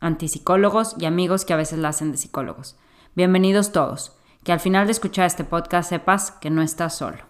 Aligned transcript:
antipsicólogos 0.00 0.94
y 0.98 1.06
amigos 1.06 1.44
que 1.44 1.52
a 1.52 1.56
veces 1.56 1.78
la 1.78 1.88
hacen 1.88 2.12
de 2.12 2.18
psicólogos. 2.18 2.76
Bienvenidos 3.14 3.72
todos. 3.72 4.12
Que 4.44 4.52
al 4.52 4.60
final 4.60 4.86
de 4.86 4.92
escuchar 4.92 5.26
este 5.26 5.44
podcast 5.44 5.90
sepas 5.90 6.30
que 6.30 6.50
no 6.50 6.62
estás 6.62 6.96
solo. 6.96 7.27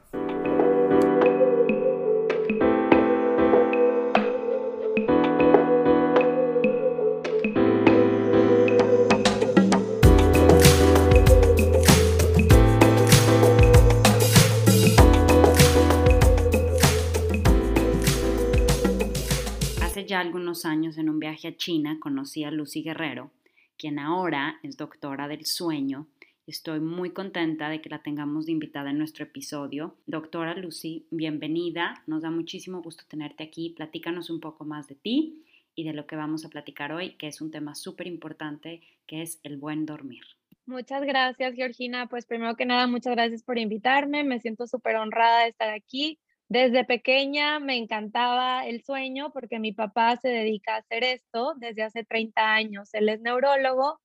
Ya 20.08 20.20
algunos 20.20 20.64
años 20.64 20.96
en 20.96 21.10
un 21.10 21.20
viaje 21.20 21.48
a 21.48 21.56
China 21.56 21.98
conocí 22.00 22.42
a 22.42 22.50
Lucy 22.50 22.82
Guerrero, 22.82 23.30
quien 23.76 23.98
ahora 23.98 24.58
es 24.62 24.78
doctora 24.78 25.28
del 25.28 25.44
sueño. 25.44 26.06
Estoy 26.46 26.80
muy 26.80 27.10
contenta 27.10 27.68
de 27.68 27.82
que 27.82 27.90
la 27.90 28.02
tengamos 28.02 28.46
de 28.46 28.52
invitada 28.52 28.88
en 28.88 28.96
nuestro 28.96 29.24
episodio. 29.24 29.96
Doctora 30.06 30.54
Lucy, 30.54 31.06
bienvenida. 31.10 32.02
Nos 32.06 32.22
da 32.22 32.30
muchísimo 32.30 32.80
gusto 32.80 33.04
tenerte 33.06 33.44
aquí. 33.44 33.74
Platícanos 33.76 34.30
un 34.30 34.40
poco 34.40 34.64
más 34.64 34.88
de 34.88 34.94
ti 34.94 35.44
y 35.74 35.84
de 35.84 35.92
lo 35.92 36.06
que 36.06 36.16
vamos 36.16 36.46
a 36.46 36.48
platicar 36.48 36.90
hoy, 36.90 37.10
que 37.18 37.26
es 37.26 37.42
un 37.42 37.50
tema 37.50 37.74
súper 37.74 38.06
importante, 38.06 38.80
que 39.06 39.20
es 39.20 39.38
el 39.42 39.58
buen 39.58 39.84
dormir. 39.84 40.22
Muchas 40.64 41.02
gracias, 41.02 41.54
Georgina. 41.54 42.06
Pues 42.06 42.24
primero 42.24 42.56
que 42.56 42.64
nada, 42.64 42.86
muchas 42.86 43.14
gracias 43.14 43.42
por 43.42 43.58
invitarme. 43.58 44.24
Me 44.24 44.40
siento 44.40 44.66
súper 44.66 44.96
honrada 44.96 45.42
de 45.42 45.50
estar 45.50 45.68
aquí. 45.68 46.18
Desde 46.48 46.84
pequeña 46.84 47.60
me 47.60 47.76
encantaba 47.76 48.66
el 48.66 48.82
sueño 48.82 49.30
porque 49.32 49.58
mi 49.58 49.72
papá 49.72 50.16
se 50.16 50.28
dedica 50.28 50.74
a 50.74 50.78
hacer 50.78 51.04
esto 51.04 51.54
desde 51.58 51.82
hace 51.82 52.04
30 52.04 52.54
años. 52.54 52.94
Él 52.94 53.10
es 53.10 53.20
neurólogo 53.20 54.00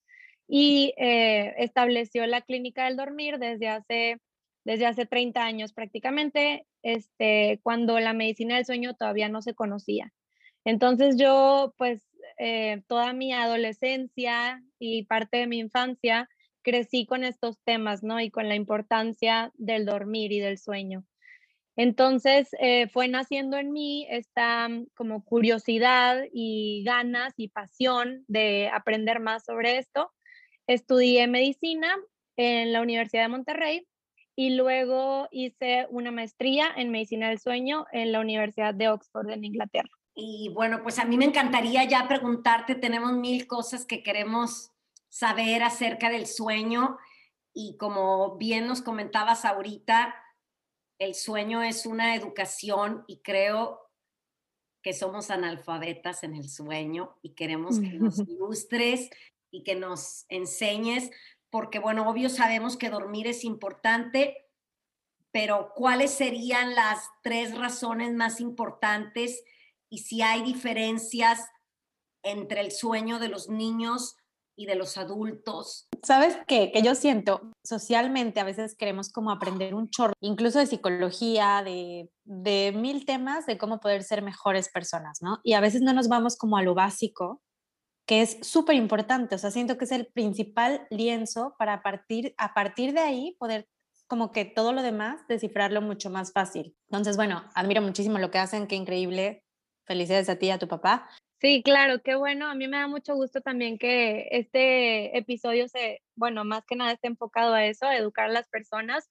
y 0.47 0.93
eh, 0.97 1.53
estableció 1.57 2.25
la 2.27 2.41
clínica 2.41 2.85
del 2.85 2.97
dormir 2.97 3.39
desde 3.39 3.69
hace, 3.69 4.17
desde 4.65 4.85
hace 4.85 5.05
30 5.05 5.41
años 5.43 5.71
prácticamente, 5.71 6.67
este, 6.83 7.61
cuando 7.63 7.97
la 8.01 8.11
medicina 8.11 8.55
del 8.57 8.65
sueño 8.65 8.93
todavía 8.93 9.29
no 9.29 9.41
se 9.41 9.53
conocía. 9.53 10.11
Entonces 10.65 11.15
yo, 11.17 11.73
pues, 11.77 12.03
eh, 12.39 12.83
toda 12.87 13.13
mi 13.13 13.31
adolescencia 13.31 14.61
y 14.79 15.05
parte 15.05 15.37
de 15.37 15.47
mi 15.47 15.59
infancia 15.59 16.29
crecí 16.61 17.05
con 17.05 17.23
estos 17.23 17.57
temas, 17.63 18.03
¿no? 18.03 18.19
Y 18.19 18.31
con 18.31 18.49
la 18.49 18.55
importancia 18.55 19.51
del 19.55 19.85
dormir 19.85 20.33
y 20.33 20.39
del 20.39 20.57
sueño. 20.57 21.05
Entonces 21.75 22.49
eh, 22.59 22.87
fue 22.89 23.07
naciendo 23.07 23.57
en 23.57 23.71
mí 23.71 24.05
esta 24.09 24.67
mm, 24.69 24.87
como 24.95 25.23
curiosidad 25.23 26.23
y 26.31 26.83
ganas 26.85 27.33
y 27.37 27.49
pasión 27.49 28.23
de 28.27 28.69
aprender 28.71 29.19
más 29.19 29.45
sobre 29.45 29.77
esto. 29.77 30.11
Estudié 30.67 31.27
medicina 31.27 31.95
en 32.37 32.73
la 32.73 32.81
Universidad 32.81 33.23
de 33.23 33.29
Monterrey 33.29 33.87
y 34.35 34.51
luego 34.51 35.27
hice 35.31 35.87
una 35.89 36.11
maestría 36.11 36.67
en 36.75 36.91
medicina 36.91 37.29
del 37.29 37.39
sueño 37.39 37.85
en 37.91 38.11
la 38.11 38.19
Universidad 38.19 38.73
de 38.73 38.89
Oxford 38.89 39.29
en 39.29 39.43
Inglaterra. 39.43 39.89
Y 40.15 40.51
bueno, 40.53 40.81
pues 40.83 40.99
a 40.99 41.05
mí 41.05 41.17
me 41.17 41.25
encantaría 41.25 41.83
ya 41.85 42.07
preguntarte, 42.07 42.75
tenemos 42.75 43.13
mil 43.13 43.47
cosas 43.47 43.85
que 43.85 44.03
queremos 44.03 44.71
saber 45.09 45.63
acerca 45.63 46.09
del 46.09 46.27
sueño 46.27 46.97
y 47.53 47.77
como 47.77 48.37
bien 48.37 48.67
nos 48.67 48.81
comentabas 48.81 49.45
ahorita, 49.45 50.15
el 51.03 51.15
sueño 51.15 51.61
es 51.61 51.85
una 51.85 52.15
educación 52.15 53.03
y 53.07 53.21
creo 53.21 53.81
que 54.81 54.93
somos 54.93 55.31
analfabetas 55.31 56.23
en 56.23 56.35
el 56.35 56.49
sueño 56.49 57.17
y 57.21 57.35
queremos 57.35 57.79
que 57.79 57.93
nos 57.93 58.19
ilustres 58.27 59.09
y 59.49 59.63
que 59.63 59.75
nos 59.75 60.25
enseñes, 60.29 61.11
porque 61.49 61.79
bueno, 61.79 62.09
obvio 62.09 62.29
sabemos 62.29 62.75
que 62.77 62.89
dormir 62.89 63.27
es 63.27 63.43
importante, 63.43 64.49
pero 65.31 65.71
¿cuáles 65.75 66.11
serían 66.11 66.75
las 66.75 67.09
tres 67.21 67.57
razones 67.57 68.13
más 68.13 68.39
importantes 68.39 69.43
y 69.89 69.99
si 69.99 70.21
hay 70.21 70.41
diferencias 70.43 71.49
entre 72.23 72.61
el 72.61 72.71
sueño 72.71 73.19
de 73.19 73.29
los 73.29 73.49
niños 73.49 74.17
y 74.55 74.65
de 74.65 74.75
los 74.75 74.97
adultos. 74.97 75.87
¿Sabes 76.03 76.37
qué? 76.47 76.71
Que 76.71 76.81
yo 76.81 76.95
siento, 76.95 77.51
socialmente 77.63 78.39
a 78.39 78.43
veces 78.43 78.75
queremos 78.75 79.11
como 79.11 79.31
aprender 79.31 79.73
un 79.73 79.89
chorro, 79.89 80.13
incluso 80.21 80.59
de 80.59 80.67
psicología, 80.67 81.61
de, 81.63 82.09
de 82.23 82.73
mil 82.75 83.05
temas 83.05 83.45
de 83.45 83.57
cómo 83.57 83.79
poder 83.79 84.03
ser 84.03 84.21
mejores 84.21 84.69
personas, 84.69 85.19
¿no? 85.21 85.39
Y 85.43 85.53
a 85.53 85.61
veces 85.61 85.81
no 85.81 85.93
nos 85.93 86.07
vamos 86.07 86.37
como 86.37 86.57
a 86.57 86.63
lo 86.63 86.75
básico, 86.75 87.41
que 88.05 88.21
es 88.21 88.37
súper 88.41 88.75
importante, 88.75 89.35
o 89.35 89.37
sea, 89.37 89.49
siento 89.49 89.77
que 89.77 89.85
es 89.85 89.91
el 89.91 90.07
principal 90.07 90.85
lienzo 90.89 91.55
para 91.57 91.81
partir, 91.81 92.35
a 92.37 92.53
partir 92.53 92.93
de 92.93 92.99
ahí 92.99 93.35
poder 93.39 93.67
como 94.07 94.31
que 94.31 94.45
todo 94.45 94.73
lo 94.73 94.83
demás 94.83 95.21
descifrarlo 95.27 95.81
mucho 95.81 96.09
más 96.09 96.33
fácil. 96.33 96.75
Entonces, 96.89 97.15
bueno, 97.15 97.43
admiro 97.55 97.81
muchísimo 97.81 98.19
lo 98.19 98.29
que 98.29 98.37
hacen, 98.37 98.67
qué 98.67 98.75
increíble. 98.75 99.43
Felicidades 99.85 100.29
a 100.29 100.37
ti 100.37 100.47
y 100.47 100.51
a 100.51 100.59
tu 100.59 100.67
papá. 100.67 101.09
Sí, 101.43 101.61
claro, 101.61 102.01
qué 102.01 102.15
bueno. 102.15 102.47
A 102.47 102.55
mí 102.55 102.69
me 102.69 102.77
da 102.77 102.87
mucho 102.87 103.15
gusto 103.15 103.41
también 103.41 103.77
que 103.77 104.29
este 104.31 105.17
episodio 105.17 105.67
se, 105.67 106.01
bueno, 106.15 106.45
más 106.45 106.65
que 106.65 106.77
nada 106.77 106.93
esté 106.93 107.07
enfocado 107.07 107.53
a 107.53 107.65
eso, 107.65 107.85
a 107.85 107.97
educar 107.97 108.29
a 108.29 108.31
las 108.31 108.47
personas. 108.47 109.09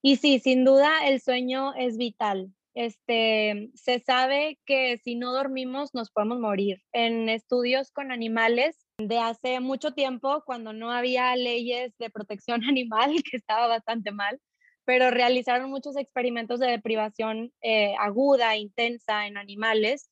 Y 0.00 0.16
sí, 0.16 0.38
sin 0.38 0.64
duda 0.64 1.06
el 1.06 1.20
sueño 1.20 1.74
es 1.74 1.98
vital. 1.98 2.54
Este, 2.72 3.70
se 3.74 4.00
sabe 4.00 4.58
que 4.64 4.96
si 5.04 5.14
no 5.16 5.34
dormimos 5.34 5.92
nos 5.92 6.10
podemos 6.10 6.40
morir. 6.40 6.82
En 6.92 7.28
estudios 7.28 7.90
con 7.90 8.12
animales 8.12 8.86
de 8.96 9.18
hace 9.18 9.60
mucho 9.60 9.92
tiempo, 9.92 10.42
cuando 10.46 10.72
no 10.72 10.90
había 10.90 11.36
leyes 11.36 11.92
de 11.98 12.08
protección 12.08 12.62
animal, 12.64 13.22
que 13.30 13.36
estaba 13.36 13.66
bastante 13.66 14.10
mal, 14.10 14.40
pero 14.86 15.10
realizaron 15.10 15.68
muchos 15.68 15.98
experimentos 15.98 16.60
de 16.60 16.68
deprivación 16.68 17.52
eh, 17.60 17.94
aguda, 17.98 18.56
intensa 18.56 19.26
en 19.26 19.36
animales 19.36 20.08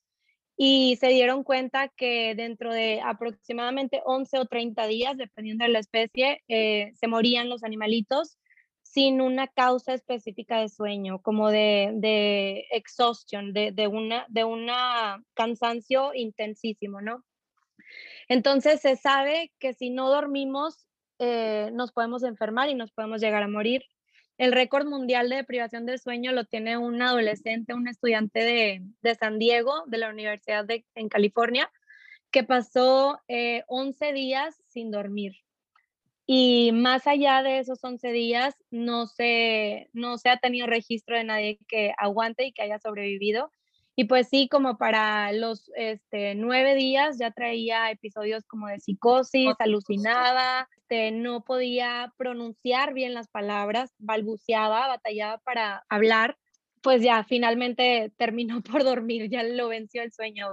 y 0.56 0.97
se 0.97 1.09
dieron 1.09 1.44
cuenta 1.44 1.89
que 1.89 2.34
dentro 2.34 2.72
de 2.72 3.00
aproximadamente 3.03 4.00
11 4.05 4.39
o 4.39 4.47
30 4.47 4.87
días, 4.87 5.17
dependiendo 5.17 5.65
de 5.65 5.71
la 5.71 5.80
especie, 5.80 6.42
eh, 6.48 6.92
se 6.95 7.09
morían 7.09 7.48
los 7.48 7.63
animalitos 7.63 8.39
sin 8.83 9.21
una 9.21 9.48
causa 9.48 9.92
específica 9.92 10.60
de 10.60 10.71
sueño, 10.71 11.21
como 11.21 11.51
de, 11.51 11.91
de 11.97 12.65
exhaustion, 12.71 13.53
de, 13.53 13.72
de, 13.72 13.89
una, 13.89 14.25
de 14.28 14.45
una 14.45 15.22
cansancio 15.34 16.15
intensísimo, 16.15 17.03
¿no? 17.03 17.22
Entonces 18.28 18.80
se 18.80 18.97
sabe 18.97 19.53
que 19.59 19.75
si 19.75 19.91
no 19.91 20.09
dormimos, 20.09 20.86
eh, 21.19 21.71
nos 21.72 21.92
podemos 21.92 22.22
enfermar 22.22 22.71
y 22.71 22.75
nos 22.75 22.92
podemos 22.92 23.21
llegar 23.21 23.42
a 23.42 23.48
morir. 23.48 23.83
El 24.38 24.53
récord 24.53 24.86
mundial 24.86 25.30
de 25.30 25.44
privación 25.44 25.86
del 25.86 25.98
sueño 25.98 26.33
lo 26.33 26.44
tiene 26.44 26.77
un 26.77 27.00
adolescente, 27.00 27.72
un 27.72 27.88
estudiante 27.88 28.41
de, 28.41 29.15
San 29.15 29.38
Diego, 29.38 29.84
de 29.86 29.98
la 29.98 30.10
Universidad 30.10 30.65
de, 30.65 30.84
en 30.94 31.09
California, 31.09 31.71
que 32.30 32.44
pasó 32.44 33.18
11 33.28 34.09
eh, 34.09 34.12
días 34.12 34.62
sin 34.66 34.91
dormir. 34.91 35.33
Y 36.27 36.72
más 36.72 37.06
allá 37.06 37.42
de 37.42 37.60
esos 37.60 37.83
11 37.83 38.10
días, 38.12 38.54
no 38.71 39.06
se, 39.06 39.88
no 39.92 40.18
se 40.18 40.28
ha 40.28 40.36
tenido 40.36 40.66
registro 40.66 41.16
de 41.16 41.24
nadie 41.24 41.59
que 41.68 41.94
aguante 41.97 42.44
y 42.44 42.53
que 42.53 42.62
haya 42.62 42.78
sobrevivido. 42.78 43.50
Y 43.98 44.04
pues 44.04 44.28
sí, 44.28 44.47
como 44.48 44.77
para 44.77 45.33
los 45.33 45.71
este, 45.75 46.34
nueve 46.34 46.75
días 46.75 47.16
ya 47.19 47.31
traía 47.31 47.91
episodios 47.91 48.45
como 48.45 48.69
de 48.69 48.78
psicosis, 48.78 49.54
alucinaba, 49.59 50.69
este, 50.77 51.13
no 51.13 51.43
podía 51.45 52.13
pronunciar 52.19 52.93
bien 52.93 53.15
las 53.15 53.28
palabras, 53.28 53.95
balbuceaba, 53.98 54.87
batallaba 54.87 55.39
para 55.39 55.84
hablar. 55.89 56.37
Pues 56.83 57.03
ya 57.03 57.25
finalmente 57.25 58.13
terminó 58.19 58.60
por 58.71 58.84
dormir, 58.84 59.31
ya 59.31 59.43
lo 59.43 59.69
venció 59.69 60.03
el 60.03 60.13
sueño. 60.13 60.49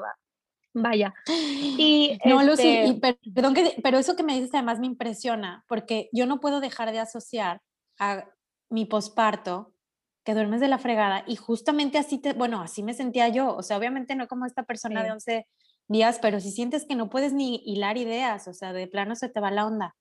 Vaya. 0.73 1.13
Y 1.27 2.17
no, 2.23 2.41
Lucy, 2.43 2.77
este 2.77 3.17
perdón 3.35 3.53
que, 3.53 3.75
pero 3.83 3.99
eso 3.99 4.15
que 4.15 4.23
me 4.23 4.35
dices 4.35 4.51
además 4.53 4.79
me 4.79 4.87
impresiona, 4.87 5.65
porque 5.67 6.09
yo 6.13 6.25
no 6.25 6.39
puedo 6.39 6.61
dejar 6.61 6.93
de 6.93 6.99
asociar 6.99 7.61
a 7.99 8.25
mi 8.69 8.85
posparto 8.85 9.72
que 10.23 10.33
duermes 10.33 10.61
de 10.61 10.67
la 10.67 10.77
fregada 10.77 11.23
y 11.27 11.35
justamente 11.35 11.97
así 11.97 12.17
te, 12.19 12.33
bueno, 12.33 12.61
así 12.61 12.83
me 12.83 12.93
sentía 12.93 13.27
yo, 13.29 13.55
o 13.55 13.63
sea, 13.63 13.77
obviamente 13.77 14.15
no 14.15 14.27
como 14.27 14.45
esta 14.45 14.63
persona 14.63 15.03
de 15.03 15.11
11 15.11 15.47
días, 15.87 16.19
pero 16.21 16.39
si 16.39 16.51
sientes 16.51 16.85
que 16.85 16.95
no 16.95 17.09
puedes 17.09 17.33
ni 17.33 17.61
hilar 17.65 17.97
ideas, 17.97 18.47
o 18.47 18.53
sea, 18.53 18.73
de 18.73 18.87
plano 18.87 19.15
se 19.15 19.29
te 19.29 19.39
va 19.39 19.51
la 19.51 19.65
onda. 19.65 19.95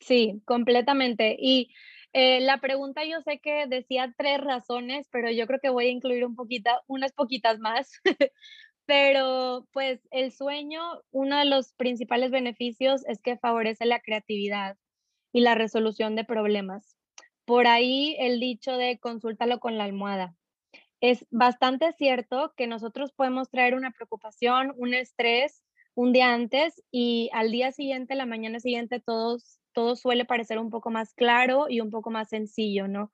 Sí, 0.00 0.42
completamente. 0.44 1.36
Y 1.38 1.72
eh, 2.12 2.40
la 2.40 2.58
pregunta 2.58 3.04
yo 3.04 3.20
sé 3.22 3.38
que 3.38 3.66
decía 3.68 4.12
tres 4.16 4.40
razones, 4.40 5.06
pero 5.12 5.30
yo 5.30 5.46
creo 5.46 5.60
que 5.60 5.70
voy 5.70 5.86
a 5.86 5.90
incluir 5.90 6.24
un 6.24 6.34
poquito, 6.34 6.70
unas 6.86 7.12
poquitas 7.12 7.58
más. 7.58 7.92
pero 8.86 9.68
pues 9.72 10.00
el 10.10 10.32
sueño, 10.32 10.82
uno 11.12 11.38
de 11.38 11.44
los 11.44 11.74
principales 11.74 12.32
beneficios 12.32 13.06
es 13.06 13.22
que 13.22 13.38
favorece 13.38 13.86
la 13.86 14.00
creatividad 14.00 14.76
y 15.32 15.42
la 15.42 15.54
resolución 15.54 16.16
de 16.16 16.24
problemas. 16.24 16.96
Por 17.50 17.66
ahí 17.66 18.14
el 18.20 18.38
dicho 18.38 18.76
de 18.76 19.00
consúltalo 19.00 19.58
con 19.58 19.76
la 19.76 19.82
almohada. 19.82 20.36
Es 21.00 21.26
bastante 21.32 21.92
cierto 21.94 22.54
que 22.56 22.68
nosotros 22.68 23.10
podemos 23.10 23.50
traer 23.50 23.74
una 23.74 23.90
preocupación, 23.90 24.72
un 24.76 24.94
estrés 24.94 25.64
un 25.96 26.12
día 26.12 26.32
antes 26.32 26.80
y 26.92 27.28
al 27.32 27.50
día 27.50 27.72
siguiente, 27.72 28.14
la 28.14 28.24
mañana 28.24 28.60
siguiente, 28.60 29.00
todos, 29.00 29.58
todo 29.72 29.96
suele 29.96 30.24
parecer 30.24 30.60
un 30.60 30.70
poco 30.70 30.90
más 30.90 31.12
claro 31.12 31.66
y 31.68 31.80
un 31.80 31.90
poco 31.90 32.12
más 32.12 32.28
sencillo, 32.28 32.86
¿no? 32.86 33.10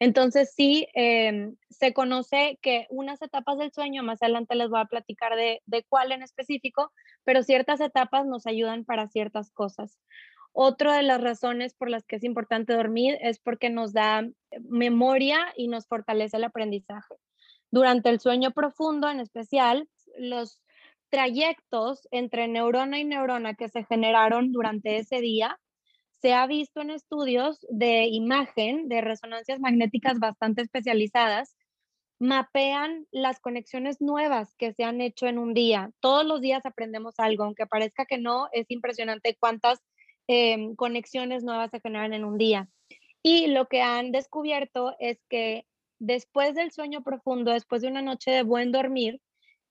Entonces 0.00 0.52
sí, 0.52 0.88
em, 0.94 1.54
se 1.70 1.92
conoce 1.92 2.58
que 2.62 2.88
unas 2.90 3.22
etapas 3.22 3.56
del 3.56 3.70
sueño, 3.70 4.02
más 4.02 4.20
adelante 4.20 4.56
les 4.56 4.68
voy 4.68 4.80
a 4.80 4.86
platicar 4.86 5.36
de, 5.36 5.62
de 5.66 5.84
cuál 5.84 6.10
en 6.10 6.24
específico, 6.24 6.90
pero 7.22 7.44
ciertas 7.44 7.80
etapas 7.80 8.26
nos 8.26 8.48
ayudan 8.48 8.84
para 8.84 9.06
ciertas 9.06 9.52
cosas. 9.52 9.96
Otra 10.58 10.96
de 10.96 11.02
las 11.02 11.20
razones 11.20 11.74
por 11.74 11.90
las 11.90 12.06
que 12.06 12.16
es 12.16 12.24
importante 12.24 12.72
dormir 12.72 13.18
es 13.20 13.38
porque 13.38 13.68
nos 13.68 13.92
da 13.92 14.20
eh, 14.20 14.32
memoria 14.66 15.52
y 15.54 15.68
nos 15.68 15.86
fortalece 15.86 16.38
el 16.38 16.44
aprendizaje. 16.44 17.14
Durante 17.70 18.08
el 18.08 18.20
sueño 18.20 18.52
profundo, 18.52 19.10
en 19.10 19.20
especial, 19.20 19.86
los 20.16 20.62
trayectos 21.10 22.08
entre 22.10 22.48
neurona 22.48 22.98
y 22.98 23.04
neurona 23.04 23.52
que 23.52 23.68
se 23.68 23.84
generaron 23.84 24.50
durante 24.50 24.96
ese 24.96 25.20
día, 25.20 25.60
se 26.22 26.32
ha 26.32 26.46
visto 26.46 26.80
en 26.80 26.88
estudios 26.88 27.66
de 27.68 28.06
imagen, 28.06 28.88
de 28.88 29.02
resonancias 29.02 29.60
magnéticas 29.60 30.18
bastante 30.18 30.62
especializadas, 30.62 31.54
mapean 32.18 33.06
las 33.10 33.40
conexiones 33.40 34.00
nuevas 34.00 34.54
que 34.54 34.72
se 34.72 34.84
han 34.84 35.02
hecho 35.02 35.26
en 35.26 35.36
un 35.36 35.52
día. 35.52 35.90
Todos 36.00 36.24
los 36.24 36.40
días 36.40 36.64
aprendemos 36.64 37.16
algo, 37.18 37.44
aunque 37.44 37.66
parezca 37.66 38.06
que 38.06 38.16
no, 38.16 38.48
es 38.52 38.70
impresionante 38.70 39.36
cuántas 39.38 39.82
Em, 40.28 40.74
conexiones 40.74 41.44
nuevas 41.44 41.70
se 41.70 41.80
generan 41.80 42.12
en 42.12 42.24
un 42.24 42.38
día. 42.38 42.68
Y 43.22 43.48
lo 43.48 43.66
que 43.66 43.82
han 43.82 44.12
descubierto 44.12 44.94
es 44.98 45.18
que 45.28 45.66
después 45.98 46.54
del 46.54 46.72
sueño 46.72 47.02
profundo, 47.02 47.52
después 47.52 47.82
de 47.82 47.88
una 47.88 48.02
noche 48.02 48.30
de 48.30 48.42
buen 48.42 48.72
dormir, 48.72 49.20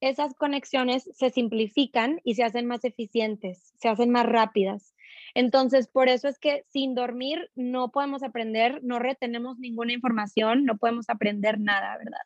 esas 0.02 0.34
conexiones 0.36 1.10
se 1.14 1.30
simplifican 1.30 2.20
y 2.24 2.36
se 2.36 2.44
hacen 2.44 2.66
más 2.66 2.84
eficientes, 2.84 3.74
se 3.80 3.88
hacen 3.88 4.12
más 4.12 4.26
rápidas. 4.26 4.94
Entonces, 5.34 5.88
por 5.88 6.10
eso 6.10 6.28
es 6.28 6.38
que 6.40 6.64
sin 6.68 6.96
dormir 6.96 7.50
no 7.56 7.92
podemos 7.92 8.24
aprender, 8.24 8.82
no 8.84 9.00
retenemos 9.00 9.58
ninguna 9.58 9.94
información, 9.94 10.66
no 10.66 10.78
podemos 10.78 11.10
aprender 11.10 11.60
nada, 11.60 11.98
¿verdad? 11.98 12.22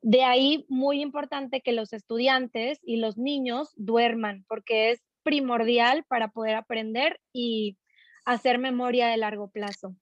De 0.00 0.22
ahí, 0.22 0.64
muy 0.68 1.00
importante 1.00 1.60
que 1.60 1.72
los 1.72 1.92
estudiantes 1.92 2.78
y 2.84 2.98
los 2.98 3.18
niños 3.18 3.72
duerman, 3.76 4.44
porque 4.48 4.92
es 4.92 5.02
primordial 5.28 6.04
para 6.04 6.28
poder 6.28 6.54
aprender 6.54 7.20
y 7.34 7.76
hacer 8.24 8.56
memoria 8.56 9.08
de 9.08 9.18
largo 9.18 9.50
plazo. 9.50 9.94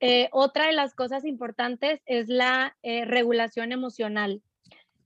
Eh, 0.00 0.28
otra 0.32 0.66
de 0.66 0.72
las 0.72 0.96
cosas 0.96 1.24
importantes 1.24 2.02
es 2.06 2.28
la 2.28 2.76
eh, 2.82 3.04
regulación 3.04 3.70
emocional. 3.70 4.42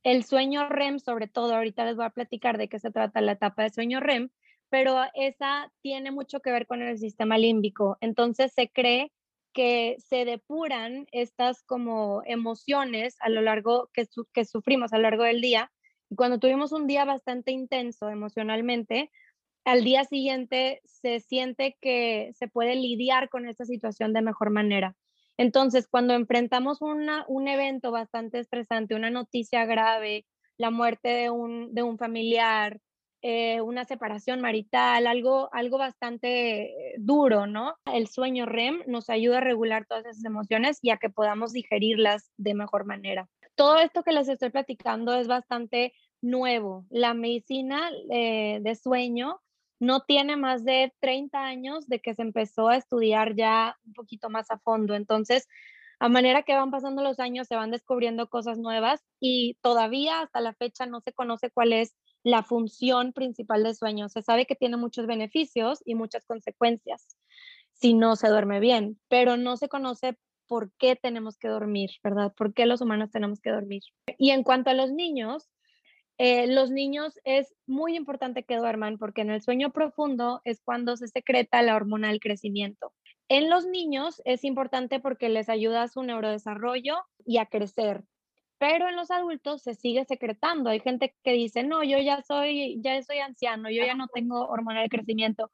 El 0.05 0.25
sueño 0.25 0.71
REM, 0.71 1.01
sobre 1.01 1.29
todo, 1.29 1.55
ahorita 1.55 1.85
les 1.85 1.97
voy 1.97 2.07
a 2.07 2.17
platicar 2.19 2.57
de 2.57 2.71
qué 2.71 2.79
se 2.79 2.91
trata 2.91 3.21
la 3.21 3.33
etapa 3.33 3.63
de 3.63 3.69
sueño 3.69 4.01
REM, 4.01 4.31
pero 4.71 5.03
esa 5.13 5.71
tiene 5.83 6.11
mucho 6.11 6.41
que 6.41 6.51
ver 6.51 6.67
con 6.67 6.81
el 6.81 6.97
sistema 6.97 7.37
límbico. 7.37 7.99
Entonces 8.01 8.55
se 8.55 8.71
cree 8.71 9.13
que 9.53 9.97
se 9.99 10.25
depuran 10.25 11.07
estas 11.13 11.63
como 11.65 12.23
emociones 12.25 13.17
a 13.21 13.29
lo 13.29 13.43
largo 13.43 13.91
que, 13.93 14.07
que 14.33 14.47
sufrimos 14.47 14.95
a 14.95 14.97
lo 14.97 15.03
largo 15.03 15.25
del 15.25 15.43
día 15.43 15.71
y 16.11 16.17
cuando 16.17 16.41
tuvimos 16.41 16.73
un 16.73 16.87
día 16.89 17.05
bastante 17.05 17.53
intenso 17.53 18.11
emocionalmente, 18.11 19.11
al 19.65 19.85
día 19.85 20.05
siguiente 20.05 20.81
se 20.85 21.21
siente 21.21 21.77
que 21.81 22.33
se 22.35 22.49
puede 22.49 22.75
lidiar 22.75 23.29
con 23.29 23.47
esta 23.47 23.65
situación 23.65 24.13
de 24.13 24.23
mejor 24.23 24.51
manera. 24.51 24.97
Entonces, 25.37 25.87
cuando 25.89 26.15
enfrentamos 26.15 26.81
un 26.83 27.49
evento 27.49 27.93
bastante 27.93 28.41
estresante, 28.41 28.95
una 28.95 29.11
noticia 29.11 29.65
grave, 29.65 30.27
la 30.59 30.71
muerte 30.71 31.09
de 31.09 31.31
un, 31.31 31.73
de 31.73 31.83
un 31.83 31.97
familiar, 31.97 32.81
eh, 33.23 33.61
una 33.61 33.85
separación 33.85 34.41
marital, 34.41 35.07
algo, 35.07 35.49
algo 35.53 35.79
bastante 35.79 36.75
duro, 36.99 37.47
¿no? 37.47 37.77
El 37.87 38.09
sueño 38.09 38.47
REM 38.47 38.83
nos 38.87 39.09
ayuda 39.09 39.39
a 39.39 39.43
regular 39.43 39.87
todas 39.87 40.07
esas 40.07 40.25
emociones 40.25 40.79
y 40.83 40.91
a 40.91 40.97
que 40.97 41.11
podamos 41.11 41.53
digerirlas 41.53 42.31
de 42.37 42.55
mejor 42.55 42.85
manera 42.85 43.29
todo 43.61 43.77
esto 43.77 44.03
que 44.03 44.13
les 44.13 44.27
estoy 44.27 44.49
platicando 44.49 45.13
es 45.13 45.29
bastante 45.29 45.93
nuevo. 46.23 46.87
La 46.89 47.13
medicina 47.13 47.91
eh, 48.11 48.59
de 48.63 48.75
sueño 48.75 49.43
no 49.79 50.01
tiene 50.01 50.39
más 50.39 50.65
de 50.65 50.95
30 51.01 51.45
años 51.45 51.87
de 51.87 52.01
que 52.01 52.15
se 52.15 52.23
empezó 52.23 52.69
a 52.71 52.79
estudiar 52.79 53.37
ya 53.37 53.77
un 53.85 53.93
poquito 53.93 54.31
más 54.31 54.51
a 54.51 54.59
fondo. 54.61 54.95
Entonces, 54.95 55.47
a 55.99 56.09
manera 56.09 56.43
que 56.43 56.55
van 56.55 56.71
pasando 56.71 57.03
los 57.03 57.21
años, 57.21 57.49
se 57.49 57.55
van 57.55 57.71
descubriendo 57.71 58.31
cosas 58.31 58.57
nuevas 58.57 59.03
y 59.21 59.59
todavía 59.61 60.23
hasta 60.23 60.41
la 60.41 60.55
fecha 60.55 60.87
no 60.87 61.03
se 61.03 61.13
conoce 61.13 61.51
cuál 61.51 61.75
es 61.75 61.95
la 62.23 62.43
función 62.43 63.13
principal 63.13 63.63
del 63.63 63.77
sueño. 63.77 64.09
Se 64.09 64.23
sabe 64.23 64.47
que 64.47 64.57
tiene 64.57 64.79
muchos 64.79 65.07
beneficios 65.07 65.83
y 65.85 65.97
muchas 65.97 66.25
consecuencias 66.25 67.09
si 67.75 67.93
no 67.93 68.17
se 68.17 68.29
duerme 68.29 68.59
bien, 68.59 68.99
pero 69.09 69.37
no 69.37 69.59
se 69.59 69.69
conoce 69.69 70.17
por 70.51 70.73
qué 70.79 70.97
tenemos 70.97 71.39
que 71.39 71.47
dormir, 71.47 71.91
¿verdad? 72.03 72.35
¿Por 72.37 72.53
qué 72.53 72.67
los 72.67 72.81
humanos 72.81 73.13
tenemos 73.13 73.41
que 73.41 73.51
dormir? 73.51 73.83
Y 74.19 74.31
en 74.31 74.43
cuanto 74.43 74.71
a 74.71 74.75
los 74.75 74.91
niños, 74.91 75.49
eh, 76.19 76.49
los 76.49 76.73
niños 76.73 77.21
es 77.23 77.55
muy 77.69 77.95
importante 77.95 78.43
que 78.43 78.57
duerman 78.57 78.99
porque 78.99 79.21
en 79.21 79.31
el 79.31 79.43
sueño 79.43 79.71
profundo 79.71 80.41
es 80.43 80.61
cuando 80.61 80.97
se 80.97 81.07
secreta 81.07 81.63
la 81.63 81.77
hormona 81.77 82.09
del 82.09 82.19
crecimiento. 82.19 82.93
En 83.29 83.49
los 83.49 83.65
niños 83.65 84.21
es 84.25 84.43
importante 84.43 84.99
porque 84.99 85.29
les 85.29 85.49
ayuda 85.49 85.85
a 85.85 85.89
su 85.89 86.03
neurodesarrollo 86.03 86.97
y 87.25 87.39
a 87.39 87.47
crecer, 87.47 88.03
pero 88.59 88.89
en 88.89 88.97
los 88.97 89.13
adultos 89.13 89.63
se 89.63 89.75
sigue 89.75 90.05
secretando. 90.05 90.71
Hay 90.71 90.81
gente 90.81 91.15
que 91.23 91.33
dice, 91.33 91.63
no, 91.63 91.85
yo 91.85 91.99
ya 91.99 92.23
soy, 92.23 92.81
ya 92.83 93.01
soy 93.05 93.19
anciano, 93.19 93.71
yo 93.71 93.87
ya 93.87 93.95
no 93.95 94.09
tengo 94.09 94.49
hormona 94.49 94.81
del 94.81 94.91
crecimiento 94.91 95.53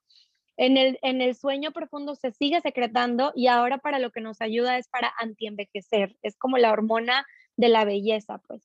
en 0.56 0.76
el, 0.76 0.98
en 1.02 1.20
el 1.20 1.34
sueño 1.34 1.72
profundo 1.72 2.14
se 2.14 2.32
sigue 2.32 2.60
secretando 2.60 3.32
y 3.34 3.46
ahora 3.46 3.78
para 3.78 3.98
lo 3.98 4.10
que 4.10 4.20
nos 4.20 4.40
ayuda 4.40 4.78
es 4.78 4.88
para 4.88 5.12
antienvejecer. 5.18 6.16
Es 6.22 6.36
como 6.36 6.58
la 6.58 6.72
hormona 6.72 7.26
de 7.56 7.68
la 7.68 7.84
belleza, 7.84 8.38
pues. 8.46 8.62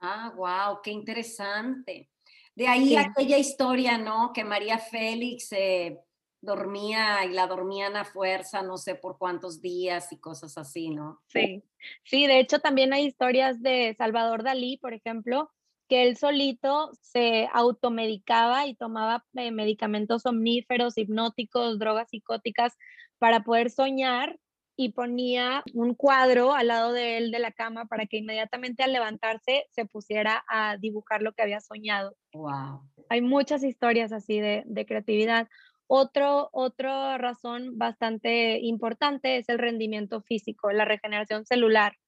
Ah, 0.00 0.32
wow, 0.36 0.80
qué 0.82 0.90
interesante. 0.90 2.10
De 2.54 2.68
ahí 2.68 2.96
aquella 2.96 3.38
historia, 3.38 3.98
¿no? 3.98 4.32
Que 4.34 4.44
María 4.44 4.78
Félix 4.78 5.52
eh, 5.52 5.98
dormía 6.40 7.24
y 7.24 7.30
la 7.30 7.46
dormían 7.46 7.96
a 7.96 8.04
fuerza, 8.04 8.62
no 8.62 8.76
sé 8.76 8.94
por 8.94 9.16
cuántos 9.16 9.62
días 9.62 10.12
y 10.12 10.18
cosas 10.18 10.58
así, 10.58 10.90
¿no? 10.90 11.22
Sí, 11.28 11.62
sí, 12.04 12.26
de 12.26 12.40
hecho 12.40 12.58
también 12.58 12.92
hay 12.92 13.06
historias 13.06 13.62
de 13.62 13.94
Salvador 13.96 14.42
Dalí, 14.42 14.76
por 14.76 14.92
ejemplo, 14.92 15.50
que 15.88 16.04
él 16.04 16.16
solito 16.16 16.90
se 17.00 17.48
automedicaba 17.52 18.66
y 18.66 18.74
tomaba 18.74 19.24
eh, 19.34 19.50
medicamentos 19.50 20.26
omníferos, 20.26 20.98
hipnóticos, 20.98 21.78
drogas 21.78 22.08
psicóticas 22.10 22.76
para 23.18 23.44
poder 23.44 23.70
soñar 23.70 24.38
y 24.76 24.92
ponía 24.92 25.62
un 25.74 25.94
cuadro 25.94 26.54
al 26.54 26.68
lado 26.68 26.92
de 26.92 27.18
él 27.18 27.30
de 27.30 27.38
la 27.38 27.52
cama 27.52 27.84
para 27.86 28.06
que 28.06 28.16
inmediatamente 28.18 28.82
al 28.82 28.92
levantarse 28.92 29.66
se 29.70 29.84
pusiera 29.84 30.44
a 30.48 30.76
dibujar 30.78 31.22
lo 31.22 31.32
que 31.32 31.42
había 31.42 31.60
soñado. 31.60 32.16
Wow. 32.32 32.80
Hay 33.08 33.20
muchas 33.20 33.62
historias 33.62 34.12
así 34.12 34.40
de, 34.40 34.62
de 34.66 34.86
creatividad. 34.86 35.48
Otro, 35.86 36.48
otra 36.52 37.18
razón 37.18 37.76
bastante 37.76 38.58
importante 38.60 39.36
es 39.36 39.48
el 39.50 39.58
rendimiento 39.58 40.22
físico, 40.22 40.72
la 40.72 40.86
regeneración 40.86 41.44
celular. 41.44 41.98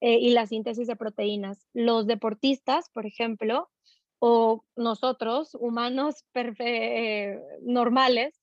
Eh, 0.00 0.18
y 0.18 0.30
la 0.30 0.46
síntesis 0.46 0.86
de 0.86 0.96
proteínas. 0.96 1.66
Los 1.72 2.06
deportistas, 2.06 2.90
por 2.90 3.06
ejemplo, 3.06 3.70
o 4.18 4.64
nosotros, 4.76 5.54
humanos 5.54 6.24
eh, 6.34 7.40
normales, 7.62 8.40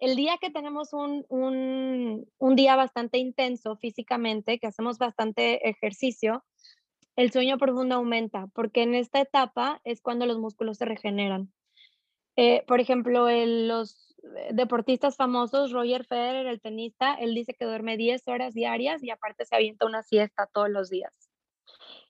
el 0.00 0.16
día 0.16 0.38
que 0.40 0.50
tenemos 0.50 0.92
un, 0.92 1.24
un, 1.28 2.56
día 2.56 2.76
bastante 2.76 3.18
intenso 3.18 3.76
físicamente, 3.76 4.58
que 4.58 4.66
hacemos 4.66 4.98
bastante 4.98 5.68
ejercicio, 5.68 6.44
el 7.16 7.30
sueño 7.30 7.58
profundo 7.58 7.94
aumenta, 7.94 8.48
porque 8.54 8.82
en 8.82 8.94
esta 8.94 9.20
etapa 9.20 9.80
es 9.84 10.00
cuando 10.00 10.26
los 10.26 10.38
músculos 10.38 10.78
se 10.78 10.84
regeneran. 10.84 11.52
Eh, 12.36 12.64
por 12.66 12.80
ejemplo, 12.80 13.28
los 13.28 14.14
deportistas 14.50 15.16
famosos, 15.16 15.72
Roger 15.72 16.04
Federer, 16.04 16.46
el 16.46 16.60
tenista, 16.60 17.14
él 17.14 17.34
dice 17.34 17.54
que 17.54 17.64
duerme 17.64 17.96
10 17.96 18.26
horas 18.28 18.54
diarias 18.54 19.02
y 19.02 19.10
aparte 19.10 19.44
se 19.44 19.54
avienta 19.54 19.86
una 19.86 20.02
siesta 20.02 20.48
todos 20.52 20.70
los 20.70 20.90
días. 20.90 21.12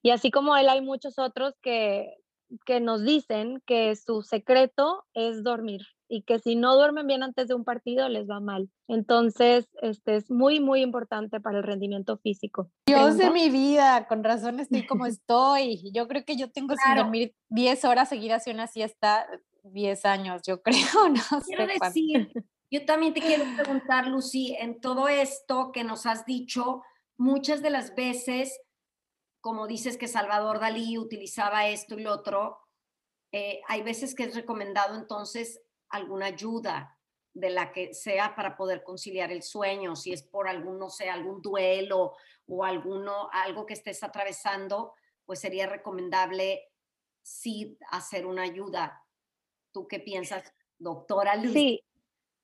Y 0.03 0.11
así 0.11 0.31
como 0.31 0.57
él, 0.57 0.69
hay 0.69 0.81
muchos 0.81 1.19
otros 1.19 1.55
que, 1.63 2.15
que 2.67 2.81
nos 2.81 3.03
dicen 3.05 3.63
que 3.67 3.97
su 3.97 4.23
secreto 4.23 5.05
es 5.15 5.43
dormir 5.43 5.83
y 6.09 6.23
que 6.23 6.39
si 6.39 6.55
no 6.55 6.77
duermen 6.77 7.07
bien 7.07 7.23
antes 7.23 7.49
de 7.49 7.55
un 7.55 7.65
partido 7.65 8.09
les 8.09 8.29
va 8.29 8.39
mal. 8.39 8.69
Entonces, 8.87 9.67
este 9.81 10.17
es 10.17 10.31
muy, 10.31 10.61
muy 10.61 10.83
importante 10.83 11.41
para 11.41 11.59
el 11.59 11.65
rendimiento 11.65 12.19
físico. 12.19 12.71
Dios 12.87 13.17
de 13.17 13.31
mi 13.31 13.49
vida, 13.49 14.07
con 14.07 14.23
razón 14.23 14.61
estoy 14.61 14.87
como 14.87 15.07
estoy. 15.07 15.91
Yo 15.93 16.07
creo 16.07 16.25
que 16.25 16.37
yo 16.37 16.51
tengo 16.51 16.75
sin 16.77 16.97
dormir 16.97 17.35
10 17.49 17.85
horas 17.85 18.11
seguidas 18.11 18.47
y 18.47 18.51
una 18.51 18.67
siesta 18.67 19.27
10 19.73 20.05
años, 20.05 20.43
yo 20.47 20.63
creo. 20.63 21.09
No 21.09 21.43
quiero 21.45 21.67
decir, 21.67 22.33
yo 22.71 22.85
también 22.85 23.15
te 23.15 23.21
quiero 23.21 23.45
preguntar, 23.57 24.07
Lucy, 24.07 24.57
en 24.59 24.81
todo 24.81 25.09
esto 25.09 25.73
que 25.73 25.85
nos 25.85 26.07
has 26.07 26.25
dicho, 26.25 26.83
muchas 27.17 27.63
de 27.63 27.71
las 27.71 27.95
veces 27.95 28.61
como 29.45 29.67
dices 29.67 29.99
que 29.99 30.09
Salvador 30.09 30.59
Dalí 30.59 30.97
utilizaba 30.97 31.69
esto 31.69 31.99
y 31.99 32.03
lo 32.03 32.15
otro, 32.15 32.61
eh, 33.31 33.61
hay 33.69 33.83
veces 33.83 34.15
que 34.15 34.23
es 34.23 34.35
recomendado 34.35 34.97
entonces 34.97 35.61
alguna 35.91 36.25
ayuda 36.25 36.99
de 37.35 37.51
la 37.51 37.71
que 37.71 37.93
sea 37.93 38.35
para 38.35 38.57
poder 38.57 38.83
conciliar 38.83 39.31
el 39.31 39.43
sueño, 39.43 39.97
si 39.97 40.15
es 40.15 40.23
por 40.23 40.49
algún, 40.49 40.79
no 40.79 40.89
sé, 40.89 41.11
algún 41.11 41.43
duelo 41.43 42.15
o 42.47 42.65
alguno, 42.65 43.29
algo 43.33 43.67
que 43.67 43.75
estés 43.75 44.03
atravesando, 44.03 44.95
pues 45.27 45.41
sería 45.41 45.67
recomendable 45.67 46.73
sí 47.21 47.77
hacer 47.91 48.25
una 48.25 48.45
ayuda. 48.45 49.04
¿Tú 49.75 49.87
qué 49.89 50.01
piensas, 50.01 50.55
doctora 50.79 51.37
Lucy? 51.37 51.53
Sí, 51.53 51.85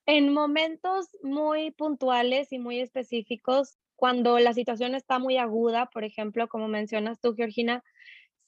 en 0.04 0.32
momentos 0.32 1.08
muy 1.22 1.70
puntuales 1.70 2.52
y 2.52 2.58
muy 2.58 2.80
específicos, 2.80 3.78
cuando 3.94 4.38
la 4.40 4.52
situación 4.52 4.94
está 4.94 5.18
muy 5.18 5.36
aguda, 5.36 5.90
por 5.92 6.04
ejemplo, 6.04 6.48
como 6.48 6.66
mencionas 6.68 7.20
tú, 7.20 7.34
Georgina, 7.34 7.84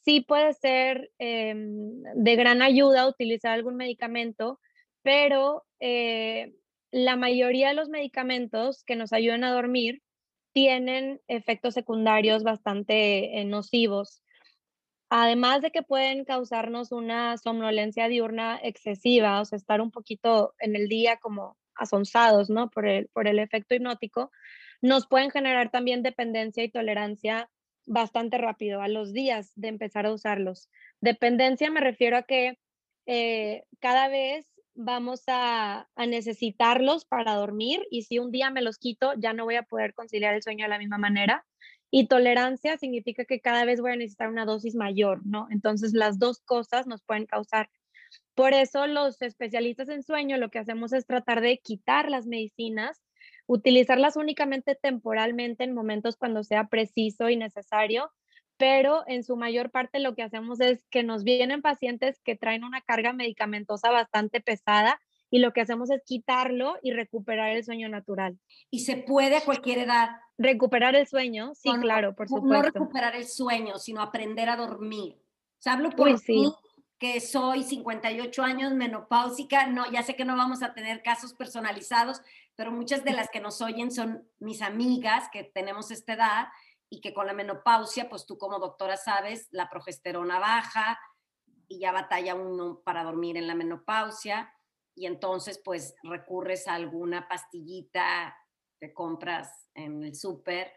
sí 0.05 0.21
puede 0.21 0.53
ser 0.55 1.13
em, 1.19 2.03
de 2.17 2.37
gran 2.37 2.63
ayuda 2.63 3.09
utilizar 3.09 3.53
algún 3.53 3.77
medicamento, 3.77 4.59
pero 5.03 5.65
eh, 5.79 6.55
la 6.91 7.17
mayoría 7.17 7.69
de 7.69 7.75
los 7.75 7.89
medicamentos 7.89 8.83
que 8.85 8.97
nos 8.97 9.13
ayudan 9.13 9.45
a 9.45 9.53
dormir 9.53 10.03
tienen 10.53 11.21
efectos 11.29 11.75
secundarios 11.75 12.43
bastante 12.43 13.39
eh, 13.41 13.45
nocivos. 13.45 14.23
Además 15.15 15.61
de 15.61 15.71
que 15.71 15.83
pueden 15.83 16.25
causarnos 16.25 16.91
una 16.91 17.37
somnolencia 17.37 18.09
diurna 18.09 18.59
excesiva, 18.63 19.43
o 19.43 19.45
sea, 19.45 19.59
estar 19.59 19.83
un 19.83 19.91
poquito 19.91 20.55
en 20.59 20.75
el 20.75 20.89
día 20.89 21.19
como 21.19 21.59
asonzados, 21.75 22.49
¿no? 22.49 22.71
Por 22.71 22.87
el, 22.87 23.09
por 23.09 23.29
el 23.29 23.39
efecto 23.39 23.75
hipnótico, 23.75 24.31
nos 24.81 25.07
pueden 25.07 25.31
generar 25.31 25.71
también 25.71 26.03
dependencia 26.03 26.65
y 26.65 26.71
tolerancia 26.71 27.51
bastante 27.85 28.39
rápido 28.39 28.81
a 28.81 28.89
los 28.89 29.13
días 29.13 29.53
de 29.55 29.69
empezar 29.69 30.07
a 30.07 30.15
usarlos. 30.15 30.71
Dependencia 31.03 31.71
me 31.71 31.81
refiero 31.81 32.17
a 32.17 32.23
que 32.23 32.59
eh, 33.05 33.65
cada 33.81 34.09
vez 34.09 34.47
vamos 34.75 35.25
a, 35.27 35.91
a, 35.95 36.07
necesitarlos 36.07 37.05
para 37.05 37.35
dormir 37.35 37.87
y 37.91 38.05
si 38.05 38.19
un 38.19 38.31
día 38.31 38.51
me 38.51 38.63
los 38.63 38.79
quito 38.79 39.13
ya 39.19 39.35
no 39.35 39.45
voy 39.45 39.57
a 39.57 39.65
poder 39.65 39.93
conciliar 39.93 40.33
el 40.33 40.43
sueño 40.43 40.65
de 40.65 40.71
la 40.71 40.79
misma 40.79 40.97
manera. 40.97 41.45
Y 41.93 42.09
tolerancia 42.09 42.77
significa 42.77 43.25
que 43.25 43.41
cada 43.41 43.65
vez 43.65 43.81
voy 43.81 43.93
a 43.93 43.97
necesitar 43.97 44.29
una 44.29 44.45
dosis 44.45 44.75
mayor, 44.75 45.25
¿no? 45.25 45.47
Entonces 45.53 45.93
las 45.93 46.19
dos 46.19 46.41
cosas 46.41 46.89
nos 46.89 47.03
pueden 47.03 47.27
causar. 47.27 47.71
Por 48.35 48.53
eso 48.53 48.89
los 48.89 49.23
especialistas 49.23 49.89
en 49.89 50.03
sueño 50.03 50.39
lo 50.39 50.51
que 50.51 50.59
hacemos 50.59 50.93
es 50.93 51.07
tratar 51.07 51.41
de 51.41 51.59
quitar 51.59 52.11
las 52.11 52.27
medicinas 52.27 53.01
utilizarlas 53.47 54.17
únicamente 54.17 54.75
temporalmente 54.75 55.65
en 55.65 55.75
momentos 55.75 56.17
cuando 56.17 56.43
sea 56.45 56.69
preciso 56.69 57.29
y 57.29 57.37
necesario, 57.37 58.11
pero 58.57 59.05
en 59.07 59.25
su 59.25 59.37
mayor 59.37 59.71
parte 59.71 59.99
lo 59.99 60.15
que 60.15 60.23
hacemos 60.23 60.61
es 60.61 60.85
que 60.91 61.03
nos 61.03 61.25
vienen 61.25 61.63
pacientes 61.63 62.21
que 62.25 62.37
traen 62.37 62.65
una 62.65 62.81
carga 62.81 63.13
medicamentosa 63.13 63.91
bastante 63.91 64.41
pesada 64.41 65.01
y 65.33 65.39
lo 65.39 65.55
que 65.55 65.63
hacemos 65.63 65.91
es 65.91 66.03
quitarlo 66.05 66.77
y 66.83 66.93
recuperar 66.93 67.57
el 67.57 67.65
sueño 67.65 67.89
natural. 67.89 68.39
¿Y 68.71 68.81
se 68.81 68.99
puede 68.99 69.39
a 69.39 69.45
cualquier 69.45 69.79
edad? 69.79 70.11
Recuperar 70.37 70.95
el 70.95 71.07
sueño, 71.07 71.53
sí, 71.55 71.71
claro, 71.81 72.15
por 72.15 72.29
supuesto. 72.29 72.49
No 72.49 72.61
recuperar 72.61 73.17
el 73.17 73.27
sueño, 73.27 73.79
sino 73.79 74.03
aprender 74.03 74.51
a 74.51 74.57
dormir. 74.57 75.15
O 75.15 75.63
sea, 75.63 75.73
hablo 75.73 75.89
por 75.89 76.11
mí, 76.29 76.53
que 76.99 77.19
soy 77.23 77.63
58 77.63 78.43
años, 78.43 78.75
menopáusica, 78.75 79.67
no, 79.69 79.91
ya 79.91 80.03
sé 80.03 80.17
que 80.17 80.27
no 80.27 80.37
vamos 80.37 80.63
a 80.63 80.75
tener 80.75 81.03
casos 81.03 81.33
personalizados, 81.33 82.21
pero 82.55 82.71
muchas 82.71 83.03
de 83.03 83.15
las 83.15 83.31
que 83.31 83.41
nos 83.41 83.63
oyen 83.63 83.91
son 83.91 84.29
mis 84.39 84.61
amigas 84.61 85.31
que 85.33 85.45
tenemos 85.45 85.91
esta 85.91 86.13
edad 86.13 86.49
y 86.91 87.01
que 87.01 87.15
con 87.15 87.27
la 87.27 87.33
menopausia, 87.33 88.11
pues 88.11 88.27
tú 88.27 88.37
como 88.37 88.59
doctora 88.59 88.99
sabes, 88.99 89.49
la 89.51 89.71
progesterona 89.71 90.39
baja 90.39 91.01
y 91.69 91.79
ya 91.79 91.91
batalla 91.91 92.35
uno 92.35 92.83
para 92.85 93.03
dormir 93.03 93.39
en 93.39 93.47
la 93.47 93.55
menopausia 93.55 94.53
y 94.95 95.07
entonces 95.07 95.61
pues 95.65 95.95
recurres 96.03 96.69
a 96.69 96.75
alguna 96.75 97.29
pastillita 97.29 98.37
que 98.81 98.93
compras 98.93 99.69
en 99.75 100.03
el 100.05 100.15
súper 100.15 100.73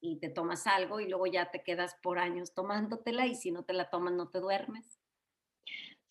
y 0.00 0.18
te 0.18 0.28
tomas 0.28 0.66
algo 0.66 1.00
y 1.00 1.08
luego 1.08 1.26
ya 1.26 1.50
te 1.50 1.62
quedas 1.62 1.96
por 2.02 2.18
años 2.18 2.54
tomándotela 2.54 3.26
y 3.26 3.34
si 3.34 3.50
no 3.50 3.64
te 3.64 3.72
la 3.72 3.90
tomas 3.90 4.12
no 4.12 4.28
te 4.28 4.40
duermes. 4.40 5.00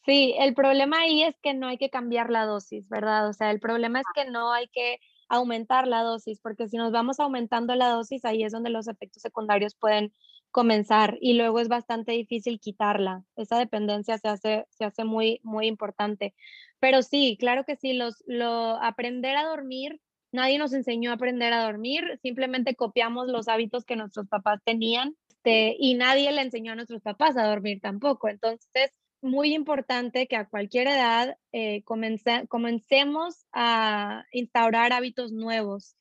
Sí, 0.05 0.35
el 0.37 0.53
problema 0.53 0.99
ahí 0.99 1.23
es 1.23 1.35
que 1.41 1.53
no 1.53 1.67
hay 1.67 1.77
que 1.77 1.89
cambiar 1.89 2.29
la 2.29 2.45
dosis, 2.45 2.89
¿verdad? 2.89 3.29
O 3.29 3.33
sea, 3.33 3.51
el 3.51 3.59
problema 3.61 4.01
es 4.01 4.05
que 4.13 4.29
no 4.29 4.51
hay 4.51 4.67
que 4.67 4.99
aumentar 5.29 5.87
la 5.87 6.03
dosis, 6.03 6.39
porque 6.41 6.67
si 6.67 6.75
nos 6.75 6.91
vamos 6.91 7.19
aumentando 7.19 7.73
la 7.75 7.89
dosis, 7.89 8.25
ahí 8.25 8.43
es 8.43 8.51
donde 8.51 8.69
los 8.69 8.87
efectos 8.87 9.21
secundarios 9.21 9.75
pueden 9.75 10.11
comenzar 10.53 11.17
y 11.19 11.33
luego 11.33 11.59
es 11.59 11.67
bastante 11.67 12.13
difícil 12.13 12.61
quitarla. 12.61 13.25
Esa 13.35 13.57
dependencia 13.57 14.17
se 14.17 14.29
hace, 14.29 14.65
se 14.69 14.85
hace 14.85 15.03
muy, 15.03 15.41
muy 15.43 15.67
importante. 15.67 16.33
Pero 16.79 17.01
sí, 17.01 17.35
claro 17.37 17.65
que 17.65 17.75
sí, 17.75 17.93
los, 17.93 18.23
lo, 18.27 18.81
aprender 18.81 19.35
a 19.35 19.45
dormir, 19.45 19.99
nadie 20.31 20.57
nos 20.57 20.71
enseñó 20.73 21.11
a 21.11 21.15
aprender 21.15 21.51
a 21.53 21.63
dormir, 21.65 22.19
simplemente 22.21 22.75
copiamos 22.75 23.27
los 23.27 23.47
hábitos 23.47 23.83
que 23.83 23.95
nuestros 23.95 24.27
papás 24.29 24.61
tenían 24.63 25.17
este, 25.43 25.75
y 25.77 25.95
nadie 25.95 26.31
le 26.31 26.41
enseñó 26.41 26.71
a 26.71 26.75
nuestros 26.75 27.01
papás 27.01 27.35
a 27.35 27.47
dormir 27.47 27.81
tampoco. 27.81 28.29
Entonces, 28.29 28.91
muy 29.21 29.53
importante 29.53 30.27
que 30.27 30.35
a 30.35 30.47
cualquier 30.47 30.87
edad 30.87 31.37
eh, 31.51 31.83
comencemos 31.83 33.45
a 33.51 34.25
instaurar 34.31 34.93
hábitos 34.93 35.31
nuevos 35.31 35.95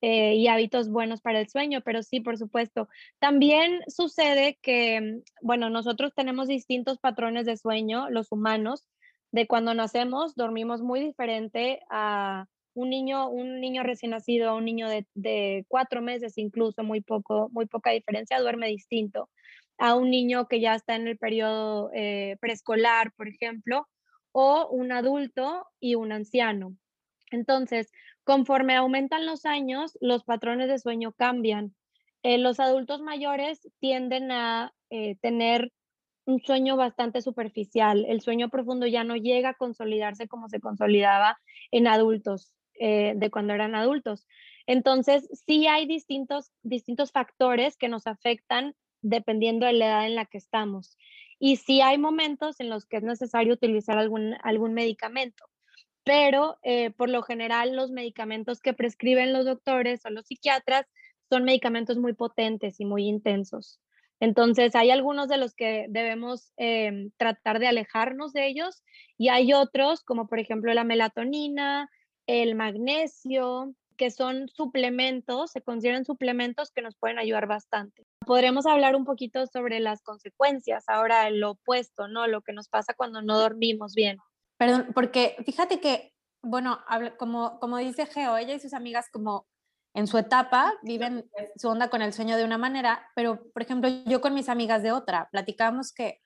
eh, 0.00 0.34
y 0.34 0.48
hábitos 0.48 0.90
buenos 0.90 1.20
para 1.20 1.40
el 1.40 1.48
sueño, 1.48 1.80
pero 1.84 2.02
sí, 2.02 2.20
por 2.20 2.38
supuesto. 2.38 2.88
También 3.18 3.80
sucede 3.88 4.58
que, 4.62 5.20
bueno, 5.42 5.70
nosotros 5.70 6.12
tenemos 6.14 6.48
distintos 6.48 6.98
patrones 6.98 7.46
de 7.46 7.56
sueño, 7.56 8.08
los 8.10 8.32
humanos, 8.32 8.84
de 9.32 9.46
cuando 9.46 9.74
nacemos 9.74 10.34
dormimos 10.34 10.80
muy 10.80 11.00
diferente 11.00 11.80
a 11.90 12.46
un 12.74 12.90
niño, 12.90 13.28
un 13.28 13.60
niño 13.60 13.82
recién 13.82 14.12
nacido, 14.12 14.56
un 14.56 14.64
niño 14.64 14.88
de, 14.88 15.06
de 15.14 15.64
cuatro 15.68 16.00
meses 16.00 16.38
incluso, 16.38 16.82
muy 16.84 17.00
poco, 17.00 17.48
muy 17.52 17.66
poca 17.66 17.90
diferencia, 17.90 18.40
duerme 18.40 18.68
distinto 18.68 19.28
a 19.78 19.94
un 19.94 20.10
niño 20.10 20.48
que 20.48 20.60
ya 20.60 20.74
está 20.74 20.96
en 20.96 21.06
el 21.06 21.16
periodo 21.18 21.90
eh, 21.94 22.36
preescolar, 22.40 23.12
por 23.16 23.28
ejemplo, 23.28 23.88
o 24.32 24.68
un 24.68 24.92
adulto 24.92 25.66
y 25.80 25.94
un 25.94 26.12
anciano. 26.12 26.76
Entonces, 27.30 27.90
conforme 28.28 28.76
aumentan 28.76 29.24
los 29.24 29.46
años, 29.46 29.96
los 30.02 30.22
patrones 30.22 30.68
de 30.68 30.78
sueño 30.78 31.12
cambian. 31.12 31.74
Eh, 32.22 32.36
los 32.36 32.60
adultos 32.60 33.00
mayores 33.00 33.66
tienden 33.80 34.30
a 34.30 34.74
eh, 34.90 35.16
tener 35.22 35.72
un 36.26 36.38
sueño 36.40 36.76
bastante 36.76 37.22
superficial. 37.22 38.04
El 38.06 38.20
sueño 38.20 38.50
profundo 38.50 38.86
ya 38.86 39.02
no 39.02 39.16
llega 39.16 39.48
a 39.48 39.54
consolidarse 39.54 40.28
como 40.28 40.50
se 40.50 40.60
consolidaba 40.60 41.38
en 41.70 41.86
adultos, 41.86 42.52
de 42.78 43.30
cuando 43.32 43.54
eran 43.54 43.74
adultos. 43.74 44.26
Entonces, 44.66 45.26
sí 45.46 45.66
hay 45.66 45.86
distintos, 45.86 46.52
distintos 46.62 47.12
factores 47.12 47.78
que 47.78 47.88
nos 47.88 48.06
afectan 48.06 48.74
dependiendo 49.00 49.64
de 49.64 49.72
la 49.72 49.86
edad 49.86 50.06
en 50.06 50.16
la 50.16 50.26
que 50.26 50.36
estamos. 50.36 50.98
Y 51.38 51.56
sí 51.56 51.80
hay 51.80 51.96
momentos 51.96 52.60
en 52.60 52.68
los 52.68 52.84
que 52.84 52.98
es 52.98 53.02
necesario 53.02 53.54
utilizar 53.54 53.96
algún, 53.96 54.34
algún 54.42 54.74
medicamento, 54.74 55.47
pero 56.08 56.58
eh, 56.62 56.90
por 56.90 57.10
lo 57.10 57.20
general 57.20 57.76
los 57.76 57.90
medicamentos 57.90 58.62
que 58.62 58.72
prescriben 58.72 59.34
los 59.34 59.44
doctores 59.44 60.06
o 60.06 60.10
los 60.10 60.24
psiquiatras 60.24 60.86
son 61.28 61.44
medicamentos 61.44 61.98
muy 61.98 62.14
potentes 62.14 62.80
y 62.80 62.86
muy 62.86 63.06
intensos. 63.06 63.78
Entonces, 64.18 64.74
hay 64.74 64.90
algunos 64.90 65.28
de 65.28 65.36
los 65.36 65.54
que 65.54 65.84
debemos 65.90 66.50
em, 66.56 67.10
tratar 67.18 67.58
de 67.58 67.66
alejarnos 67.66 68.32
de 68.32 68.46
ellos 68.46 68.82
y 69.18 69.28
hay 69.28 69.52
otros, 69.52 70.02
como 70.02 70.28
por 70.28 70.38
ejemplo 70.38 70.72
la 70.72 70.82
melatonina, 70.82 71.90
el 72.26 72.54
magnesio, 72.54 73.74
que 73.98 74.10
son 74.10 74.48
suplementos, 74.48 75.50
se 75.50 75.60
consideran 75.60 76.06
suplementos 76.06 76.70
que 76.70 76.80
nos 76.80 76.96
pueden 76.96 77.18
ayudar 77.18 77.46
bastante. 77.46 78.06
Podremos 78.24 78.64
hablar 78.64 78.96
un 78.96 79.04
poquito 79.04 79.46
sobre 79.46 79.78
las 79.78 80.00
consecuencias, 80.00 80.84
ahora 80.88 81.28
lo 81.28 81.50
opuesto, 81.50 82.08
¿no? 82.08 82.26
Lo 82.26 82.40
que 82.40 82.54
nos 82.54 82.70
pasa 82.70 82.94
cuando 82.94 83.20
no 83.20 83.38
dormimos 83.38 83.92
bien. 83.94 84.16
Perdón, 84.58 84.88
porque 84.92 85.36
fíjate 85.46 85.80
que, 85.80 86.12
bueno, 86.42 86.80
como, 87.18 87.58
como 87.60 87.78
dice 87.78 88.06
Geo, 88.06 88.36
ella 88.36 88.54
y 88.54 88.60
sus 88.60 88.74
amigas 88.74 89.06
como 89.12 89.46
en 89.94 90.06
su 90.06 90.18
etapa 90.18 90.74
viven 90.82 91.30
su 91.56 91.68
onda 91.68 91.88
con 91.88 92.02
el 92.02 92.12
sueño 92.12 92.36
de 92.36 92.44
una 92.44 92.58
manera, 92.58 93.08
pero 93.14 93.50
por 93.52 93.62
ejemplo 93.62 93.88
yo 94.06 94.20
con 94.20 94.34
mis 94.34 94.48
amigas 94.48 94.82
de 94.82 94.92
otra, 94.92 95.28
platicamos 95.30 95.92
que 95.92 96.20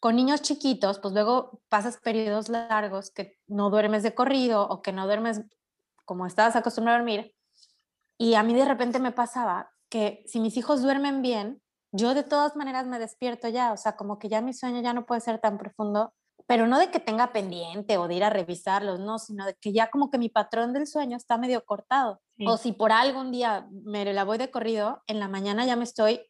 con 0.00 0.16
niños 0.16 0.42
chiquitos, 0.42 0.98
pues 0.98 1.12
luego 1.12 1.60
pasas 1.68 1.98
periodos 1.98 2.48
largos 2.48 3.10
que 3.10 3.38
no 3.46 3.68
duermes 3.68 4.02
de 4.02 4.14
corrido 4.14 4.66
o 4.66 4.80
que 4.80 4.92
no 4.92 5.06
duermes 5.06 5.42
como 6.06 6.26
estabas 6.26 6.56
acostumbrado 6.56 6.96
a 6.96 6.98
dormir. 7.00 7.34
Y 8.18 8.34
a 8.34 8.42
mí 8.42 8.54
de 8.54 8.64
repente 8.64 8.98
me 8.98 9.12
pasaba 9.12 9.70
que 9.90 10.24
si 10.26 10.40
mis 10.40 10.56
hijos 10.56 10.82
duermen 10.82 11.20
bien, 11.20 11.62
yo 11.92 12.14
de 12.14 12.22
todas 12.22 12.56
maneras 12.56 12.86
me 12.86 12.98
despierto 12.98 13.48
ya, 13.48 13.72
o 13.72 13.76
sea, 13.76 13.96
como 13.96 14.18
que 14.18 14.28
ya 14.28 14.40
mi 14.40 14.54
sueño 14.54 14.80
ya 14.80 14.94
no 14.94 15.04
puede 15.04 15.20
ser 15.20 15.38
tan 15.38 15.58
profundo 15.58 16.14
pero 16.46 16.66
no 16.66 16.78
de 16.78 16.90
que 16.90 17.00
tenga 17.00 17.32
pendiente 17.32 17.98
o 17.98 18.08
de 18.08 18.14
ir 18.14 18.24
a 18.24 18.30
revisarlos, 18.30 19.00
no, 19.00 19.18
sino 19.18 19.46
de 19.46 19.54
que 19.54 19.72
ya 19.72 19.90
como 19.90 20.10
que 20.10 20.18
mi 20.18 20.28
patrón 20.28 20.72
del 20.72 20.86
sueño 20.86 21.16
está 21.16 21.38
medio 21.38 21.64
cortado. 21.64 22.20
O 22.46 22.56
si 22.56 22.72
por 22.72 22.92
algún 22.92 23.30
día 23.30 23.68
me 23.70 24.10
la 24.12 24.24
voy 24.24 24.38
de 24.38 24.50
corrido, 24.50 25.02
en 25.06 25.20
la 25.20 25.28
mañana 25.28 25.66
ya 25.66 25.76
me 25.76 25.84
estoy, 25.84 26.22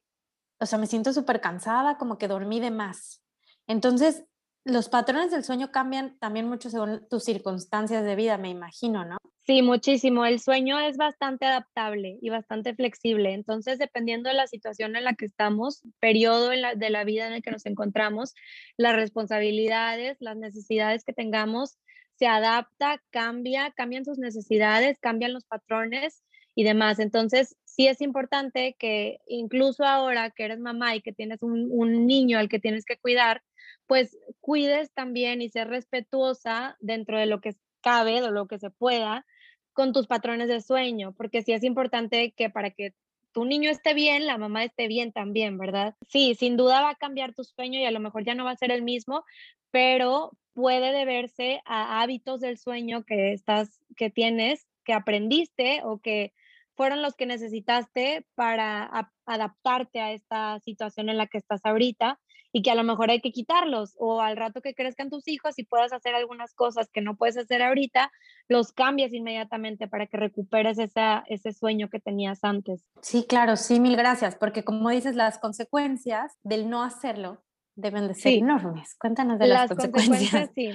o 0.58 0.66
sea, 0.66 0.78
me 0.78 0.86
siento 0.86 1.12
súper 1.12 1.40
cansada, 1.40 1.98
como 1.98 2.18
que 2.18 2.28
dormí 2.28 2.58
de 2.58 2.70
más. 2.70 3.22
Entonces, 3.66 4.24
los 4.64 4.88
patrones 4.88 5.30
del 5.30 5.44
sueño 5.44 5.70
cambian 5.70 6.18
también 6.18 6.48
mucho 6.48 6.68
según 6.68 7.06
tus 7.08 7.24
circunstancias 7.24 8.04
de 8.04 8.16
vida, 8.16 8.36
me 8.38 8.50
imagino, 8.50 9.04
¿no? 9.04 9.16
Sí, 9.50 9.62
muchísimo. 9.62 10.24
El 10.26 10.38
sueño 10.38 10.78
es 10.78 10.96
bastante 10.96 11.44
adaptable 11.44 12.18
y 12.22 12.30
bastante 12.30 12.72
flexible. 12.72 13.32
Entonces, 13.32 13.80
dependiendo 13.80 14.28
de 14.30 14.36
la 14.36 14.46
situación 14.46 14.94
en 14.94 15.02
la 15.02 15.14
que 15.14 15.24
estamos, 15.24 15.82
periodo 15.98 16.50
de 16.50 16.90
la 16.90 17.02
vida 17.02 17.26
en 17.26 17.32
el 17.32 17.42
que 17.42 17.50
nos 17.50 17.66
encontramos, 17.66 18.32
las 18.76 18.94
responsabilidades, 18.94 20.18
las 20.20 20.36
necesidades 20.36 21.02
que 21.02 21.12
tengamos, 21.12 21.78
se 22.14 22.28
adapta, 22.28 23.02
cambia, 23.10 23.72
cambian 23.72 24.04
sus 24.04 24.18
necesidades, 24.18 25.00
cambian 25.00 25.32
los 25.32 25.44
patrones 25.46 26.22
y 26.54 26.62
demás. 26.62 27.00
Entonces, 27.00 27.56
sí 27.64 27.88
es 27.88 28.00
importante 28.02 28.76
que 28.78 29.18
incluso 29.26 29.84
ahora 29.84 30.30
que 30.30 30.44
eres 30.44 30.60
mamá 30.60 30.94
y 30.94 31.02
que 31.02 31.12
tienes 31.12 31.42
un, 31.42 31.66
un 31.72 32.06
niño 32.06 32.38
al 32.38 32.48
que 32.48 32.60
tienes 32.60 32.84
que 32.84 32.98
cuidar, 32.98 33.42
pues 33.88 34.16
cuides 34.38 34.92
también 34.92 35.42
y 35.42 35.48
ser 35.48 35.66
respetuosa 35.66 36.76
dentro 36.78 37.18
de 37.18 37.26
lo 37.26 37.40
que 37.40 37.56
cabe, 37.80 38.20
de 38.20 38.30
lo 38.30 38.46
que 38.46 38.60
se 38.60 38.70
pueda, 38.70 39.26
con 39.72 39.92
tus 39.92 40.06
patrones 40.06 40.48
de 40.48 40.60
sueño, 40.60 41.12
porque 41.16 41.42
sí 41.42 41.52
es 41.52 41.64
importante 41.64 42.32
que 42.32 42.50
para 42.50 42.70
que 42.70 42.94
tu 43.32 43.44
niño 43.44 43.70
esté 43.70 43.94
bien, 43.94 44.26
la 44.26 44.38
mamá 44.38 44.64
esté 44.64 44.88
bien 44.88 45.12
también, 45.12 45.56
¿verdad? 45.58 45.94
Sí, 46.08 46.34
sin 46.34 46.56
duda 46.56 46.82
va 46.82 46.90
a 46.90 46.94
cambiar 46.96 47.34
tu 47.34 47.44
sueño 47.44 47.78
y 47.78 47.84
a 47.84 47.90
lo 47.90 48.00
mejor 48.00 48.24
ya 48.24 48.34
no 48.34 48.44
va 48.44 48.50
a 48.50 48.56
ser 48.56 48.72
el 48.72 48.82
mismo, 48.82 49.24
pero 49.70 50.32
puede 50.52 50.92
deberse 50.92 51.62
a 51.64 52.02
hábitos 52.02 52.40
del 52.40 52.58
sueño 52.58 53.04
que 53.04 53.32
estás 53.32 53.80
que 53.96 54.10
tienes, 54.10 54.66
que 54.84 54.92
aprendiste 54.92 55.80
o 55.84 55.98
que 55.98 56.32
fueron 56.74 57.02
los 57.02 57.14
que 57.14 57.26
necesitaste 57.26 58.26
para 58.34 59.10
adaptarte 59.26 60.00
a 60.00 60.12
esta 60.12 60.58
situación 60.60 61.08
en 61.08 61.18
la 61.18 61.26
que 61.26 61.38
estás 61.38 61.60
ahorita 61.64 62.18
y 62.52 62.62
que 62.62 62.70
a 62.70 62.74
lo 62.74 62.82
mejor 62.82 63.10
hay 63.10 63.20
que 63.20 63.32
quitarlos 63.32 63.94
o 63.98 64.20
al 64.20 64.36
rato 64.36 64.60
que 64.60 64.74
crezcan 64.74 65.10
tus 65.10 65.28
hijos 65.28 65.58
y 65.58 65.64
puedas 65.64 65.92
hacer 65.92 66.14
algunas 66.14 66.54
cosas 66.54 66.90
que 66.92 67.00
no 67.00 67.16
puedes 67.16 67.36
hacer 67.36 67.62
ahorita, 67.62 68.10
los 68.48 68.72
cambias 68.72 69.12
inmediatamente 69.12 69.88
para 69.88 70.06
que 70.06 70.16
recuperes 70.16 70.78
esa, 70.78 71.24
ese 71.28 71.52
sueño 71.52 71.88
que 71.88 72.00
tenías 72.00 72.42
antes. 72.42 72.84
Sí, 73.02 73.24
claro, 73.28 73.56
sí, 73.56 73.80
mil 73.80 73.96
gracias, 73.96 74.36
porque 74.36 74.64
como 74.64 74.90
dices, 74.90 75.14
las 75.14 75.38
consecuencias 75.38 76.36
del 76.42 76.68
no 76.68 76.82
hacerlo 76.82 77.42
deben 77.76 78.08
de 78.08 78.14
ser 78.14 78.34
enormes. 78.34 78.96
Cuéntanos 78.98 79.38
de 79.38 79.46
las, 79.46 79.68
consecuencias. 79.68 80.50
Sí. 80.54 80.70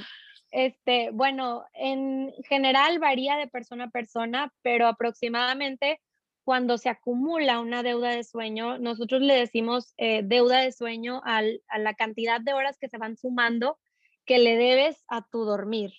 Este, 0.52 1.10
bueno, 1.12 1.66
en 1.74 2.32
general 2.48 3.00
varía 3.00 3.36
de 3.36 3.48
persona 3.48 3.86
a 3.86 3.90
persona, 3.90 4.54
pero 4.62 4.88
aproximadamente 4.88 6.00
cuando 6.46 6.78
se 6.78 6.90
acumula 6.90 7.60
una 7.60 7.82
deuda 7.82 8.12
de 8.12 8.24
sueño, 8.24 8.78
nosotros 8.78 9.20
le 9.22 9.34
decimos 9.34 9.96
eh, 9.98 10.22
deuda 10.24 10.62
de 10.62 10.72
sueño 10.72 11.22
a 11.26 11.42
la 11.42 11.94
cantidad 11.96 12.40
de 12.40 12.54
horas 12.54 12.78
que 12.78 12.88
se 12.88 13.00
van 13.00 13.18
sumando 13.18 13.80
que 14.26 14.38
le 14.38 14.56
debes 14.56 15.04
a 15.08 15.28
tu 15.28 15.44
dormir. 15.44 15.92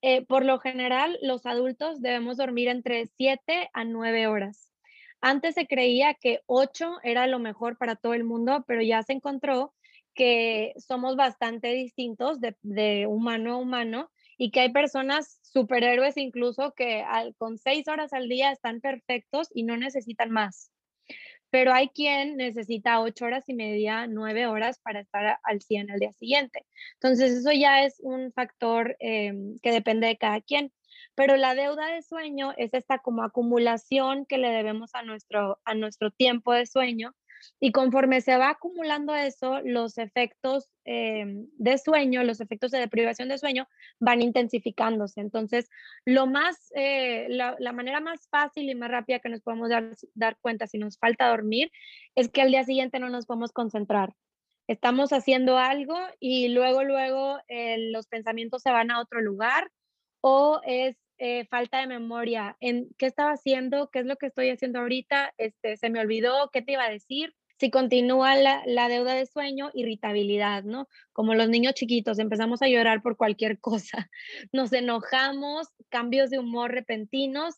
Eh, 0.00 0.24
por 0.24 0.46
lo 0.46 0.58
general, 0.60 1.18
los 1.20 1.44
adultos 1.44 2.00
debemos 2.00 2.38
dormir 2.38 2.68
entre 2.68 3.06
7 3.06 3.68
a 3.74 3.84
9 3.84 4.26
horas. 4.28 4.72
Antes 5.20 5.54
se 5.54 5.66
creía 5.66 6.14
que 6.14 6.40
8 6.46 6.98
era 7.02 7.26
lo 7.26 7.38
mejor 7.38 7.76
para 7.76 7.96
todo 7.96 8.14
el 8.14 8.24
mundo, 8.24 8.64
pero 8.66 8.80
ya 8.80 9.02
se 9.02 9.12
encontró 9.12 9.74
que 10.14 10.72
somos 10.78 11.16
bastante 11.16 11.68
distintos 11.74 12.40
de, 12.40 12.56
de 12.62 13.06
humano 13.06 13.52
a 13.52 13.56
humano 13.56 14.10
y 14.36 14.50
que 14.50 14.60
hay 14.60 14.72
personas 14.72 15.38
superhéroes 15.42 16.16
incluso 16.16 16.72
que 16.74 17.04
con 17.38 17.58
seis 17.58 17.88
horas 17.88 18.12
al 18.12 18.28
día 18.28 18.52
están 18.52 18.80
perfectos 18.80 19.48
y 19.54 19.62
no 19.62 19.76
necesitan 19.76 20.30
más. 20.30 20.70
Pero 21.50 21.72
hay 21.72 21.88
quien 21.88 22.36
necesita 22.36 23.00
ocho 23.00 23.24
horas 23.24 23.48
y 23.48 23.54
media, 23.54 24.06
nueve 24.06 24.46
horas 24.46 24.78
para 24.80 25.00
estar 25.00 25.38
al 25.42 25.62
100 25.62 25.90
al 25.90 26.00
día 26.00 26.12
siguiente. 26.12 26.66
Entonces 26.94 27.32
eso 27.32 27.52
ya 27.52 27.84
es 27.84 28.00
un 28.00 28.32
factor 28.32 28.96
em, 28.98 29.58
que 29.62 29.70
depende 29.70 30.08
de 30.08 30.18
cada 30.18 30.40
quien. 30.40 30.72
Pero 31.14 31.36
la 31.36 31.54
deuda 31.54 31.86
de 31.86 32.02
sueño 32.02 32.52
es 32.56 32.74
esta 32.74 32.98
como 32.98 33.22
acumulación 33.22 34.26
que 34.26 34.38
le 34.38 34.48
debemos 34.48 34.94
a 34.94 35.02
nuestro, 35.02 35.58
a 35.64 35.74
nuestro 35.74 36.10
tiempo 36.10 36.52
de 36.52 36.66
sueño 36.66 37.14
y 37.60 37.72
conforme 37.72 38.20
se 38.20 38.36
va 38.36 38.50
acumulando 38.50 39.14
eso, 39.14 39.60
los 39.62 39.98
efectos 39.98 40.68
em, 40.84 41.46
de 41.58 41.78
sueño, 41.78 42.22
los 42.22 42.40
efectos 42.40 42.70
de 42.70 42.78
deprivación 42.78 43.28
de 43.28 43.38
sueño 43.38 43.66
van 43.98 44.22
intensificándose. 44.22 45.20
Entonces, 45.20 45.68
lo 46.04 46.26
más, 46.26 46.70
eh, 46.74 47.26
la, 47.28 47.72
manera 47.72 48.00
más 48.00 48.28
fácil 48.28 48.68
y 48.70 48.74
más 48.74 48.90
rápida 48.90 49.18
que 49.18 49.28
nos 49.28 49.42
podemos 49.42 49.68
dar, 49.68 49.94
dar 50.14 50.36
cuenta 50.40 50.66
si 50.66 50.78
nos 50.78 50.98
falta 50.98 51.28
dormir 51.28 51.70
es 52.14 52.28
que 52.28 52.42
al 52.42 52.50
día 52.50 52.64
siguiente 52.64 52.98
no 52.98 53.08
nos 53.08 53.26
podemos 53.26 53.52
concentrar. 53.52 54.12
Estamos 54.68 55.12
haciendo 55.12 55.58
algo 55.58 55.96
y 56.18 56.48
luego, 56.48 56.82
luego 56.82 57.38
eh, 57.48 57.76
los 57.92 58.08
pensamientos 58.08 58.62
se 58.62 58.70
van 58.70 58.90
a 58.90 59.00
otro 59.00 59.20
lugar 59.20 59.70
o 60.20 60.60
es 60.64 60.96
eh, 61.18 61.46
falta 61.46 61.80
de 61.80 61.86
memoria 61.86 62.56
en 62.60 62.90
qué 62.98 63.06
estaba 63.06 63.30
haciendo, 63.30 63.90
qué 63.90 64.00
es 64.00 64.06
lo 64.06 64.16
que 64.16 64.26
estoy 64.26 64.50
haciendo 64.50 64.80
ahorita, 64.80 65.32
este, 65.38 65.76
se 65.76 65.88
me 65.88 66.00
olvidó, 66.00 66.50
qué 66.52 66.62
te 66.62 66.72
iba 66.72 66.84
a 66.84 66.90
decir. 66.90 67.32
Si 67.58 67.70
continúa 67.70 68.34
la, 68.34 68.62
la, 68.66 68.88
deuda 68.88 69.14
de 69.14 69.26
sueño, 69.26 69.70
irritabilidad, 69.74 70.64
¿no? 70.64 70.88
Como 71.12 71.34
los 71.34 71.48
niños 71.48 71.74
chiquitos, 71.74 72.18
empezamos 72.18 72.62
a 72.62 72.68
llorar 72.68 73.02
por 73.02 73.16
cualquier 73.16 73.58
cosa, 73.60 74.10
nos 74.52 74.72
enojamos, 74.72 75.68
cambios 75.88 76.30
de 76.30 76.38
humor 76.38 76.72
repentinos. 76.72 77.54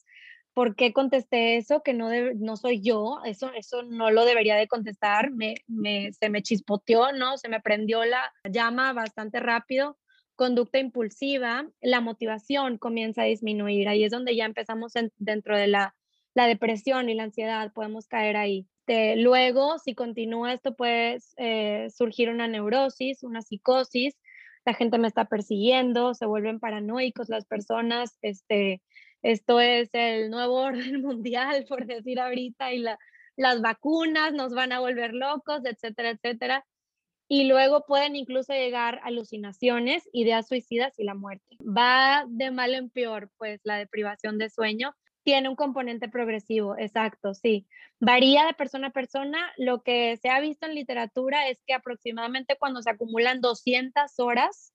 ¿Por 0.55 0.75
qué 0.75 0.93
contesté 0.93 1.57
eso? 1.57 1.83
Que 1.85 1.95
no, 1.95 2.11
no 2.35 2.57
soy 2.57 2.81
yo, 2.83 3.21
eso, 3.25 3.53
eso 3.55 3.83
no 3.85 4.11
lo 4.11 4.25
debería 4.25 4.57
de 4.57 4.67
contestar, 4.67 5.31
me, 5.31 5.55
me, 5.69 6.13
se 6.13 6.31
me 6.31 6.43
chispoteó, 6.43 7.13
¿no? 7.13 7.39
Se 7.39 7.49
me 7.49 7.61
prendió 7.61 8.05
la 8.05 8.33
llama 8.45 8.93
bastante 8.93 9.39
rápido 9.39 9.97
conducta 10.39 10.79
impulsiva, 10.79 11.69
la 11.81 12.01
motivación 12.01 12.79
comienza 12.79 13.23
a 13.23 13.25
disminuir. 13.25 13.89
Ahí 13.89 14.05
es 14.05 14.13
donde 14.13 14.37
ya 14.37 14.45
empezamos 14.45 14.93
dentro 15.17 15.59
de 15.59 15.67
la, 15.67 15.97
depresión 16.35 17.09
y 17.11 17.15
la 17.15 17.25
ansiedad, 17.25 17.73
podemos 17.73 18.07
caer 18.07 18.37
ahí. 18.37 18.69
Luego, 19.17 19.79
si 19.79 19.95
continúa 19.95 20.53
esto, 20.53 20.75
puede 20.75 21.19
eh, 21.37 21.89
surgir 21.91 22.31
una 22.31 22.49
neurosis, 22.49 23.23
una 23.23 23.43
psicosis, 23.43 24.17
la 24.65 24.75
gente 24.75 24.99
me 24.99 25.09
está 25.09 25.27
persiguiendo, 25.27 26.15
se 26.15 26.27
vuelven 26.27 26.61
paranoicos 26.61 27.29
las 27.29 27.47
personas, 27.47 28.19
este, 28.23 28.83
esto 29.23 29.61
es 29.61 29.91
el 29.93 30.31
nuevo 30.31 30.55
orden 30.63 31.03
mundial, 31.03 31.67
por 31.69 31.87
decir 31.87 32.21
ahorita, 32.21 32.73
y 32.73 32.85
las 33.37 33.61
vacunas 33.63 34.33
nos 34.33 34.55
van 34.55 34.73
a 34.73 34.81
volver 34.81 35.15
locos, 35.15 35.63
etcétera, 35.65 36.11
etcétera 36.11 36.65
y 37.29 37.45
luego 37.45 37.85
pueden 37.87 38.17
incluso 38.17 38.55
llegar 38.55 39.01
alucinaciones, 39.05 40.09
ideas 40.13 40.49
suicidas 40.49 40.99
y 40.99 41.05
la 41.05 41.15
muerte. 41.15 41.59
Va 41.61 42.25
de 42.27 42.51
mal 42.51 42.75
en 42.75 42.89
peor, 42.89 43.31
pues 43.37 43.61
la 43.65 43.77
deprivación 43.77 44.39
de 44.39 44.49
sueño 44.49 44.95
tiene 45.23 45.49
un 45.49 45.57
componente 45.57 46.09
progresivo, 46.09 46.77
exacto, 46.79 47.35
sí. 47.35 47.67
Varía 48.01 48.47
de 48.47 48.55
persona 48.55 48.89
a 48.89 48.93
persona. 48.93 49.53
Lo 49.57 49.83
que 49.83 50.17
se 50.23 50.31
ha 50.31 50.41
visto 50.41 50.67
en 50.67 50.75
literatura 50.75 51.49
es 51.49 51.63
que 51.67 51.75
aproximadamente 51.75 52.57
cuando 52.59 52.83
se 52.83 52.91
acumulan 52.91 53.41
200 53.41 54.19
horas, 54.21 54.73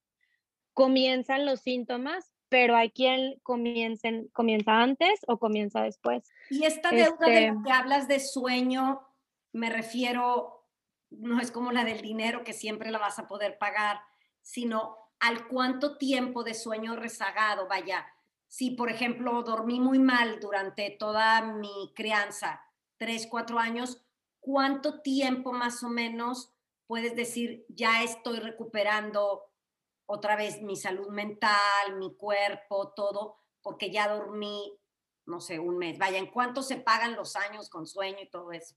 comienzan 0.73 1.45
los 1.45 1.61
síntomas, 1.61 2.31
pero 2.49 2.75
hay 2.75 2.91
quien 2.91 3.39
comiencen, 3.41 4.27
comienza 4.33 4.81
antes 4.81 5.21
o 5.27 5.39
comienza 5.39 5.81
después. 5.81 6.29
Y 6.49 6.65
esta 6.65 6.91
deuda 6.91 7.25
de 7.25 7.41
la 7.41 7.47
este 7.47 7.63
que 7.65 7.71
hablas 7.71 8.07
de 8.07 8.19
sueño, 8.19 9.01
me 9.53 9.69
refiero, 9.69 10.67
no 11.09 11.39
es 11.39 11.51
como 11.51 11.71
la 11.71 11.83
del 11.83 12.01
dinero 12.01 12.43
que 12.43 12.53
siempre 12.53 12.91
la 12.91 12.99
vas 12.99 13.17
a 13.17 13.27
poder 13.27 13.57
pagar, 13.57 14.01
sino 14.41 14.97
al 15.19 15.47
cuánto 15.47 15.97
tiempo 15.97 16.43
de 16.43 16.53
sueño 16.53 16.95
rezagado, 16.95 17.67
vaya. 17.67 18.05
Si, 18.53 18.69
por 18.69 18.91
ejemplo, 18.91 19.41
dormí 19.41 19.79
muy 19.79 19.97
mal 19.97 20.39
durante 20.39 20.91
toda 20.91 21.41
mi 21.41 21.91
crianza, 21.95 22.61
tres, 22.97 23.25
cuatro 23.25 23.57
años, 23.57 24.05
¿cuánto 24.39 25.01
tiempo 25.01 25.53
más 25.53 25.81
o 25.83 25.89
menos 25.89 26.53
puedes 26.85 27.15
decir, 27.15 27.65
ya 27.67 28.03
estoy 28.03 28.37
recuperando 28.37 29.41
otra 30.05 30.35
vez 30.35 30.61
mi 30.61 30.75
salud 30.75 31.09
mental, 31.09 31.97
mi 31.97 32.15
cuerpo, 32.15 32.93
todo, 32.95 33.39
porque 33.63 33.89
ya 33.89 34.07
dormí, 34.07 34.77
no 35.25 35.39
sé, 35.39 35.57
un 35.57 35.79
mes. 35.79 35.97
Vaya, 35.97 36.19
¿en 36.19 36.27
cuánto 36.27 36.61
se 36.61 36.77
pagan 36.77 37.15
los 37.15 37.35
años 37.35 37.71
con 37.71 37.87
sueño 37.87 38.19
y 38.21 38.29
todo 38.29 38.51
eso? 38.51 38.75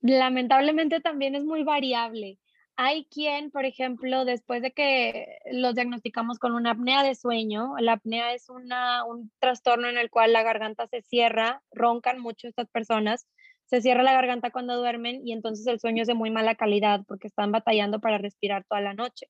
Lamentablemente 0.00 1.02
también 1.02 1.34
es 1.34 1.44
muy 1.44 1.64
variable. 1.64 2.38
Hay 2.78 3.06
quien, 3.06 3.50
por 3.50 3.64
ejemplo, 3.64 4.26
después 4.26 4.60
de 4.60 4.72
que 4.72 5.38
los 5.50 5.74
diagnosticamos 5.74 6.38
con 6.38 6.52
una 6.54 6.72
apnea 6.72 7.02
de 7.02 7.14
sueño, 7.14 7.74
la 7.78 7.94
apnea 7.94 8.34
es 8.34 8.50
una, 8.50 9.04
un 9.04 9.32
trastorno 9.38 9.88
en 9.88 9.96
el 9.96 10.10
cual 10.10 10.34
la 10.34 10.42
garganta 10.42 10.86
se 10.86 11.00
cierra, 11.00 11.62
roncan 11.70 12.20
mucho 12.20 12.48
estas 12.48 12.68
personas, 12.68 13.26
se 13.64 13.80
cierra 13.80 14.02
la 14.02 14.12
garganta 14.12 14.50
cuando 14.50 14.76
duermen 14.76 15.26
y 15.26 15.32
entonces 15.32 15.66
el 15.66 15.80
sueño 15.80 16.02
es 16.02 16.08
de 16.08 16.14
muy 16.14 16.30
mala 16.30 16.54
calidad 16.54 17.00
porque 17.08 17.28
están 17.28 17.50
batallando 17.50 17.98
para 18.00 18.18
respirar 18.18 18.64
toda 18.68 18.82
la 18.82 18.92
noche. 18.92 19.26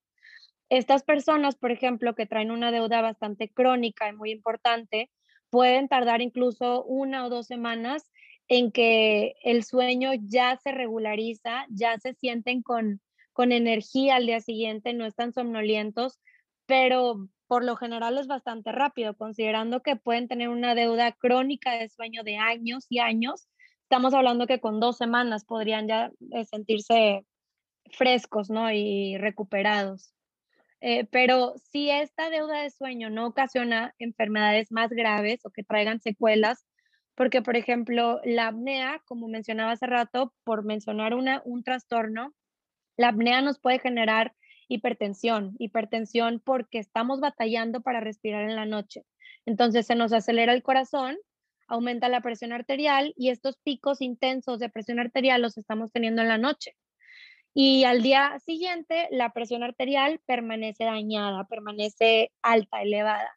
Estas 0.68 1.04
personas, 1.04 1.54
por 1.54 1.70
ejemplo, 1.70 2.16
que 2.16 2.26
traen 2.26 2.50
una 2.50 2.72
deuda 2.72 3.00
bastante 3.00 3.48
crónica 3.48 4.09
y 4.09 4.12
muy 4.12 4.32
importante, 4.32 5.11
pueden 5.50 5.87
tardar 5.87 6.20
incluso 6.20 6.82
una 6.85 7.24
o 7.24 7.30
dos 7.30 7.46
semanas 7.46 8.11
en 8.48 8.72
que 8.72 9.35
el 9.44 9.62
sueño 9.62 10.11
ya 10.14 10.56
se 10.56 10.72
regulariza, 10.72 11.66
ya 11.70 11.96
se 11.98 12.14
sienten 12.14 12.62
con, 12.62 13.00
con 13.37 13.53
energía 13.53 14.16
al 14.16 14.25
día 14.25 14.40
siguiente, 14.40 14.94
no 14.94 15.05
están 15.05 15.35
somnolientos, 15.35 16.18
pero 16.64 17.29
por 17.46 17.64
lo 17.64 17.77
general 17.77 18.16
es 18.16 18.27
bastante 18.27 18.72
rápido, 18.72 19.14
considerando 19.14 19.83
que 19.83 19.94
pueden 19.94 20.27
tener 20.27 20.49
una 20.49 20.75
deuda 20.75 21.12
crónica 21.12 21.72
de 21.72 21.90
sueño 21.90 22.22
de 22.22 22.38
años 22.38 22.87
y 22.88 22.99
años. 22.99 23.46
Estamos 23.83 24.14
hablando 24.14 24.46
que 24.46 24.59
con 24.59 24.81
dos 24.81 24.96
semanas 24.96 25.44
podrían 25.44 25.87
ya 25.87 26.11
eh, 26.31 26.46
sentirse 26.46 27.27
frescos, 27.92 28.49
¿no? 28.49 28.72
Y 28.72 29.18
recuperados. 29.18 30.14
Eh, 30.81 31.05
pero 31.05 31.57
si 31.59 31.90
esta 31.90 32.31
deuda 32.31 32.62
de 32.62 32.70
sueño 32.70 33.11
no 33.11 33.27
ocasiona 33.27 33.94
enfermedades 33.99 34.72
más 34.72 34.88
graves 34.88 35.44
o 35.44 35.51
que 35.51 35.62
traigan 35.62 36.01
secuelas, 36.01 36.64
porque 37.14 37.42
por 37.42 37.57
ejemplo 37.57 38.18
la 38.25 38.46
apnea, 38.49 39.03
como 39.05 39.29
mencionaba 39.29 39.72
hace 39.72 39.87
rato, 39.87 40.33
por 40.42 40.64
mencionar 40.64 41.12
una, 41.12 41.42
un 41.44 41.62
trastorno, 41.62 42.33
la 42.96 43.09
apnea 43.09 43.40
nos 43.42 43.59
puede 43.59 43.78
generar 43.78 44.35
hipertensión, 44.68 45.54
hipertensión 45.59 46.40
porque 46.44 46.78
estamos 46.78 47.20
batallando 47.20 47.80
para 47.82 48.00
respirar 48.00 48.42
en 48.42 48.56
la 48.56 48.66
noche. 48.66 49.04
Entonces 49.44 49.87
se 49.87 49.94
nos 49.94 50.12
acelera 50.12 50.52
el 50.52 50.62
corazón, 50.62 51.16
aumenta 51.68 52.09
la 52.09 52.20
presión 52.20 52.52
arterial 52.52 53.12
y 53.16 53.30
estos 53.30 53.59
picos 53.59 54.00
intensos 54.00 54.59
de 54.59 54.68
presión 54.68 54.98
arterial 54.98 55.42
los 55.42 55.56
estamos 55.56 55.92
teniendo 55.92 56.22
en 56.22 56.28
la 56.28 56.38
noche 56.38 56.74
y 57.59 57.85
al 57.85 58.02
día 58.02 58.38
siguiente 58.44 59.09
la 59.11 59.32
presión 59.32 59.62
arterial 59.62 60.20
permanece 60.26 60.85
dañada, 60.85 61.44
permanece 61.44 62.30
alta, 62.42 62.82
elevada. 62.82 63.35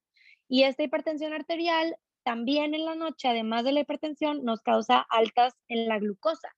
Y 0.49 0.63
esta 0.63 0.83
hipertensión 0.83 1.31
arterial 1.31 1.95
también 2.23 2.73
en 2.73 2.83
la 2.83 2.95
noche, 2.95 3.29
además 3.29 3.63
de 3.63 3.71
la 3.71 3.79
hipertensión, 3.79 4.43
nos 4.43 4.61
causa 4.61 5.05
altas 5.09 5.53
en 5.69 5.87
la 5.87 5.99
glucosa. 5.99 6.49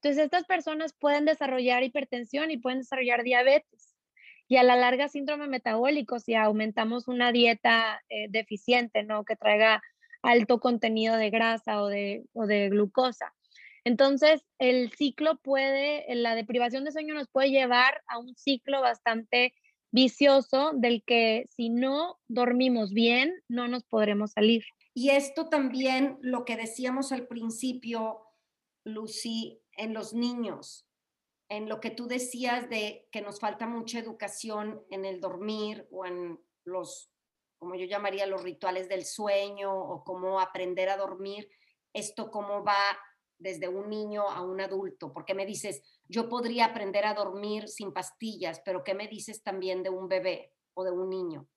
Entonces, 0.00 0.24
estas 0.24 0.44
personas 0.44 0.94
pueden 0.98 1.24
desarrollar 1.24 1.82
hipertensión 1.82 2.50
y 2.50 2.58
pueden 2.58 2.80
desarrollar 2.80 3.24
diabetes. 3.24 3.96
Y 4.46 4.56
a 4.56 4.62
la 4.62 4.76
larga, 4.76 5.08
síndrome 5.08 5.48
metabólico, 5.48 6.20
si 6.20 6.34
aumentamos 6.34 7.08
una 7.08 7.32
dieta 7.32 8.00
eh, 8.08 8.26
deficiente, 8.30 9.02
¿no? 9.02 9.24
Que 9.24 9.36
traiga 9.36 9.82
alto 10.22 10.60
contenido 10.60 11.16
de 11.16 11.30
grasa 11.30 11.82
o 11.82 11.88
de, 11.88 12.24
o 12.32 12.46
de 12.46 12.68
glucosa. 12.70 13.34
Entonces, 13.84 14.44
el 14.58 14.92
ciclo 14.92 15.38
puede, 15.38 16.04
la 16.14 16.34
deprivación 16.34 16.84
de 16.84 16.92
sueño 16.92 17.14
nos 17.14 17.28
puede 17.28 17.50
llevar 17.50 18.02
a 18.06 18.18
un 18.18 18.34
ciclo 18.36 18.80
bastante 18.80 19.54
vicioso 19.90 20.72
del 20.74 21.02
que 21.04 21.46
si 21.48 21.70
no 21.70 22.18
dormimos 22.28 22.92
bien, 22.92 23.32
no 23.48 23.68
nos 23.68 23.84
podremos 23.84 24.32
salir. 24.32 24.64
Y 24.94 25.10
esto 25.10 25.48
también, 25.48 26.18
lo 26.20 26.44
que 26.44 26.56
decíamos 26.56 27.12
al 27.12 27.26
principio, 27.26 28.20
Lucy, 28.84 29.60
en 29.78 29.94
los 29.94 30.12
niños, 30.12 30.86
en 31.48 31.68
lo 31.68 31.80
que 31.80 31.90
tú 31.90 32.06
decías 32.06 32.68
de 32.68 33.08
que 33.10 33.22
nos 33.22 33.40
falta 33.40 33.66
mucha 33.66 33.98
educación 33.98 34.84
en 34.90 35.06
el 35.06 35.20
dormir 35.20 35.88
o 35.90 36.04
en 36.04 36.38
los, 36.64 37.10
como 37.58 37.74
yo 37.76 37.86
llamaría, 37.86 38.26
los 38.26 38.42
rituales 38.42 38.88
del 38.88 39.06
sueño 39.06 39.74
o 39.74 40.04
cómo 40.04 40.40
aprender 40.40 40.90
a 40.90 40.98
dormir, 40.98 41.48
esto 41.94 42.30
cómo 42.30 42.62
va 42.64 42.98
desde 43.38 43.68
un 43.68 43.88
niño 43.88 44.28
a 44.28 44.42
un 44.42 44.60
adulto? 44.60 45.12
Porque 45.12 45.34
me 45.34 45.46
dices, 45.46 45.82
yo 46.08 46.28
podría 46.28 46.66
aprender 46.66 47.06
a 47.06 47.14
dormir 47.14 47.68
sin 47.68 47.92
pastillas, 47.92 48.60
pero 48.64 48.82
¿qué 48.84 48.94
me 48.94 49.06
dices 49.06 49.42
también 49.42 49.82
de 49.82 49.90
un 49.90 50.08
bebé 50.08 50.52
o 50.74 50.84
de 50.84 50.90
un 50.90 51.08
niño? 51.08 51.48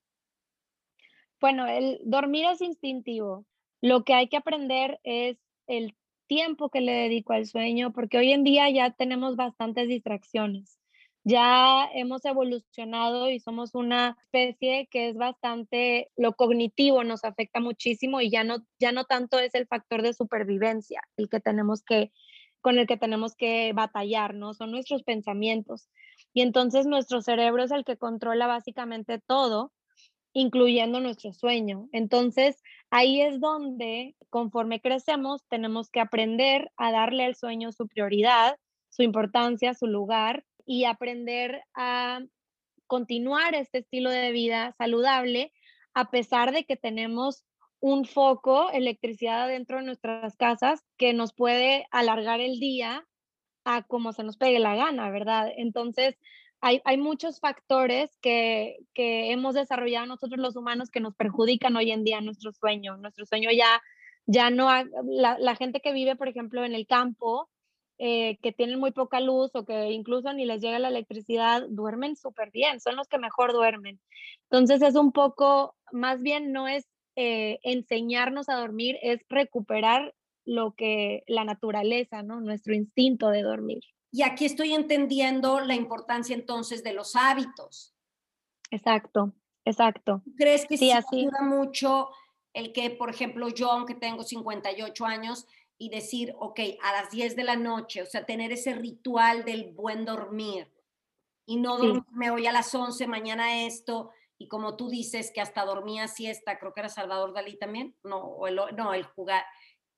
Bueno, 1.39 1.65
el 1.65 1.99
dormir 2.05 2.45
es 2.45 2.62
instintivo. 2.62 3.45
Lo 3.81 4.03
que 4.03 4.13
hay 4.13 4.29
que 4.29 4.38
aprender 4.38 4.99
es 5.03 5.39
el 5.65 5.97
tiempo 6.31 6.69
que 6.69 6.79
le 6.79 6.93
dedico 6.93 7.33
al 7.33 7.45
sueño, 7.45 7.91
porque 7.91 8.17
hoy 8.17 8.31
en 8.31 8.45
día 8.45 8.69
ya 8.69 8.91
tenemos 8.91 9.35
bastantes 9.35 9.89
distracciones 9.89 10.81
ya 11.23 11.87
hemos 11.93 12.25
evolucionado 12.25 13.29
y 13.29 13.39
somos 13.39 13.75
una 13.75 14.17
especie 14.23 14.87
que 14.89 15.09
es 15.09 15.15
bastante, 15.15 16.09
lo 16.17 16.33
cognitivo 16.33 17.03
nos 17.03 17.23
afecta 17.23 17.59
muchísimo 17.59 18.21
y 18.21 18.31
ya 18.31 18.43
no, 18.43 18.65
ya 18.79 18.91
no 18.91 19.05
tanto 19.05 19.39
es 19.39 19.53
el 19.53 19.67
factor 19.67 20.01
de 20.01 20.13
supervivencia 20.13 21.01
el 21.17 21.29
que 21.29 21.39
tenemos 21.39 21.83
que, 21.83 22.11
con 22.61 22.79
el 22.79 22.87
que 22.87 22.97
tenemos 22.97 23.35
que 23.35 23.71
batallar, 23.73 24.33
¿no? 24.33 24.53
Son 24.53 24.71
nuestros 24.71 25.03
pensamientos. 25.03 25.89
Y 26.33 26.41
entonces 26.41 26.87
nuestro 26.87 27.21
cerebro 27.21 27.63
es 27.63 27.71
el 27.71 27.85
que 27.85 27.97
controla 27.97 28.47
básicamente 28.47 29.19
todo, 29.19 29.71
incluyendo 30.33 30.99
nuestro 30.99 31.33
sueño. 31.33 31.89
Entonces, 31.91 32.61
ahí 32.89 33.21
es 33.21 33.39
donde, 33.39 34.15
conforme 34.29 34.81
crecemos, 34.81 35.43
tenemos 35.49 35.89
que 35.89 35.99
aprender 35.99 36.71
a 36.77 36.91
darle 36.91 37.25
al 37.25 37.35
sueño 37.35 37.71
su 37.71 37.87
prioridad, 37.87 38.57
su 38.89 39.03
importancia, 39.03 39.73
su 39.73 39.87
lugar 39.87 40.45
y 40.65 40.85
aprender 40.85 41.63
a 41.73 42.21
continuar 42.87 43.55
este 43.55 43.79
estilo 43.79 44.09
de 44.09 44.31
vida 44.31 44.73
saludable 44.77 45.51
a 45.93 46.09
pesar 46.09 46.51
de 46.51 46.65
que 46.65 46.77
tenemos 46.77 47.43
un 47.79 48.05
foco, 48.05 48.69
electricidad 48.71 49.47
dentro 49.47 49.77
de 49.77 49.83
nuestras 49.83 50.35
casas 50.37 50.83
que 50.97 51.13
nos 51.13 51.33
puede 51.33 51.87
alargar 51.91 52.39
el 52.39 52.59
día 52.59 53.05
a 53.65 53.83
como 53.83 54.13
se 54.13 54.23
nos 54.23 54.37
pegue 54.37 54.59
la 54.59 54.75
gana, 54.75 55.09
¿verdad? 55.09 55.51
Entonces, 55.55 56.15
hay, 56.62 56.97
muchos 56.97 57.39
factores 57.39 58.15
que, 58.21 58.78
que, 58.93 59.32
hemos 59.32 59.56
desarrollado 59.56 60.06
nosotros 60.06 60.39
los 60.39 60.56
humanos 60.56 60.89
que 60.91 61.00
nos 61.00 61.15
perjudican 61.15 61.76
hoy 61.76 61.91
en 61.91 62.04
día 62.04 62.21
nuestro 62.21 62.52
sueño. 62.52 62.97
Nuestro 62.97 63.26
sueño 63.26 63.50
ya, 63.52 63.82
ya 64.26 64.50
no, 64.50 64.69
la, 65.06 65.38
la 65.39 65.56
gente 65.56 65.82
que 65.82 65.91
vive, 65.91 66.15
por 66.15 66.28
ejemplo, 66.28 66.63
en 66.63 66.76
el 66.76 66.86
campo, 66.88 67.50
eh, 68.04 68.39
que 68.41 68.52
tienen 68.52 68.80
muy 68.80 68.91
poca 68.91 69.19
luz 69.19 69.52
o 69.54 69.63
que 69.63 69.91
incluso 69.91 70.34
ni 70.34 70.45
les 70.45 70.60
llega 70.60 70.80
la 70.80 70.88
electricidad, 70.88 71.67
duermen 71.69 72.15
súper 72.15 72.50
bien, 72.50 72.80
son 72.80 72.95
los 72.95 73.08
que 73.08 73.19
mejor 73.19 73.54
duermen. 73.54 74.00
Entonces 74.50 74.82
es 74.82 74.95
un 74.95 75.12
poco, 75.12 75.76
más 75.91 76.24
bien 76.24 76.52
no 76.52 76.67
es 76.67 76.88
eh, 77.15 77.60
enseñarnos 77.62 78.50
a 78.50 78.56
dormir, 78.56 78.97
es 79.04 79.21
recuperar 79.30 80.15
lo 80.45 80.74
que 80.74 81.24
la 81.28 81.43
naturaleza, 81.43 82.24
¿no? 82.24 82.41
Nuestro 82.41 82.74
instinto 82.74 83.30
de 83.30 83.43
dormir. 83.43 83.84
Y 84.12 84.24
aquí 84.24 84.45
estoy 84.45 84.74
entendiendo 84.74 85.62
la 85.62 85.76
importancia 85.76 86.36
entonces 86.36 86.84
de 86.84 86.93
los 86.93 87.15
hábitos. 87.15 87.95
Exacto, 88.69 89.34
exacto. 89.65 90.21
¿Crees 90.38 90.65
que 90.65 90.78
sí, 90.78 90.91
ayuda 90.91 91.41
mucho 91.41 92.10
el 92.54 92.74
que, 92.74 92.89
por 92.89 93.10
ejemplo, 93.10 93.47
yo, 93.50 93.71
aunque 93.71 93.95
tengo 93.95 94.24
58 94.24 95.06
años, 95.06 95.47
y 95.82 95.89
decir, 95.89 96.36
ok, 96.38 96.60
a 96.84 96.91
las 96.91 97.10
10 97.10 97.36
de 97.36 97.43
la 97.43 97.56
noche, 97.56 98.04
o 98.04 98.06
sea, 98.06 98.24
tener 98.24 98.52
ese 98.52 98.76
ritual 98.76 99.43
del 99.45 99.71
buen 99.71 100.06
dormir 100.06 100.71
y 101.47 101.58
no 101.58 101.80
dormirme 101.80 102.30
hoy 102.30 102.45
a 102.45 102.52
las 102.52 102.76
11, 102.76 103.08
mañana 103.08 103.65
esto, 103.65 104.12
y 104.38 104.47
como 104.47 104.76
tú 104.76 104.89
dices 104.89 105.32
que 105.34 105.41
hasta 105.41 105.65
dormía 105.65 106.08
siesta, 106.08 106.60
creo 106.60 106.76
que 106.76 106.82
era 106.82 106.89
Salvador 106.89 107.34
Dalí 107.34 107.58
también, 107.58 107.95
no, 108.04 108.45
el, 108.45 108.60
no, 108.78 108.93
el 108.93 109.06
jugar, 109.06 109.43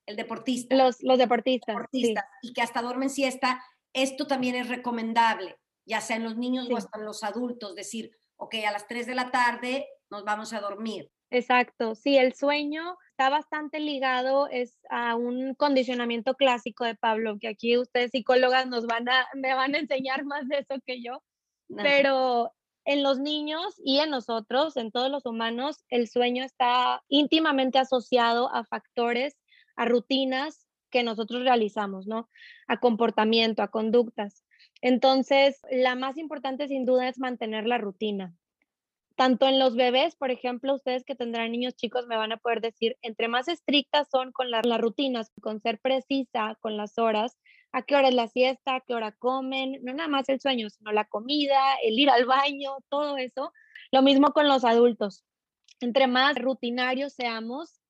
el 0.06 0.16
deportista. 0.16 0.74
Los, 0.74 1.02
los 1.02 1.18
deportistas. 1.18 1.76
deportistas 1.76 2.24
Y 2.40 2.54
que 2.54 2.62
hasta 2.62 2.80
duermen 2.80 3.10
siesta, 3.10 3.62
esto 3.94 4.26
también 4.26 4.56
es 4.56 4.68
recomendable, 4.68 5.56
ya 5.86 6.00
sea 6.00 6.16
en 6.16 6.24
los 6.24 6.36
niños 6.36 6.68
o 6.70 6.76
hasta 6.76 6.98
en 6.98 7.06
los 7.06 7.22
adultos, 7.22 7.74
decir, 7.74 8.10
ok, 8.36 8.56
a 8.66 8.72
las 8.72 8.86
3 8.86 9.06
de 9.06 9.14
la 9.14 9.30
tarde 9.30 9.88
nos 10.10 10.24
vamos 10.24 10.52
a 10.52 10.60
dormir. 10.60 11.10
Exacto, 11.30 11.94
sí, 11.94 12.16
el 12.16 12.34
sueño 12.34 12.96
está 13.10 13.30
bastante 13.30 13.80
ligado 13.80 14.48
es 14.48 14.78
a 14.90 15.16
un 15.16 15.54
condicionamiento 15.54 16.34
clásico 16.34 16.84
de 16.84 16.94
Pablo, 16.96 17.38
que 17.40 17.48
aquí 17.48 17.78
ustedes 17.78 18.10
psicólogas 18.10 18.66
nos 18.66 18.86
van 18.86 19.08
a, 19.08 19.26
me 19.34 19.54
van 19.54 19.74
a 19.74 19.78
enseñar 19.78 20.24
más 20.24 20.46
de 20.48 20.58
eso 20.58 20.80
que 20.84 21.02
yo, 21.02 21.22
pero 21.76 22.52
en 22.84 23.02
los 23.02 23.18
niños 23.18 23.74
y 23.82 23.98
en 23.98 24.10
nosotros, 24.10 24.76
en 24.76 24.90
todos 24.90 25.10
los 25.10 25.24
humanos, 25.26 25.84
el 25.88 26.08
sueño 26.08 26.44
está 26.44 27.02
íntimamente 27.08 27.78
asociado 27.78 28.52
a 28.54 28.64
factores, 28.64 29.36
a 29.76 29.86
rutinas 29.86 30.63
que 30.94 31.02
nosotros 31.02 31.42
realizamos, 31.42 32.06
¿no? 32.06 32.30
A 32.68 32.78
comportamiento, 32.78 33.62
a 33.62 33.68
conductas. 33.68 34.46
Entonces, 34.80 35.60
la 35.72 35.96
más 35.96 36.16
importante 36.16 36.68
sin 36.68 36.86
duda 36.86 37.08
es 37.08 37.18
mantener 37.18 37.66
la 37.66 37.78
rutina 37.78 38.32
tanto 39.16 39.46
en 39.46 39.58
los 39.58 39.76
bebés, 39.76 40.16
por 40.16 40.30
ejemplo, 40.30 40.74
ustedes 40.74 41.04
que 41.04 41.14
tendrán 41.14 41.52
niños 41.52 41.76
chicos 41.76 42.06
me 42.06 42.16
van 42.16 42.32
a 42.32 42.36
poder 42.36 42.60
decir, 42.60 42.96
entre 43.02 43.28
más 43.28 43.48
estrictas 43.48 44.08
son 44.10 44.32
con 44.32 44.50
las 44.50 44.64
rutinas, 44.80 45.30
con 45.40 45.60
ser 45.60 45.78
precisa, 45.78 46.56
con 46.60 46.76
las 46.76 46.98
horas, 46.98 47.38
a 47.72 47.82
qué 47.82 47.96
hora 47.96 48.08
es 48.08 48.14
la 48.14 48.28
siesta, 48.28 48.76
a 48.76 48.80
qué 48.80 48.94
hora 48.94 49.12
comen, 49.12 49.78
no 49.82 49.92
nada 49.94 50.08
más 50.08 50.28
el 50.28 50.40
sueño, 50.40 50.68
sino 50.70 50.92
la 50.92 51.04
comida, 51.04 51.60
el 51.82 51.98
ir 51.98 52.10
al 52.10 52.24
baño, 52.24 52.76
todo 52.88 53.16
eso. 53.16 53.52
Lo 53.92 54.02
mismo 54.02 54.32
con 54.32 54.48
los 54.48 54.64
adultos. 54.64 55.24
Entre 55.80 56.06
más 56.06 56.36
rutinarios 56.36 57.14
seamos 57.14 57.80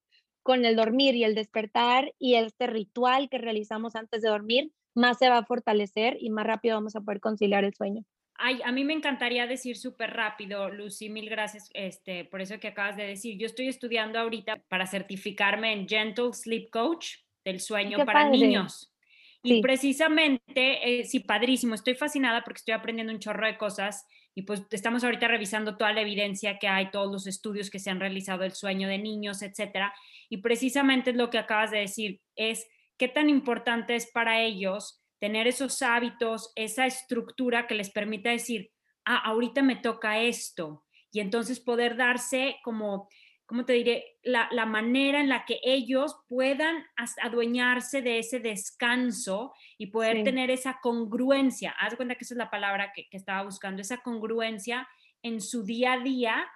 con 0.45 0.65
el 0.65 0.77
dormir 0.77 1.17
y 1.17 1.25
el 1.25 1.35
despertar 1.35 2.13
y 2.21 2.37
este 2.37 2.69
ritual 2.69 3.29
que 3.29 3.39
realizamos 3.39 3.97
antes 3.97 4.23
de 4.23 4.29
dormir, 4.29 4.71
más 4.95 5.19
se 5.19 5.29
va 5.29 5.39
a 5.39 5.45
fortalecer 5.45 6.19
y 6.21 6.31
más 6.31 6.47
rápido 6.47 6.77
vamos 6.77 6.95
a 6.95 7.01
poder 7.01 7.19
conciliar 7.21 7.65
el 7.65 7.75
sueño. 7.75 8.05
Ay, 8.37 8.61
a 8.65 8.71
mí 8.71 8.85
me 8.85 8.93
encantaría 8.93 9.47
decir 9.47 9.77
súper 9.77 10.11
rápido, 10.13 10.69
Lucy, 10.69 11.09
mil 11.09 11.31
gracias 11.31 11.71
este, 11.73 12.25
por 12.25 12.43
eso 12.43 12.59
que 12.61 12.69
acabas 12.69 12.97
de 12.97 13.07
decir. 13.07 13.39
Yo 13.39 13.47
estoy 13.47 13.69
estudiando 13.69 14.19
ahorita 14.19 14.63
para 14.69 14.87
certificarme 14.87 15.73
en 15.73 15.89
Gentle 15.89 16.33
Sleep 16.33 16.69
Coach 16.71 17.17
del 17.45 17.61
sueño 17.61 18.05
para 18.05 18.29
niños. 18.29 18.93
Y 19.43 19.61
precisamente, 19.61 21.01
eh, 21.01 21.05
sí, 21.05 21.21
padrísimo, 21.21 21.75
estoy 21.75 21.95
fascinada 21.95 22.43
porque 22.45 22.59
estoy 22.59 22.75
aprendiendo 22.75 23.13
un 23.13 23.19
chorro 23.19 23.47
de 23.47 23.59
cosas 23.59 24.07
y 24.35 24.43
pues 24.43 24.63
estamos 24.71 25.05
ahorita 25.05 25.29
revisando 25.29 25.77
toda 25.77 25.93
la 25.93 26.01
evidencia 26.01 26.59
que 26.59 26.67
hay, 26.67 26.91
todos 26.91 27.11
los 27.11 27.27
estudios 27.27 27.71
que 27.71 27.79
se 27.79 27.91
han 27.91 28.01
realizado 28.01 28.43
del 28.43 28.53
sueño 28.53 28.89
de 28.89 28.99
niños, 28.99 29.43
etcétera. 29.43 29.95
Y 30.29 30.39
precisamente 30.39 31.13
lo 31.13 31.31
que 31.31 31.39
acabas 31.39 31.71
de 31.71 31.79
decir, 31.79 32.21
es 32.35 32.67
qué 32.99 33.07
tan 33.09 33.29
importante 33.31 33.95
es 33.95 34.11
para 34.11 34.43
ellos 34.43 35.01
tener 35.21 35.47
esos 35.47 35.81
hábitos, 35.83 36.53
esa 36.57 36.87
estructura 36.87 37.67
que 37.67 37.77
les 37.77 37.91
permita 37.91 38.31
decir, 38.31 38.73
ah, 39.05 39.23
ahorita 39.25 39.63
me 39.63 39.77
toca 39.77 40.21
esto. 40.21 40.85
Y 41.13 41.21
entonces 41.21 41.61
poder 41.61 41.97
darse 41.97 42.57
como, 42.65 43.09
¿cómo 43.47 43.65
te 43.65 43.75
diré? 43.75 44.19
La, 44.23 44.67
manera 44.67 45.21
en 45.21 45.29
la 45.29 45.45
que 45.45 45.61
ellos 45.63 46.17
puedan 46.29 46.85
adueñarse 47.23 48.03
de 48.03 48.19
ese 48.19 48.41
descanso 48.41 49.53
y 49.79 49.89
poder 49.89 50.25
tener 50.25 50.51
esa 50.51 50.79
congruencia. 50.83 51.75
Haz 51.79 51.97
cuenta 51.97 52.15
que 52.15 52.25
esa 52.25 52.35
es 52.35 52.39
la 52.39 52.51
palabra 52.51 52.93
que, 52.95 53.07
estaba 53.11 53.43
buscando, 53.43 53.83
esa 53.83 53.99
congruencia 53.99 54.89
en 55.23 55.41
su 55.41 55.65
día 55.65 55.95
a 55.95 56.01
día 56.01 56.47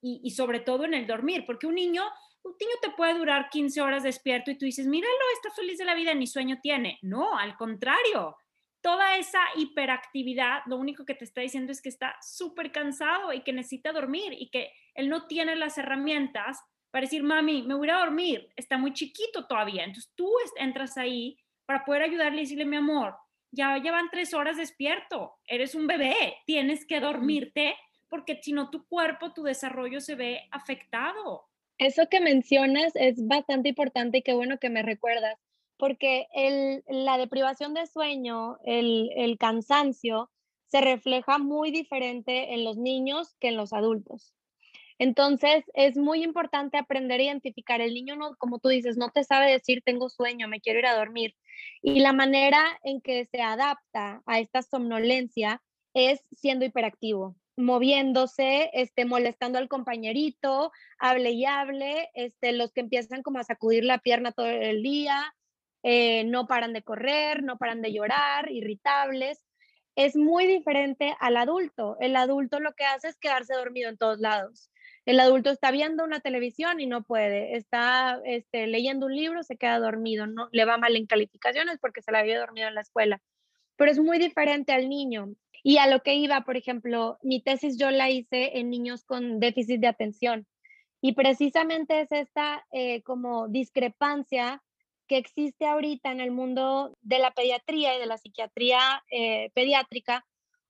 y, 0.00 0.20
y 0.22 0.30
sobre 0.30 0.60
todo 0.60 0.84
en 0.84 0.94
el 0.94 1.06
dormir, 1.06 1.44
porque 1.46 1.66
un 1.66 1.74
niño 1.74 2.04
un 2.44 2.54
niño 2.58 2.74
te 2.80 2.90
puede 2.90 3.18
durar 3.18 3.50
15 3.50 3.80
horas 3.80 4.02
despierto 4.02 4.50
y 4.50 4.56
tú 4.56 4.64
dices, 4.64 4.86
míralo, 4.86 5.12
está 5.34 5.50
feliz 5.50 5.78
de 5.78 5.84
la 5.84 5.94
vida, 5.94 6.14
ni 6.14 6.26
sueño 6.26 6.58
tiene. 6.62 6.98
No, 7.02 7.36
al 7.36 7.56
contrario, 7.56 8.36
toda 8.80 9.16
esa 9.16 9.40
hiperactividad, 9.56 10.60
lo 10.66 10.76
único 10.76 11.04
que 11.04 11.14
te 11.14 11.24
está 11.24 11.40
diciendo 11.40 11.72
es 11.72 11.82
que 11.82 11.88
está 11.88 12.16
súper 12.22 12.72
cansado 12.72 13.32
y 13.32 13.42
que 13.42 13.52
necesita 13.52 13.92
dormir 13.92 14.34
y 14.38 14.50
que 14.50 14.72
él 14.94 15.08
no 15.08 15.26
tiene 15.26 15.56
las 15.56 15.78
herramientas 15.78 16.60
para 16.90 17.04
decir, 17.04 17.22
mami, 17.22 17.62
me 17.62 17.74
voy 17.74 17.90
a 17.90 17.98
dormir, 17.98 18.48
está 18.56 18.78
muy 18.78 18.92
chiquito 18.92 19.46
todavía. 19.46 19.84
Entonces 19.84 20.12
tú 20.14 20.30
entras 20.56 20.96
ahí 20.96 21.38
para 21.66 21.84
poder 21.84 22.02
ayudarle 22.02 22.38
y 22.38 22.44
decirle, 22.44 22.64
mi 22.64 22.76
amor, 22.76 23.14
ya 23.50 23.78
llevan 23.78 24.10
tres 24.10 24.34
horas 24.34 24.56
despierto, 24.56 25.36
eres 25.46 25.74
un 25.74 25.86
bebé, 25.86 26.36
tienes 26.46 26.86
que 26.86 27.00
dormirte 27.00 27.76
porque 28.08 28.40
si 28.42 28.52
no 28.52 28.70
tu 28.70 28.86
cuerpo, 28.86 29.32
tu 29.32 29.42
desarrollo 29.42 30.00
se 30.00 30.14
ve 30.14 30.48
afectado. 30.50 31.44
Eso 31.78 32.08
que 32.10 32.20
mencionas 32.20 32.92
es 32.96 33.26
bastante 33.26 33.68
importante 33.68 34.18
y 34.18 34.22
qué 34.22 34.32
bueno 34.32 34.58
que 34.58 34.70
me 34.70 34.82
recuerdas, 34.82 35.38
porque 35.78 36.26
el, 36.34 36.84
la 36.88 37.18
deprivación 37.18 37.74
de 37.74 37.86
sueño, 37.86 38.58
el, 38.64 39.10
el 39.16 39.38
cansancio, 39.38 40.30
se 40.66 40.80
refleja 40.80 41.38
muy 41.38 41.70
diferente 41.70 42.52
en 42.52 42.64
los 42.64 42.76
niños 42.76 43.34
que 43.40 43.48
en 43.48 43.56
los 43.56 43.72
adultos. 43.72 44.34
Entonces, 44.98 45.64
es 45.74 45.96
muy 45.96 46.24
importante 46.24 46.76
aprender 46.76 47.20
a 47.20 47.24
identificar. 47.24 47.80
El 47.80 47.94
niño, 47.94 48.16
no, 48.16 48.34
como 48.36 48.58
tú 48.58 48.68
dices, 48.68 48.96
no 48.96 49.10
te 49.10 49.22
sabe 49.22 49.50
decir, 49.50 49.80
tengo 49.84 50.08
sueño, 50.08 50.48
me 50.48 50.60
quiero 50.60 50.80
ir 50.80 50.86
a 50.86 50.96
dormir. 50.96 51.36
Y 51.82 52.00
la 52.00 52.12
manera 52.12 52.60
en 52.82 53.00
que 53.00 53.24
se 53.26 53.40
adapta 53.40 54.22
a 54.26 54.40
esta 54.40 54.62
somnolencia 54.62 55.62
es 55.94 56.20
siendo 56.32 56.64
hiperactivo 56.64 57.36
moviéndose, 57.58 58.70
este, 58.72 59.04
molestando 59.04 59.58
al 59.58 59.68
compañerito, 59.68 60.70
hable 60.98 61.32
y 61.32 61.44
hable, 61.44 62.08
este, 62.14 62.52
los 62.52 62.72
que 62.72 62.82
empiezan 62.82 63.22
como 63.22 63.40
a 63.40 63.44
sacudir 63.44 63.84
la 63.84 63.98
pierna 63.98 64.30
todo 64.30 64.46
el 64.46 64.82
día, 64.82 65.34
eh, 65.82 66.24
no 66.24 66.46
paran 66.46 66.72
de 66.72 66.82
correr, 66.82 67.42
no 67.42 67.58
paran 67.58 67.82
de 67.82 67.92
llorar, 67.92 68.50
irritables. 68.50 69.44
Es 69.96 70.16
muy 70.16 70.46
diferente 70.46 71.14
al 71.20 71.36
adulto. 71.36 71.96
El 72.00 72.16
adulto 72.16 72.60
lo 72.60 72.74
que 72.74 72.84
hace 72.84 73.08
es 73.08 73.18
quedarse 73.18 73.54
dormido 73.54 73.88
en 73.90 73.98
todos 73.98 74.20
lados. 74.20 74.70
El 75.08 75.20
adulto 75.20 75.50
está 75.50 75.70
viendo 75.70 76.04
una 76.04 76.20
televisión 76.20 76.80
y 76.80 76.86
no 76.86 77.02
puede, 77.02 77.56
está 77.56 78.20
este, 78.26 78.66
leyendo 78.66 79.06
un 79.06 79.16
libro, 79.16 79.42
se 79.42 79.56
queda 79.56 79.78
dormido, 79.78 80.26
no 80.26 80.50
le 80.52 80.66
va 80.66 80.76
mal 80.76 80.96
en 80.96 81.06
calificaciones 81.06 81.78
porque 81.80 82.02
se 82.02 82.12
la 82.12 82.18
había 82.18 82.38
dormido 82.38 82.68
en 82.68 82.74
la 82.74 82.82
escuela. 82.82 83.22
Pero 83.76 83.90
es 83.90 83.98
muy 83.98 84.18
diferente 84.18 84.72
al 84.72 84.90
niño. 84.90 85.30
Y 85.62 85.78
a 85.78 85.86
lo 85.86 86.02
que 86.02 86.14
iba, 86.14 86.42
por 86.42 86.58
ejemplo, 86.58 87.18
mi 87.22 87.40
tesis 87.42 87.78
yo 87.78 87.90
la 87.90 88.10
hice 88.10 88.58
en 88.58 88.68
niños 88.68 89.04
con 89.04 89.40
déficit 89.40 89.80
de 89.80 89.86
atención. 89.86 90.46
Y 91.00 91.14
precisamente 91.14 92.00
es 92.02 92.12
esta 92.12 92.66
eh, 92.70 93.02
como 93.02 93.48
discrepancia 93.48 94.62
que 95.08 95.16
existe 95.16 95.66
ahorita 95.66 96.12
en 96.12 96.20
el 96.20 96.30
mundo 96.30 96.96
de 97.02 97.18
la 97.18 97.32
pediatría 97.32 97.96
y 97.96 98.00
de 98.00 98.06
la 98.06 98.18
psiquiatría 98.18 98.78
eh, 99.10 99.50
pediátrica, 99.54 100.26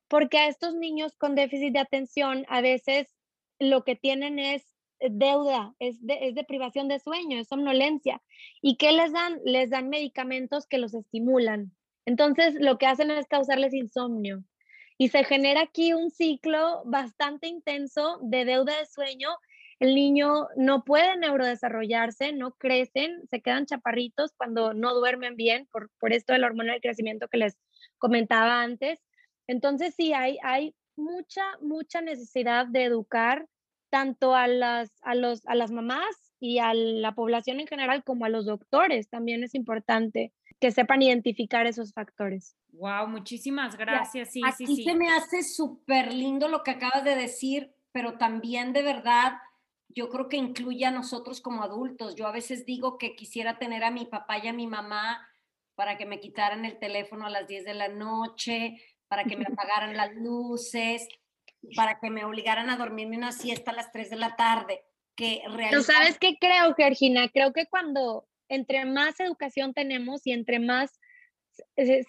porque 0.08 0.38
a 0.38 0.48
estos 0.48 0.74
niños 0.74 1.16
con 1.16 1.34
déficit 1.34 1.72
de 1.72 1.80
atención 1.80 2.46
a 2.48 2.60
veces 2.60 3.14
lo 3.58 3.84
que 3.84 3.96
tienen 3.96 4.38
es 4.38 4.64
deuda, 5.00 5.74
es 5.78 6.04
de, 6.04 6.18
es 6.22 6.34
de 6.34 6.44
privación 6.44 6.88
de 6.88 6.98
sueño, 6.98 7.38
es 7.38 7.48
somnolencia. 7.48 8.22
¿Y 8.62 8.76
qué 8.76 8.92
les 8.92 9.12
dan? 9.12 9.40
Les 9.44 9.70
dan 9.70 9.88
medicamentos 9.88 10.66
que 10.66 10.78
los 10.78 10.94
estimulan. 10.94 11.72
Entonces, 12.04 12.54
lo 12.58 12.78
que 12.78 12.86
hacen 12.86 13.10
es 13.10 13.26
causarles 13.26 13.74
insomnio. 13.74 14.42
Y 14.96 15.10
se 15.10 15.24
genera 15.24 15.62
aquí 15.62 15.92
un 15.92 16.10
ciclo 16.10 16.82
bastante 16.84 17.46
intenso 17.46 18.18
de 18.22 18.44
deuda 18.44 18.76
de 18.78 18.86
sueño. 18.86 19.28
El 19.80 19.94
niño 19.94 20.48
no 20.56 20.84
puede 20.84 21.16
neurodesarrollarse, 21.16 22.32
no 22.32 22.52
crecen, 22.52 23.26
se 23.28 23.40
quedan 23.40 23.66
chaparritos 23.66 24.32
cuando 24.36 24.74
no 24.74 24.94
duermen 24.94 25.36
bien 25.36 25.68
por, 25.70 25.90
por 26.00 26.12
esto 26.12 26.32
de 26.32 26.40
la 26.40 26.48
hormona 26.48 26.72
del 26.72 26.82
crecimiento 26.82 27.28
que 27.28 27.38
les 27.38 27.58
comentaba 27.98 28.60
antes. 28.60 29.00
Entonces 29.46 29.94
sí, 29.96 30.12
hay, 30.12 30.38
hay 30.42 30.74
mucha, 30.96 31.44
mucha 31.60 32.00
necesidad 32.00 32.66
de 32.66 32.84
educar 32.84 33.46
tanto 33.90 34.34
a 34.34 34.48
las, 34.48 34.90
a, 35.02 35.14
los, 35.14 35.46
a 35.46 35.54
las 35.54 35.70
mamás 35.70 36.34
y 36.40 36.58
a 36.58 36.74
la 36.74 37.14
población 37.14 37.60
en 37.60 37.66
general 37.66 38.04
como 38.04 38.24
a 38.24 38.28
los 38.28 38.46
doctores. 38.46 39.08
También 39.08 39.42
es 39.44 39.54
importante 39.54 40.32
que 40.60 40.72
sepan 40.72 41.02
identificar 41.02 41.66
esos 41.66 41.92
factores. 41.92 42.56
Wow, 42.72 43.08
muchísimas 43.08 43.76
gracias. 43.76 44.32
Sí, 44.32 44.40
Aquí 44.44 44.66
sí, 44.66 44.76
sí. 44.76 44.84
se 44.84 44.94
me 44.94 45.10
hace 45.10 45.42
súper 45.42 46.12
lindo 46.12 46.48
lo 46.48 46.62
que 46.62 46.72
acabas 46.72 47.04
de 47.04 47.14
decir, 47.14 47.72
pero 47.92 48.18
también 48.18 48.72
de 48.72 48.82
verdad 48.82 49.38
yo 49.88 50.08
creo 50.08 50.28
que 50.28 50.36
incluye 50.36 50.84
a 50.84 50.90
nosotros 50.90 51.40
como 51.40 51.62
adultos. 51.62 52.14
Yo 52.14 52.26
a 52.26 52.32
veces 52.32 52.66
digo 52.66 52.98
que 52.98 53.16
quisiera 53.16 53.58
tener 53.58 53.84
a 53.84 53.90
mi 53.90 54.06
papá 54.06 54.38
y 54.38 54.48
a 54.48 54.52
mi 54.52 54.66
mamá 54.66 55.26
para 55.74 55.96
que 55.96 56.06
me 56.06 56.20
quitaran 56.20 56.64
el 56.64 56.78
teléfono 56.78 57.26
a 57.26 57.30
las 57.30 57.46
10 57.46 57.64
de 57.64 57.74
la 57.74 57.88
noche, 57.88 58.82
para 59.08 59.24
que 59.24 59.36
me 59.36 59.44
apagaran 59.52 59.96
las 59.96 60.14
luces, 60.14 61.08
para 61.74 61.98
que 62.00 62.10
me 62.10 62.24
obligaran 62.24 62.70
a 62.70 62.76
dormirme 62.76 63.16
una 63.16 63.32
siesta 63.32 63.70
a 63.70 63.74
las 63.74 63.90
3 63.92 64.10
de 64.10 64.16
la 64.16 64.36
tarde. 64.36 64.82
Que 65.16 65.42
¿Tú 65.72 65.82
sabes 65.82 66.16
qué 66.18 66.36
creo, 66.40 66.74
Georgina? 66.76 67.28
Creo 67.28 67.52
que 67.52 67.66
cuando 67.66 68.28
entre 68.48 68.84
más 68.84 69.18
educación 69.18 69.74
tenemos 69.74 70.24
y 70.26 70.32
entre 70.32 70.60
más 70.60 71.00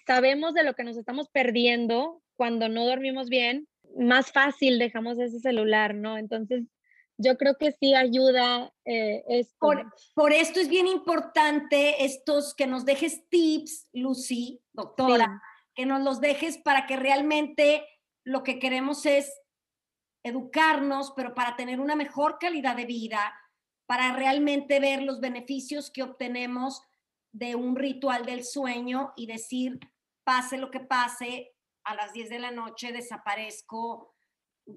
sabemos 0.06 0.54
de 0.54 0.62
lo 0.62 0.74
que 0.74 0.84
nos 0.84 0.96
estamos 0.96 1.28
perdiendo 1.28 2.22
cuando 2.36 2.68
no 2.68 2.86
dormimos 2.86 3.28
bien, 3.28 3.66
más 3.96 4.32
fácil 4.32 4.78
dejamos 4.78 5.18
ese 5.18 5.40
celular, 5.40 5.94
¿no? 5.94 6.18
Entonces, 6.18 6.64
yo 7.20 7.36
creo 7.36 7.56
que 7.56 7.72
sí 7.72 7.94
ayuda 7.94 8.72
eh, 8.84 9.22
esto. 9.28 9.72
Por, 10.14 10.32
esto 10.32 10.60
es 10.60 10.68
bien 10.68 10.86
importante 10.86 12.04
estos, 12.04 12.54
que 12.54 12.66
nos 12.66 12.84
dejes 12.84 13.28
tips, 13.28 13.88
Lucy, 13.92 14.62
doctora, 14.72 15.42
que 15.74 15.86
nos 15.86 16.02
los 16.02 16.20
dejes 16.20 16.58
para 16.58 16.86
que 16.86 16.96
realmente 16.96 17.86
lo 18.24 18.42
que 18.42 18.58
queremos 18.58 19.04
es 19.06 19.32
educarnos, 20.22 21.12
pero 21.14 21.34
para 21.34 21.56
tener 21.56 21.80
una 21.80 21.96
mejor 21.96 22.38
calidad 22.38 22.76
de 22.76 22.86
vida, 22.86 23.34
para 23.86 24.14
realmente 24.14 24.80
ver 24.80 25.02
los 25.02 25.20
beneficios 25.20 25.90
que 25.90 26.02
obtenemos 26.02 26.82
de 27.32 27.54
un 27.54 27.76
ritual 27.76 28.24
del 28.24 28.44
sueño 28.44 29.12
y 29.16 29.26
decir, 29.26 29.78
pase 30.24 30.58
lo 30.58 30.70
que 30.70 30.80
pase, 30.80 31.52
a 31.84 31.94
las 31.94 32.12
10 32.12 32.28
de 32.28 32.38
la 32.38 32.50
noche 32.50 32.92
desaparezco, 32.92 34.09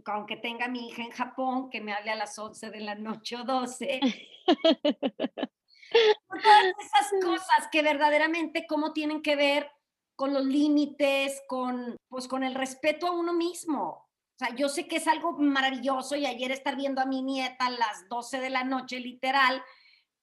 aunque 0.05 0.37
tenga 0.37 0.67
mi 0.67 0.87
hija 0.87 1.03
en 1.03 1.11
Japón, 1.11 1.69
que 1.69 1.81
me 1.81 1.93
hable 1.93 2.11
a 2.11 2.15
las 2.15 2.37
11 2.37 2.69
de 2.69 2.79
la 2.79 2.95
noche 2.95 3.35
o 3.37 3.43
12. 3.43 3.99
Todas 5.95 6.65
esas 6.79 7.11
cosas 7.23 7.67
que 7.71 7.81
verdaderamente 7.81 8.65
cómo 8.67 8.93
tienen 8.93 9.21
que 9.21 9.35
ver 9.35 9.71
con 10.15 10.33
los 10.33 10.45
límites, 10.45 11.41
con, 11.47 11.97
pues, 12.07 12.27
con 12.27 12.43
el 12.43 12.55
respeto 12.55 13.07
a 13.07 13.11
uno 13.11 13.33
mismo. 13.33 14.07
O 14.35 14.37
sea, 14.37 14.55
yo 14.55 14.69
sé 14.69 14.87
que 14.87 14.97
es 14.97 15.07
algo 15.07 15.33
maravilloso 15.33 16.15
y 16.15 16.25
ayer 16.25 16.51
estar 16.51 16.75
viendo 16.75 17.01
a 17.01 17.05
mi 17.05 17.21
nieta 17.21 17.67
a 17.67 17.71
las 17.71 18.07
12 18.09 18.39
de 18.39 18.49
la 18.49 18.63
noche, 18.63 18.99
literal, 18.99 19.63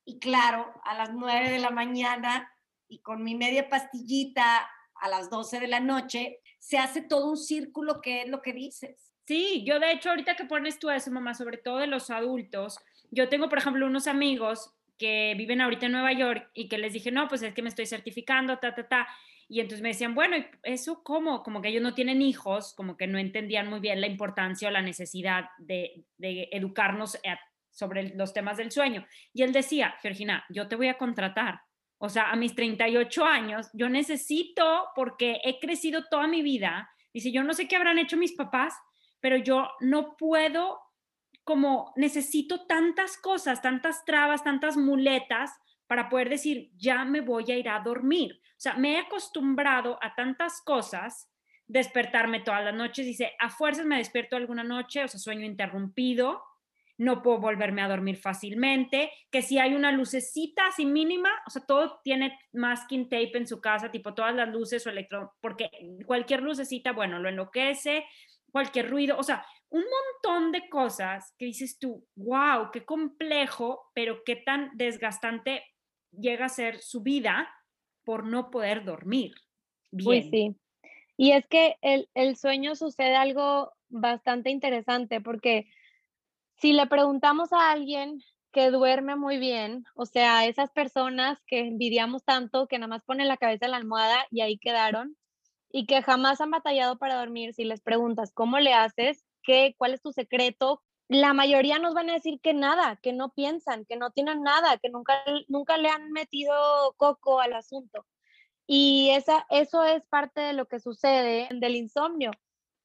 y 0.04 0.18
claro, 0.18 0.72
a 0.84 0.94
las 0.94 1.12
9 1.12 1.50
de 1.50 1.58
la 1.58 1.70
mañana 1.70 2.52
y 2.88 3.00
con 3.00 3.22
mi 3.22 3.34
media 3.34 3.68
pastillita 3.68 4.68
a 4.94 5.08
las 5.08 5.30
12 5.30 5.60
de 5.60 5.68
la 5.68 5.80
noche, 5.80 6.40
se 6.58 6.78
hace 6.78 7.02
todo 7.02 7.30
un 7.30 7.36
círculo 7.36 8.00
que 8.00 8.22
es 8.22 8.28
lo 8.28 8.42
que 8.42 8.52
dices. 8.52 9.09
Sí, 9.30 9.62
yo 9.64 9.78
de 9.78 9.92
hecho 9.92 10.10
ahorita 10.10 10.34
que 10.34 10.44
pones 10.44 10.80
tú 10.80 10.90
eso, 10.90 11.08
mamá, 11.12 11.34
sobre 11.34 11.56
todo 11.56 11.78
de 11.78 11.86
los 11.86 12.10
adultos, 12.10 12.80
yo 13.12 13.28
tengo, 13.28 13.48
por 13.48 13.58
ejemplo, 13.58 13.86
unos 13.86 14.08
amigos 14.08 14.74
que 14.98 15.34
viven 15.38 15.60
ahorita 15.60 15.86
en 15.86 15.92
Nueva 15.92 16.12
York 16.12 16.50
y 16.52 16.68
que 16.68 16.78
les 16.78 16.94
dije, 16.94 17.12
no, 17.12 17.28
pues 17.28 17.40
es 17.42 17.54
que 17.54 17.62
me 17.62 17.68
estoy 17.68 17.86
certificando, 17.86 18.58
ta, 18.58 18.74
ta, 18.74 18.88
ta. 18.88 19.06
Y 19.48 19.60
entonces 19.60 19.82
me 19.82 19.90
decían, 19.90 20.16
bueno, 20.16 20.34
¿eso 20.64 21.04
cómo? 21.04 21.44
Como 21.44 21.62
que 21.62 21.68
ellos 21.68 21.80
no 21.80 21.94
tienen 21.94 22.22
hijos, 22.22 22.74
como 22.74 22.96
que 22.96 23.06
no 23.06 23.20
entendían 23.20 23.68
muy 23.70 23.78
bien 23.78 24.00
la 24.00 24.08
importancia 24.08 24.66
o 24.66 24.72
la 24.72 24.82
necesidad 24.82 25.44
de, 25.58 26.04
educarnos 26.18 27.14
eh, 27.22 27.36
sobre 27.70 28.12
los 28.16 28.32
temas 28.32 28.56
del 28.56 28.72
sueño. 28.72 29.06
Y 29.32 29.44
él 29.44 29.52
decía, 29.52 29.94
Georgina, 30.02 30.44
yo 30.48 30.66
te 30.66 30.74
voy 30.74 30.88
a 30.88 30.98
contratar. 30.98 31.60
O 31.98 32.08
sea, 32.08 32.32
a 32.32 32.34
mis 32.34 32.56
38 32.56 33.24
años, 33.24 33.70
yo 33.74 33.88
necesito, 33.88 34.88
porque 34.96 35.40
he 35.44 35.60
crecido 35.60 36.06
toda 36.10 36.26
mi 36.26 36.42
vida, 36.42 36.90
dice, 37.14 37.30
yo 37.30 37.44
no 37.44 37.54
sé 37.54 37.68
qué 37.68 37.76
habrán 37.76 38.00
hecho 38.00 38.16
mis 38.16 38.32
papás, 38.32 38.74
pero 39.20 39.36
yo 39.36 39.68
no 39.80 40.16
puedo, 40.16 40.80
como 41.44 41.92
necesito 41.96 42.66
tantas 42.66 43.16
cosas, 43.16 43.62
tantas 43.62 44.04
trabas, 44.04 44.44
tantas 44.44 44.76
muletas 44.76 45.52
para 45.86 46.08
poder 46.08 46.28
decir, 46.28 46.70
ya 46.76 47.04
me 47.04 47.20
voy 47.20 47.50
a 47.50 47.56
ir 47.56 47.68
a 47.68 47.80
dormir. 47.80 48.40
O 48.52 48.60
sea, 48.60 48.74
me 48.74 48.92
he 48.92 48.98
acostumbrado 48.98 49.98
a 50.02 50.14
tantas 50.14 50.60
cosas, 50.62 51.30
despertarme 51.66 52.40
todas 52.40 52.64
las 52.64 52.74
noches, 52.74 53.06
dice, 53.06 53.32
a 53.38 53.48
fuerzas 53.48 53.86
me 53.86 53.96
despierto 53.96 54.36
alguna 54.36 54.62
noche, 54.62 55.04
o 55.04 55.08
sea, 55.08 55.18
sueño 55.18 55.46
interrumpido, 55.46 56.42
no 57.00 57.22
puedo 57.22 57.38
volverme 57.38 57.80
a 57.80 57.88
dormir 57.88 58.18
fácilmente, 58.18 59.10
que 59.30 59.40
si 59.40 59.58
hay 59.58 59.74
una 59.74 59.90
lucecita 59.90 60.66
así 60.66 60.84
mínima, 60.84 61.30
o 61.46 61.50
sea, 61.50 61.64
todo 61.64 61.98
tiene 62.04 62.38
masking 62.52 63.08
tape 63.08 63.38
en 63.38 63.46
su 63.46 63.60
casa, 63.60 63.90
tipo 63.90 64.12
todas 64.12 64.34
las 64.34 64.50
luces 64.50 64.86
o 64.86 64.90
electro, 64.90 65.32
porque 65.40 65.70
cualquier 66.04 66.42
lucecita, 66.42 66.92
bueno, 66.92 67.18
lo 67.18 67.30
enloquece, 67.30 68.04
cualquier 68.50 68.90
ruido, 68.90 69.16
o 69.18 69.22
sea, 69.22 69.44
un 69.70 69.84
montón 69.84 70.52
de 70.52 70.68
cosas 70.68 71.34
que 71.38 71.46
dices 71.46 71.78
tú, 71.78 72.06
wow, 72.16 72.70
qué 72.72 72.84
complejo, 72.84 73.90
pero 73.94 74.22
qué 74.24 74.36
tan 74.36 74.70
desgastante 74.74 75.64
llega 76.10 76.46
a 76.46 76.50
ser 76.50 76.80
su 76.80 77.02
vida 77.02 77.48
por 78.04 78.24
no 78.24 78.50
poder 78.50 78.84
dormir. 78.84 79.32
Bien. 79.92 80.30
sí. 80.30 80.56
Y 81.16 81.32
es 81.32 81.46
que 81.46 81.76
el, 81.82 82.08
el 82.14 82.36
sueño 82.36 82.74
sucede 82.74 83.14
algo 83.14 83.72
bastante 83.90 84.50
interesante 84.50 85.20
porque 85.20 85.66
si 86.56 86.72
le 86.72 86.86
preguntamos 86.86 87.52
a 87.52 87.70
alguien 87.70 88.22
que 88.52 88.70
duerme 88.70 89.16
muy 89.16 89.38
bien, 89.38 89.84
o 89.94 90.06
sea, 90.06 90.46
esas 90.46 90.70
personas 90.70 91.38
que 91.46 91.60
envidiamos 91.60 92.24
tanto, 92.24 92.66
que 92.66 92.78
nada 92.78 92.88
más 92.88 93.04
ponen 93.04 93.28
la 93.28 93.36
cabeza 93.36 93.66
en 93.66 93.72
la 93.72 93.76
almohada 93.76 94.26
y 94.30 94.40
ahí 94.40 94.58
quedaron, 94.58 95.16
y 95.72 95.86
que 95.86 96.02
jamás 96.02 96.40
han 96.40 96.50
batallado 96.50 96.98
para 96.98 97.16
dormir, 97.16 97.54
si 97.54 97.64
les 97.64 97.80
preguntas 97.80 98.32
cómo 98.32 98.58
le 98.58 98.74
haces, 98.74 99.24
qué, 99.42 99.74
cuál 99.78 99.94
es 99.94 100.02
tu 100.02 100.12
secreto, 100.12 100.82
la 101.08 101.32
mayoría 101.32 101.78
nos 101.78 101.94
van 101.94 102.08
a 102.08 102.14
decir 102.14 102.40
que 102.40 102.54
nada, 102.54 102.96
que 103.02 103.12
no 103.12 103.32
piensan, 103.32 103.84
que 103.84 103.96
no 103.96 104.12
tienen 104.12 104.42
nada, 104.42 104.78
que 104.78 104.90
nunca, 104.90 105.22
nunca 105.48 105.76
le 105.76 105.88
han 105.88 106.12
metido 106.12 106.54
coco 106.96 107.40
al 107.40 107.52
asunto. 107.54 108.06
Y 108.66 109.10
esa, 109.10 109.44
eso 109.50 109.82
es 109.82 110.06
parte 110.06 110.40
de 110.40 110.52
lo 110.52 110.66
que 110.66 110.78
sucede 110.78 111.48
del 111.50 111.74
insomnio. 111.74 112.30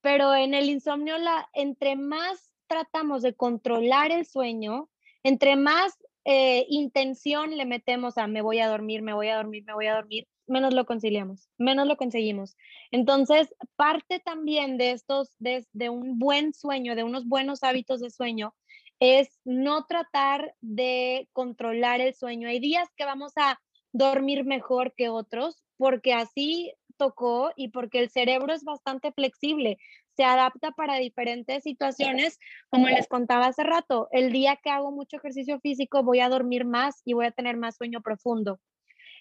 Pero 0.02 0.34
en 0.34 0.56
el 0.56 0.70
insomnio, 0.70 1.20
la, 1.20 1.48
entre 1.54 1.96
más 1.96 2.52
tratamos 2.66 3.22
de 3.22 3.36
controlar 3.36 4.12
el 4.12 4.26
sueño, 4.26 4.90
entre 5.22 5.56
más 5.56 5.96
eh, 6.26 6.66
intención 6.70 7.56
le 7.56 7.66
metemos 7.66 8.18
a 8.18 8.26
me 8.26 8.42
voy 8.42 8.60
a 8.60 8.68
dormir, 8.68 9.04
me 9.04 9.14
voy 9.14 9.30
a 9.30 9.36
dormir, 9.36 9.64
me 9.64 9.74
voy 9.74 9.86
a 9.86 9.96
dormir, 9.96 10.28
menos 10.48 10.74
lo 10.74 10.86
conciliamos, 10.86 11.50
menos 11.58 11.88
lo 11.88 11.98
conseguimos. 11.98 12.56
Entonces, 12.92 13.54
parte 13.76 14.20
también 14.20 14.78
de 14.78 14.92
estos, 14.92 15.36
de, 15.40 15.66
un 15.90 16.20
buen 16.20 16.54
sueño, 16.54 16.96
de 16.96 17.04
unos 17.04 17.28
buenos 17.28 17.64
hábitos 17.64 18.02
de 18.02 18.10
sueño, 18.10 18.56
es 19.00 19.40
no 19.44 19.86
tratar 19.86 20.56
de 20.62 21.28
controlar 21.34 22.02
el 22.02 22.14
sueño. 22.14 22.48
Hay 22.48 22.60
días 22.60 22.88
que 22.96 23.06
vamos 23.06 23.34
a 23.36 23.60
dormir 23.92 24.46
mejor 24.46 24.94
que 24.96 25.10
otros 25.10 25.64
porque 25.78 26.14
así 26.14 26.74
tocó 26.98 27.52
y 27.58 27.70
porque 27.70 28.00
el 28.00 28.10
cerebro 28.10 28.54
es 28.54 28.64
bastante 28.64 29.12
flexible 29.12 29.78
se 30.16 30.24
adapta 30.24 30.72
para 30.72 30.96
diferentes 30.96 31.64
situaciones. 31.64 32.40
Como 32.70 32.88
les 32.88 33.08
contaba 33.08 33.48
hace 33.48 33.64
rato, 33.64 34.08
el 34.12 34.32
día 34.32 34.58
que 34.64 34.70
hago 34.70 34.92
mucho 34.92 35.18
ejercicio 35.18 35.60
físico 35.60 36.04
voy 36.04 36.22
a 36.22 36.30
dormir 36.30 36.66
más 36.66 37.02
y 37.06 37.14
voy 37.14 37.26
a 37.26 37.32
tener 37.32 37.58
más 37.58 37.76
sueño 37.76 38.02
profundo. 38.02 38.60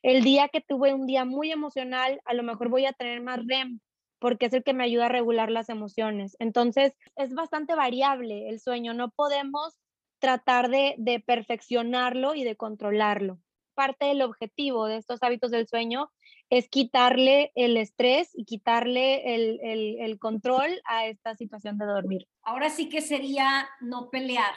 El 0.04 0.22
día 0.22 0.48
que 0.48 0.60
tuve 0.60 0.92
un 0.92 1.06
día 1.06 1.24
muy 1.24 1.50
emocional, 1.50 2.20
a 2.26 2.34
lo 2.34 2.42
mejor 2.42 2.68
voy 2.68 2.84
a 2.84 2.92
tener 2.92 3.22
más 3.22 3.40
REM 3.46 3.80
porque 4.18 4.46
es 4.46 4.52
el 4.52 4.62
que 4.62 4.74
me 4.74 4.84
ayuda 4.84 5.06
a 5.06 5.08
regular 5.08 5.50
las 5.50 5.70
emociones. 5.70 6.36
Entonces, 6.40 6.92
es 7.16 7.32
bastante 7.32 7.74
variable 7.74 8.50
el 8.50 8.60
sueño. 8.60 8.92
No 8.92 9.10
podemos 9.10 9.80
tratar 10.18 10.68
de, 10.68 10.94
de 10.98 11.20
perfeccionarlo 11.20 12.34
y 12.34 12.44
de 12.44 12.54
controlarlo. 12.54 13.38
Parte 13.74 14.04
del 14.04 14.20
objetivo 14.20 14.84
de 14.86 14.98
estos 14.98 15.22
hábitos 15.22 15.50
del 15.50 15.66
sueño 15.66 16.10
es 16.50 16.68
quitarle 16.68 17.50
el 17.54 17.78
estrés 17.78 18.30
y 18.34 18.44
quitarle 18.44 19.34
el, 19.34 20.18
control 20.18 20.82
a 20.84 21.06
esta 21.06 21.34
situación 21.34 21.78
de 21.78 21.86
dormir. 21.86 22.28
Ahora 22.42 22.68
sí 22.68 22.90
que 22.90 23.00
sería 23.00 23.70
no 23.80 24.10
pelear. 24.10 24.52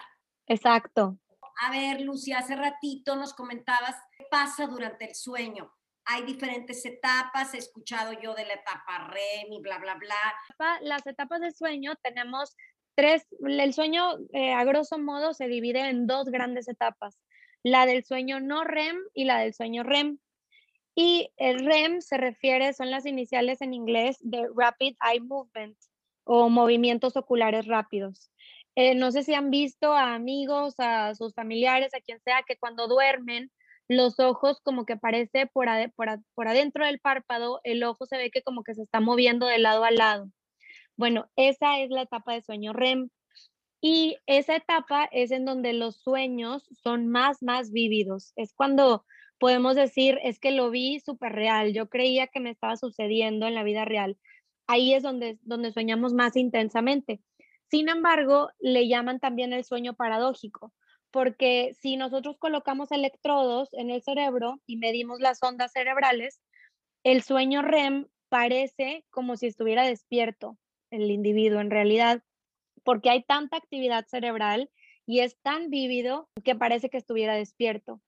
Exacto. 0.48 1.18
A 1.60 1.72
ver, 1.72 2.02
Lucy, 2.02 2.34
hace 2.34 2.56
ratito 2.56 3.16
nos 3.16 3.34
comentabas 3.34 3.96
qué 4.18 4.26
pasa 4.30 4.68
durante 4.68 5.06
el 5.06 5.16
sueño. 5.16 5.74
Hay 6.06 6.24
diferentes 6.24 6.86
etapas, 6.86 7.54
he 7.54 7.58
escuchado 7.58 8.14
yo 8.14 8.34
de 8.34 8.46
la 8.46 8.54
etapa 8.54 9.10
REM 9.10 9.52
y 9.52 9.60
bla, 9.62 9.78
bla, 9.80 9.96
bla. 9.96 10.80
Las 10.82 11.06
etapas 11.06 11.42
de 11.42 11.52
sueño 11.52 11.96
tenemos 12.02 12.56
tres, 12.96 13.28
el 13.42 13.74
sueño 13.74 14.18
eh, 14.34 14.54
a 14.54 14.64
grosso 14.64 14.98
modo 14.98 15.34
se 15.34 15.48
divide 15.48 15.90
en 15.90 16.08
dos 16.08 16.30
grandes 16.30 16.68
etapas, 16.68 17.20
la 17.64 17.86
del 17.86 18.06
sueño 18.06 18.40
no 18.40 18.64
REM 18.64 18.98
y 19.14 19.26
la 19.26 19.40
del 19.40 19.54
sueño 19.54 19.84
REM. 19.84 20.20
Y 20.96 21.30
el 21.38 21.66
REM 21.66 22.02
se 22.02 22.18
refiere, 22.18 22.74
son 22.74 22.90
las 22.90 23.06
iniciales 23.06 23.62
en 23.62 23.74
inglés 23.74 24.18
de 24.22 24.48
Rapid 24.56 24.96
Eye 25.02 25.22
Movement 25.22 25.78
o 26.24 26.50
movimientos 26.50 27.18
oculares 27.18 27.68
rápidos. 27.68 28.32
Eh, 28.78 28.94
no 28.94 29.12
sé 29.12 29.24
si 29.24 29.34
han 29.34 29.50
visto 29.50 29.92
a 29.92 30.14
amigos, 30.14 30.76
a 30.78 31.16
sus 31.16 31.34
familiares, 31.34 31.96
a 31.96 32.00
quien 32.00 32.22
sea, 32.22 32.44
que 32.48 32.58
cuando 32.58 32.88
duermen, 32.88 33.52
los 33.88 34.20
ojos 34.20 34.62
como 34.62 34.86
que 34.86 34.98
parece 34.98 35.48
por, 35.48 35.68
adentro 35.68 36.86
del 36.86 37.00
párpado, 37.00 37.60
el 37.64 37.84
ojo 37.84 38.06
se 38.06 38.18
ve 38.18 38.30
que 38.30 38.44
como 38.44 38.64
que 38.64 38.76
se 38.76 38.84
está 38.84 39.00
moviendo 39.00 39.48
de 39.48 39.58
lado 39.58 39.84
a 39.84 39.90
lado. 39.90 40.30
Bueno, 40.96 41.28
esa 41.36 41.80
es 41.80 41.90
la 41.90 42.04
etapa 42.04 42.34
de 42.34 42.44
sueño 42.44 42.72
REM. 42.72 43.10
Y 43.82 44.18
esa 44.28 44.56
etapa 44.56 45.10
es 45.12 45.32
en 45.32 45.46
donde 45.46 45.74
los 45.74 45.98
sueños 45.98 46.68
son 46.84 47.08
más, 47.08 47.42
más 47.42 47.72
vívidos. 47.72 48.32
Es 48.36 48.54
cuando 48.54 49.06
podemos 49.40 49.76
decir, 49.76 50.20
es 50.24 50.40
que 50.40 50.52
lo 50.52 50.70
vi 50.70 51.00
súper 51.00 51.34
real, 51.34 51.74
yo 51.74 51.90
creía 51.90 52.28
que 52.28 52.40
me 52.42 52.52
estaba 52.52 52.78
sucediendo 52.78 53.48
en 53.48 53.56
la 53.56 53.64
vida 53.64 53.86
real. 53.86 54.20
Ahí 54.68 54.94
es 54.94 55.02
donde, 55.02 55.40
donde 55.42 55.72
soñamos 55.72 56.14
más 56.14 56.36
intensamente. 56.36 57.22
Sin 57.70 57.90
embargo, 57.90 58.50
le 58.60 58.88
llaman 58.88 59.20
también 59.20 59.52
el 59.52 59.66
sueño 59.66 59.94
paradójico, 59.94 60.74
porque 61.12 61.76
si 61.80 61.98
nosotros 61.98 62.38
colocamos 62.38 62.92
electrodos 62.92 63.74
en 63.74 63.90
el 63.90 64.02
cerebro 64.02 64.62
y 64.66 64.78
medimos 64.78 65.20
las 65.20 65.42
ondas 65.44 65.74
cerebrales, 65.74 66.42
el 67.04 67.24
sueño 67.24 67.62
REM 67.62 68.08
parece 68.30 69.06
como 69.10 69.36
si 69.38 69.48
estuviera 69.48 69.84
despierto 69.84 70.58
el 70.92 71.12
individuo 71.12 71.60
en 71.60 71.72
realidad, 71.72 72.24
porque 72.84 73.10
hay 73.10 73.24
tanta 73.24 73.58
actividad 73.58 74.06
cerebral 74.08 74.70
y 75.06 75.20
es 75.20 75.38
tan 75.42 75.70
vívido 75.70 76.30
que 76.44 76.56
parece 76.56 76.90
que 76.90 76.98
estuviera 76.98 77.36
despierto. 77.36 78.02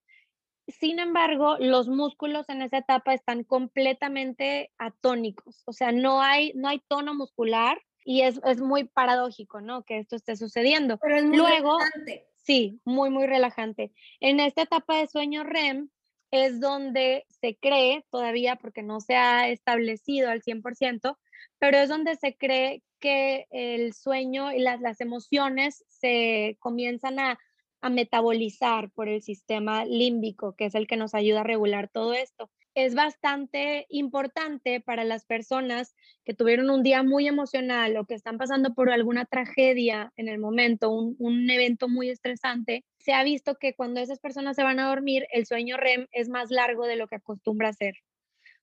Sin 0.67 0.99
embargo, 0.99 1.57
los 1.59 1.87
músculos 1.87 2.47
en 2.47 2.61
esa 2.61 2.77
etapa 2.77 3.13
están 3.13 3.43
completamente 3.43 4.71
atónicos, 4.77 5.63
o 5.65 5.73
sea, 5.73 5.91
no 5.91 6.21
hay, 6.21 6.53
no 6.53 6.69
hay 6.69 6.79
tono 6.87 7.13
muscular 7.13 7.81
y 8.03 8.21
es, 8.21 8.39
muy 8.59 8.85
paradójico, 8.85 9.61
¿no? 9.61 9.83
Que 9.83 9.99
esto 9.99 10.15
esté 10.15 10.35
sucediendo. 10.35 10.97
Pero 10.97 11.17
es 11.17 11.25
muy 11.25 11.37
Luego, 11.37 11.77
Sí, 12.49 12.81
muy, 12.83 13.09
muy 13.11 13.27
relajante. 13.27 13.91
En 14.19 14.39
esta 14.39 14.63
etapa 14.63 14.97
de 14.97 15.07
sueño 15.07 15.43
REM 15.43 15.89
es 16.31 16.59
donde 16.59 17.25
se 17.29 17.55
cree, 17.57 18.05
todavía 18.09 18.55
porque 18.55 18.81
no 18.81 19.01
se 19.01 19.15
ha 19.15 19.49
establecido 19.49 20.29
al 20.29 20.41
100%, 20.41 21.17
pero 21.59 21.77
es 21.77 21.89
donde 21.89 22.15
se 22.15 22.35
cree 22.35 22.81
que 22.99 23.45
el 23.51 23.93
sueño 23.93 24.51
y 24.51 24.59
las, 24.59 24.81
las 24.81 24.99
emociones 24.99 25.85
se 25.87 26.57
comienzan 26.59 27.19
a, 27.19 27.37
a 27.81 27.89
metabolizar 27.89 28.89
por 28.91 29.07
el 29.07 29.21
sistema 29.21 29.85
límbico, 29.85 30.55
que 30.55 30.65
es 30.65 30.75
el 30.75 30.87
que 30.87 30.97
nos 30.97 31.13
ayuda 31.13 31.41
a 31.41 31.43
regular 31.43 31.89
todo 31.89 32.13
esto 32.13 32.49
es 32.75 32.95
bastante 32.95 33.85
importante 33.89 34.81
para 34.81 35.03
las 35.03 35.25
personas 35.25 35.95
que 36.23 36.33
tuvieron 36.33 36.69
un 36.69 36.83
día 36.83 37.03
muy 37.03 37.27
emocional 37.27 37.97
o 37.97 38.05
que 38.05 38.13
están 38.13 38.37
pasando 38.37 38.73
por 38.73 38.91
alguna 38.91 39.25
tragedia 39.25 40.13
en 40.15 40.27
el 40.27 40.39
momento, 40.39 40.89
un, 40.91 41.49
evento 41.49 41.87
muy 41.89 42.09
estresante. 42.09 42.85
Se 42.99 43.13
ha 43.13 43.23
visto 43.23 43.55
que 43.55 43.73
cuando 43.73 43.99
esas 43.99 44.19
personas 44.19 44.55
se 44.55 44.63
van 44.63 44.79
a 44.79 44.87
dormir, 44.87 45.25
el 45.31 45.45
sueño 45.45 45.77
REM 45.77 46.07
es 46.11 46.29
más 46.29 46.51
largo 46.51 46.85
de 46.85 46.95
lo 46.95 47.07
que 47.07 47.15
acostumbra 47.15 47.73
ser, 47.73 47.95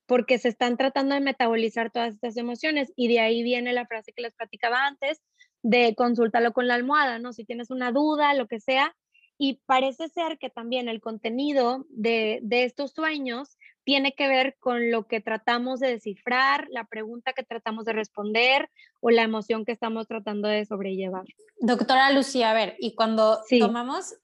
porque 0.07 0.39
se 0.39 0.49
están 0.49 0.77
tratando 0.77 1.15
de 1.15 1.21
metabolizar 1.21 1.91
todas 1.91 2.15
estas 2.15 2.37
emociones 2.37 2.93
y 2.97 3.09
de 3.09 3.21
ahí 3.21 3.43
viene 3.43 3.73
la 3.73 3.87
frase 3.87 4.13
que 4.13 4.23
les 4.23 4.35
platicaba 4.35 4.87
antes 4.87 5.21
de 5.63 5.95
consúltalo 5.97 6.53
con 6.53 6.69
la 6.69 6.75
almohada, 6.75 7.19
¿no? 7.19 7.33
Si 7.33 7.45
tienes 7.45 7.71
una 7.71 7.91
duda, 7.91 8.35
lo 8.35 8.47
que 8.47 8.61
sea. 8.61 8.95
Y 9.39 9.61
parece 9.67 10.09
ser 10.09 10.39
que 10.39 10.49
también 10.49 10.89
el 10.89 11.01
contenido 11.01 11.85
de, 11.91 12.39
de 12.43 12.65
estos 12.65 12.93
sueños 12.93 13.59
tiene 13.87 14.15
que 14.15 14.27
ver 14.27 14.57
con 14.59 14.91
lo 14.91 15.07
que 15.07 15.21
tratamos 15.21 15.79
de 15.79 15.91
descifrar, 15.91 16.67
la 16.71 16.87
pregunta 16.87 17.33
que 17.35 17.45
tratamos 17.45 17.85
de 17.85 17.93
responder 17.93 18.69
o 19.01 19.11
la 19.11 19.23
emoción 19.23 19.65
que 19.65 19.71
estamos 19.71 20.09
tratando 20.09 20.49
de 20.49 20.67
sobrellevar. 20.67 21.25
Doctora 21.61 22.11
Lucía, 22.11 22.51
a 22.51 22.55
ver, 22.55 22.75
y 22.81 22.97
cuando 22.97 23.41
tomamos 23.61 24.17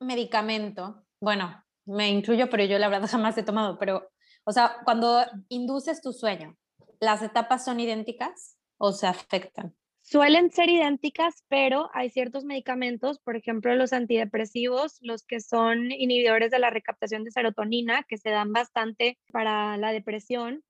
medicamento, 0.00 1.04
bueno, 1.20 1.64
me 1.84 2.10
incluyo, 2.10 2.50
pero 2.50 2.64
yo 2.64 2.76
la 2.80 2.88
verdad 2.88 3.08
jamás 3.10 3.38
he 3.38 3.44
tomado, 3.44 3.78
pero, 3.78 4.10
o 4.42 4.50
sea, 4.50 4.78
cuando 4.84 5.24
induces 5.48 6.02
tu 6.02 6.12
sueño, 6.12 6.56
¿las 6.98 7.22
etapas 7.22 7.64
son 7.64 7.78
idénticas 7.78 8.56
o 8.78 8.90
se 8.90 9.06
afectan? 9.06 9.76
Suelen 10.06 10.50
ser 10.50 10.68
idénticas, 10.68 11.44
pero 11.48 11.88
hay 11.94 12.10
ciertos 12.10 12.44
medicamentos, 12.44 13.18
por 13.20 13.36
ejemplo, 13.36 13.74
los 13.74 13.94
antidepresivos, 13.94 14.98
los 15.00 15.24
que 15.24 15.40
son 15.40 15.90
inhibidores 15.92 16.50
de 16.50 16.58
la 16.58 16.68
recaptación 16.68 17.24
de 17.24 17.30
serotonina, 17.30 18.02
que 18.06 18.18
se 18.18 18.28
dan 18.28 18.52
bastante 18.52 19.18
para 19.32 19.78
la 19.78 19.92
depresión. 19.92 20.62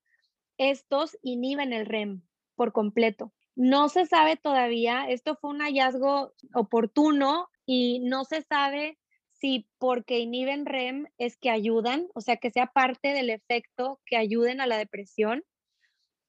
Estos 0.56 1.18
inhiben 1.20 1.72
el 1.72 1.84
REM 1.84 2.22
por 2.54 2.72
completo. 2.72 3.32
No 3.56 3.88
se 3.88 4.06
sabe 4.06 4.36
todavía, 4.36 5.06
esto 5.08 5.36
fue 5.40 5.50
un 5.50 5.62
hallazgo 5.62 6.32
oportuno 6.54 7.48
y 7.66 7.98
no 8.04 8.24
se 8.24 8.42
sabe 8.42 9.00
si 9.32 9.68
porque 9.78 10.20
inhiben 10.20 10.64
REM 10.64 11.08
es 11.18 11.36
que 11.36 11.50
ayudan, 11.50 12.06
o 12.14 12.20
sea, 12.20 12.36
que 12.36 12.52
sea 12.52 12.68
parte 12.68 13.08
del 13.08 13.30
efecto 13.30 14.00
que 14.06 14.16
ayuden 14.16 14.60
a 14.60 14.68
la 14.68 14.78
depresión 14.78 15.42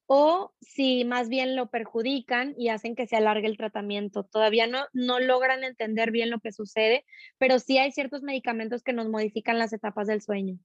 o 0.07 0.53
si 0.61 1.03
más 1.05 1.29
bien 1.29 1.55
lo 1.55 1.69
perjudican 1.69 2.53
y 2.57 2.69
hacen 2.69 2.95
que 2.95 3.07
se 3.07 3.15
alargue 3.15 3.47
el 3.47 3.57
tratamiento. 3.57 4.23
Todavía 4.23 4.67
no, 4.67 4.85
no 4.93 5.19
logran 5.19 5.63
entender 5.63 6.11
bien 6.11 6.29
lo 6.29 6.39
que 6.39 6.51
sucede, 6.51 7.05
pero 7.37 7.59
sí 7.59 7.77
hay 7.77 7.91
ciertos 7.91 8.21
medicamentos 8.21 8.83
que 8.83 8.93
nos 8.93 9.09
modifican 9.09 9.57
las 9.57 9.73
etapas 9.73 10.07
del 10.07 10.21
sueño. 10.21 10.57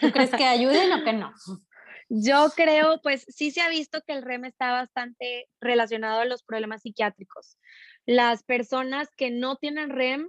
¿Tú 0.00 0.10
crees 0.12 0.30
que 0.30 0.44
ayuden 0.44 0.92
o 0.92 1.04
que 1.04 1.12
no? 1.12 1.32
Yo 2.08 2.48
creo, 2.54 3.00
pues 3.02 3.24
sí 3.28 3.50
se 3.50 3.62
ha 3.62 3.68
visto 3.68 4.02
que 4.06 4.12
el 4.12 4.22
REM 4.22 4.44
está 4.44 4.72
bastante 4.72 5.48
relacionado 5.60 6.20
a 6.20 6.26
los 6.26 6.42
problemas 6.42 6.82
psiquiátricos. 6.82 7.56
Las 8.04 8.44
personas 8.44 9.08
que 9.16 9.30
no 9.30 9.56
tienen 9.56 9.88
REM 9.88 10.28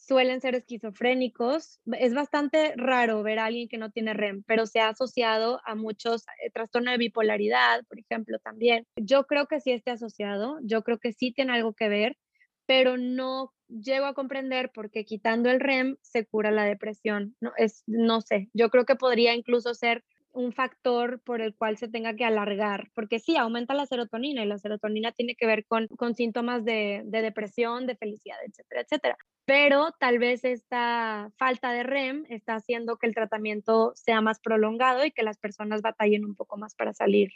suelen 0.00 0.40
ser 0.40 0.54
esquizofrénicos. 0.54 1.80
Es 1.92 2.14
bastante 2.14 2.72
raro 2.76 3.22
ver 3.22 3.38
a 3.38 3.46
alguien 3.46 3.68
que 3.68 3.78
no 3.78 3.90
tiene 3.90 4.14
REM, 4.14 4.42
pero 4.46 4.66
se 4.66 4.80
ha 4.80 4.88
asociado 4.88 5.60
a 5.64 5.74
muchos 5.74 6.24
eh, 6.42 6.50
trastornos 6.52 6.92
de 6.92 6.98
bipolaridad, 6.98 7.84
por 7.86 7.98
ejemplo, 7.98 8.38
también. 8.38 8.86
Yo 8.96 9.26
creo 9.26 9.46
que 9.46 9.60
sí 9.60 9.72
esté 9.72 9.90
asociado, 9.92 10.58
yo 10.62 10.82
creo 10.82 10.98
que 10.98 11.12
sí 11.12 11.32
tiene 11.32 11.52
algo 11.52 11.74
que 11.74 11.88
ver, 11.88 12.16
pero 12.66 12.96
no 12.96 13.52
llego 13.68 14.06
a 14.06 14.14
comprender 14.14 14.70
por 14.72 14.90
qué 14.90 15.04
quitando 15.04 15.50
el 15.50 15.60
REM 15.60 15.96
se 16.00 16.26
cura 16.26 16.50
la 16.50 16.64
depresión. 16.64 17.36
No, 17.40 17.52
es, 17.56 17.82
no 17.86 18.20
sé, 18.20 18.48
yo 18.54 18.70
creo 18.70 18.84
que 18.86 18.96
podría 18.96 19.34
incluso 19.34 19.74
ser 19.74 20.04
un 20.32 20.52
factor 20.52 21.20
por 21.20 21.40
el 21.40 21.54
cual 21.54 21.76
se 21.76 21.88
tenga 21.88 22.14
que 22.14 22.24
alargar, 22.24 22.90
porque 22.94 23.18
sí, 23.18 23.36
aumenta 23.36 23.74
la 23.74 23.86
serotonina 23.86 24.42
y 24.42 24.46
la 24.46 24.58
serotonina 24.58 25.12
tiene 25.12 25.34
que 25.34 25.46
ver 25.46 25.66
con, 25.66 25.88
con 25.88 26.14
síntomas 26.14 26.64
de, 26.64 27.02
de, 27.04 27.22
depresión, 27.22 27.86
de 27.86 27.96
felicidad, 27.96 28.38
etcétera, 28.46 28.82
etcétera. 28.82 29.18
Pero 29.44 29.92
tal 29.98 30.18
vez 30.18 30.44
esta 30.44 31.30
falta 31.36 31.72
de 31.72 31.82
REM 31.82 32.24
está 32.28 32.54
haciendo 32.54 32.96
que 32.96 33.06
el 33.06 33.14
tratamiento 33.14 33.92
sea 33.94 34.20
más 34.20 34.38
prolongado 34.40 35.04
y 35.04 35.10
que 35.10 35.22
las 35.22 35.38
personas 35.38 35.82
batallen 35.82 36.24
un 36.24 36.36
poco 36.36 36.56
más 36.56 36.74
para 36.74 36.92
salir 36.94 37.30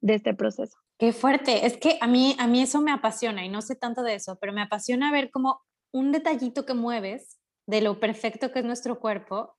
de 0.00 0.14
este 0.14 0.34
proceso. 0.34 0.76
Qué 0.98 1.12
fuerte, 1.12 1.66
es 1.66 1.76
que 1.76 1.98
a 2.00 2.06
mí, 2.06 2.36
a 2.38 2.46
mí 2.46 2.62
eso 2.62 2.80
me 2.80 2.92
apasiona 2.92 3.44
y 3.44 3.48
no 3.48 3.62
sé 3.62 3.76
tanto 3.76 4.02
de 4.02 4.14
eso, 4.14 4.38
pero 4.40 4.52
me 4.52 4.62
apasiona 4.62 5.12
ver 5.12 5.30
como 5.30 5.60
un 5.92 6.12
detallito 6.12 6.64
que 6.64 6.74
mueves 6.74 7.38
de 7.66 7.80
lo 7.80 8.00
perfecto 8.00 8.52
que 8.52 8.60
es 8.60 8.64
nuestro 8.64 8.98
cuerpo 8.98 9.56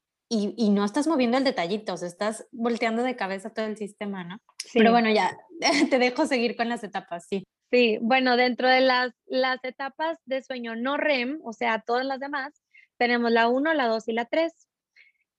y, 0.57 0.69
no 0.69 0.85
estás 0.85 1.07
moviendo 1.07 1.37
el 1.37 1.43
detallito, 1.43 1.93
o 1.93 1.97
sea, 1.97 2.07
estás 2.07 2.47
volteando 2.51 3.03
de 3.03 3.15
cabeza 3.15 3.51
todo 3.51 3.65
el 3.65 3.77
sistema, 3.77 4.23
¿no? 4.23 4.39
Pero 4.73 4.91
bueno, 4.91 5.09
ya 5.11 5.37
te 5.89 5.99
dejo 5.99 6.25
seguir 6.25 6.55
con 6.55 6.69
las 6.69 6.83
etapas, 6.83 7.25
sí. 7.27 7.43
Sí, 7.71 7.97
bueno, 8.01 8.37
dentro 8.37 8.69
de 8.69 8.81
las, 8.81 9.13
las 9.25 9.63
etapas 9.63 10.17
de 10.25 10.43
sueño 10.43 10.75
no 10.75 10.97
REM, 10.97 11.39
o 11.43 11.53
sea, 11.53 11.83
todas 11.85 12.05
las 12.05 12.19
demás, 12.19 12.53
tenemos 12.97 13.31
la 13.31 13.47
1, 13.47 13.73
la 13.73 13.87
2 13.87 14.07
y 14.07 14.13
la 14.13 14.25
3. 14.25 14.53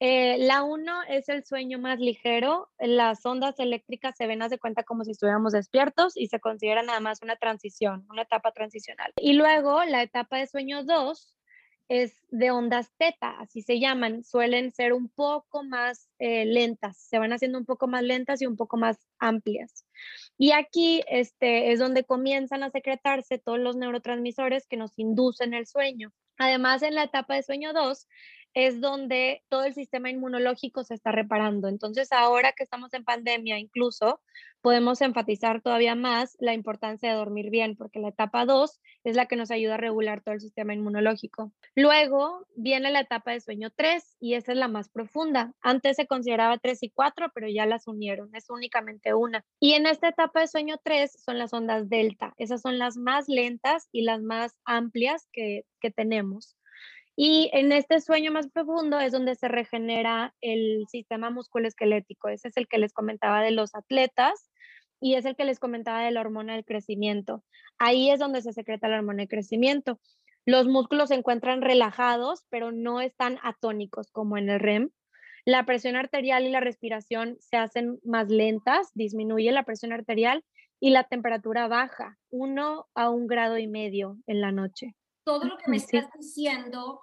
Eh, 0.01 0.37
la 0.39 0.65
1 0.65 1.03
es 1.09 1.29
el 1.29 1.45
sueño 1.45 1.79
más 1.79 2.01
ligero, 2.01 2.69
las 2.79 3.25
ondas 3.25 3.59
eléctricas 3.61 4.17
se 4.17 4.27
ven, 4.27 4.41
de 4.41 4.59
cuenta 4.59 4.83
como 4.83 5.05
si 5.05 5.13
estuviéramos 5.13 5.53
despiertos 5.53 6.17
y 6.17 6.27
se 6.27 6.41
considera 6.41 6.83
nada 6.83 7.01
más 7.01 7.23
una 7.23 7.37
transición, 7.37 8.05
una 8.11 8.23
etapa 8.23 8.51
transicional. 8.51 9.13
Y 9.17 9.35
luego 9.35 9.85
la 9.85 10.03
etapa 10.03 10.39
de 10.39 10.47
sueño 10.47 10.83
2 10.85 11.37
es 11.89 12.15
de 12.31 12.51
ondas 12.51 12.91
teta, 12.97 13.39
así 13.39 13.63
se 13.63 13.79
llaman, 13.79 14.25
suelen 14.25 14.71
ser 14.71 14.93
un 14.93 15.09
poco 15.09 15.63
más 15.63 16.09
eh, 16.19 16.45
lentas, 16.47 16.97
se 16.97 17.19
van 17.19 17.33
haciendo 17.33 17.59
un 17.59 17.67
poco 17.67 17.87
más 17.87 18.03
lentas 18.03 18.41
y 18.41 18.47
un 18.47 18.57
poco 18.57 18.77
más 18.77 18.99
amplias. 19.19 19.85
Y 20.39 20.53
aquí 20.53 21.03
este, 21.09 21.73
es 21.73 21.79
donde 21.79 22.05
comienzan 22.05 22.63
a 22.63 22.71
secretarse 22.71 23.39
todos 23.39 23.59
los 23.59 23.77
neurotransmisores 23.77 24.67
que 24.67 24.77
nos 24.77 24.99
inducen 24.99 25.55
el 25.55 25.67
sueño. 25.67 26.13
Además, 26.39 26.83
en 26.83 26.95
la 26.95 27.05
etapa 27.05 27.35
de 27.35 27.43
sueño 27.43 27.73
2 27.73 28.09
es 28.55 28.81
donde 28.81 29.43
todo 29.49 29.65
el 29.65 29.75
sistema 29.75 30.11
inmunológico 30.11 30.85
se 30.85 30.95
está 30.95 31.13
reparando. 31.13 31.69
Entonces, 31.69 32.13
ahora 32.13 32.53
que 32.53 32.63
estamos 32.63 32.95
en 32.95 33.05
pandemia, 33.05 33.59
incluso 33.59 34.21
podemos 34.63 35.03
enfatizar 35.03 35.61
todavía 35.61 35.95
más 35.95 36.37
la 36.41 36.55
importancia 36.55 37.11
de 37.11 37.17
dormir 37.17 37.51
bien, 37.51 37.77
porque 37.77 37.99
la 37.99 38.09
etapa 38.09 38.47
2 38.47 38.81
es 39.05 39.17
la 39.17 39.27
que 39.27 39.37
nos 39.37 39.51
ayuda 39.51 39.75
a 39.75 39.77
regular 39.77 40.23
todo 40.23 40.35
el 40.35 40.41
sistema 40.41 40.73
inmunológico. 40.73 41.53
Luego 41.75 42.47
viene 42.57 42.91
la 42.91 43.01
etapa 43.01 43.33
de 43.33 43.41
sueño 43.41 43.71
3 43.77 44.17
y 44.21 44.35
esa 44.35 44.53
es 44.53 44.59
la 44.59 44.69
más 44.69 44.89
profunda. 44.89 45.53
Antes 45.61 45.97
se 45.97 46.07
consideraba 46.07 46.57
3 46.57 46.83
y 46.85 46.91
4, 46.91 47.33
pero 47.35 47.49
ya 47.49 47.67
las 47.67 47.87
unieron, 47.89 48.35
es 48.35 48.49
únicamente 48.49 49.13
una. 49.13 49.45
Y 49.61 49.75
en 49.75 49.87
esta 49.87 50.09
etapa 50.09 50.41
de 50.41 50.49
sueño 50.49 50.77
3 50.83 51.13
son 51.23 51.39
las 51.39 51.53
ondas 51.53 51.89
delta. 51.91 52.33
Esas 52.39 52.63
son 52.63 52.79
las 52.79 52.97
más 52.97 53.29
lentas 53.29 53.89
y 53.93 54.03
las 54.03 54.23
más 54.23 54.57
amplias 54.65 55.29
que, 55.33 55.67
que 55.81 55.91
tenemos. 55.91 56.57
Y 57.17 57.49
en 57.53 57.71
este 57.71 58.01
sueño 58.01 58.33
más 58.33 58.49
profundo 58.51 58.99
es 58.99 59.13
donde 59.13 59.37
se 59.37 59.47
regenera 59.47 60.35
el 60.41 60.85
sistema 60.89 61.31
musculoesquelético. 61.31 62.29
Ese 62.29 62.49
es 62.49 62.57
el 62.57 62.67
que 62.67 62.79
les 62.79 62.93
comentaba 62.93 63.41
de 63.41 63.53
los 63.53 63.75
atletas 63.75 64.51
y 65.01 65.15
es 65.15 65.25
el 65.25 65.37
que 65.37 65.45
les 65.45 65.61
comentaba 65.61 66.03
de 66.03 66.11
la 66.11 66.21
hormona 66.21 66.55
del 66.55 66.65
crecimiento. 66.65 67.45
Ahí 67.79 68.11
es 68.11 68.19
donde 68.19 68.43
se 68.43 68.53
secreta 68.53 68.89
la 68.89 68.99
hormona 68.99 69.19
del 69.19 69.29
crecimiento. 69.29 70.01
Los 70.45 70.67
músculos 70.67 71.11
se 71.11 71.15
encuentran 71.15 71.63
relajados, 71.63 72.47
pero 72.51 72.73
no 72.73 73.01
están 73.01 73.39
atónicos 73.45 74.11
como 74.11 74.37
en 74.37 74.51
el 74.51 74.59
REM. 74.59 74.91
La 75.45 75.65
presión 75.67 75.95
arterial 75.95 76.45
y 76.45 76.51
la 76.51 76.61
respiración 76.61 77.37
se 77.39 77.57
hacen 77.57 78.01
más 78.03 78.29
lentas, 78.29 78.91
disminuye 78.95 79.53
la 79.53 79.63
presión 79.63 79.93
arterial 79.93 80.45
y 80.81 80.91
la 80.91 81.05
temperatura 81.05 81.69
baja, 81.69 82.19
uno 82.31 82.87
a 82.95 83.11
un 83.11 83.27
grado 83.27 83.57
y 83.59 83.69
medio 83.69 84.17
en 84.27 84.41
la 84.41 84.53
noche 84.53 84.97
todo 85.25 85.45
lo 85.45 85.57
que 85.59 85.71
me 85.71 85.77
estás 85.79 86.07
diciendo 86.19 87.01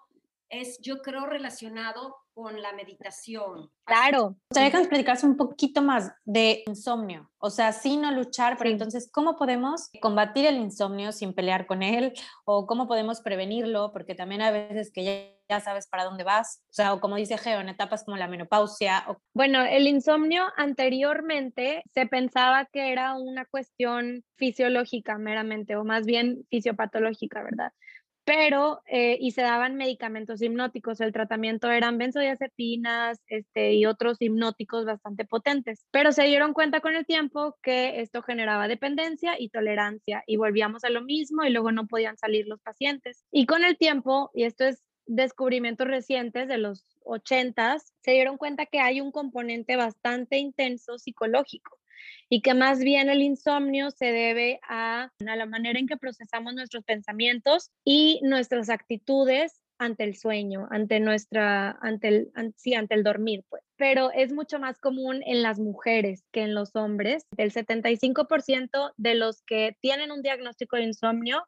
es, 0.50 0.80
yo 0.82 1.02
creo, 1.02 1.26
relacionado 1.26 2.18
con 2.34 2.62
la 2.62 2.74
meditación. 2.74 3.70
Claro. 3.86 4.36
Te 4.50 4.62
dejan 4.62 4.82
explicarse 4.82 5.26
un 5.26 5.38
poquito 5.38 5.82
más 5.82 6.12
de 6.26 6.64
insomnio, 6.66 7.30
o 7.38 7.50
sea, 7.50 7.74
sin 7.74 8.02
no 8.02 8.12
luchar, 8.12 8.58
pero 8.58 8.70
entonces, 8.70 9.10
¿cómo 9.12 9.36
podemos 9.36 9.90
combatir 10.02 10.46
el 10.46 10.58
insomnio 10.58 11.12
sin 11.12 11.34
pelear 11.34 11.68
con 11.68 11.84
él? 11.84 12.14
¿O 12.46 12.68
cómo 12.68 12.88
podemos 12.88 13.22
prevenirlo? 13.22 13.92
Porque 13.92 14.16
también 14.16 14.42
hay 14.42 14.52
veces 14.52 14.92
que 14.94 15.38
ya, 15.50 15.60
sabes 15.60 15.88
para 15.88 16.06
dónde 16.06 16.24
vas, 16.24 16.64
o 16.70 16.74
sea, 16.74 16.94
o 16.94 17.02
como 17.02 17.18
dice 17.18 17.38
Geo, 17.38 17.60
en 17.60 17.68
etapas 17.68 18.06
como 18.06 18.16
la 18.16 18.30
menopausia. 18.30 19.06
Bueno, 19.34 19.62
el 19.62 19.86
insomnio 19.88 20.46
anteriormente 20.56 21.84
se 21.94 22.06
pensaba 22.06 22.66
que 22.66 22.94
era 22.94 23.16
una 23.16 23.46
cuestión 23.46 24.24
fisiológica 24.36 25.18
meramente, 25.18 25.76
o 25.76 25.84
más 25.84 26.06
bien 26.06 26.46
fisiopatológica, 26.50 27.44
¿verdad? 27.44 27.74
Pero, 28.34 28.82
eh, 28.86 29.18
y 29.20 29.32
se 29.32 29.42
daban 29.42 29.76
medicamentos 29.76 30.42
hipnóticos, 30.42 31.02
el 31.02 31.12
tratamiento 31.12 31.70
eran 31.70 31.98
benzodiazepinas 31.98 33.20
este, 33.28 33.74
y 33.74 33.86
otros 33.86 34.22
hipnóticos 34.22 34.86
bastante 34.86 35.26
potentes, 35.26 35.86
pero 35.92 36.14
se 36.14 36.24
dieron 36.24 36.54
cuenta 36.54 36.80
con 36.80 36.96
el 36.96 37.06
tiempo 37.06 37.58
que 37.62 38.00
esto 38.00 38.22
generaba 38.22 38.70
dependencia 38.70 39.38
y 39.38 39.50
tolerancia 39.50 40.24
y 40.26 40.38
volvíamos 40.38 40.86
a 40.86 40.90
lo 40.90 41.02
mismo 41.02 41.44
y 41.44 41.50
luego 41.50 41.74
no 41.74 41.88
podían 41.88 42.18
salir 42.18 42.48
los 42.48 42.62
pacientes. 42.62 43.26
Y 43.34 43.48
con 43.48 43.66
el 43.66 43.78
tiempo, 43.78 44.32
y 44.34 44.46
esto 44.46 44.64
es 44.64 44.82
descubrimientos 45.06 45.88
recientes 45.88 46.48
de 46.48 46.58
los 46.58 46.86
80, 47.04 47.80
se 47.80 48.12
dieron 48.12 48.38
cuenta 48.38 48.66
que 48.66 48.80
hay 48.80 49.02
un 49.02 49.12
componente 49.12 49.76
bastante 49.76 50.38
intenso 50.38 50.98
psicológico 50.98 51.81
y 52.30 52.42
que 52.42 52.54
más 52.54 52.80
bien 52.80 53.10
el 53.10 53.22
insomnio 53.22 53.92
se 53.92 54.06
debe 54.06 54.62
a, 54.68 55.12
la 55.20 55.46
manera 55.46 55.80
en 55.80 55.88
que 55.88 55.98
procesamos 55.98 56.54
nuestros 56.54 56.86
pensamientos 56.86 57.72
y 57.84 58.22
nuestras 58.24 58.70
actitudes 58.70 59.62
ante 59.78 60.04
el 60.06 60.16
sueño, 60.16 60.68
ante 60.72 61.00
nuestra, 61.00 61.72
ante 61.82 62.08
el, 62.08 62.32
sí, 62.56 62.74
ante 62.74 62.96
el 62.96 63.04
dormir, 63.04 63.44
pues. 63.50 63.64
Pero 63.76 64.12
es 64.12 64.32
mucho 64.32 64.60
más 64.60 64.80
común 64.80 65.22
en 65.26 65.42
las 65.42 65.60
mujeres 65.60 66.24
que 66.32 66.44
en 66.44 66.54
los 66.54 66.76
hombres. 66.76 67.26
El 67.36 67.52
75% 67.52 68.94
de 68.96 69.16
los 69.16 69.42
que 69.42 69.76
tienen 69.82 70.12
un 70.12 70.22
diagnóstico 70.22 70.78
de 70.78 70.84
insomnio 70.84 71.44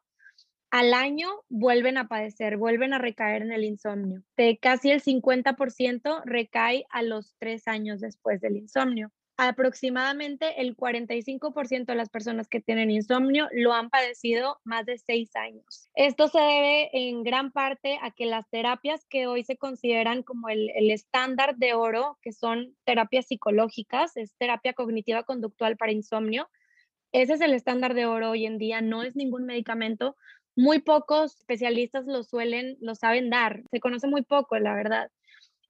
al 0.70 0.92
año 0.92 1.28
vuelven 1.48 1.96
a 1.96 2.08
padecer, 2.08 2.56
vuelven 2.56 2.92
a 2.92 2.98
recaer 2.98 3.42
en 3.42 3.52
el 3.52 3.64
insomnio. 3.64 4.22
De 4.36 4.58
casi 4.58 4.90
el 4.90 5.00
50% 5.00 6.22
recae 6.26 6.84
a 6.90 7.02
los 7.02 7.36
tres 7.38 7.68
años 7.68 8.00
después 8.00 8.40
del 8.40 8.56
insomnio 8.56 9.12
aproximadamente 9.36 10.60
el 10.60 10.76
45% 10.76 11.86
de 11.86 11.94
las 11.94 12.08
personas 12.08 12.48
que 12.48 12.60
tienen 12.60 12.90
insomnio 12.90 13.48
lo 13.52 13.72
han 13.72 13.90
padecido 13.90 14.60
más 14.64 14.86
de 14.86 14.98
seis 14.98 15.34
años. 15.34 15.88
Esto 15.94 16.28
se 16.28 16.38
debe 16.38 16.90
en 16.92 17.24
gran 17.24 17.50
parte 17.50 17.98
a 18.02 18.12
que 18.12 18.26
las 18.26 18.48
terapias 18.48 19.04
que 19.06 19.26
hoy 19.26 19.42
se 19.42 19.56
consideran 19.56 20.22
como 20.22 20.48
el, 20.48 20.70
estándar 20.90 21.56
de 21.56 21.74
oro, 21.74 22.18
que 22.22 22.32
son 22.32 22.76
terapias 22.84 23.26
psicológicas, 23.26 24.16
es 24.16 24.34
terapia 24.36 24.72
cognitiva 24.72 25.24
conductual 25.24 25.76
para 25.76 25.92
insomnio, 25.92 26.48
ese 27.10 27.34
es 27.34 27.40
el 27.40 27.52
estándar 27.52 27.94
de 27.94 28.06
oro 28.06 28.30
hoy 28.30 28.46
en 28.46 28.58
día, 28.58 28.80
no 28.80 29.02
es 29.02 29.16
ningún 29.16 29.46
medicamento. 29.46 30.16
Muy 30.56 30.80
pocos 30.80 31.36
especialistas 31.36 32.06
lo 32.06 32.22
suelen, 32.22 32.76
lo 32.80 32.94
saben 32.94 33.30
dar, 33.30 33.62
se 33.70 33.80
conoce 33.80 34.06
muy 34.06 34.22
poco, 34.22 34.58
la 34.58 34.74
verdad. 34.74 35.10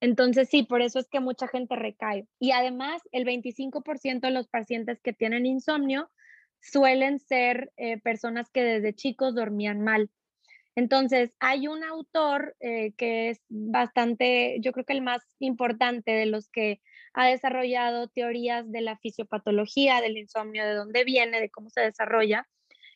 Entonces, 0.04 0.50
sí, 0.50 0.64
por 0.64 0.82
eso 0.82 0.98
es 0.98 1.08
que 1.08 1.20
mucha 1.20 1.48
gente 1.48 1.76
recae. 1.76 2.28
Y 2.38 2.50
además, 2.50 3.00
el 3.10 3.24
25% 3.24 4.20
de 4.20 4.32
los 4.32 4.48
pacientes 4.48 5.00
que 5.00 5.14
tienen 5.14 5.46
insomnio 5.46 6.10
suelen 6.60 7.20
ser 7.20 7.72
eh, 7.78 7.98
personas 8.02 8.50
que 8.50 8.62
desde 8.62 8.94
chicos 8.94 9.34
dormían 9.34 9.80
mal. 9.80 10.10
Entonces, 10.74 11.32
hay 11.40 11.68
un 11.68 11.82
autor 11.84 12.54
eh, 12.60 12.92
que 12.98 13.30
es 13.30 13.40
bastante, 13.48 14.58
yo 14.60 14.72
creo 14.72 14.84
que 14.84 14.92
el 14.92 15.00
más 15.00 15.22
importante 15.38 16.10
de 16.10 16.26
los 16.26 16.50
que 16.50 16.82
ha 17.14 17.26
desarrollado 17.26 18.08
teorías 18.08 18.70
de 18.70 18.82
la 18.82 18.98
fisiopatología 18.98 20.02
del 20.02 20.18
insomnio, 20.18 20.66
de 20.66 20.74
dónde 20.74 21.04
viene, 21.04 21.40
de 21.40 21.48
cómo 21.48 21.70
se 21.70 21.80
desarrolla. 21.80 22.46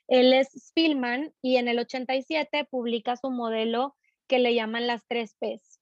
Él 0.09 0.35
es 0.35 0.49
Spielman 0.51 1.33
y 1.41 1.57
en 1.57 1.69
el 1.69 1.79
87 1.79 2.67
publica 2.71 3.17
su 3.17 3.31
modelo 3.31 3.97
que 4.27 4.39
le 4.41 4.55
llaman 4.55 4.87
las 4.87 5.07
tres 5.07 5.35
P's. 5.41 5.78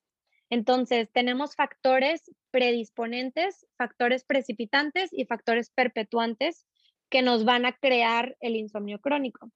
Entonces, 0.51 1.11
tenemos 1.13 1.55
factores 1.55 2.31
predisponentes, 2.51 3.67
factores 3.77 4.25
precipitantes 4.25 5.11
y 5.13 5.25
factores 5.25 5.71
perpetuantes 5.71 6.67
que 7.11 7.23
nos 7.23 7.45
van 7.45 7.67
a 7.67 7.73
crear 7.73 8.37
el 8.41 8.57
insomnio 8.57 9.01
crónico. 9.01 9.51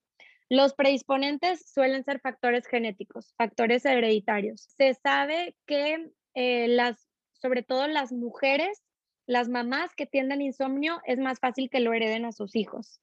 Los 0.48 0.74
predisponentes 0.74 1.70
suelen 1.72 2.04
ser 2.04 2.20
factores 2.20 2.66
genéticos, 2.66 3.34
factores 3.38 3.84
hereditarios. 3.84 4.62
Se 4.76 4.94
sabe 4.94 5.54
que 5.64 6.10
eh, 6.34 6.66
las, 6.66 7.08
sobre 7.40 7.62
todo 7.62 7.86
las 7.86 8.10
mujeres, 8.10 8.82
las 9.26 9.48
mamás 9.48 9.94
que 9.94 10.06
tienden 10.06 10.42
insomnio, 10.42 11.00
es 11.04 11.18
más 11.18 11.38
fácil 11.38 11.70
que 11.70 11.78
lo 11.78 11.92
hereden 11.92 12.24
a 12.24 12.32
sus 12.32 12.56
hijos. 12.56 13.00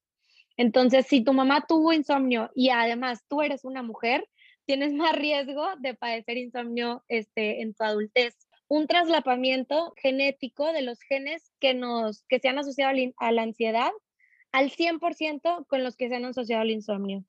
Entonces, 0.58 1.06
si 1.08 1.24
tu 1.24 1.32
mamá 1.32 1.66
tuvo 1.66 1.94
insomnio 1.94 2.52
y 2.54 2.70
además 2.70 3.24
tú 3.30 3.42
eres 3.42 3.64
una 3.64 3.82
mujer, 3.82 4.28
tienes 4.68 4.94
más 4.94 5.16
riesgo 5.16 5.66
de 5.80 5.96
padecer 5.96 6.38
insomnio 6.38 7.04
este, 7.08 7.62
en 7.62 7.74
tu 7.74 7.84
adultez. 7.84 8.36
Un 8.68 8.86
traslapamiento 8.86 9.94
genético 9.96 10.72
de 10.74 10.82
los 10.82 11.00
genes 11.02 11.52
que, 11.60 11.74
nos, 11.74 12.24
que 12.28 12.40
se 12.40 12.50
han 12.50 12.60
asociado 12.60 12.94
a 13.18 13.32
la 13.32 13.42
ansiedad 13.42 13.92
al 14.52 14.70
100% 14.70 15.66
con 15.68 15.84
los 15.84 15.96
que 15.96 16.10
se 16.10 16.16
han 16.16 16.26
asociado 16.26 16.62
al 16.62 16.72
insomnio. 16.72 17.24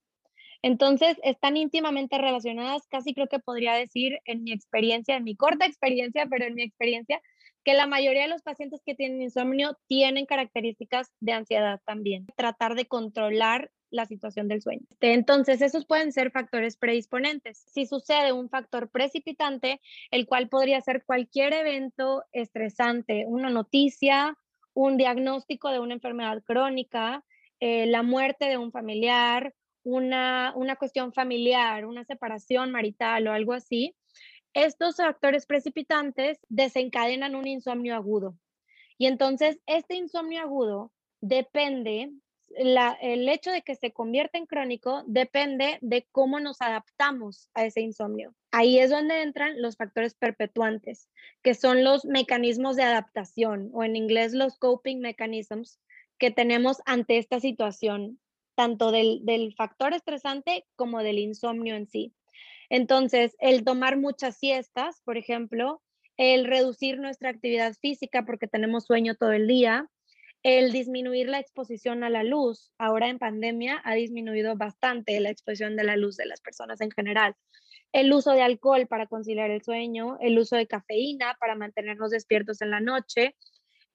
Entonces, 0.62 1.16
están 1.22 1.56
íntimamente 1.56 2.18
relacionadas, 2.18 2.86
casi 2.88 3.14
creo 3.14 3.28
que 3.28 3.38
podría 3.38 3.74
decir 3.74 4.18
en 4.24 4.42
mi 4.42 4.52
experiencia, 4.52 5.16
en 5.16 5.22
mi 5.22 5.36
corta 5.36 5.64
experiencia, 5.64 6.26
pero 6.28 6.46
en 6.46 6.54
mi 6.54 6.62
experiencia, 6.62 7.22
que 7.64 7.74
la 7.74 7.86
mayoría 7.86 8.22
de 8.22 8.28
los 8.28 8.42
pacientes 8.42 8.82
que 8.84 8.96
tienen 8.96 9.22
insomnio 9.22 9.78
tienen 9.86 10.26
características 10.26 11.12
de 11.20 11.32
ansiedad 11.32 11.80
también. 11.84 12.26
Tratar 12.36 12.74
de 12.74 12.86
controlar 12.86 13.70
la 13.90 14.06
situación 14.06 14.48
del 14.48 14.62
sueño. 14.62 14.86
Entonces, 15.00 15.62
esos 15.62 15.86
pueden 15.86 16.12
ser 16.12 16.30
factores 16.30 16.76
predisponentes. 16.76 17.64
Si 17.66 17.86
sucede 17.86 18.32
un 18.32 18.48
factor 18.48 18.90
precipitante, 18.90 19.80
el 20.10 20.26
cual 20.26 20.48
podría 20.48 20.80
ser 20.80 21.04
cualquier 21.04 21.52
evento 21.52 22.24
estresante, 22.32 23.24
una 23.26 23.50
noticia, 23.50 24.36
un 24.74 24.96
diagnóstico 24.96 25.70
de 25.70 25.80
una 25.80 25.94
enfermedad 25.94 26.42
crónica, 26.44 27.24
eh, 27.60 27.86
la 27.86 28.02
muerte 28.02 28.46
de 28.46 28.56
un 28.56 28.70
familiar, 28.70 29.54
una, 29.82 30.52
una 30.54 30.76
cuestión 30.76 31.12
familiar, 31.12 31.86
una 31.86 32.04
separación 32.04 32.70
marital 32.70 33.26
o 33.26 33.32
algo 33.32 33.52
así, 33.52 33.96
estos 34.54 34.96
factores 34.96 35.46
precipitantes 35.46 36.38
desencadenan 36.48 37.34
un 37.34 37.46
insomnio 37.46 37.94
agudo. 37.94 38.36
Y 38.98 39.06
entonces, 39.06 39.60
este 39.66 39.94
insomnio 39.94 40.42
agudo 40.42 40.92
depende 41.20 42.10
el 42.56 43.28
hecho 43.28 43.50
de 43.50 43.62
que 43.62 43.74
se 43.74 43.92
convierta 43.92 44.38
en 44.38 44.46
crónico 44.46 45.04
depende 45.06 45.78
de 45.80 46.06
cómo 46.12 46.40
nos 46.40 46.60
adaptamos 46.60 47.50
a 47.54 47.64
ese 47.64 47.80
insomnio. 47.80 48.34
Ahí 48.50 48.78
es 48.78 48.90
donde 48.90 49.22
entran 49.22 49.60
los 49.60 49.76
factores 49.76 50.14
perpetuantes, 50.14 51.08
que 51.42 51.54
son 51.54 51.84
los 51.84 52.04
mecanismos 52.04 52.76
de 52.76 52.84
adaptación 52.84 53.70
o 53.72 53.84
en 53.84 53.96
inglés 53.96 54.32
los 54.32 54.58
coping 54.58 55.00
mechanisms 55.00 55.80
que 56.18 56.30
tenemos 56.30 56.78
ante 56.84 57.18
esta 57.18 57.40
situación, 57.40 58.18
tanto 58.54 58.90
del, 58.90 59.24
del 59.24 59.54
factor 59.54 59.92
estresante 59.92 60.66
como 60.74 61.02
del 61.02 61.18
insomnio 61.18 61.76
en 61.76 61.86
sí. 61.86 62.14
Entonces, 62.70 63.36
el 63.38 63.64
tomar 63.64 63.96
muchas 63.96 64.36
siestas, 64.36 65.00
por 65.04 65.16
ejemplo, 65.16 65.80
el 66.16 66.44
reducir 66.44 66.98
nuestra 66.98 67.30
actividad 67.30 67.74
física 67.80 68.24
porque 68.26 68.48
tenemos 68.48 68.84
sueño 68.84 69.14
todo 69.14 69.32
el 69.32 69.46
día, 69.46 69.88
el 70.42 70.72
disminuir 70.72 71.28
la 71.28 71.40
exposición 71.40 72.04
a 72.04 72.10
la 72.10 72.22
luz, 72.22 72.72
ahora 72.78 73.08
en 73.08 73.18
pandemia 73.18 73.80
ha 73.84 73.94
disminuido 73.94 74.56
bastante 74.56 75.18
la 75.20 75.30
exposición 75.30 75.76
de 75.76 75.84
la 75.84 75.96
luz 75.96 76.16
de 76.16 76.26
las 76.26 76.40
personas 76.40 76.80
en 76.80 76.90
general. 76.90 77.34
El 77.92 78.12
uso 78.12 78.32
de 78.32 78.42
alcohol 78.42 78.86
para 78.86 79.06
conciliar 79.06 79.50
el 79.50 79.62
sueño, 79.62 80.16
el 80.20 80.38
uso 80.38 80.56
de 80.56 80.66
cafeína 80.66 81.36
para 81.40 81.54
mantenernos 81.54 82.10
despiertos 82.10 82.60
en 82.60 82.70
la 82.70 82.80
noche, 82.80 83.34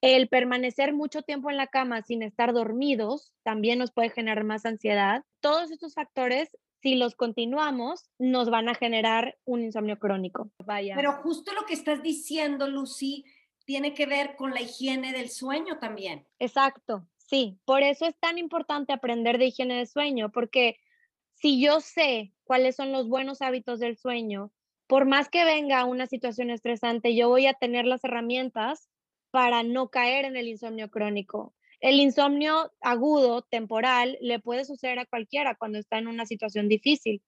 el 0.04 0.28
permanecer 0.28 0.94
mucho 0.94 1.22
tiempo 1.22 1.50
en 1.50 1.56
la 1.56 1.68
cama 1.68 2.02
sin 2.02 2.24
estar 2.24 2.52
dormidos 2.52 3.32
también 3.44 3.80
nos 3.80 3.94
puede 3.94 4.10
generar 4.10 4.44
más 4.44 4.66
ansiedad. 4.66 5.24
Todos 5.40 5.72
estos 5.72 5.94
factores, 5.94 6.58
si 6.82 6.96
los 6.96 7.16
continuamos, 7.16 8.10
nos 8.20 8.50
van 8.50 8.68
a 8.68 8.76
generar 8.76 9.38
un 9.46 9.64
insomnio 9.64 9.98
crónico. 10.00 10.52
Pero 10.68 11.14
justo 11.14 11.54
lo 11.54 11.66
que 11.66 11.74
estás 11.74 12.04
diciendo, 12.04 12.68
Lucy, 12.68 13.24
tiene 13.66 13.94
que 13.94 14.06
ver 14.06 14.36
con 14.36 14.52
la 14.52 14.62
higiene 14.62 15.14
del 15.14 15.30
sueño 15.30 15.80
también. 15.80 16.28
Exacto, 16.40 17.08
sí. 17.18 17.60
Por 17.66 17.84
eso 17.84 18.06
es 18.06 18.16
tan 18.20 18.38
importante 18.38 18.94
aprender 18.94 19.38
de 19.38 19.48
higiene 19.48 19.78
del 19.78 19.88
sueño, 19.88 20.32
porque 20.32 20.80
si 21.34 21.62
yo 21.62 21.82
sé 21.82 22.34
cuáles 22.44 22.76
son 22.76 22.92
los 22.92 23.08
buenos 23.08 23.42
hábitos 23.42 23.80
del 23.80 23.98
sueño, 23.98 24.52
por 24.88 25.06
más 25.06 25.30
que 25.30 25.46
venga 25.46 25.86
una 25.86 26.08
situación 26.08 26.50
estresante, 26.50 27.16
yo 27.16 27.30
voy 27.30 27.48
a 27.48 27.54
tener 27.54 27.86
las 27.86 28.04
herramientas 28.04 28.90
para 29.32 29.64
no 29.64 29.90
caer 29.90 30.26
en 30.26 30.38
el 30.38 30.48
insomnio 30.48 30.92
crónico. 30.92 31.56
El 31.80 32.00
insomnio 32.00 32.72
agudo, 32.82 33.42
temporal, 33.42 34.18
le 34.22 34.40
puede 34.40 34.64
suceder 34.64 35.00
a 35.00 35.06
cualquiera 35.06 35.56
cuando 35.56 35.80
está 35.80 35.98
en 35.98 36.08
una 36.08 36.26
situación 36.26 36.70
difícil 36.70 37.22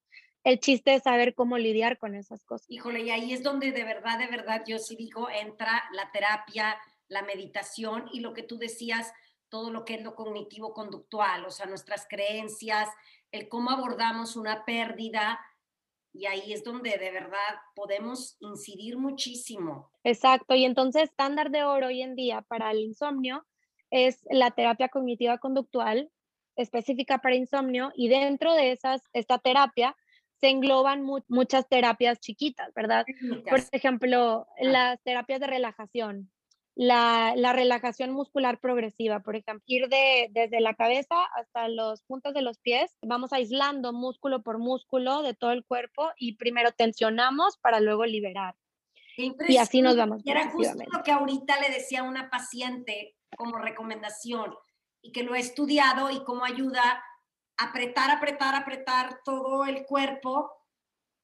el 0.46 0.60
chiste 0.60 0.94
es 0.94 1.04
saber 1.04 1.34
cómo 1.34 1.58
lidiar 1.58 1.98
con 1.98 2.16
esas 2.16 2.46
cosas. 2.46 2.70
Híjole, 2.70 3.02
y 3.02 3.10
ahí 3.10 3.34
es 3.34 3.42
donde 3.44 3.72
de 3.72 3.84
verdad, 3.84 4.20
de 4.20 4.28
verdad, 4.28 4.64
yo 4.66 4.78
sí 4.78 4.96
digo, 4.96 5.28
entra 5.30 5.84
la 5.92 6.12
terapia, 6.12 6.78
la 7.08 7.24
meditación 7.24 8.06
y 8.14 8.20
lo 8.20 8.34
que 8.34 8.44
tú 8.44 8.58
decías, 8.58 9.12
todo 9.50 9.72
lo 9.72 9.84
que 9.86 9.96
es 9.96 10.04
lo 10.04 10.16
cognitivo 10.16 10.74
conductual, 10.74 11.46
o 11.46 11.50
sea, 11.50 11.66
nuestras 11.66 12.08
creencias, 12.08 12.88
el 13.32 13.50
cómo 13.50 13.72
abordamos 13.72 14.36
una 14.36 14.66
pérdida, 14.66 15.40
y 16.14 16.28
ahí 16.28 16.54
es 16.54 16.64
donde 16.64 16.92
de 16.92 17.12
verdad 17.12 17.56
podemos 17.76 18.38
incidir 18.40 18.98
muchísimo. 18.98 19.92
Exacto, 20.04 20.54
y 20.54 20.64
entonces 20.64 21.04
estándar 21.04 21.50
de 21.50 21.64
oro 21.64 21.88
hoy 21.88 22.04
en 22.04 22.16
día 22.16 22.44
para 22.44 22.70
el 22.72 22.80
insomnio 22.80 23.46
es 23.90 24.22
la 24.30 24.52
terapia 24.52 24.90
cognitiva 24.90 25.40
conductual 25.40 26.12
específica 26.56 27.18
para 27.18 27.36
insomnio 27.36 27.92
y 27.96 28.08
dentro 28.08 28.54
de 28.54 28.72
esas, 28.72 29.02
esta 29.12 29.40
terapia 29.40 29.96
se 30.46 30.52
engloban 30.52 31.04
muchas 31.28 31.68
terapias 31.68 32.20
chiquitas, 32.20 32.72
¿verdad? 32.76 33.04
Por 33.50 33.62
ejemplo, 33.72 34.46
ah. 34.48 34.54
las 34.60 35.02
terapias 35.02 35.40
de 35.40 35.48
relajación, 35.48 36.32
la, 36.76 37.34
relajación 37.52 38.12
muscular 38.12 38.60
progresiva, 38.60 39.22
por 39.22 39.36
ejemplo, 39.36 39.64
ir 39.66 39.90
de, 39.90 40.30
desde 40.30 40.60
la 40.60 40.76
cabeza 40.76 41.16
hasta 41.36 41.68
los 41.68 42.04
puntos 42.04 42.36
de 42.36 42.44
los 42.44 42.60
pies, 42.60 42.96
vamos 43.02 43.34
aislando 43.34 43.92
músculo 43.92 44.44
por 44.44 44.60
músculo 44.60 45.24
de 45.24 45.34
todo 45.34 45.52
el 45.52 45.66
cuerpo 45.66 46.12
y 46.16 46.36
primero 46.36 46.72
tensionamos 46.74 47.58
para 47.58 47.80
luego 47.80 48.06
liberar. 48.06 48.54
Y 49.18 49.58
así 49.58 49.82
nos 49.82 49.98
vamos. 49.98 50.22
Era 50.28 50.52
justo 50.52 50.78
lo 50.92 51.02
que 51.02 51.12
ahorita 51.12 51.60
le 51.60 51.74
decía 51.74 52.02
a 52.02 52.04
una 52.04 52.30
paciente 52.30 53.16
como 53.36 53.58
recomendación 53.58 54.54
y 55.02 55.12
que 55.12 55.24
lo 55.24 55.34
he 55.34 55.40
estudiado 55.40 56.12
y 56.12 56.24
cómo 56.24 56.46
ayuda 56.46 57.02
apretar, 57.58 58.12
apretar, 58.12 58.56
apretar 58.56 59.22
todo 59.24 59.66
el 59.66 59.86
cuerpo 59.86 60.52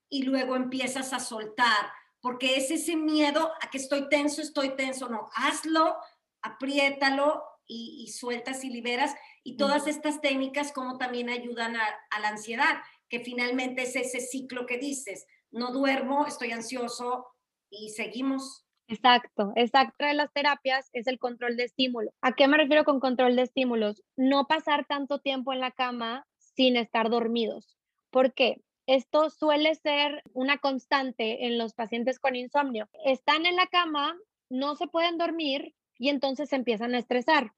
y 0.09 0.23
luego 0.23 0.55
empiezas 0.55 1.13
a 1.13 1.19
soltar 1.19 1.91
porque 2.21 2.55
es 2.55 2.69
ese 2.69 2.95
miedo 2.95 3.51
a 3.61 3.69
que 3.69 3.79
estoy 3.79 4.07
tenso, 4.07 4.41
estoy 4.41 4.75
tenso, 4.75 5.09
no, 5.09 5.29
hazlo, 5.33 5.97
apriétalo 6.43 7.43
y, 7.65 8.07
sueltas 8.09 8.63
y 8.63 8.69
liberas. 8.69 9.15
Y 9.43 9.57
todas 9.57 9.87
estas 9.87 10.21
técnicas 10.21 10.71
como 10.71 10.97
también 10.97 11.29
ayudan 11.29 11.75
a, 11.75 11.83
a, 12.11 12.19
la 12.19 12.29
ansiedad, 12.29 12.81
que 13.09 13.21
finalmente 13.21 13.83
es 13.83 13.95
ese 13.95 14.19
ciclo 14.19 14.65
que 14.65 14.77
dices, 14.77 15.25
no 15.49 15.71
duermo, 15.71 16.27
estoy 16.27 16.51
ansioso 16.51 17.25
y 17.69 17.89
seguimos. 17.89 18.67
Exacto, 18.91 19.53
exacto. 19.55 20.03
De 20.03 20.13
las 20.13 20.33
terapias 20.33 20.89
es 20.91 21.07
el 21.07 21.17
control 21.17 21.55
de 21.55 21.63
estímulo. 21.63 22.11
¿A 22.21 22.33
qué 22.33 22.49
me 22.49 22.57
refiero 22.57 22.83
con 22.83 22.99
control 22.99 23.37
de 23.37 23.43
estímulos? 23.43 24.03
No 24.17 24.47
pasar 24.47 24.85
tanto 24.85 25.19
tiempo 25.19 25.53
en 25.53 25.61
la 25.61 25.71
cama 25.71 26.27
sin 26.37 26.75
estar 26.75 27.09
dormidos. 27.09 27.77
¿Por 28.09 28.33
qué? 28.33 28.57
Esto 28.87 29.29
suele 29.29 29.75
ser 29.75 30.21
una 30.33 30.57
constante 30.57 31.45
en 31.45 31.57
los 31.57 31.73
pacientes 31.73 32.19
con 32.19 32.35
insomnio. 32.35 32.89
Están 33.05 33.45
en 33.45 33.55
la 33.55 33.67
cama, 33.67 34.17
no 34.49 34.75
se 34.75 34.87
pueden 34.87 35.17
dormir 35.17 35.73
y 35.97 36.09
entonces 36.09 36.49
se 36.49 36.57
empiezan 36.57 36.93
a 36.93 36.99
estresar. 36.99 37.53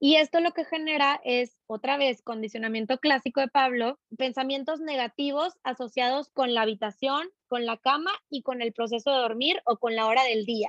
Y 0.00 0.16
esto 0.16 0.40
lo 0.40 0.52
que 0.52 0.64
genera 0.64 1.20
es, 1.24 1.56
otra 1.66 1.96
vez, 1.96 2.22
condicionamiento 2.22 2.98
clásico 2.98 3.40
de 3.40 3.48
Pablo, 3.48 3.98
pensamientos 4.18 4.80
negativos 4.80 5.54
asociados 5.62 6.30
con 6.30 6.52
la 6.52 6.62
habitación, 6.62 7.28
con 7.46 7.64
la 7.64 7.76
cama 7.78 8.10
y 8.28 8.42
con 8.42 8.60
el 8.60 8.72
proceso 8.72 9.10
de 9.10 9.18
dormir 9.18 9.62
o 9.64 9.78
con 9.78 9.94
la 9.94 10.06
hora 10.06 10.24
del 10.24 10.44
día. 10.44 10.68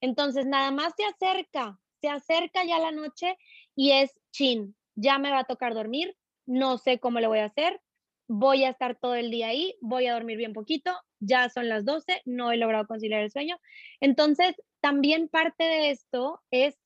Entonces, 0.00 0.46
nada 0.46 0.70
más 0.70 0.94
se 0.96 1.04
acerca, 1.04 1.78
se 2.00 2.08
acerca 2.08 2.64
ya 2.64 2.78
la 2.78 2.92
noche 2.92 3.36
y 3.74 3.92
es 3.92 4.20
chin, 4.32 4.76
ya 4.94 5.18
me 5.18 5.30
va 5.30 5.40
a 5.40 5.44
tocar 5.44 5.74
dormir, 5.74 6.16
no 6.46 6.78
sé 6.78 6.98
cómo 6.98 7.20
le 7.20 7.28
voy 7.28 7.38
a 7.38 7.46
hacer, 7.46 7.80
voy 8.28 8.64
a 8.64 8.70
estar 8.70 8.96
todo 8.98 9.14
el 9.14 9.30
día 9.30 9.48
ahí, 9.48 9.76
voy 9.80 10.06
a 10.06 10.14
dormir 10.14 10.38
bien 10.38 10.52
poquito, 10.52 10.92
ya 11.20 11.48
son 11.50 11.68
las 11.68 11.84
12, 11.84 12.22
no 12.24 12.50
he 12.50 12.56
logrado 12.56 12.86
conciliar 12.86 13.22
el 13.22 13.30
sueño. 13.30 13.58
Entonces, 14.00 14.54
también 14.80 15.28
parte 15.28 15.64
de 15.64 15.90
esto 15.90 16.40
es 16.50 16.81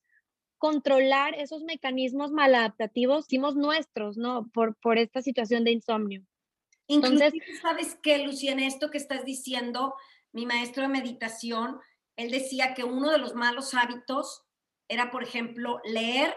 controlar 0.59 1.35
esos 1.35 1.63
mecanismos 1.65 2.33
maladaptativos, 2.33 3.27
hicimos 3.27 3.57
nuestros, 3.57 4.17
¿no? 4.17 4.49
Por, 4.53 4.77
por 4.77 4.99
esta 4.99 5.23
situación 5.23 5.65
de 5.65 5.73
insomnio. 5.73 6.25
Entonces, 6.89 7.33
¿sabes 7.61 7.99
qué, 8.03 8.19
Lucía? 8.19 8.55
Esto 8.59 8.91
que 8.91 8.99
estás 8.99 9.25
diciendo, 9.25 9.95
mi 10.33 10.47
maestro 10.47 10.83
de 10.83 10.89
meditación, 10.89 11.81
él 12.17 12.31
decía 12.31 12.75
que 12.75 12.85
uno 12.85 13.11
de 13.11 13.19
los 13.19 13.35
malos 13.35 13.75
hábitos 13.75 14.45
era, 14.89 15.11
por 15.11 15.23
ejemplo, 15.23 15.81
leer 15.85 16.37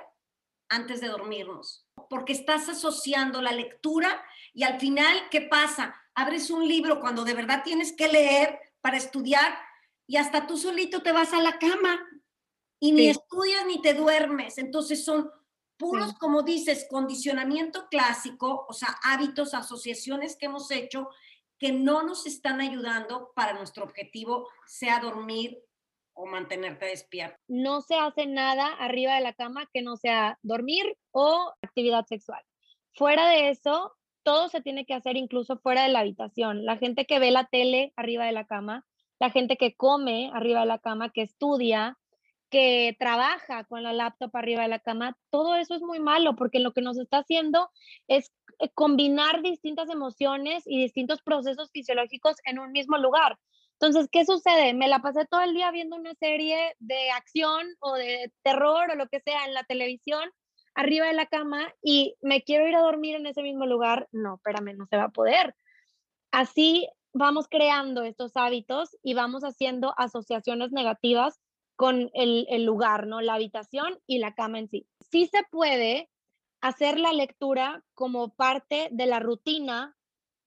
antes 0.70 1.02
de 1.02 1.08
dormirnos, 1.08 1.88
porque 2.10 2.34
estás 2.34 2.70
asociando 2.70 3.42
la 3.42 3.52
lectura 3.52 4.24
y 4.54 4.64
al 4.64 4.80
final, 4.80 5.18
¿qué 5.32 5.42
pasa? 5.42 5.96
Abres 6.14 6.50
un 6.50 6.68
libro 6.68 7.00
cuando 7.00 7.24
de 7.24 7.34
verdad 7.34 7.64
tienes 7.64 7.94
que 7.94 8.08
leer 8.08 8.60
para 8.82 8.98
estudiar 8.98 9.58
y 10.08 10.18
hasta 10.18 10.48
tú 10.48 10.58
solito 10.58 11.02
te 11.02 11.12
vas 11.12 11.34
a 11.34 11.42
la 11.42 11.58
cama 11.60 12.06
y 12.80 12.92
ni 12.92 13.08
estudias 13.08 13.66
ni 13.66 13.82
te 13.82 13.94
duermes. 13.94 14.58
Entonces 14.58 15.04
son 15.04 15.30
puros, 15.78 16.14
como 16.14 16.44
dices, 16.44 16.88
condicionamiento 16.90 17.88
clásico, 17.90 18.66
o 18.68 18.74
sea, 18.74 18.98
hábitos, 19.04 19.54
asociaciones 19.54 20.36
que 20.36 20.48
hemos 20.48 20.70
hecho 20.72 21.10
que 21.58 21.72
no 21.72 22.04
nos 22.04 22.26
están 22.26 22.62
ayudando 22.62 23.32
para 23.36 23.54
nuestro 23.54 23.84
objetivo, 23.84 24.48
sea 24.66 25.00
dormir 25.00 25.62
o 26.14 26.26
mantenerte 26.26 26.86
despierto. 26.86 27.38
No 27.48 27.82
se 27.82 27.96
hace 27.96 28.26
nada 28.26 28.68
arriba 28.68 29.16
de 29.16 29.22
la 29.22 29.34
cama 29.34 29.70
que 29.74 29.82
no 29.82 29.98
sea 29.98 30.38
dormir 30.42 30.98
o 31.12 31.54
actividad 31.62 32.06
sexual. 32.06 32.42
Fuera 32.94 33.30
de 33.30 33.50
eso, 33.50 33.94
todo 34.24 34.50
se 34.50 34.62
tiene 34.62 34.86
que 34.86 34.94
hacer 34.94 35.16
incluso 35.18 35.58
fuera 35.60 35.84
de 35.84 35.90
la 35.90 36.00
habitación. 36.00 36.66
La 36.66 36.78
gente 36.78 37.06
que 37.06 37.20
ve 37.20 37.32
la 37.32 37.46
tele 37.46 37.94
arriba 37.96 38.26
de 38.26 38.32
la 38.32 38.46
cama, 38.46 38.86
la 39.20 39.30
gente 39.30 39.58
que 39.58 39.76
come 39.76 40.32
arriba 40.34 40.62
de 40.62 40.66
la 40.66 40.80
cama, 40.80 41.12
que 41.12 41.22
estudia, 41.22 41.98
que 42.50 42.96
trabaja 43.00 43.64
con 43.66 43.84
la 43.84 43.94
laptop 43.94 44.36
arriba 44.36 44.64
de 44.64 44.70
la 44.70 44.80
cama, 44.80 45.18
todo 45.30 45.56
eso 45.56 45.76
es 45.76 45.82
muy 45.82 46.00
malo 46.00 46.36
porque 46.36 46.60
lo 46.60 46.74
que 46.74 46.82
nos 46.82 46.98
está 46.98 47.20
haciendo 47.20 47.70
es 48.08 48.32
eh, 48.60 48.70
combinar 48.74 49.42
distintas 49.42 49.90
emociones 49.90 50.64
y 50.66 50.82
distintos 50.82 51.22
procesos 51.22 51.70
fisiológicos 51.72 52.38
en 52.46 52.60
un 52.60 52.72
mismo 52.72 52.98
lugar. 52.98 53.38
Entonces, 53.74 54.10
¿qué 54.12 54.26
sucede? 54.26 54.74
Me 54.74 54.90
la 54.90 55.00
pasé 55.00 55.26
todo 55.26 55.42
el 55.42 55.54
día 55.54 55.72
viendo 55.72 55.96
una 55.96 56.14
serie 56.16 56.76
de 56.80 57.12
acción 57.12 57.66
o 57.80 57.94
de 57.94 58.32
terror 58.44 58.92
o 58.92 58.96
lo 58.96 59.08
que 59.08 59.22
sea 59.22 59.46
en 59.46 59.54
la 59.54 59.64
televisión 59.64 60.30
arriba 60.76 61.08
de 61.08 61.14
la 61.14 61.28
cama 61.28 61.74
y 61.82 62.16
me 62.22 62.42
quiero 62.42 62.68
ir 62.68 62.76
a 62.76 62.82
dormir 62.82 63.16
en 63.16 63.26
ese 63.26 63.42
mismo 63.42 63.66
lugar. 63.66 64.08
No, 64.12 64.36
espérame, 64.36 64.76
no 64.76 64.86
se 64.88 64.98
va 64.98 65.06
a 65.06 65.10
poder. 65.10 65.56
Así 66.32 66.88
vamos 67.14 67.48
creando 67.50 68.04
estos 68.04 68.36
hábitos 68.36 68.98
y 69.02 69.14
vamos 69.14 69.44
haciendo 69.44 69.94
asociaciones 69.98 70.72
negativas 70.72 71.40
con 71.80 72.12
el, 72.14 72.46
el, 72.50 72.66
lugar, 72.66 73.08
¿no? 73.08 73.22
La 73.22 73.36
habitación 73.36 74.02
y 74.06 74.18
la 74.18 74.36
cama 74.36 74.60
en 74.60 74.68
sí. 74.68 74.86
Sí 75.00 75.28
se 75.28 75.44
puede 75.50 76.10
hacer 76.60 77.00
la 77.00 77.14
lectura 77.14 77.86
como 77.94 78.34
parte 78.36 78.90
de 78.92 79.06
la 79.06 79.22
rutina 79.22 79.96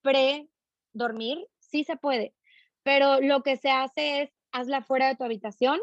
pre-dormir, 0.02 1.48
sí 1.58 1.84
se 1.84 1.96
puede, 1.96 2.34
pero 2.82 3.22
lo 3.22 3.42
que 3.42 3.56
se 3.56 3.70
hace 3.70 4.20
es 4.20 4.30
hazla 4.52 4.82
fuera 4.82 5.08
de 5.08 5.16
tu 5.16 5.24
habitación 5.24 5.80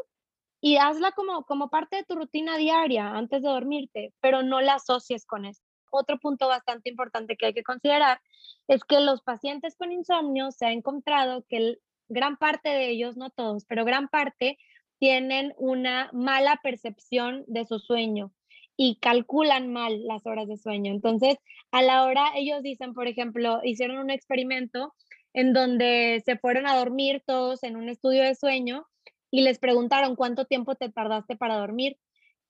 y 0.61 0.77
hazla 0.77 1.13
como, 1.13 1.43
como 1.45 1.71
parte 1.71 1.95
de 1.95 2.03
tu 2.03 2.13
rutina 2.13 2.57
diaria 2.57 3.09
antes 3.09 3.41
de 3.41 3.49
dormirte, 3.49 4.13
pero 4.21 4.43
no 4.43 4.61
la 4.61 4.75
asocies 4.75 5.25
con 5.25 5.45
eso. 5.45 5.63
Otro 5.89 6.19
punto 6.19 6.47
bastante 6.47 6.91
importante 6.91 7.37
que 7.37 7.47
hay 7.47 7.53
que 7.55 7.63
considerar 7.63 8.21
es 8.67 8.83
que 8.83 8.99
los 8.99 9.23
pacientes 9.23 9.75
con 9.75 9.91
insomnio 9.91 10.51
se 10.51 10.67
ha 10.67 10.71
encontrado 10.71 11.43
que 11.49 11.79
gran 12.07 12.37
parte 12.37 12.69
de 12.69 12.91
ellos, 12.91 13.17
no 13.17 13.31
todos, 13.31 13.65
pero 13.65 13.83
gran 13.83 14.09
parte 14.09 14.59
tienen 14.99 15.53
una 15.57 16.09
mala 16.13 16.59
percepción 16.61 17.43
de 17.47 17.65
su 17.65 17.79
sueño 17.79 18.31
y 18.77 18.97
calculan 19.01 19.71
mal 19.71 20.05
las 20.05 20.25
horas 20.25 20.47
de 20.47 20.57
sueño. 20.57 20.91
Entonces, 20.91 21.37
a 21.71 21.81
la 21.81 22.05
hora, 22.05 22.31
ellos 22.35 22.61
dicen, 22.63 22.93
por 22.93 23.07
ejemplo, 23.07 23.59
hicieron 23.63 23.97
un 23.97 24.09
experimento 24.09 24.93
en 25.33 25.53
donde 25.53 26.21
se 26.25 26.37
fueron 26.37 26.67
a 26.67 26.77
dormir 26.77 27.23
todos 27.25 27.63
en 27.63 27.75
un 27.75 27.89
estudio 27.89 28.23
de 28.23 28.35
sueño 28.35 28.85
y 29.31 29.41
les 29.41 29.59
preguntaron 29.59 30.15
cuánto 30.15 30.45
tiempo 30.45 30.75
te 30.75 30.89
tardaste 30.89 31.35
para 31.35 31.57
dormir. 31.57 31.97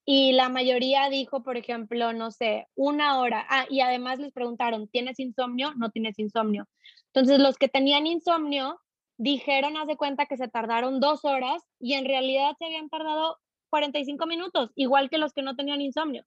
Y 0.06 0.32
la 0.32 0.50
mayoría 0.50 1.10
dijo, 1.10 1.44
por 1.44 1.58
ejemplo, 1.58 2.14
no 2.14 2.32
sé, 2.32 2.68
una 2.76 3.20
hora. 3.20 3.46
Ah, 3.50 3.66
y 3.70 3.82
además 3.82 4.20
les 4.20 4.32
preguntaron, 4.32 4.88
¿tienes 4.88 5.20
insomnio? 5.20 5.74
No 5.76 5.92
tienes 5.92 6.18
insomnio. 6.18 6.68
Entonces, 7.08 7.40
los 7.40 7.58
que 7.58 7.70
tenían 7.70 8.08
insomnio 8.08 8.80
dijeron, 9.20 9.76
hace 9.76 9.98
cuenta 9.98 10.26
que 10.26 10.38
se 10.38 10.48
tardaron 10.48 11.02
dos 11.02 11.26
horas 11.26 11.62
y 11.78 11.94
en 11.94 12.06
realidad 12.06 12.56
se 12.58 12.66
habían 12.66 12.90
tardado 12.90 13.38
45 13.70 14.26
minutos, 14.26 14.72
igual 14.76 15.10
que 15.10 15.18
los 15.18 15.34
que 15.34 15.42
no 15.42 15.58
tenían 15.58 15.82
insomnio, 15.82 16.26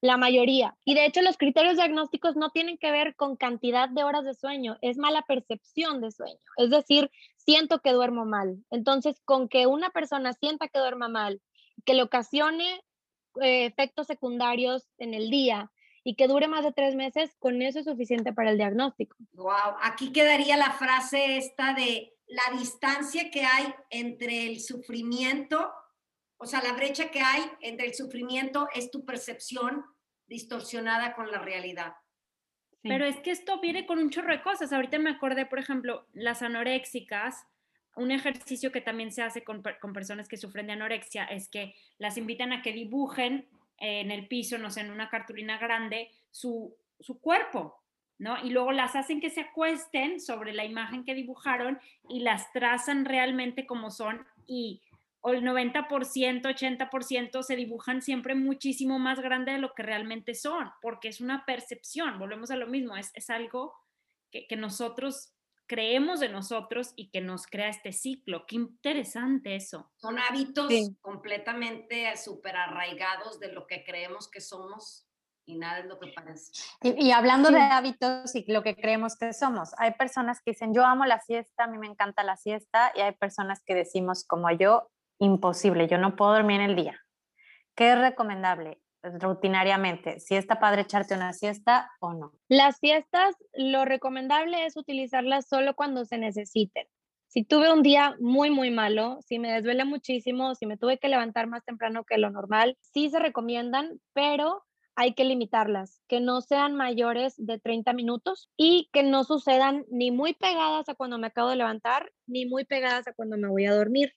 la 0.00 0.16
mayoría. 0.16 0.76
Y 0.84 0.94
de 0.94 1.06
hecho 1.06 1.22
los 1.22 1.38
criterios 1.38 1.76
diagnósticos 1.76 2.34
no 2.34 2.50
tienen 2.50 2.78
que 2.78 2.90
ver 2.90 3.14
con 3.14 3.36
cantidad 3.36 3.88
de 3.88 4.02
horas 4.02 4.24
de 4.24 4.34
sueño, 4.34 4.76
es 4.82 4.98
mala 4.98 5.22
percepción 5.22 6.00
de 6.00 6.10
sueño, 6.10 6.40
es 6.56 6.70
decir, 6.70 7.12
siento 7.36 7.78
que 7.78 7.92
duermo 7.92 8.24
mal. 8.24 8.56
Entonces, 8.70 9.20
con 9.24 9.48
que 9.48 9.66
una 9.66 9.90
persona 9.90 10.32
sienta 10.32 10.66
que 10.66 10.80
duerma 10.80 11.08
mal, 11.08 11.40
que 11.84 11.94
le 11.94 12.02
ocasione 12.02 12.82
eh, 13.40 13.66
efectos 13.66 14.08
secundarios 14.08 14.88
en 14.98 15.14
el 15.14 15.30
día 15.30 15.70
y 16.02 16.16
que 16.16 16.26
dure 16.26 16.48
más 16.48 16.64
de 16.64 16.72
tres 16.72 16.96
meses, 16.96 17.36
con 17.38 17.62
eso 17.62 17.78
es 17.78 17.84
suficiente 17.84 18.32
para 18.32 18.50
el 18.50 18.58
diagnóstico. 18.58 19.16
Wow, 19.34 19.76
aquí 19.80 20.12
quedaría 20.12 20.56
la 20.56 20.72
frase 20.72 21.36
esta 21.36 21.72
de 21.74 22.11
la 22.32 22.58
distancia 22.58 23.30
que 23.30 23.44
hay 23.44 23.74
entre 23.90 24.46
el 24.46 24.60
sufrimiento, 24.60 25.70
o 26.38 26.46
sea, 26.46 26.62
la 26.62 26.72
brecha 26.72 27.10
que 27.10 27.20
hay 27.20 27.42
entre 27.60 27.86
el 27.86 27.94
sufrimiento 27.94 28.68
es 28.74 28.90
tu 28.90 29.04
percepción 29.04 29.84
distorsionada 30.26 31.14
con 31.14 31.30
la 31.30 31.38
realidad. 31.38 31.94
Pero 32.82 33.04
es 33.04 33.20
que 33.20 33.30
esto 33.30 33.60
viene 33.60 33.86
con 33.86 33.98
un 33.98 34.10
chorro 34.10 34.32
de 34.32 34.42
cosas. 34.42 34.72
Ahorita 34.72 34.98
me 34.98 35.10
acordé, 35.10 35.46
por 35.46 35.58
ejemplo, 35.58 36.06
las 36.14 36.42
anoréxicas, 36.42 37.46
un 37.94 38.10
ejercicio 38.10 38.72
que 38.72 38.80
también 38.80 39.12
se 39.12 39.22
hace 39.22 39.44
con, 39.44 39.62
con, 39.80 39.92
personas 39.92 40.26
que 40.26 40.38
sufren 40.38 40.66
de 40.66 40.72
anorexia 40.72 41.24
es 41.26 41.48
que 41.48 41.74
las 41.98 42.16
invitan 42.16 42.52
a 42.52 42.62
que 42.62 42.72
dibujen 42.72 43.46
en 43.76 44.10
el 44.10 44.26
piso, 44.26 44.56
no 44.56 44.70
sé, 44.70 44.80
en 44.80 44.90
una 44.90 45.10
cartulina 45.10 45.58
grande, 45.58 46.10
su, 46.30 46.74
su 46.98 47.20
cuerpo, 47.20 47.81
¿no? 48.22 48.42
Y 48.44 48.50
luego 48.50 48.70
las 48.70 48.94
hacen 48.94 49.20
que 49.20 49.30
se 49.30 49.40
acuesten 49.40 50.20
sobre 50.20 50.52
la 50.52 50.64
imagen 50.64 51.04
que 51.04 51.14
dibujaron 51.14 51.80
y 52.08 52.20
las 52.20 52.52
trazan 52.52 53.04
realmente 53.04 53.66
como 53.66 53.90
son 53.90 54.24
y 54.46 54.80
el 55.24 55.42
90%, 55.42 55.88
80% 55.88 57.42
se 57.42 57.56
dibujan 57.56 58.00
siempre 58.00 58.34
muchísimo 58.36 59.00
más 59.00 59.20
grande 59.20 59.52
de 59.52 59.58
lo 59.58 59.74
que 59.74 59.82
realmente 59.82 60.34
son, 60.34 60.70
porque 60.80 61.08
es 61.08 61.20
una 61.20 61.44
percepción, 61.44 62.18
volvemos 62.20 62.52
a 62.52 62.56
lo 62.56 62.68
mismo, 62.68 62.96
es, 62.96 63.10
es 63.14 63.28
algo 63.28 63.74
que, 64.30 64.46
que 64.46 64.56
nosotros 64.56 65.32
creemos 65.66 66.20
de 66.20 66.28
nosotros 66.28 66.92
y 66.94 67.10
que 67.10 67.20
nos 67.20 67.46
crea 67.46 67.70
este 67.70 67.92
ciclo. 67.92 68.46
Qué 68.46 68.56
interesante 68.56 69.56
eso. 69.56 69.90
Son 69.96 70.18
hábitos 70.18 70.72
completamente 71.00 72.16
súper 72.16 72.56
arraigados 72.56 73.40
de 73.40 73.52
lo 73.52 73.66
que 73.66 73.82
creemos 73.84 74.28
que 74.28 74.40
somos 74.40 75.08
y 75.46 75.56
nada 75.56 75.80
es 75.80 75.86
lo 75.86 75.98
que 75.98 76.12
parece. 76.12 76.52
Y, 76.82 77.10
hablando 77.10 77.50
de 77.50 77.60
hábitos 77.60 78.34
y 78.34 78.44
lo 78.50 78.62
que 78.62 78.76
creemos 78.76 79.16
que 79.16 79.32
somos, 79.32 79.74
hay 79.78 79.92
personas 79.92 80.40
que 80.40 80.52
dicen, 80.52 80.74
yo 80.74 80.84
amo 80.84 81.04
la 81.04 81.20
siesta, 81.20 81.64
a 81.64 81.66
mí 81.66 81.78
me 81.78 81.86
encanta 81.86 82.22
la 82.22 82.36
siesta, 82.36 82.92
y 82.94 83.00
hay 83.00 83.12
personas 83.12 83.62
que 83.64 83.74
decimos, 83.74 84.24
como 84.24 84.50
yo, 84.50 84.90
imposible, 85.18 85.88
yo 85.88 85.98
no 85.98 86.16
puedo 86.16 86.32
dormir 86.32 86.60
en 86.60 86.70
el 86.70 86.76
día. 86.76 87.00
¿Qué 87.74 87.92
es 87.92 87.98
recomendable? 87.98 88.82
rutinariamente, 89.02 90.20
si 90.20 90.36
está 90.36 90.60
padre 90.60 90.82
echarte 90.82 91.14
una 91.14 91.32
siesta 91.32 91.90
o 92.00 92.14
no. 92.14 92.32
Las 92.48 92.78
siestas, 92.78 93.34
lo 93.52 93.84
recomendable 93.84 94.64
es 94.64 94.76
utilizarlas 94.76 95.48
solo 95.48 95.74
cuando 95.74 96.04
se 96.04 96.18
necesiten. 96.18 96.86
Si 97.26 97.44
tuve 97.44 97.72
un 97.72 97.82
día 97.82 98.14
muy, 98.20 98.50
muy 98.50 98.70
malo, 98.70 99.18
si 99.22 99.38
me 99.38 99.52
desvele 99.52 99.84
muchísimo, 99.84 100.54
si 100.54 100.66
me 100.66 100.76
tuve 100.76 100.98
que 100.98 101.08
levantar 101.08 101.46
más 101.46 101.64
temprano 101.64 102.04
que 102.04 102.18
lo 102.18 102.30
normal, 102.30 102.76
sí 102.80 103.08
se 103.08 103.18
recomiendan, 103.18 103.98
pero 104.12 104.62
hay 104.94 105.14
que 105.14 105.24
limitarlas, 105.24 106.00
que 106.08 106.20
no 106.20 106.40
sean 106.40 106.74
mayores 106.74 107.34
de 107.38 107.58
30 107.58 107.92
minutos 107.92 108.50
y 108.56 108.88
que 108.92 109.02
no 109.02 109.24
sucedan 109.24 109.84
ni 109.90 110.10
muy 110.10 110.34
pegadas 110.34 110.88
a 110.88 110.94
cuando 110.94 111.18
me 111.18 111.28
acabo 111.28 111.48
de 111.48 111.56
levantar, 111.56 112.12
ni 112.26 112.46
muy 112.46 112.64
pegadas 112.64 113.08
a 113.08 113.12
cuando 113.12 113.36
me 113.36 113.48
voy 113.48 113.66
a 113.66 113.74
dormir 113.74 114.14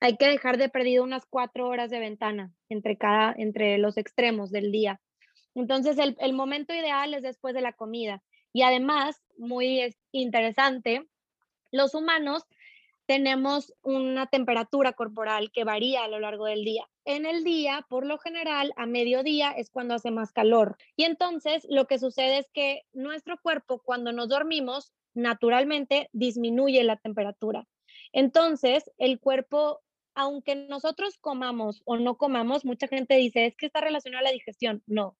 hay 0.00 0.16
que 0.16 0.26
dejar 0.26 0.58
de 0.58 0.68
perdido 0.68 1.04
unas 1.04 1.26
cuatro 1.26 1.68
horas 1.68 1.90
de 1.90 1.98
ventana 1.98 2.52
entre, 2.68 2.96
cada, 2.96 3.34
entre 3.36 3.78
los 3.78 3.96
extremos 3.96 4.50
del 4.50 4.70
día. 4.70 5.00
Entonces, 5.54 5.98
el, 5.98 6.16
el 6.20 6.32
momento 6.32 6.74
ideal 6.74 7.14
es 7.14 7.22
después 7.22 7.54
de 7.54 7.62
la 7.62 7.72
comida. 7.72 8.22
Y 8.52 8.62
además, 8.62 9.22
muy 9.38 9.94
interesante, 10.12 11.06
los 11.70 11.94
humanos 11.94 12.44
tenemos 13.06 13.72
una 13.82 14.26
temperatura 14.26 14.92
corporal 14.92 15.50
que 15.52 15.64
varía 15.64 16.04
a 16.04 16.08
lo 16.08 16.20
largo 16.20 16.46
del 16.46 16.64
día. 16.64 16.86
En 17.06 17.24
el 17.24 17.44
día, 17.44 17.86
por 17.88 18.04
lo 18.04 18.18
general, 18.18 18.72
a 18.76 18.84
mediodía 18.84 19.52
es 19.52 19.70
cuando 19.70 19.94
hace 19.94 20.10
más 20.10 20.32
calor. 20.32 20.76
Y 20.96 21.04
entonces 21.04 21.66
lo 21.70 21.86
que 21.86 21.98
sucede 21.98 22.38
es 22.38 22.50
que 22.52 22.82
nuestro 22.92 23.38
cuerpo, 23.40 23.80
cuando 23.82 24.12
nos 24.12 24.28
dormimos, 24.28 24.92
naturalmente 25.14 26.10
disminuye 26.12 26.84
la 26.84 26.96
temperatura. 26.96 27.66
Entonces, 28.12 28.90
el 28.98 29.18
cuerpo 29.18 29.80
aunque 30.16 30.56
nosotros 30.56 31.18
comamos 31.20 31.82
o 31.84 31.98
no 31.98 32.16
comamos, 32.16 32.64
mucha 32.64 32.88
gente 32.88 33.16
dice, 33.16 33.46
es 33.46 33.56
que 33.56 33.66
está 33.66 33.82
relacionado 33.82 34.20
a 34.20 34.24
la 34.24 34.32
digestión. 34.32 34.82
No, 34.86 35.16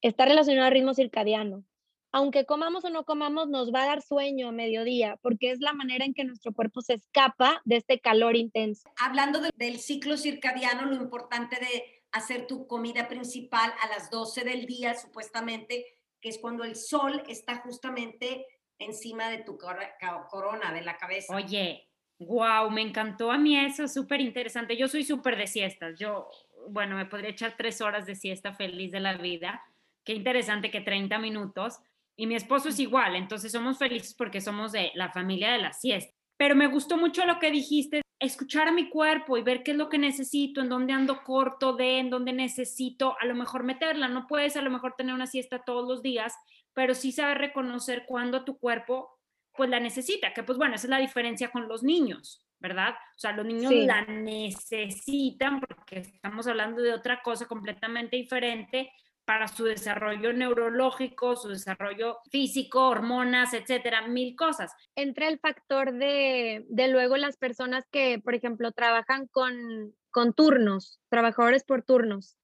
está 0.00 0.24
relacionado 0.24 0.68
al 0.68 0.72
ritmo 0.72 0.94
circadiano. 0.94 1.64
Aunque 2.12 2.46
comamos 2.46 2.84
o 2.84 2.90
no 2.90 3.04
comamos, 3.04 3.48
nos 3.48 3.72
va 3.72 3.82
a 3.82 3.86
dar 3.86 4.02
sueño 4.02 4.48
a 4.48 4.52
mediodía, 4.52 5.18
porque 5.22 5.50
es 5.50 5.60
la 5.60 5.72
manera 5.72 6.04
en 6.04 6.14
que 6.14 6.24
nuestro 6.24 6.52
cuerpo 6.52 6.80
se 6.80 6.94
escapa 6.94 7.60
de 7.64 7.76
este 7.76 8.00
calor 8.00 8.36
intenso. 8.36 8.90
Hablando 8.98 9.40
del 9.54 9.78
ciclo 9.78 10.16
circadiano, 10.16 10.86
lo 10.86 10.96
importante 10.96 11.56
de 11.56 12.04
hacer 12.12 12.46
tu 12.46 12.66
comida 12.66 13.08
principal 13.08 13.72
a 13.82 13.88
las 13.88 14.10
12 14.10 14.44
del 14.44 14.66
día, 14.66 14.94
supuestamente, 14.94 15.84
que 16.20 16.30
es 16.30 16.38
cuando 16.38 16.64
el 16.64 16.76
sol 16.76 17.22
está 17.28 17.56
justamente 17.56 18.46
encima 18.78 19.28
de 19.28 19.38
tu 19.38 19.58
corona, 19.58 20.72
de 20.72 20.82
la 20.82 20.96
cabeza. 20.96 21.34
Oye, 21.34 21.86
Wow, 22.18 22.70
me 22.70 22.80
encantó 22.80 23.30
a 23.30 23.36
mí 23.36 23.58
eso, 23.58 23.88
súper 23.88 24.22
interesante. 24.22 24.76
Yo 24.76 24.88
soy 24.88 25.04
súper 25.04 25.36
de 25.36 25.46
siestas. 25.46 25.98
Yo, 25.98 26.30
bueno, 26.70 26.96
me 26.96 27.04
podría 27.04 27.30
echar 27.30 27.56
tres 27.58 27.82
horas 27.82 28.06
de 28.06 28.14
siesta 28.14 28.54
feliz 28.54 28.90
de 28.90 29.00
la 29.00 29.18
vida. 29.18 29.62
Qué 30.02 30.14
interesante 30.14 30.70
que 30.70 30.80
30 30.80 31.18
minutos. 31.18 31.78
Y 32.16 32.26
mi 32.26 32.34
esposo 32.34 32.70
es 32.70 32.78
igual, 32.78 33.14
entonces 33.14 33.52
somos 33.52 33.78
felices 33.78 34.14
porque 34.14 34.40
somos 34.40 34.72
de 34.72 34.90
la 34.94 35.10
familia 35.10 35.52
de 35.52 35.58
la 35.58 35.72
siesta. 35.72 36.14
Pero 36.38 36.54
me 36.54 36.66
gustó 36.66 36.96
mucho 36.96 37.24
lo 37.26 37.38
que 37.38 37.50
dijiste, 37.50 38.02
escuchar 38.18 38.68
a 38.68 38.72
mi 38.72 38.88
cuerpo 38.88 39.36
y 39.36 39.42
ver 39.42 39.62
qué 39.62 39.72
es 39.72 39.76
lo 39.76 39.88
que 39.88 39.98
necesito, 39.98 40.60
en 40.60 40.68
dónde 40.68 40.92
ando 40.92 41.22
corto 41.22 41.74
de, 41.74 41.98
en 41.98 42.10
dónde 42.10 42.32
necesito 42.32 43.16
a 43.20 43.26
lo 43.26 43.34
mejor 43.34 43.64
meterla. 43.64 44.08
No 44.08 44.26
puedes 44.26 44.56
a 44.56 44.62
lo 44.62 44.70
mejor 44.70 44.94
tener 44.96 45.14
una 45.14 45.26
siesta 45.26 45.62
todos 45.64 45.86
los 45.86 46.02
días, 46.02 46.34
pero 46.72 46.94
sí 46.94 47.12
saber 47.12 47.38
reconocer 47.38 48.04
cuándo 48.06 48.44
tu 48.44 48.58
cuerpo 48.58 49.16
pues 49.54 49.70
la 49.70 49.80
necesita, 49.80 50.34
que 50.34 50.42
pues 50.42 50.58
bueno, 50.58 50.74
esa 50.74 50.86
es 50.86 50.90
la 50.90 50.98
diferencia 50.98 51.50
con 51.50 51.66
los 51.66 51.82
niños, 51.82 52.46
¿verdad? 52.58 52.90
O 52.90 53.18
sea, 53.18 53.32
los 53.32 53.46
niños 53.46 53.72
la 53.72 54.02
necesitan 54.04 55.60
porque 55.60 56.00
estamos 56.00 56.46
hablando 56.46 56.82
de 56.82 56.92
otra 56.92 57.22
cosa 57.22 57.46
completamente 57.46 58.16
diferente 58.16 58.92
para 59.26 59.48
su 59.48 59.64
desarrollo 59.64 60.32
neurológico, 60.32 61.36
su 61.36 61.48
desarrollo 61.48 62.20
físico, 62.30 62.88
hormonas, 62.88 63.52
etcétera, 63.52 64.06
mil 64.06 64.36
cosas. 64.36 64.72
Entra 64.94 65.28
el 65.28 65.40
factor 65.40 65.92
de, 65.92 66.64
de 66.68 66.88
luego 66.88 67.16
las 67.16 67.36
personas 67.36 67.84
que, 67.90 68.20
por 68.20 68.34
ejemplo, 68.34 68.70
trabajan 68.70 69.26
con, 69.26 69.92
con 70.10 70.32
turnos, 70.32 71.00
trabajadores 71.08 71.64
por 71.64 71.82
turnos. 71.82 72.38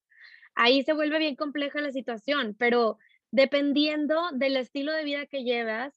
Ahí 0.56 0.82
se 0.82 0.92
vuelve 0.92 1.18
bien 1.18 1.36
compleja 1.36 1.80
la 1.80 1.92
situación, 1.92 2.56
pero 2.58 2.98
dependiendo 3.30 4.30
del 4.32 4.56
estilo 4.56 4.92
de 4.92 5.04
vida 5.04 5.26
que 5.26 5.44
llevas, 5.44 5.94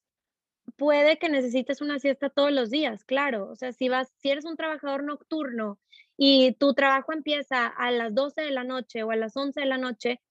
puede 0.77 1.17
que 1.17 1.29
necesites 1.29 1.81
una 1.81 1.99
siesta 1.99 2.29
todos 2.29 2.51
los 2.51 2.69
días, 2.69 3.03
claro. 3.05 3.49
O 3.49 3.55
sea, 3.55 3.73
si 3.73 3.89
vas, 3.89 4.13
si 4.17 4.29
eres 4.29 4.45
un 4.45 4.55
trabajador 4.55 5.03
nocturno 5.03 5.79
y 6.15 6.53
tu 6.53 6.73
trabajo 6.73 7.11
empieza 7.11 7.67
a 7.67 7.91
las 7.91 8.13
12 8.13 8.41
de 8.41 8.51
la 8.51 8.63
noche 8.63 9.03
o 9.03 9.11
a 9.11 9.15
las 9.15 9.35
11 9.35 9.59
de 9.59 9.65
la 9.65 9.77
noche, 9.77 10.21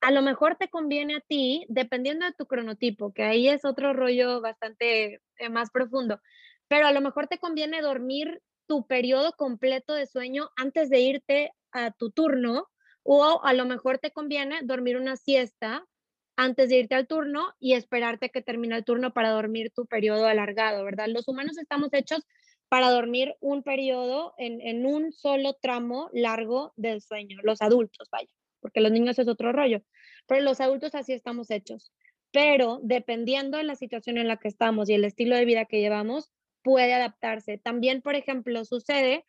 a 0.00 0.10
lo 0.10 0.22
mejor 0.22 0.56
te 0.56 0.68
conviene 0.68 1.16
a 1.16 1.20
ti, 1.20 1.66
dependiendo 1.68 2.26
de 2.26 2.32
tu 2.32 2.46
cronotipo, 2.46 3.12
que 3.12 3.22
ahí 3.22 3.48
es 3.48 3.64
otro 3.64 3.92
rollo 3.92 4.40
bastante 4.40 5.20
eh, 5.38 5.48
más 5.48 5.70
profundo, 5.70 6.20
pero 6.68 6.86
a 6.86 6.92
lo 6.92 7.00
mejor 7.00 7.28
te 7.28 7.38
conviene 7.38 7.82
dormir 7.82 8.42
tu 8.66 8.86
periodo 8.86 9.32
completo 9.32 9.94
de 9.94 10.06
sueño 10.06 10.50
antes 10.56 10.90
de 10.90 11.00
irte 11.00 11.52
a 11.72 11.92
tu 11.92 12.10
turno 12.10 12.68
o 13.02 13.40
a 13.44 13.52
lo 13.52 13.64
mejor 13.64 13.98
te 13.98 14.10
conviene 14.10 14.60
dormir 14.62 14.96
una 14.96 15.16
siesta 15.16 15.84
antes 16.36 16.68
de 16.68 16.78
irte 16.78 16.94
al 16.94 17.06
turno 17.06 17.54
y 17.58 17.74
esperarte 17.74 18.30
que 18.30 18.42
termine 18.42 18.76
el 18.76 18.84
turno 18.84 19.12
para 19.12 19.30
dormir 19.30 19.70
tu 19.74 19.86
periodo 19.86 20.26
alargado, 20.26 20.84
¿verdad? 20.84 21.06
Los 21.08 21.28
humanos 21.28 21.56
estamos 21.56 21.88
hechos 21.92 22.20
para 22.68 22.90
dormir 22.90 23.34
un 23.40 23.62
periodo 23.62 24.34
en, 24.36 24.60
en 24.60 24.84
un 24.86 25.12
solo 25.12 25.54
tramo 25.54 26.10
largo 26.12 26.72
del 26.76 27.00
sueño, 27.00 27.38
los 27.42 27.62
adultos, 27.62 28.08
vaya, 28.10 28.32
porque 28.66 28.80
los 28.80 28.92
niños 28.92 29.18
es 29.18 29.28
otro 29.28 29.52
rollo, 29.52 29.82
pero 30.26 30.42
los 30.42 30.60
adultos 30.60 30.94
así 30.94 31.12
estamos 31.12 31.50
hechos. 31.50 31.92
Pero 32.32 32.80
dependiendo 32.82 33.56
de 33.58 33.64
la 33.64 33.76
situación 33.76 34.18
en 34.18 34.28
la 34.28 34.36
que 34.36 34.48
estamos 34.48 34.90
y 34.90 34.94
el 34.94 35.04
estilo 35.04 35.36
de 35.36 35.44
vida 35.44 35.64
que 35.64 35.80
llevamos, 35.80 36.32
puede 36.62 36.92
adaptarse. 36.92 37.58
También, 37.58 38.02
por 38.02 38.16
ejemplo, 38.16 38.64
sucede 38.64 39.24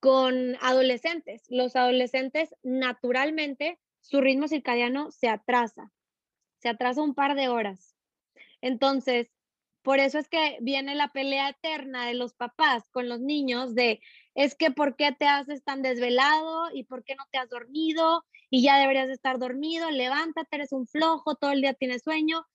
con 0.00 0.56
adolescentes. 0.60 1.44
Los 1.48 1.76
adolescentes 1.76 2.54
naturalmente 2.62 3.78
su 4.00 4.20
ritmo 4.20 4.48
circadiano 4.48 5.10
se 5.12 5.28
atrasa 5.28 5.92
se 6.64 6.70
atrasa 6.70 7.02
un 7.02 7.14
par 7.14 7.34
de 7.34 7.48
horas. 7.48 7.94
Entonces, 8.62 9.30
por 9.84 10.00
eso 10.00 10.18
es 10.18 10.28
que 10.28 10.56
viene 10.62 10.94
la 10.94 11.12
pelea 11.12 11.50
eterna 11.50 12.06
de 12.06 12.14
los 12.14 12.32
papás 12.32 12.88
con 12.90 13.06
los 13.06 13.20
niños 13.20 13.74
de, 13.74 14.00
es 14.34 14.54
que 14.54 14.70
¿por 14.70 14.96
qué 14.96 15.12
te 15.12 15.26
haces 15.26 15.62
tan 15.62 15.82
desvelado? 15.82 16.70
¿Y 16.72 16.84
por 16.84 17.04
qué 17.04 17.14
no 17.14 17.24
te 17.30 17.36
has 17.36 17.50
dormido? 17.50 18.24
Y 18.48 18.62
ya 18.62 18.78
deberías 18.78 19.10
estar 19.10 19.38
dormido, 19.38 19.90
levántate, 19.90 20.56
eres 20.56 20.72
un 20.72 20.86
flojo, 20.86 21.34
todo 21.34 21.52
el 21.52 21.60
día 21.60 21.74
tienes 21.74 22.02
sueño. 22.02 22.46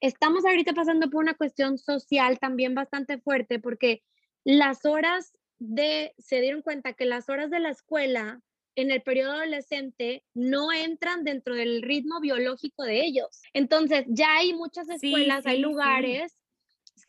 Estamos 0.00 0.46
ahorita 0.46 0.72
pasando 0.72 1.10
por 1.10 1.22
una 1.22 1.34
cuestión 1.34 1.76
social 1.76 2.38
también 2.38 2.74
bastante 2.74 3.18
fuerte 3.18 3.58
porque 3.58 4.02
las 4.42 4.86
horas 4.86 5.34
de, 5.58 6.14
se 6.16 6.40
dieron 6.40 6.62
cuenta 6.62 6.94
que 6.94 7.04
las 7.04 7.28
horas 7.28 7.50
de 7.50 7.60
la 7.60 7.68
escuela 7.68 8.40
en 8.76 8.90
el 8.90 9.02
periodo 9.02 9.32
adolescente 9.32 10.24
no 10.32 10.72
entran 10.72 11.24
dentro 11.24 11.54
del 11.54 11.82
ritmo 11.82 12.20
biológico 12.20 12.84
de 12.84 13.04
ellos. 13.04 13.42
Entonces, 13.52 14.06
ya 14.08 14.36
hay 14.36 14.54
muchas 14.54 14.88
escuelas, 14.88 15.44
hay 15.46 15.58
lugares, 15.58 16.37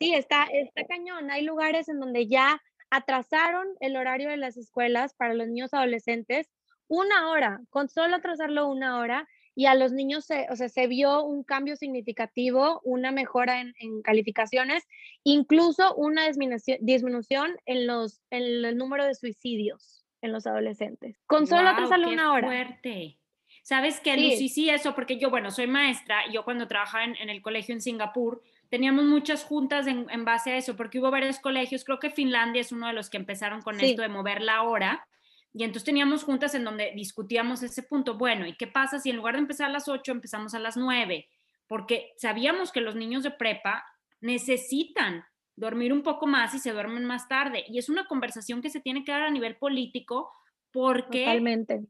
sí. 0.00 0.14
está, 0.14 0.44
está 0.44 0.84
cañón, 0.84 1.30
hay 1.30 1.42
lugares 1.44 1.88
en 1.88 2.00
donde 2.00 2.26
ya 2.26 2.60
atrasaron 2.90 3.68
el 3.80 3.96
horario 3.96 4.30
de 4.30 4.36
las 4.36 4.56
escuelas 4.56 5.14
para 5.14 5.34
los 5.34 5.46
niños 5.46 5.72
adolescentes 5.72 6.50
una 6.88 7.30
hora, 7.30 7.60
con 7.70 7.88
solo 7.88 8.16
atrasarlo 8.16 8.66
una 8.66 8.98
hora, 8.98 9.28
y 9.54 9.66
a 9.66 9.74
los 9.74 9.92
niños 9.92 10.24
se, 10.24 10.46
o 10.50 10.56
sea, 10.56 10.68
se 10.68 10.86
vio 10.86 11.22
un 11.22 11.44
cambio 11.44 11.76
significativo, 11.76 12.80
una 12.82 13.12
mejora 13.12 13.60
en, 13.60 13.74
en 13.78 14.02
calificaciones, 14.02 14.84
incluso 15.22 15.94
una 15.94 16.26
disminución, 16.26 16.78
disminución 16.80 17.56
en, 17.66 17.86
los, 17.86 18.22
en 18.30 18.64
el 18.64 18.76
número 18.76 19.04
de 19.04 19.14
suicidios 19.14 20.04
en 20.22 20.32
los 20.32 20.46
adolescentes. 20.46 21.16
Con 21.26 21.46
solo 21.46 21.68
atrasarlo 21.68 22.08
una 22.08 22.32
hora. 22.32 22.46
fuerte. 22.46 23.18
¿Sabes 23.62 24.00
qué, 24.00 24.16
Lucy? 24.16 24.48
Sí, 24.48 24.70
eso, 24.70 24.94
porque 24.94 25.18
yo, 25.18 25.30
bueno, 25.30 25.50
soy 25.50 25.66
maestra, 25.66 26.22
yo 26.32 26.44
cuando 26.44 26.66
trabajaba 26.66 27.04
en, 27.04 27.28
el 27.28 27.42
colegio 27.42 27.74
en 27.74 27.80
Singapur, 27.80 28.42
teníamos 28.70 29.04
muchas 29.04 29.44
juntas 29.44 29.86
en, 29.86 30.24
base 30.24 30.52
a 30.52 30.56
eso, 30.56 30.76
porque 30.76 31.00
hubo 31.00 31.10
varios 31.10 31.40
colegios, 31.40 31.84
creo 31.84 31.98
que 31.98 32.10
Finlandia 32.10 32.60
es 32.60 32.72
uno 32.72 32.86
de 32.86 32.92
los 32.92 33.10
que 33.10 33.18
empezaron 33.18 33.60
con 33.62 33.80
esto 33.80 34.00
de 34.00 34.08
mover 34.08 34.40
la 34.40 34.62
hora, 34.62 35.06
y 35.52 35.64
entonces 35.64 35.84
teníamos 35.84 36.22
juntas 36.22 36.54
en 36.54 36.62
donde 36.62 36.92
discutíamos 36.94 37.62
ese 37.64 37.82
punto, 37.82 38.16
bueno, 38.16 38.46
¿y 38.46 38.56
qué 38.56 38.68
pasa 38.68 39.00
si 39.00 39.10
en 39.10 39.16
lugar 39.16 39.34
de 39.34 39.40
empezar 39.40 39.68
a 39.68 39.72
las 39.72 39.88
8 39.88 40.12
empezamos 40.12 40.54
a 40.54 40.60
las 40.60 40.76
9? 40.76 41.28
Porque 41.66 42.12
sabíamos 42.16 42.70
que 42.70 42.80
los 42.80 42.94
niños 42.94 43.24
de 43.24 43.32
prepa 43.32 43.84
necesitan 44.20 45.24
dormir 45.56 45.92
un 45.92 46.02
poco 46.02 46.28
más 46.28 46.54
y 46.54 46.60
se 46.60 46.72
duermen 46.72 47.04
más 47.04 47.26
tarde, 47.26 47.64
y 47.68 47.78
es 47.78 47.88
una 47.88 48.06
conversación 48.06 48.62
que 48.62 48.70
se 48.70 48.80
tiene 48.80 49.04
que 49.04 49.12
dar 49.12 49.22
a 49.22 49.30
nivel 49.30 49.56
político 49.56 50.30
porque 50.72 51.24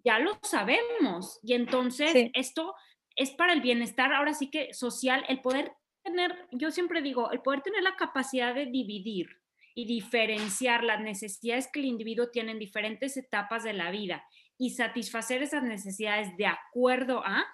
ya 0.03 0.18
lo 0.18 0.39
sabemos. 0.43 1.39
Y 1.43 1.53
entonces 1.53 2.31
esto 2.33 2.74
es 3.14 3.31
para 3.33 3.53
el 3.53 3.61
bienestar, 3.61 4.14
ahora 4.14 4.33
sí 4.33 4.51
que 4.51 4.72
social, 4.72 5.22
el 5.28 5.43
poder 5.43 5.72
tener, 6.03 6.35
yo 6.53 6.71
siempre 6.71 7.03
digo, 7.03 7.31
el 7.31 7.41
poder 7.41 7.63
tener 7.63 7.83
la 7.83 7.97
capacidad 7.97 8.55
de 8.55 8.67
dividir 8.67 9.41
y 9.75 9.87
diferenciar 9.87 10.85
las 10.85 11.01
necesidades 11.01 11.69
que 11.73 11.81
el 11.81 11.87
individuo 11.87 12.31
tiene 12.31 12.53
en 12.53 12.59
diferentes 12.59 13.17
etapas 13.17 13.63
de 13.65 13.73
la 13.73 13.91
vida 13.91 14.25
y 14.59 14.71
satisfacer 14.71 15.43
esas 15.43 15.63
necesidades 15.63 16.37
de 16.37 16.47
acuerdo 16.47 17.23
a, 17.25 17.47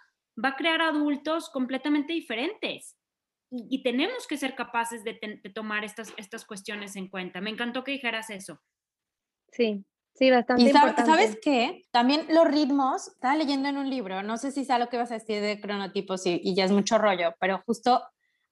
va 0.43 0.51
a 0.51 0.57
crear 0.57 0.83
adultos 0.83 1.51
completamente 1.51 2.13
diferentes. 2.13 2.97
Y, 3.51 3.83
tenemos 3.85 4.27
que 4.27 4.37
ser 4.37 4.57
capaces 4.57 5.05
de, 5.05 5.19
de 5.43 5.51
tomar 5.51 5.85
estas, 5.85 6.13
estas 6.17 6.45
cuestiones 6.45 6.97
en 6.97 7.09
cuenta. 7.09 7.41
Me 7.41 7.51
encantó 7.51 7.85
que 7.85 7.93
dijeras 7.93 8.29
eso. 8.31 8.61
Sí, 9.53 9.85
Sí, 10.17 10.31
bastante 10.31 10.63
y 10.63 10.71
¿Sabes 10.71 11.39
qué? 11.43 11.85
También 11.91 12.27
los 12.31 12.47
ritmos, 12.47 13.09
estaba 13.09 13.37
leyendo 13.37 13.69
en 13.69 13.77
un 13.77 13.91
libro, 13.91 14.23
no 14.23 14.39
sé 14.39 14.51
si 14.51 14.65
sea 14.65 14.79
lo 14.79 14.89
que 14.89 14.97
vas 14.97 15.11
a 15.11 15.15
decir 15.15 15.43
de 15.43 15.61
cronotipos 15.61 16.25
y, 16.25 16.41
y 16.43 16.55
ya 16.55 16.65
es 16.65 16.73
mucho 16.73 16.97
rollo, 16.97 17.35
pero 17.39 17.63
justo 17.67 18.03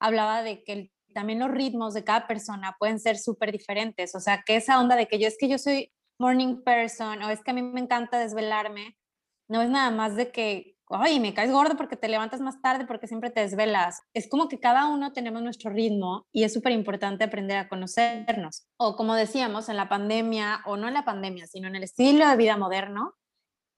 hablaba 0.04 0.42
de 0.42 0.62
que 0.64 0.90
también 1.12 1.38
los 1.38 1.50
ritmos 1.50 1.94
de 1.94 2.04
cada 2.04 2.26
persona 2.26 2.76
pueden 2.78 2.98
ser 2.98 3.18
súper 3.18 3.52
diferentes, 3.52 4.14
o 4.14 4.20
sea, 4.20 4.42
que 4.44 4.56
esa 4.56 4.80
onda 4.80 4.96
de 4.96 5.06
que 5.06 5.18
yo 5.18 5.28
es 5.28 5.36
que 5.38 5.48
yo 5.48 5.58
soy 5.58 5.92
morning 6.18 6.62
person 6.62 7.22
o 7.22 7.30
es 7.30 7.42
que 7.42 7.52
a 7.52 7.54
mí 7.54 7.62
me 7.62 7.80
encanta 7.80 8.18
desvelarme, 8.18 8.96
no 9.48 9.62
es 9.62 9.70
nada 9.70 9.90
más 9.90 10.16
de 10.16 10.32
que 10.32 10.74
ay, 10.90 11.20
me 11.20 11.34
caes 11.34 11.50
gordo 11.50 11.76
porque 11.76 11.96
te 11.96 12.08
levantas 12.08 12.40
más 12.40 12.60
tarde, 12.60 12.86
porque 12.86 13.06
siempre 13.06 13.30
te 13.30 13.40
desvelas. 13.40 14.00
Es 14.12 14.28
como 14.28 14.48
que 14.48 14.60
cada 14.60 14.86
uno 14.86 15.12
tenemos 15.12 15.42
nuestro 15.42 15.70
ritmo 15.70 16.26
y 16.32 16.44
es 16.44 16.52
súper 16.52 16.72
importante 16.72 17.24
aprender 17.24 17.56
a 17.56 17.68
conocernos. 17.68 18.66
O 18.76 18.96
como 18.96 19.14
decíamos, 19.14 19.68
en 19.68 19.76
la 19.76 19.88
pandemia, 19.88 20.62
o 20.66 20.76
no 20.76 20.88
en 20.88 20.94
la 20.94 21.04
pandemia, 21.04 21.46
sino 21.46 21.68
en 21.68 21.76
el 21.76 21.84
estilo 21.84 22.28
de 22.28 22.36
vida 22.36 22.56
moderno, 22.56 23.14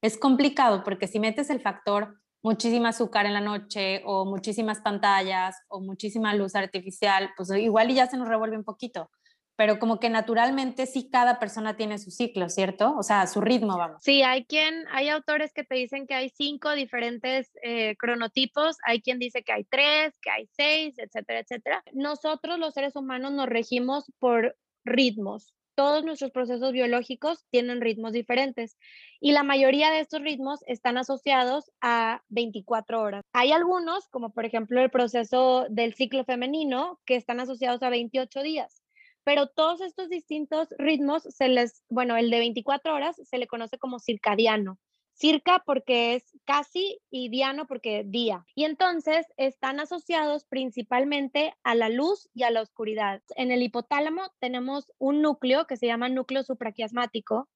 es 0.01 0.17
complicado 0.17 0.83
porque 0.83 1.07
si 1.07 1.19
metes 1.19 1.49
el 1.49 1.61
factor 1.61 2.21
muchísima 2.47 2.89
azúcar 2.89 3.25
en 3.25 3.33
la 3.33 3.41
noche 3.41 4.01
o 4.05 4.25
muchísimas 4.25 4.79
pantallas 4.79 5.55
o 5.67 5.81
muchísima 5.81 6.33
luz 6.33 6.55
artificial, 6.55 7.31
pues 7.35 7.49
igual 7.51 7.91
y 7.91 7.95
ya 7.95 8.07
se 8.07 8.17
nos 8.17 8.29
revuelve 8.29 8.57
un 8.57 8.63
poquito 8.63 9.09
pero 9.57 9.79
como 9.79 9.99
que 9.99 10.09
naturalmente 10.09 10.85
sí 10.85 11.09
cada 11.11 11.39
persona 11.39 11.75
tiene 11.75 11.97
su 11.97 12.11
ciclo, 12.11 12.47
¿cierto? 12.47 12.95
O 12.95 13.01
sea, 13.01 13.25
su 13.25 13.41
ritmo, 13.41 13.75
vamos. 13.75 13.97
Sí, 14.03 14.21
hay 14.21 14.45
quien, 14.45 14.85
hay 14.91 15.09
autores 15.09 15.51
que 15.51 15.63
te 15.63 15.75
dicen 15.75 16.05
que 16.05 16.13
hay 16.13 16.29
cinco 16.29 16.73
diferentes 16.75 17.49
eh, 17.63 17.95
cronotipos, 17.97 18.77
hay 18.85 19.01
quien 19.01 19.17
dice 19.17 19.41
que 19.41 19.51
hay 19.51 19.63
tres, 19.63 20.13
que 20.21 20.29
hay 20.29 20.47
seis, 20.55 20.99
etcétera, 20.99 21.39
etcétera. 21.39 21.83
Nosotros 21.91 22.59
los 22.59 22.75
seres 22.75 22.95
humanos 22.95 23.31
nos 23.31 23.47
regimos 23.47 24.05
por 24.19 24.55
ritmos. 24.85 25.55
Todos 25.77 26.03
nuestros 26.03 26.31
procesos 26.31 26.71
biológicos 26.71 27.45
tienen 27.51 27.81
ritmos 27.81 28.11
diferentes 28.11 28.79
y 29.19 29.31
la 29.31 29.43
mayoría 29.43 29.91
de 29.91 29.99
estos 29.99 30.23
ritmos 30.23 30.61
están 30.65 30.97
asociados 30.97 31.71
a 31.81 32.23
24 32.29 32.99
horas. 32.99 33.23
Hay 33.31 33.51
algunos, 33.51 34.07
como 34.07 34.31
por 34.31 34.45
ejemplo 34.45 34.81
el 34.81 34.89
proceso 34.89 35.67
del 35.69 35.93
ciclo 35.93 36.25
femenino, 36.25 36.99
que 37.05 37.15
están 37.15 37.39
asociados 37.39 37.83
a 37.83 37.91
28 37.91 38.41
días 38.41 38.81
pero 39.23 39.47
todos 39.47 39.81
estos 39.81 40.07
distintos 40.07 40.69
ritmos 40.77 41.23
se 41.23 41.49
les, 41.49 41.83
bueno, 41.89 42.15
el 42.15 42.29
de 42.29 42.39
24 42.39 42.95
horas 42.95 43.17
se 43.21 43.37
le 43.37 43.45
conoce 43.45 43.77
como 43.77 43.99
circadiano. 43.99 44.79
Circa 45.17 45.63
porque 45.65 46.13
es 46.13 46.23
casi 46.45 46.99
y 47.09 47.29
diano 47.29 47.65
porque 47.65 48.03
día. 48.05 48.45
Y 48.53 48.65
entonces 48.65 49.25
están 49.35 49.79
asociados 49.79 50.45
principalmente 50.45 51.55
a 51.63 51.73
la 51.73 51.89
luz 51.89 52.29
y 52.35 52.43
a 52.43 52.51
la 52.51 52.61
oscuridad. 52.61 53.23
En 53.35 53.49
el 53.49 53.63
hipotálamo 53.63 54.21
tenemos 54.39 54.91
un 54.99 55.23
núcleo 55.23 55.65
que 55.65 55.75
se 55.75 55.87
llama 55.87 56.07
núcleo 56.07 56.43
supraquiasmático 56.43 57.49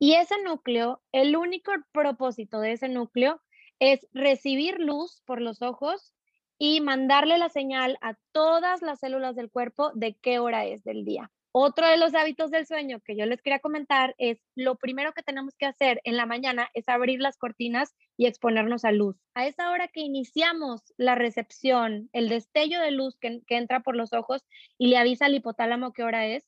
y 0.00 0.14
ese 0.14 0.42
núcleo, 0.42 1.02
el 1.12 1.36
único 1.36 1.70
propósito 1.92 2.58
de 2.58 2.72
ese 2.72 2.88
núcleo 2.88 3.40
es 3.78 4.08
recibir 4.12 4.80
luz 4.80 5.22
por 5.24 5.40
los 5.40 5.62
ojos 5.62 6.14
y 6.58 6.80
mandarle 6.80 7.38
la 7.38 7.48
señal 7.48 7.96
a 8.00 8.14
todas 8.32 8.82
las 8.82 8.98
células 8.98 9.36
del 9.36 9.52
cuerpo 9.52 9.92
de 9.94 10.16
qué 10.16 10.40
hora 10.40 10.64
es 10.64 10.82
del 10.82 11.04
día. 11.04 11.30
Otro 11.56 11.86
de 11.86 11.98
los 11.98 12.14
hábitos 12.14 12.50
del 12.50 12.66
sueño 12.66 12.98
que 12.98 13.16
yo 13.16 13.26
les 13.26 13.40
quería 13.40 13.60
comentar 13.60 14.16
es 14.18 14.40
lo 14.56 14.74
primero 14.74 15.12
que 15.12 15.22
tenemos 15.22 15.54
que 15.54 15.66
hacer 15.66 16.00
en 16.02 16.16
la 16.16 16.26
mañana 16.26 16.68
es 16.74 16.88
abrir 16.88 17.20
las 17.20 17.36
cortinas 17.36 17.94
y 18.16 18.26
exponernos 18.26 18.84
a 18.84 18.90
luz. 18.90 19.16
A 19.34 19.46
esa 19.46 19.70
hora 19.70 19.86
que 19.86 20.00
iniciamos 20.00 20.82
la 20.96 21.14
recepción, 21.14 22.10
el 22.12 22.28
destello 22.28 22.80
de 22.80 22.90
luz 22.90 23.16
que, 23.20 23.40
que 23.46 23.56
entra 23.56 23.84
por 23.84 23.94
los 23.94 24.12
ojos 24.12 24.42
y 24.78 24.88
le 24.88 24.96
avisa 24.96 25.26
al 25.26 25.34
hipotálamo 25.36 25.92
qué 25.92 26.02
hora 26.02 26.26
es, 26.26 26.44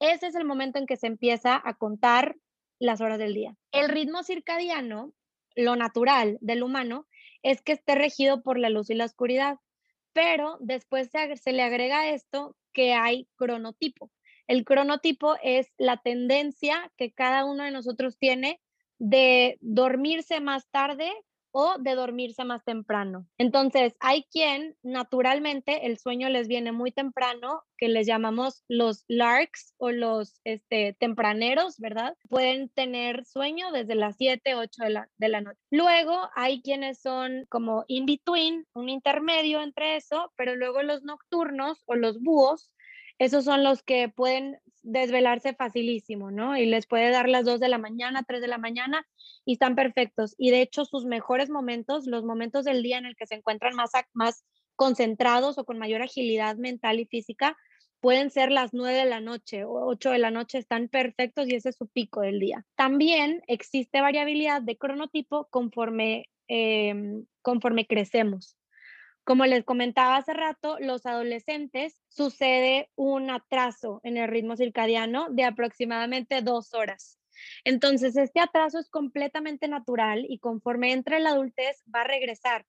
ese 0.00 0.26
es 0.26 0.34
el 0.34 0.44
momento 0.44 0.80
en 0.80 0.86
que 0.86 0.96
se 0.96 1.06
empieza 1.06 1.62
a 1.64 1.74
contar 1.74 2.34
las 2.80 3.00
horas 3.00 3.20
del 3.20 3.34
día. 3.34 3.54
El 3.70 3.88
ritmo 3.88 4.24
circadiano, 4.24 5.12
lo 5.54 5.76
natural 5.76 6.36
del 6.40 6.64
humano, 6.64 7.06
es 7.44 7.62
que 7.62 7.70
esté 7.70 7.94
regido 7.94 8.42
por 8.42 8.58
la 8.58 8.70
luz 8.70 8.90
y 8.90 8.94
la 8.94 9.04
oscuridad. 9.04 9.58
Pero 10.12 10.56
después 10.58 11.10
se, 11.12 11.52
le 11.52 11.62
agrega 11.62 12.10
esto 12.10 12.56
que 12.72 12.94
hay 12.94 13.28
cronotipo. 13.36 14.10
El 14.48 14.64
cronotipo 14.64 15.36
es 15.42 15.72
la 15.76 15.98
tendencia 15.98 16.90
que 16.96 17.12
cada 17.12 17.44
uno 17.44 17.64
de 17.64 17.70
nosotros 17.70 18.18
tiene 18.18 18.60
de 18.98 19.58
dormirse 19.60 20.40
más 20.40 20.68
tarde 20.70 21.12
o 21.50 21.76
de 21.78 21.94
dormirse 21.94 22.44
más 22.44 22.64
temprano. 22.64 23.26
Entonces, 23.38 23.94
hay 24.00 24.24
quien 24.30 24.76
naturalmente 24.82 25.86
el 25.86 25.98
sueño 25.98 26.28
les 26.28 26.46
viene 26.46 26.72
muy 26.72 26.92
temprano, 26.92 27.62
que 27.76 27.88
les 27.88 28.06
llamamos 28.06 28.64
los 28.68 29.04
larks 29.08 29.74
o 29.76 29.90
los 29.90 30.40
este, 30.44 30.96
tempraneros, 30.98 31.78
¿verdad? 31.78 32.16
Pueden 32.28 32.68
tener 32.70 33.24
sueño 33.24 33.70
desde 33.72 33.94
las 33.94 34.16
7, 34.16 34.54
8 34.54 34.84
de 34.84 34.90
la, 34.90 35.08
de 35.16 35.28
la 35.28 35.40
noche. 35.40 35.58
Luego 35.70 36.28
hay 36.34 36.62
quienes 36.62 37.00
son 37.00 37.46
como 37.48 37.84
in 37.88 38.06
between, 38.06 38.66
un 38.74 38.88
intermedio 38.88 39.60
entre 39.60 39.96
eso, 39.96 40.32
pero 40.36 40.56
luego 40.56 40.82
los 40.82 41.02
nocturnos 41.02 41.82
o 41.86 41.94
los 41.94 42.20
búhos 42.20 42.70
esos 43.18 43.44
son 43.44 43.64
los 43.64 43.82
que 43.82 44.08
pueden 44.08 44.58
desvelarse 44.82 45.54
facilísimo, 45.54 46.30
¿no? 46.30 46.56
Y 46.56 46.66
les 46.66 46.86
puede 46.86 47.10
dar 47.10 47.28
las 47.28 47.44
2 47.44 47.60
de 47.60 47.68
la 47.68 47.78
mañana, 47.78 48.24
3 48.26 48.40
de 48.40 48.48
la 48.48 48.58
mañana 48.58 49.06
y 49.44 49.54
están 49.54 49.74
perfectos. 49.74 50.34
Y 50.38 50.50
de 50.50 50.62
hecho 50.62 50.84
sus 50.84 51.04
mejores 51.04 51.50
momentos, 51.50 52.06
los 52.06 52.24
momentos 52.24 52.64
del 52.64 52.82
día 52.82 52.98
en 52.98 53.06
el 53.06 53.16
que 53.16 53.26
se 53.26 53.34
encuentran 53.34 53.74
más, 53.74 53.90
más 54.14 54.44
concentrados 54.76 55.58
o 55.58 55.64
con 55.64 55.78
mayor 55.78 56.02
agilidad 56.02 56.56
mental 56.56 57.00
y 57.00 57.06
física, 57.06 57.56
pueden 58.00 58.30
ser 58.30 58.52
las 58.52 58.72
9 58.72 58.96
de 58.96 59.04
la 59.06 59.20
noche 59.20 59.64
o 59.64 59.86
8 59.86 60.10
de 60.10 60.18
la 60.18 60.30
noche, 60.30 60.58
están 60.58 60.88
perfectos 60.88 61.48
y 61.48 61.54
ese 61.56 61.70
es 61.70 61.76
su 61.76 61.88
pico 61.88 62.20
del 62.20 62.38
día. 62.38 62.64
También 62.76 63.42
existe 63.48 64.00
variabilidad 64.00 64.62
de 64.62 64.76
cronotipo 64.76 65.48
conforme, 65.50 66.26
em, 66.46 67.26
conforme 67.42 67.86
crecemos. 67.86 68.56
Como 69.28 69.44
les 69.44 69.62
comentaba 69.62 70.16
hace 70.16 70.32
rato, 70.32 70.78
los 70.80 71.04
adolescentes 71.04 72.00
sucede 72.08 72.88
un 72.96 73.28
atraso 73.28 74.00
en 74.02 74.16
el 74.16 74.26
ritmo 74.26 74.56
circadiano 74.56 75.28
de 75.28 75.44
aproximadamente 75.44 76.40
dos 76.40 76.72
horas. 76.72 77.18
Entonces, 77.62 78.16
este 78.16 78.40
atraso 78.40 78.78
es 78.78 78.88
completamente 78.88 79.68
natural 79.68 80.24
y 80.26 80.38
conforme 80.38 80.92
entre 80.92 81.20
la 81.20 81.32
adultez 81.32 81.84
va 81.94 82.00
a 82.00 82.04
regresar, 82.04 82.64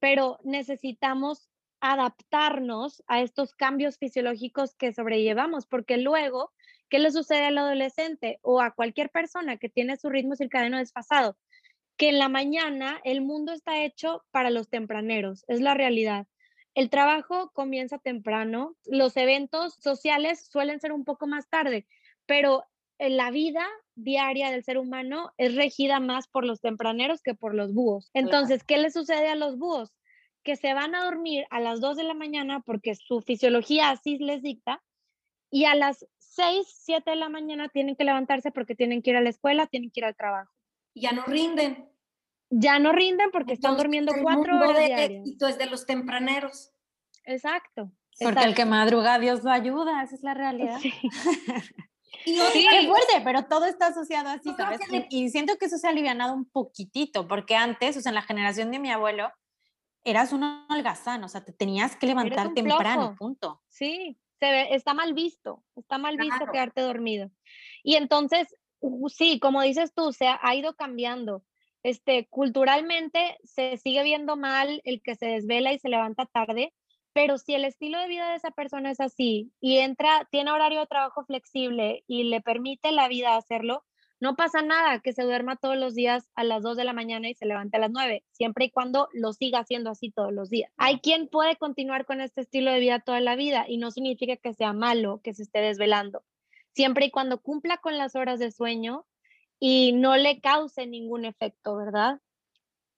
pero 0.00 0.38
necesitamos 0.44 1.48
adaptarnos 1.80 3.02
a 3.06 3.22
estos 3.22 3.54
cambios 3.54 3.96
fisiológicos 3.96 4.74
que 4.74 4.92
sobrellevamos, 4.92 5.66
porque 5.66 5.96
luego, 5.96 6.52
¿qué 6.90 6.98
le 6.98 7.10
sucede 7.10 7.46
al 7.46 7.56
adolescente 7.56 8.38
o 8.42 8.60
a 8.60 8.72
cualquier 8.72 9.08
persona 9.08 9.56
que 9.56 9.70
tiene 9.70 9.96
su 9.96 10.10
ritmo 10.10 10.36
circadiano 10.36 10.76
desfasado? 10.76 11.38
Que 12.02 12.08
en 12.08 12.18
la 12.18 12.28
mañana 12.28 13.00
el 13.04 13.20
mundo 13.20 13.52
está 13.52 13.84
hecho 13.84 14.24
para 14.32 14.50
los 14.50 14.68
tempraneros, 14.68 15.44
es 15.46 15.60
la 15.60 15.74
realidad. 15.74 16.26
El 16.74 16.90
trabajo 16.90 17.52
comienza 17.54 17.98
temprano, 17.98 18.74
los 18.86 19.16
eventos 19.16 19.74
sociales 19.74 20.48
suelen 20.50 20.80
ser 20.80 20.90
un 20.90 21.04
poco 21.04 21.28
más 21.28 21.48
tarde, 21.48 21.86
pero 22.26 22.64
la 22.98 23.30
vida 23.30 23.64
diaria 23.94 24.50
del 24.50 24.64
ser 24.64 24.78
humano 24.78 25.30
es 25.36 25.54
regida 25.54 26.00
más 26.00 26.26
por 26.26 26.44
los 26.44 26.60
tempraneros 26.60 27.22
que 27.22 27.36
por 27.36 27.54
los 27.54 27.72
búhos. 27.72 28.10
Entonces, 28.14 28.64
¿qué 28.64 28.78
le 28.78 28.90
sucede 28.90 29.28
a 29.28 29.36
los 29.36 29.56
búhos? 29.56 29.94
Que 30.42 30.56
se 30.56 30.74
van 30.74 30.96
a 30.96 31.04
dormir 31.04 31.46
a 31.50 31.60
las 31.60 31.80
2 31.80 31.96
de 31.96 32.02
la 32.02 32.14
mañana 32.14 32.64
porque 32.66 32.96
su 32.96 33.20
fisiología 33.20 33.90
así 33.90 34.18
les 34.18 34.42
dicta 34.42 34.82
y 35.52 35.66
a 35.66 35.76
las 35.76 36.04
6, 36.18 36.66
7 36.66 37.10
de 37.12 37.16
la 37.16 37.28
mañana 37.28 37.68
tienen 37.68 37.94
que 37.94 38.02
levantarse 38.02 38.50
porque 38.50 38.74
tienen 38.74 39.02
que 39.02 39.10
ir 39.10 39.16
a 39.18 39.20
la 39.20 39.30
escuela, 39.30 39.68
tienen 39.68 39.92
que 39.92 40.00
ir 40.00 40.06
al 40.06 40.16
trabajo 40.16 40.52
ya 40.94 41.12
no 41.12 41.24
rinden. 41.24 41.88
Ya 42.52 42.78
no 42.78 42.92
rinden 42.92 43.30
porque 43.32 43.54
están 43.54 43.76
durmiendo 43.76 44.12
cuatro 44.22 44.56
horas 44.56 44.76
de 44.76 44.86
diarias. 44.86 45.20
éxito 45.20 45.48
es 45.48 45.58
de 45.58 45.66
los 45.66 45.86
tempraneros. 45.86 46.70
Exacto. 47.24 47.90
Porque 48.20 48.44
el 48.44 48.54
que 48.54 48.66
madruga, 48.66 49.18
Dios 49.18 49.42
lo 49.42 49.50
ayuda, 49.50 50.02
esa 50.02 50.14
es 50.14 50.22
la 50.22 50.34
realidad. 50.34 50.78
Sí. 50.80 50.92
Y 52.24 52.36
Sí. 52.36 52.66
Qué 52.70 52.86
fuerte, 52.86 53.20
pero 53.24 53.46
todo 53.46 53.64
está 53.64 53.88
asociado 53.88 54.28
así, 54.28 54.52
¿sabes? 54.56 54.78
que 54.88 55.06
Y, 55.10 55.30
siento 55.30 55.56
que 55.56 55.64
eso 55.64 55.76
se 55.78 55.88
ha 55.88 55.90
alivianado 55.90 56.34
un 56.34 56.44
poquitito, 56.44 57.26
porque 57.26 57.56
antes, 57.56 57.96
o 57.96 58.00
sea, 58.00 58.10
en 58.10 58.14
la 58.14 58.22
generación 58.22 58.70
de 58.70 58.78
mi 58.78 58.92
abuelo, 58.92 59.32
eras 60.04 60.32
un 60.32 60.44
holgazán, 60.68 61.24
o 61.24 61.28
sea, 61.28 61.42
te 61.44 61.52
tenías 61.52 61.96
que 61.96 62.06
levantar 62.06 62.52
temprano, 62.54 63.16
punto. 63.18 63.62
Sí, 63.66 64.20
se 64.38 64.52
ve, 64.52 64.74
está 64.74 64.94
mal 64.94 65.14
visto, 65.14 65.64
está 65.74 65.98
mal 65.98 66.16
visto 66.16 66.36
Claro. 66.36 66.52
quedarte 66.52 66.80
dormido. 66.82 67.30
Y 67.82 67.96
entonces, 67.96 68.54
sí, 69.08 69.40
como 69.40 69.62
dices 69.62 69.92
tú, 69.92 70.12
se 70.12 70.28
ha, 70.28 70.38
ha 70.42 70.54
ido 70.54 70.76
cambiando. 70.76 71.42
Este, 71.82 72.28
culturalmente 72.28 73.38
se 73.44 73.76
sigue 73.76 74.02
viendo 74.02 74.36
mal 74.36 74.80
el 74.84 75.02
que 75.02 75.16
se 75.16 75.26
desvela 75.26 75.72
y 75.72 75.78
se 75.78 75.88
levanta 75.88 76.26
tarde, 76.26 76.72
pero 77.12 77.38
si 77.38 77.54
el 77.54 77.64
estilo 77.64 77.98
de 77.98 78.08
vida 78.08 78.30
de 78.30 78.36
esa 78.36 78.50
persona 78.50 78.90
es 78.90 79.00
así 79.00 79.52
y 79.60 79.78
entra, 79.78 80.28
tiene 80.30 80.52
horario 80.52 80.80
de 80.80 80.86
trabajo 80.86 81.24
flexible 81.24 82.04
y 82.06 82.24
le 82.24 82.40
permite 82.40 82.92
la 82.92 83.08
vida 83.08 83.36
hacerlo, 83.36 83.84
no 84.22 84.36
pasa 84.36 84.62
nada 84.62 85.00
que 85.00 85.12
se 85.12 85.24
duerma 85.24 85.56
todos 85.56 85.76
los 85.76 85.96
días 85.96 86.30
a 86.36 86.44
las 86.44 86.62
2 86.62 86.76
de 86.76 86.84
la 86.84 86.92
mañana 86.92 87.28
y 87.28 87.34
se 87.34 87.44
levante 87.44 87.76
a 87.76 87.80
las 87.80 87.90
9, 87.90 88.24
siempre 88.30 88.66
y 88.66 88.70
cuando 88.70 89.08
lo 89.12 89.32
siga 89.32 89.58
haciendo 89.58 89.90
así 89.90 90.12
todos 90.12 90.32
los 90.32 90.48
días. 90.48 90.70
Hay 90.76 91.00
quien 91.00 91.26
puede 91.26 91.56
continuar 91.56 92.06
con 92.06 92.20
este 92.20 92.42
estilo 92.42 92.70
de 92.70 92.78
vida 92.78 93.00
toda 93.00 93.18
la 93.18 93.34
vida 93.34 93.64
y 93.66 93.78
no 93.78 93.90
significa 93.90 94.36
que 94.36 94.54
sea 94.54 94.72
malo 94.72 95.20
que 95.24 95.34
se 95.34 95.42
esté 95.42 95.58
desvelando, 95.58 96.22
siempre 96.72 97.06
y 97.06 97.10
cuando 97.10 97.42
cumpla 97.42 97.78
con 97.78 97.98
las 97.98 98.14
horas 98.14 98.38
de 98.38 98.52
sueño 98.52 99.06
y 99.64 99.92
no 99.92 100.16
le 100.16 100.40
cause 100.40 100.88
ningún 100.88 101.24
efecto, 101.24 101.76
¿verdad? 101.76 102.18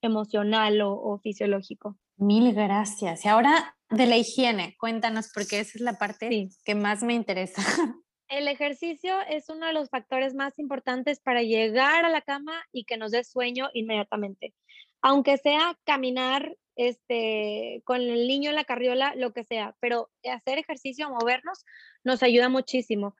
Emocional 0.01 0.81
o, 0.81 0.93
o 0.95 1.19
fisiológico. 1.19 1.99
Mil 2.17 2.55
gracias. 2.55 3.27
Y 3.27 3.29
ahora 3.29 3.77
de 3.91 4.07
la 4.07 4.17
higiene, 4.17 4.75
cuéntanos, 4.81 5.31
porque 5.35 5.61
esa 5.61 5.73
es 5.77 5.83
la 5.83 5.99
parte 5.99 6.31
Sí. 6.31 6.49
que 6.65 6.75
más 6.75 7.03
me 7.03 7.13
interesa. 7.13 7.61
El 8.29 8.49
ejercicio 8.49 9.15
es 9.29 9.51
uno 9.51 9.67
de 9.67 9.75
los 9.75 9.91
factores 9.91 10.35
más 10.35 10.59
importantes 10.59 11.21
para 11.21 11.43
llegar 11.43 12.07
a 12.07 12.09
la 12.09 12.23
cama 12.23 12.55
y 12.73 12.85
que 12.85 12.97
nos 12.97 13.11
dé 13.13 13.25
sueño 13.25 13.69
inmediatamente. 13.75 14.55
Aunque 15.03 15.37
sea 15.37 15.79
caminar 15.85 16.57
este, 16.77 17.83
con 17.85 18.01
el 18.01 18.27
niño 18.27 18.49
en 18.49 18.57
la 18.57 18.65
carriola, 18.65 19.13
lo 19.17 19.35
que 19.35 19.45
sea, 19.45 19.77
pero 19.81 20.09
hacer 20.33 20.59
ejercicio, 20.59 21.11
movernos, 21.11 21.67
nos 22.05 22.23
ayuda 22.23 22.49
muchísimo. 22.49 23.15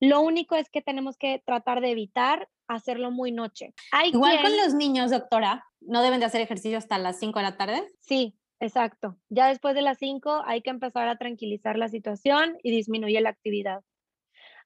Lo 0.00 0.20
único 0.20 0.56
es 0.56 0.68
que 0.68 0.82
tenemos 0.82 1.16
que 1.16 1.40
tratar 1.46 1.80
de 1.80 1.92
evitar 1.92 2.48
hacerlo 2.68 3.10
muy 3.10 3.32
noche. 3.32 3.74
Hay 3.92 4.10
Igual 4.10 4.42
con 4.42 4.56
los 4.56 4.74
niños, 4.74 5.10
doctora, 5.10 5.66
no 5.80 6.02
deben 6.02 6.20
de 6.20 6.26
hacer 6.26 6.40
ejercicio 6.40 6.78
hasta 6.78 6.98
las 6.98 7.18
5 7.18 7.38
de 7.38 7.42
la 7.42 7.56
tarde. 7.56 7.86
Sí, 8.00 8.38
exacto. 8.60 9.16
Ya 9.28 9.48
después 9.48 9.74
de 9.74 9.82
las 9.82 9.98
5 9.98 10.42
hay 10.46 10.62
que 10.62 10.70
empezar 10.70 11.08
a 11.08 11.16
tranquilizar 11.16 11.76
la 11.76 11.88
situación 11.88 12.58
y 12.62 12.70
disminuir 12.70 13.20
la 13.22 13.30
actividad. 13.30 13.82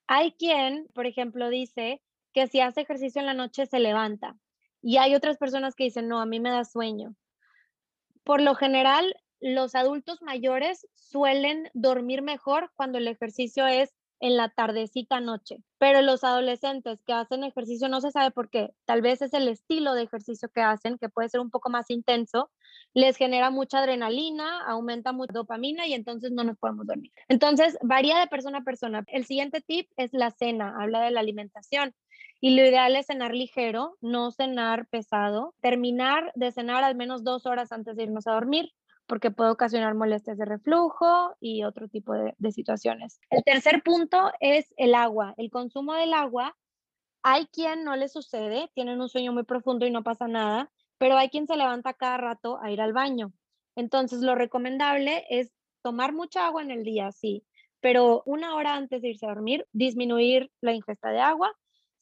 Hay 0.06 0.32
quien, 0.32 0.88
por 0.94 1.06
ejemplo, 1.06 1.48
dice 1.48 2.02
que 2.32 2.48
si 2.48 2.60
hace 2.60 2.82
ejercicio 2.82 3.20
en 3.20 3.26
la 3.26 3.34
noche 3.34 3.66
se 3.66 3.78
levanta. 3.78 4.36
Y 4.82 4.96
hay 4.96 5.14
otras 5.14 5.38
personas 5.38 5.74
que 5.74 5.84
dicen, 5.84 6.08
no, 6.08 6.20
a 6.20 6.26
mí 6.26 6.40
me 6.40 6.50
da 6.50 6.64
sueño. 6.64 7.14
Por 8.24 8.42
lo 8.42 8.54
general, 8.54 9.14
los 9.40 9.74
adultos 9.74 10.22
mayores 10.22 10.86
suelen 10.94 11.70
dormir 11.72 12.22
mejor 12.22 12.72
cuando 12.74 12.98
el 12.98 13.08
ejercicio 13.08 13.66
es 13.66 13.94
en 14.22 14.36
la 14.36 14.48
tardecita 14.48 15.20
noche, 15.20 15.58
pero 15.78 16.00
los 16.00 16.22
adolescentes 16.22 17.02
que 17.04 17.12
hacen 17.12 17.42
ejercicio 17.42 17.88
no 17.88 18.00
se 18.00 18.12
sabe 18.12 18.30
por 18.30 18.50
qué, 18.50 18.72
tal 18.84 19.02
vez 19.02 19.20
es 19.20 19.34
el 19.34 19.48
estilo 19.48 19.94
de 19.94 20.04
ejercicio 20.04 20.48
que 20.48 20.60
hacen, 20.60 20.96
que 20.96 21.08
puede 21.08 21.28
ser 21.28 21.40
un 21.40 21.50
poco 21.50 21.70
más 21.70 21.90
intenso, 21.90 22.48
les 22.94 23.16
genera 23.16 23.50
mucha 23.50 23.80
adrenalina, 23.80 24.64
aumenta 24.64 25.12
mucha 25.12 25.32
dopamina 25.32 25.88
y 25.88 25.94
entonces 25.94 26.30
no 26.30 26.44
nos 26.44 26.56
podemos 26.56 26.86
dormir. 26.86 27.10
Entonces, 27.26 27.76
varía 27.82 28.16
de 28.20 28.28
persona 28.28 28.58
a 28.58 28.62
persona. 28.62 29.02
El 29.08 29.24
siguiente 29.24 29.60
tip 29.60 29.90
es 29.96 30.12
la 30.12 30.30
cena, 30.30 30.76
habla 30.80 31.00
de 31.00 31.10
la 31.10 31.18
alimentación. 31.18 31.92
Y 32.40 32.54
lo 32.54 32.62
ideal 32.62 32.94
es 32.94 33.06
cenar 33.06 33.34
ligero, 33.34 33.96
no 34.00 34.30
cenar 34.30 34.86
pesado, 34.86 35.54
terminar 35.60 36.30
de 36.36 36.52
cenar 36.52 36.84
al 36.84 36.94
menos 36.94 37.24
dos 37.24 37.44
horas 37.44 37.72
antes 37.72 37.96
de 37.96 38.04
irnos 38.04 38.28
a 38.28 38.32
dormir, 38.32 38.70
porque 39.06 39.30
puede 39.30 39.50
ocasionar 39.50 39.94
molestias 39.94 40.38
de 40.38 40.44
reflujo 40.44 41.36
y 41.40 41.64
otro 41.64 41.88
tipo 41.88 42.14
de, 42.14 42.34
situaciones. 42.52 43.20
El 43.30 43.42
tercer 43.44 43.82
punto 43.82 44.32
es 44.40 44.72
el 44.76 44.94
agua, 44.94 45.34
el 45.36 45.50
consumo 45.50 45.94
del 45.94 46.14
agua. 46.14 46.56
Hay 47.22 47.46
quien 47.46 47.84
no 47.84 47.96
le 47.96 48.08
sucede, 48.08 48.70
tienen 48.74 49.00
un 49.00 49.08
sueño 49.08 49.32
muy 49.32 49.44
profundo 49.44 49.86
y 49.86 49.90
no 49.90 50.02
pasa 50.02 50.28
nada, 50.28 50.70
pero 50.98 51.16
hay 51.16 51.28
quien 51.28 51.46
se 51.46 51.56
levanta 51.56 51.94
cada 51.94 52.16
rato 52.16 52.58
a 52.62 52.70
ir 52.70 52.80
al 52.80 52.92
baño. 52.92 53.32
Entonces, 53.76 54.20
lo 54.20 54.34
recomendable 54.34 55.24
es 55.30 55.52
tomar 55.82 56.12
mucha 56.12 56.46
agua 56.46 56.62
en 56.62 56.70
el 56.70 56.84
día, 56.84 57.12
sí, 57.12 57.44
pero 57.80 58.22
una 58.26 58.54
hora 58.54 58.74
antes 58.74 59.02
de 59.02 59.08
irse 59.08 59.26
a 59.26 59.30
dormir, 59.30 59.66
disminuir 59.72 60.50
la 60.60 60.72
ingesta 60.72 61.10
de 61.10 61.20
agua. 61.20 61.52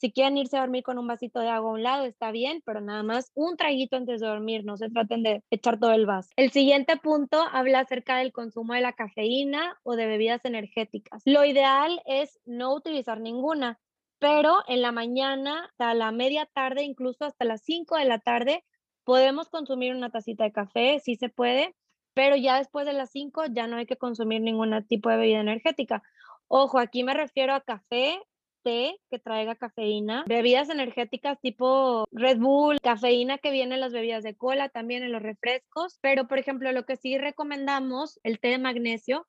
Si 0.00 0.12
quieren 0.12 0.38
irse 0.38 0.56
a 0.56 0.60
dormir 0.60 0.82
con 0.82 0.98
un 0.98 1.06
vasito 1.06 1.40
de 1.40 1.50
agua 1.50 1.72
a 1.72 1.74
un 1.74 1.82
lado, 1.82 2.06
está 2.06 2.30
bien, 2.30 2.62
pero 2.64 2.80
nada 2.80 3.02
más 3.02 3.30
un 3.34 3.58
traguito 3.58 3.96
antes 3.96 4.22
de 4.22 4.26
dormir, 4.26 4.64
no 4.64 4.78
se 4.78 4.88
traten 4.88 5.22
de 5.22 5.44
echar 5.50 5.78
todo 5.78 5.92
el 5.92 6.06
vaso. 6.06 6.30
El 6.36 6.52
siguiente 6.52 6.96
punto 6.96 7.44
habla 7.52 7.80
acerca 7.80 8.16
del 8.16 8.32
consumo 8.32 8.72
de 8.72 8.80
la 8.80 8.94
cafeína 8.94 9.78
o 9.82 9.96
de 9.96 10.06
bebidas 10.06 10.42
energéticas. 10.46 11.20
Lo 11.26 11.44
ideal 11.44 12.00
es 12.06 12.40
no 12.46 12.74
utilizar 12.74 13.20
ninguna, 13.20 13.78
pero 14.18 14.62
en 14.68 14.80
la 14.80 14.90
mañana, 14.90 15.66
hasta 15.66 15.92
la 15.92 16.12
media 16.12 16.46
tarde, 16.46 16.82
incluso 16.82 17.26
hasta 17.26 17.44
las 17.44 17.60
5 17.62 17.98
de 17.98 18.06
la 18.06 18.20
tarde, 18.20 18.64
podemos 19.04 19.50
consumir 19.50 19.94
una 19.94 20.08
tacita 20.08 20.44
de 20.44 20.52
café, 20.52 21.00
sí 21.00 21.16
se 21.16 21.28
puede, 21.28 21.74
pero 22.14 22.36
ya 22.36 22.56
después 22.56 22.86
de 22.86 22.94
las 22.94 23.10
5 23.10 23.42
ya 23.50 23.66
no 23.66 23.76
hay 23.76 23.84
que 23.84 23.96
consumir 23.96 24.40
ningún 24.40 24.82
tipo 24.86 25.10
de 25.10 25.18
bebida 25.18 25.40
energética. 25.40 26.02
Ojo, 26.48 26.78
aquí 26.78 27.04
me 27.04 27.14
refiero 27.14 27.54
a 27.54 27.60
café, 27.60 28.18
té 28.62 28.96
que 29.10 29.18
traiga 29.18 29.54
cafeína, 29.54 30.24
bebidas 30.26 30.70
energéticas 30.70 31.40
tipo 31.40 32.06
Red 32.12 32.38
Bull, 32.38 32.80
cafeína 32.80 33.38
que 33.38 33.50
viene 33.50 33.74
en 33.74 33.80
las 33.80 33.92
bebidas 33.92 34.22
de 34.22 34.36
cola, 34.36 34.68
también 34.68 35.02
en 35.02 35.12
los 35.12 35.22
refrescos, 35.22 35.98
pero 36.00 36.28
por 36.28 36.38
ejemplo 36.38 36.70
lo 36.72 36.84
que 36.84 36.96
sí 36.96 37.18
recomendamos, 37.18 38.20
el 38.22 38.40
té 38.40 38.48
de 38.48 38.58
magnesio, 38.58 39.26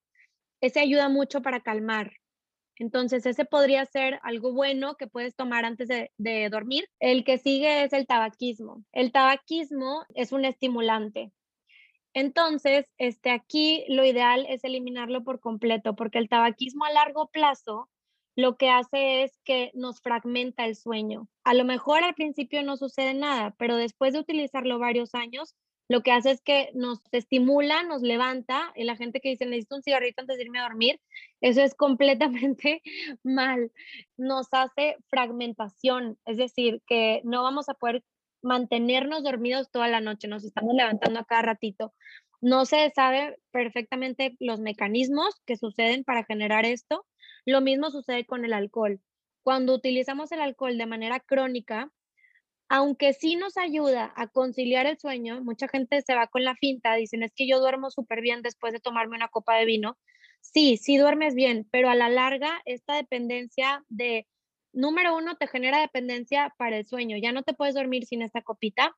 ese 0.62 0.80
ayuda 0.80 1.10
mucho 1.10 1.42
para 1.42 1.62
calmar. 1.62 2.14
Entonces, 2.76 3.26
ese 3.28 3.46
podría 3.46 3.86
ser 3.86 4.20
algo 4.24 4.54
bueno 4.54 4.96
que 4.96 5.06
puedes 5.06 5.36
tomar 5.36 5.66
antes 5.66 5.88
de, 5.88 6.12
de 6.18 6.50
dormir. 6.50 6.88
El 7.00 7.24
que 7.24 7.38
sigue 7.38 7.84
es 7.84 7.94
el 7.94 8.08
tabaquismo. 8.08 8.84
El 8.92 9.12
tabaquismo 9.12 10.04
es 10.16 10.32
un 10.32 10.46
estimulante. 10.46 11.32
Entonces, 12.14 12.86
este, 12.98 13.30
aquí 13.30 13.86
lo 13.88 14.04
ideal 14.04 14.46
es 14.50 14.64
eliminarlo 14.64 15.24
por 15.24 15.40
completo, 15.40 15.96
porque 15.96 16.18
el 16.18 16.28
tabaquismo 16.28 16.84
a 16.86 16.92
largo 16.92 17.28
plazo 17.28 17.90
lo 18.36 18.58
que 18.58 18.70
hace 18.70 19.24
es 19.24 19.38
que 19.44 19.72
nos 19.74 20.02
fragmenta 20.02 20.66
el 20.66 20.76
sueño. 20.76 21.28
A 21.44 21.54
lo 21.54 21.66
mejor 21.66 22.04
al 22.04 22.14
principio 22.14 22.64
no 22.64 22.78
sucede 22.78 23.14
nada, 23.14 23.56
pero 23.58 23.76
después 23.76 24.14
de 24.14 24.20
utilizarlo 24.20 24.80
varios 24.80 25.14
años, 25.16 25.56
lo 25.92 26.04
que 26.04 26.14
hace 26.14 26.32
es 26.32 26.42
que 26.42 26.70
nos 26.74 27.00
estimula, 27.12 27.84
nos 27.84 28.02
levanta, 28.02 28.72
y 28.76 28.86
la 28.86 28.96
gente 28.96 29.20
que 29.20 29.28
dice 29.28 29.46
necesito 29.46 29.76
un 29.76 29.84
cigarrito 29.84 30.22
antes 30.22 30.38
de 30.38 30.44
irme 30.44 30.60
a 30.60 30.64
dormir, 30.64 31.02
eso 31.42 31.62
es 31.62 31.76
completamente 31.76 32.82
mal. 33.24 33.72
Nos 34.16 34.48
hace 34.54 34.96
fragmentación, 35.10 36.18
es 36.26 36.38
decir, 36.38 36.82
que 36.88 37.22
no 37.26 37.44
vamos 37.44 37.68
a 37.68 37.74
poder 37.74 38.04
mantenernos 38.42 39.24
dormidos 39.24 39.70
toda 39.70 39.90
la 39.90 40.00
noche, 40.00 40.30
nos 40.30 40.46
estamos 40.46 40.74
levantando 40.74 41.20
a 41.20 41.26
cada 41.26 41.42
ratito. 41.42 41.94
No 42.42 42.66
se 42.66 42.92
sabe 42.96 43.38
perfectamente 43.52 44.36
los 44.40 44.60
mecanismos 44.60 45.40
que 45.46 45.58
suceden 45.58 46.04
para 46.04 46.26
generar 46.26 46.66
esto. 46.66 47.06
Lo 47.46 47.62
mismo 47.62 47.92
sucede 47.92 48.26
con 48.26 48.44
el 48.46 48.54
alcohol. 48.54 49.00
Cuando 49.44 49.74
utilizamos 49.76 50.32
el 50.32 50.42
alcohol 50.42 50.78
de 50.78 50.86
manera 50.88 51.20
crónica, 51.20 51.92
aunque 52.68 53.14
sí 53.14 53.36
nos 53.36 53.58
ayuda 53.58 54.14
a 54.16 54.28
conciliar 54.28 54.86
el 54.86 54.98
sueño, 54.98 55.44
mucha 55.44 55.68
gente 55.68 56.02
se 56.02 56.16
va 56.16 56.28
con 56.28 56.44
la 56.44 56.56
finta, 56.56 56.96
dicen, 56.96 57.22
es 57.22 57.34
que 57.36 57.48
yo 57.48 57.60
duermo 57.60 57.92
súper 57.92 58.22
bien 58.22 58.42
después 58.42 58.74
de 58.74 58.80
tomarme 58.80 59.18
una 59.18 59.28
copa 59.28 59.58
de 59.58 59.66
vino. 59.66 59.98
Sí, 60.40 60.78
sí 60.78 60.98
duermes 60.98 61.36
bien, 61.36 61.68
pero 61.72 61.90
a 61.90 61.96
la 61.96 62.10
larga 62.10 62.62
esta 62.66 62.96
dependencia 62.96 63.84
de, 63.90 64.26
número 64.74 65.16
uno, 65.16 65.36
te 65.36 65.48
genera 65.48 65.82
dependencia 65.82 66.56
para 66.58 66.78
el 66.78 66.88
sueño, 66.88 67.18
ya 67.18 67.32
no 67.32 67.44
te 67.44 67.54
puedes 67.54 67.76
dormir 67.76 68.06
sin 68.06 68.22
esta 68.22 68.42
copita 68.42 68.96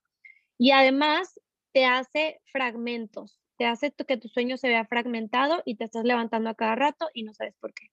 y 0.58 0.72
además 0.72 1.40
te 1.74 1.86
hace 1.86 2.42
fragmentos, 2.46 3.40
te 3.58 3.66
hace 3.66 3.92
que 3.92 4.18
tu 4.18 4.30
sueño 4.30 4.58
se 4.58 4.70
vea 4.70 4.86
fragmentado 4.86 5.62
y 5.66 5.76
te 5.76 5.86
estás 5.86 6.06
levantando 6.06 6.50
a 6.50 6.56
cada 6.56 6.76
rato 6.76 7.10
y 7.14 7.24
no 7.24 7.34
sabes 7.34 7.56
por 7.60 7.74
qué. 7.74 7.88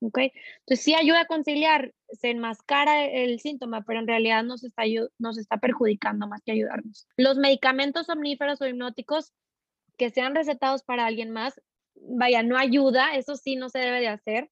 ¿ok? 0.00 0.18
Entonces 0.60 0.84
sí 0.84 0.94
ayuda 0.94 1.22
a 1.22 1.26
conciliar, 1.26 1.94
se 2.08 2.30
enmascara 2.30 3.04
el 3.04 3.38
síntoma, 3.40 3.82
pero 3.82 4.00
en 4.00 4.08
realidad 4.08 4.42
nos 4.42 4.64
está, 4.64 4.82
nos 5.18 5.38
está 5.38 5.58
perjudicando 5.58 6.26
más 6.26 6.42
que 6.42 6.52
ayudarnos. 6.52 7.06
Los 7.16 7.36
medicamentos 7.38 8.08
omníferos 8.08 8.60
o 8.60 8.66
hipnóticos 8.66 9.32
que 9.96 10.10
sean 10.10 10.34
recetados 10.34 10.82
para 10.82 11.06
alguien 11.06 11.30
más, 11.30 11.60
vaya, 11.94 12.42
no 12.42 12.56
ayuda, 12.56 13.14
eso 13.14 13.36
sí 13.36 13.56
no 13.56 13.68
se 13.68 13.80
debe 13.80 14.00
de 14.00 14.08
hacer. 14.08 14.50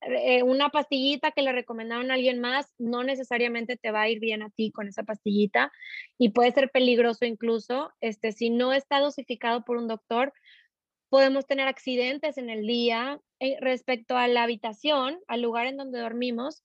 Eh, 0.00 0.42
una 0.42 0.68
pastillita 0.70 1.32
que 1.32 1.42
le 1.42 1.52
recomendaron 1.52 2.10
a 2.10 2.14
alguien 2.14 2.40
más, 2.40 2.72
no 2.78 3.02
necesariamente 3.02 3.76
te 3.76 3.90
va 3.90 4.02
a 4.02 4.08
ir 4.08 4.20
bien 4.20 4.42
a 4.42 4.50
ti 4.50 4.70
con 4.70 4.88
esa 4.88 5.02
pastillita 5.02 5.72
y 6.18 6.30
puede 6.30 6.52
ser 6.52 6.70
peligroso 6.70 7.24
incluso, 7.24 7.90
este, 8.00 8.32
si 8.32 8.50
no 8.50 8.72
está 8.72 9.00
dosificado 9.00 9.64
por 9.64 9.76
un 9.76 9.88
doctor, 9.88 10.32
podemos 11.08 11.46
tener 11.46 11.68
accidentes 11.68 12.38
en 12.38 12.50
el 12.50 12.66
día. 12.66 13.20
Eh, 13.40 13.56
respecto 13.60 14.16
a 14.16 14.26
la 14.28 14.42
habitación, 14.42 15.18
al 15.28 15.42
lugar 15.42 15.66
en 15.66 15.76
donde 15.76 16.00
dormimos, 16.00 16.64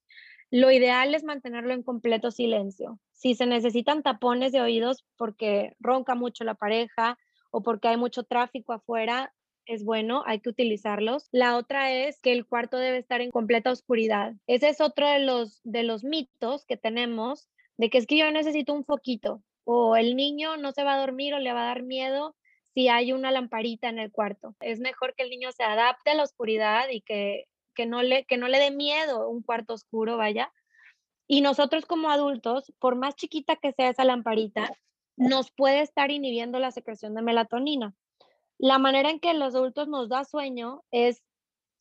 lo 0.50 0.72
ideal 0.72 1.16
es 1.16 1.24
mantenerlo 1.24 1.74
en 1.74 1.84
completo 1.84 2.32
silencio. 2.32 3.00
Si 3.12 3.36
se 3.36 3.46
necesitan 3.46 4.04
tapones 4.04 4.52
de 4.52 4.62
oídos 4.62 5.06
porque 5.18 5.76
ronca 5.80 6.16
mucho 6.16 6.44
la 6.44 6.56
pareja 6.56 7.18
o 7.52 7.64
porque 7.64 7.88
hay 7.88 7.98
mucho 7.98 8.24
tráfico 8.24 8.74
afuera, 8.74 9.34
es 9.66 9.84
bueno, 9.84 10.24
hay 10.26 10.39
que 10.39 10.49
utilizarlos. 10.49 11.28
La 11.32 11.57
otra 11.57 11.91
es 11.91 12.20
que 12.20 12.32
el 12.32 12.45
cuarto 12.45 12.78
debe 12.78 12.97
estar 12.97 13.22
en 13.22 13.32
completa 13.32 13.72
oscuridad. 13.72 14.34
Ese 14.47 14.70
es 14.70 14.82
otro 14.82 15.09
de 15.09 15.20
los, 15.20 15.61
de 15.64 15.84
los 15.84 16.03
mitos 16.03 16.66
que 16.66 16.78
tenemos, 16.78 17.49
de 17.78 17.89
que 17.89 17.97
es 17.97 18.07
que 18.07 18.18
yo 18.18 18.32
necesito 18.32 18.74
un 18.74 18.86
foquito 18.86 19.41
o 19.66 19.95
el 19.95 20.16
niño 20.16 20.57
no 20.57 20.72
se 20.72 20.84
va 20.84 20.95
a 20.95 20.99
dormir 20.99 21.34
o 21.34 21.39
le 21.39 21.53
va 21.53 21.64
a 21.64 21.68
dar 21.68 21.84
miedo 21.84 22.36
si 22.74 22.88
hay 22.89 23.14
una 23.14 23.32
lamparita 23.32 23.89
en 23.89 23.99
el 23.99 24.11
cuarto. 24.11 24.55
Es 24.59 24.80
mejor 24.80 25.14
que 25.16 25.24
el 25.24 25.30
niño 25.30 25.51
se 25.51 25.64
adapte 25.64 26.11
a 26.11 26.16
la 26.16 26.24
oscuridad 26.24 26.89
y 26.89 27.01
que, 27.01 27.45
que, 27.76 27.86
no, 27.86 28.01
le, 28.01 28.26
que 28.26 28.38
no 28.38 28.47
le 28.47 28.59
dé 28.59 28.72
miedo 28.72 29.30
un 29.30 29.43
cuarto 29.43 29.74
oscuro, 29.74 30.18
vaya. 30.18 30.51
Y 31.28 31.41
nosotros 31.41 31.86
como 31.86 32.09
adultos, 32.09 32.74
por 32.80 32.95
más 32.95 33.16
chiquita 33.16 33.55
que 33.55 33.72
sea 33.72 33.89
esa 33.89 34.03
lamparita, 34.03 34.72
nos 35.16 35.51
puede 35.51 35.82
estar 35.82 36.11
inhibiendo 36.11 36.59
la 36.59 36.72
secreción 36.72 37.14
de 37.14 37.22
melatonina. 37.22 37.93
La 38.64 38.80
manera 38.80 39.09
en 39.09 39.20
que 39.20 39.34
los 39.34 39.55
adultos 39.55 39.89
nos 39.89 40.07
da 40.07 40.24
sueño 40.24 40.86
es 40.89 41.22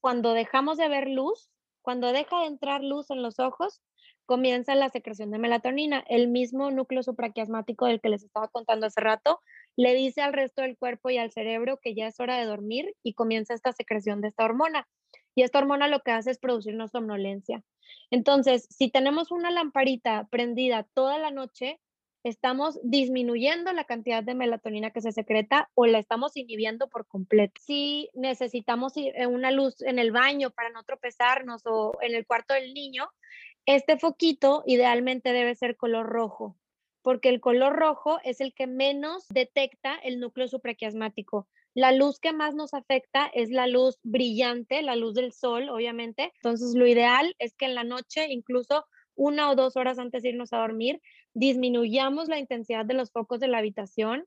cuando 0.01 0.33
dejamos 0.33 0.79
de 0.79 0.89
ver 0.89 1.09
luz, 1.09 1.49
cuando 1.81 2.11
deja 2.11 2.41
de 2.41 2.47
entrar 2.47 2.83
luz 2.83 3.09
en 3.13 3.23
los 3.23 3.39
ojos, 3.39 3.81
comienza 4.27 4.75
la 4.75 4.89
secreción 4.89 5.31
de 5.31 5.39
melatonina. 5.39 6.03
El 6.09 6.27
mismo 6.27 6.73
núcleo 6.73 7.05
supraquiasmático 7.05 7.87
del 7.87 8.01
que 8.01 8.09
les 8.09 8.25
estaba 8.25 8.49
contando 8.49 8.89
hace 8.89 9.01
rato 9.01 9.39
le 9.77 9.95
dice 9.95 10.23
al 10.23 10.33
resto 10.33 10.63
del 10.63 10.77
cuerpo 10.77 11.09
y 11.11 11.19
al 11.19 11.31
cerebro 11.31 11.79
que 11.81 11.95
ya 11.95 12.09
es 12.09 12.19
hora 12.19 12.37
de 12.37 12.47
dormir 12.47 12.93
y 13.05 13.15
comienza 13.15 13.55
esta 13.55 13.73
secreción 13.73 14.21
de 14.21 14.27
esta 14.27 14.45
hormona. 14.45 14.89
Y 15.37 15.45
esta 15.45 15.61
hormona 15.61 15.87
lo 15.87 16.01
que 16.01 16.11
hace 16.11 16.33
es 16.33 16.41
producirnos 16.41 16.91
somnolencia. 16.91 17.63
Entonces, 18.11 18.67
si 18.71 18.91
tenemos 18.91 19.31
una 19.31 19.53
lamparita 19.53 20.27
prendida 20.33 20.89
toda 20.95 21.19
la 21.19 21.31
noche, 21.31 21.79
estamos 22.25 22.79
disminuyendo 22.83 23.73
la 23.73 23.85
cantidad 23.85 24.23
de 24.23 24.35
melatonina 24.35 24.91
que 24.91 25.01
se 25.01 25.13
secreta 25.13 25.71
o 25.75 25.87
la 25.87 25.99
estamos 25.99 26.37
inhibiendo 26.37 26.89
por 26.89 27.07
completo. 27.07 27.61
Si 27.61 28.11
necesitamos 28.15 28.93
eh, 28.97 29.27
una 29.27 29.51
luz 29.51 29.83
en 29.83 29.99
el 29.99 30.13
baño 30.13 30.51
para 30.51 30.71
no 30.71 30.85
tropezarnos 30.85 31.63
o 31.67 31.93
en 32.01 32.15
el 32.15 32.27
cuarto 32.27 32.55
del 32.55 32.75
niño, 32.75 33.09
este 33.67 33.99
foquito 33.99 34.63
idealmente 34.67 35.33
debe 35.33 35.55
ser 35.55 35.77
color 35.77 36.07
rojo, 36.07 36.57
porque 37.03 37.29
el 37.29 37.41
color 37.41 37.75
rojo 37.75 38.19
es 38.25 38.41
el 38.41 38.55
que 38.55 38.67
menos 38.67 39.27
detecta 39.29 39.95
el 40.03 40.21
núcleo 40.21 40.49
supraquiasmático. 40.49 41.49
La 41.75 41.93
luz 41.93 42.19
que 42.19 42.33
más 42.33 42.55
nos 42.55 42.75
afecta 42.75 43.31
es 43.33 43.51
la 43.51 43.67
luz 43.67 43.99
brillante, 44.03 44.83
la 44.83 44.95
luz 44.95 45.15
del 45.15 45.33
sol, 45.33 45.71
obviamente. 45.71 46.33
Entonces, 46.37 46.75
lo 46.75 46.87
ideal 46.87 47.35
es 47.39 47.55
que 47.55 47.65
en 47.65 47.75
la 47.75 47.85
noche, 47.85 48.27
incluso 48.29 48.85
una 49.15 49.51
o 49.51 49.57
dos 49.57 49.77
horas 49.77 49.99
antes 49.99 50.23
de 50.23 50.31
irnos 50.31 50.53
a 50.53 50.59
dormir, 50.59 51.01
disminuyamos 51.35 52.29
la 52.29 52.39
intensidad 52.39 52.85
de 52.85 52.95
los 52.95 53.11
focos 53.11 53.41
de 53.41 53.49
la 53.49 53.59
habitación 53.59 54.27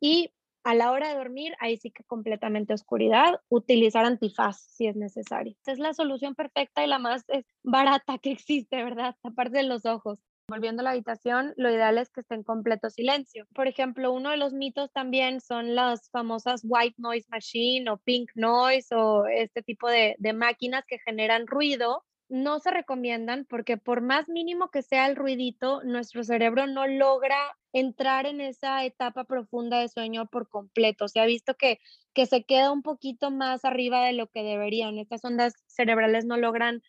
y 0.00 0.32
a 0.66 0.74
la 0.74 0.90
hora 0.90 1.08
de 1.08 1.14
dormir, 1.14 1.54
ahí 1.60 1.76
sí 1.76 1.92
que 1.92 2.02
completamente 2.02 2.74
oscuridad, 2.74 3.40
utilizar 3.48 4.04
antifaz 4.04 4.60
si 4.62 4.88
es 4.88 4.96
necesario. 4.96 5.54
Esa 5.62 5.70
es 5.70 5.78
la 5.78 5.94
solución 5.94 6.34
perfecta 6.34 6.84
y 6.84 6.88
la 6.88 6.98
más 6.98 7.24
eh, 7.28 7.44
barata 7.62 8.18
que 8.18 8.32
existe, 8.32 8.82
¿verdad? 8.82 9.14
Aparte 9.22 9.58
de 9.58 9.62
los 9.62 9.86
ojos. 9.86 10.18
Volviendo 10.48 10.80
a 10.80 10.84
la 10.84 10.90
habitación, 10.90 11.54
lo 11.56 11.70
ideal 11.70 11.98
es 11.98 12.10
que 12.10 12.20
esté 12.20 12.34
en 12.34 12.42
completo 12.42 12.90
silencio. 12.90 13.46
Por 13.54 13.68
ejemplo, 13.68 14.12
uno 14.12 14.30
de 14.30 14.38
los 14.38 14.54
mitos 14.54 14.90
también 14.92 15.40
son 15.40 15.76
las 15.76 16.10
famosas 16.10 16.62
white 16.64 16.96
noise 16.98 17.28
machine 17.30 17.88
o 17.88 17.98
pink 17.98 18.30
noise 18.34 18.92
o 18.92 19.26
este 19.26 19.62
tipo 19.62 19.88
de 19.88 20.16
máquinas 20.34 20.84
que 20.86 20.98
generan 20.98 21.46
ruido 21.46 22.04
no 22.28 22.58
se 22.58 22.70
recomiendan 22.70 23.44
porque 23.44 23.76
por 23.76 24.00
más 24.00 24.28
mínimo 24.28 24.70
que 24.70 24.82
sea 24.82 25.06
el 25.06 25.16
ruidito, 25.16 25.82
nuestro 25.84 26.24
cerebro 26.24 26.66
no 26.66 26.86
logra 26.86 27.56
entrar 27.72 28.26
en 28.26 28.40
esa 28.40 28.84
etapa 28.84 29.24
profunda 29.24 29.80
de 29.80 29.88
sueño 29.88 30.26
por 30.26 30.48
completo. 30.48 31.08
Se 31.08 31.20
ha 31.20 31.26
visto 31.26 31.54
que, 31.54 31.78
que 32.14 32.26
se 32.26 32.44
queda 32.44 32.72
un 32.72 32.82
poquito 32.82 33.30
más 33.30 33.64
arriba 33.64 34.04
de 34.04 34.12
lo 34.12 34.28
que 34.28 34.42
deberían. 34.42 34.98
Estas 34.98 35.24
ondas 35.24 35.54
cerebrales 35.66 36.24
no 36.24 36.36
logran 36.36 36.82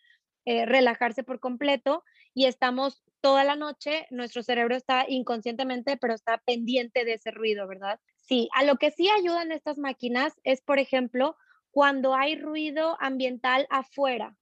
eh, 0.44 0.66
relajarse 0.66 1.22
por 1.22 1.40
completo 1.40 2.04
y 2.34 2.46
estamos 2.46 3.02
toda 3.20 3.44
la 3.44 3.56
noche, 3.56 4.06
nuestro 4.10 4.42
cerebro 4.42 4.76
está 4.76 5.04
inconscientemente, 5.08 5.96
pero 5.96 6.14
está 6.14 6.38
pendiente 6.38 7.04
de 7.04 7.14
ese 7.14 7.30
ruido, 7.30 7.66
¿verdad? 7.66 8.00
Sí, 8.16 8.48
a 8.54 8.64
lo 8.64 8.76
que 8.76 8.90
sí 8.90 9.08
ayudan 9.08 9.52
estas 9.52 9.78
máquinas 9.78 10.34
es, 10.44 10.62
por 10.62 10.78
ejemplo, 10.78 11.36
cuando 11.70 12.14
hay 12.14 12.36
ruido 12.36 12.96
ambiental 13.00 13.66
afuera, 13.70 14.36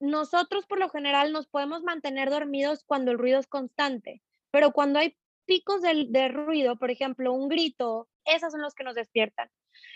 nosotros 0.00 0.66
por 0.66 0.78
lo 0.78 0.88
general 0.88 1.32
nos 1.32 1.46
podemos 1.46 1.82
mantener 1.82 2.30
dormidos 2.30 2.82
cuando 2.84 3.12
el 3.12 3.18
ruido 3.18 3.38
es 3.38 3.46
constante, 3.46 4.22
pero 4.50 4.72
cuando 4.72 4.98
hay 4.98 5.16
picos 5.44 5.82
de, 5.82 6.28
ruido, 6.28 6.76
por 6.76 6.90
ejemplo, 6.90 7.32
un 7.32 7.48
grito, 7.48 8.08
esos 8.24 8.52
son 8.52 8.62
los 8.62 8.74
que 8.74 8.84
nos 8.84 8.94
despiertan. 8.94 9.50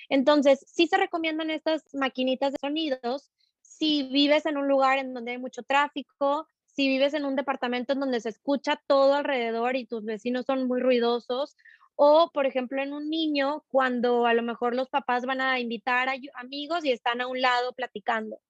Entonces, 0.08 0.64
sí 0.68 0.86
se 0.86 0.96
recomiendan 0.96 1.50
estas 1.50 1.82
maquinitas 1.94 2.52
de 2.52 2.58
sonidos 2.60 3.30
si 3.62 4.04
vives 4.04 4.46
en 4.46 4.56
un 4.56 4.68
lugar 4.68 4.98
en 4.98 5.14
donde 5.14 5.32
hay 5.32 5.38
mucho 5.38 5.62
tráfico, 5.62 6.48
si 6.66 6.88
vives 6.88 7.14
en 7.14 7.24
un 7.24 7.36
departamento 7.36 7.92
en 7.92 8.00
donde 8.00 8.20
se 8.20 8.28
escucha 8.28 8.80
todo 8.86 9.14
alrededor 9.14 9.76
y 9.76 9.86
tus 9.86 10.04
vecinos 10.04 10.44
son 10.46 10.66
muy 10.66 10.80
ruidosos, 10.80 11.56
o 11.96 12.30
por 12.32 12.46
ejemplo 12.46 12.82
en 12.82 12.92
un 12.92 13.08
niño 13.08 13.64
cuando 13.68 14.26
a 14.26 14.34
lo 14.34 14.42
mejor 14.42 14.74
los 14.74 14.88
papás 14.88 15.24
van 15.24 15.40
a 15.40 15.60
invitar 15.60 16.08
a 16.08 16.14
amigos 16.34 16.84
y 16.84 16.90
están 16.90 17.20
a 17.20 17.26
un 17.26 17.40
lado 17.40 17.72
platicando. 17.72 18.40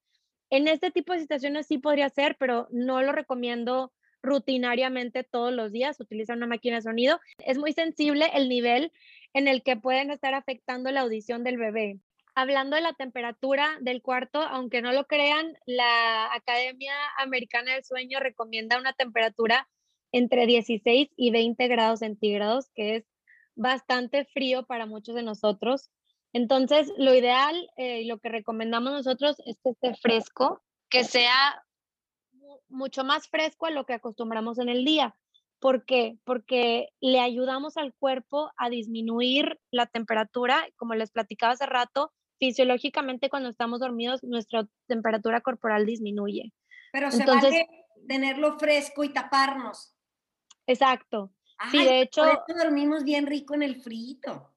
En 0.54 0.68
este 0.68 0.92
tipo 0.92 1.12
de 1.12 1.18
situaciones 1.18 1.66
sí 1.66 1.78
podría 1.78 2.08
ser, 2.10 2.36
pero 2.38 2.68
no 2.70 3.02
lo 3.02 3.10
recomiendo 3.10 3.92
rutinariamente 4.22 5.24
todos 5.24 5.52
los 5.52 5.72
días, 5.72 5.98
utilizar 5.98 6.36
una 6.36 6.46
máquina 6.46 6.76
de 6.76 6.82
sonido. 6.82 7.18
Es 7.38 7.58
muy 7.58 7.72
sensible 7.72 8.30
el 8.34 8.48
nivel 8.48 8.92
en 9.32 9.48
el 9.48 9.64
que 9.64 9.74
pueden 9.74 10.12
estar 10.12 10.32
afectando 10.32 10.92
la 10.92 11.00
audición 11.00 11.42
del 11.42 11.58
bebé. 11.58 11.98
Hablando 12.36 12.76
de 12.76 12.82
la 12.82 12.92
temperatura 12.92 13.78
del 13.80 14.00
cuarto, 14.00 14.42
aunque 14.42 14.80
no 14.80 14.92
lo 14.92 15.08
crean, 15.08 15.58
la 15.66 16.32
Academia 16.32 16.94
Americana 17.18 17.72
del 17.72 17.82
Sueño 17.82 18.20
recomienda 18.20 18.78
una 18.78 18.92
temperatura 18.92 19.68
entre 20.12 20.46
16 20.46 21.08
y 21.16 21.32
20 21.32 21.66
grados 21.66 21.98
centígrados, 21.98 22.70
que 22.76 22.94
es 22.94 23.04
bastante 23.56 24.24
frío 24.24 24.64
para 24.66 24.86
muchos 24.86 25.16
de 25.16 25.24
nosotros. 25.24 25.90
Entonces, 26.34 26.92
lo 26.98 27.14
ideal 27.14 27.70
eh, 27.76 28.02
y 28.02 28.06
lo 28.06 28.18
que 28.18 28.28
recomendamos 28.28 28.92
nosotros 28.92 29.36
es 29.46 29.56
que 29.62 29.70
esté 29.70 29.94
fresco, 29.94 30.60
que 30.90 31.04
sea 31.04 31.64
mucho 32.68 33.04
más 33.04 33.28
fresco 33.28 33.66
a 33.66 33.70
lo 33.70 33.86
que 33.86 33.94
acostumbramos 33.94 34.58
en 34.58 34.68
el 34.68 34.84
día. 34.84 35.16
¿Por 35.60 35.84
qué? 35.86 36.18
Porque 36.24 36.88
le 37.00 37.20
ayudamos 37.20 37.76
al 37.76 37.94
cuerpo 37.94 38.50
a 38.56 38.68
disminuir 38.68 39.60
la 39.70 39.86
temperatura. 39.86 40.66
Como 40.74 40.94
les 40.94 41.12
platicaba 41.12 41.52
hace 41.52 41.66
rato, 41.66 42.12
fisiológicamente 42.40 43.30
cuando 43.30 43.48
estamos 43.48 43.78
dormidos, 43.78 44.24
nuestra 44.24 44.66
temperatura 44.88 45.40
corporal 45.40 45.86
disminuye. 45.86 46.52
Pero 46.92 47.12
se 47.12 47.20
Entonces, 47.20 47.52
vale 47.52 47.68
tenerlo 48.08 48.58
fresco 48.58 49.04
y 49.04 49.10
taparnos. 49.10 49.96
Exacto. 50.66 51.32
sí, 51.70 51.78
de 51.84 52.00
hecho. 52.00 52.22
Por 52.22 52.56
dormimos 52.56 53.04
bien 53.04 53.26
rico 53.26 53.54
en 53.54 53.62
el 53.62 53.80
frío. 53.80 54.53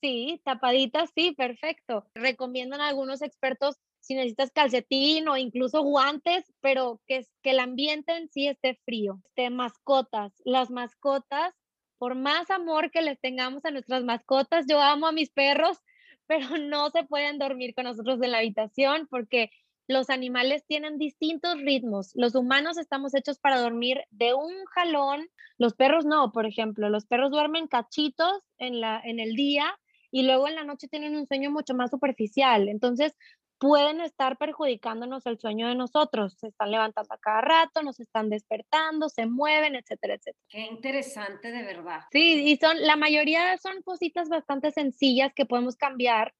Sí, 0.00 0.40
tapaditas, 0.44 1.10
sí, 1.14 1.32
perfecto. 1.32 2.06
Recomiendan 2.14 2.80
algunos 2.80 3.22
expertos 3.22 3.76
si 4.00 4.14
necesitas 4.14 4.50
calcetín 4.50 5.28
o 5.28 5.36
incluso 5.36 5.82
guantes, 5.82 6.44
pero 6.60 7.00
que, 7.06 7.26
que 7.42 7.50
el 7.52 7.60
ambiente 7.60 8.14
en 8.14 8.28
sí 8.28 8.46
esté 8.46 8.78
frío. 8.84 9.20
Este, 9.24 9.48
mascotas, 9.48 10.32
las 10.44 10.70
mascotas, 10.70 11.54
por 11.96 12.14
más 12.14 12.50
amor 12.50 12.90
que 12.90 13.00
les 13.00 13.18
tengamos 13.18 13.64
a 13.64 13.70
nuestras 13.70 14.04
mascotas, 14.04 14.66
yo 14.68 14.80
amo 14.80 15.06
a 15.06 15.12
mis 15.12 15.30
perros, 15.30 15.78
pero 16.26 16.58
no 16.58 16.90
se 16.90 17.04
pueden 17.04 17.38
dormir 17.38 17.74
con 17.74 17.84
nosotros 17.84 18.20
en 18.22 18.32
la 18.32 18.38
habitación 18.38 19.06
porque 19.10 19.50
los 19.86 20.10
animales 20.10 20.64
tienen 20.66 20.98
distintos 20.98 21.58
ritmos. 21.60 22.12
Los 22.14 22.34
humanos 22.34 22.78
estamos 22.78 23.14
hechos 23.14 23.38
para 23.38 23.60
dormir 23.60 24.02
de 24.10 24.34
un 24.34 24.52
jalón. 24.66 25.28
Los 25.58 25.74
perros 25.74 26.06
no, 26.06 26.32
por 26.32 26.46
ejemplo. 26.46 26.88
Los 26.88 27.06
perros 27.06 27.30
duermen 27.30 27.68
cachitos 27.68 28.42
en, 28.58 28.80
la, 28.80 29.00
en 29.04 29.20
el 29.20 29.34
día 29.34 29.78
y 30.14 30.22
luego 30.22 30.46
en 30.46 30.54
la 30.54 30.62
noche 30.62 30.86
tienen 30.86 31.16
un 31.16 31.26
sueño 31.26 31.50
mucho 31.50 31.74
más 31.74 31.90
superficial. 31.90 32.68
Entonces, 32.68 33.16
pueden 33.58 34.00
estar 34.00 34.38
perjudicándonos 34.38 35.26
el 35.26 35.40
sueño 35.40 35.66
de 35.66 35.74
nosotros. 35.74 36.36
Se 36.38 36.46
están 36.46 36.70
levantando 36.70 37.12
a 37.12 37.18
cada 37.18 37.40
rato, 37.40 37.82
nos 37.82 37.98
están 37.98 38.30
despertando, 38.30 39.08
se 39.08 39.26
mueven, 39.26 39.74
etcétera, 39.74 40.14
etcétera. 40.14 40.44
Qué 40.48 40.60
interesante 40.60 41.50
de 41.50 41.64
verdad. 41.64 42.02
Sí, 42.12 42.44
y 42.46 42.56
son 42.58 42.80
la 42.80 42.94
mayoría 42.94 43.58
son 43.58 43.82
cositas 43.82 44.28
bastante 44.28 44.70
sencillas 44.70 45.32
que 45.34 45.46
podemos 45.46 45.74
cambiar 45.74 46.32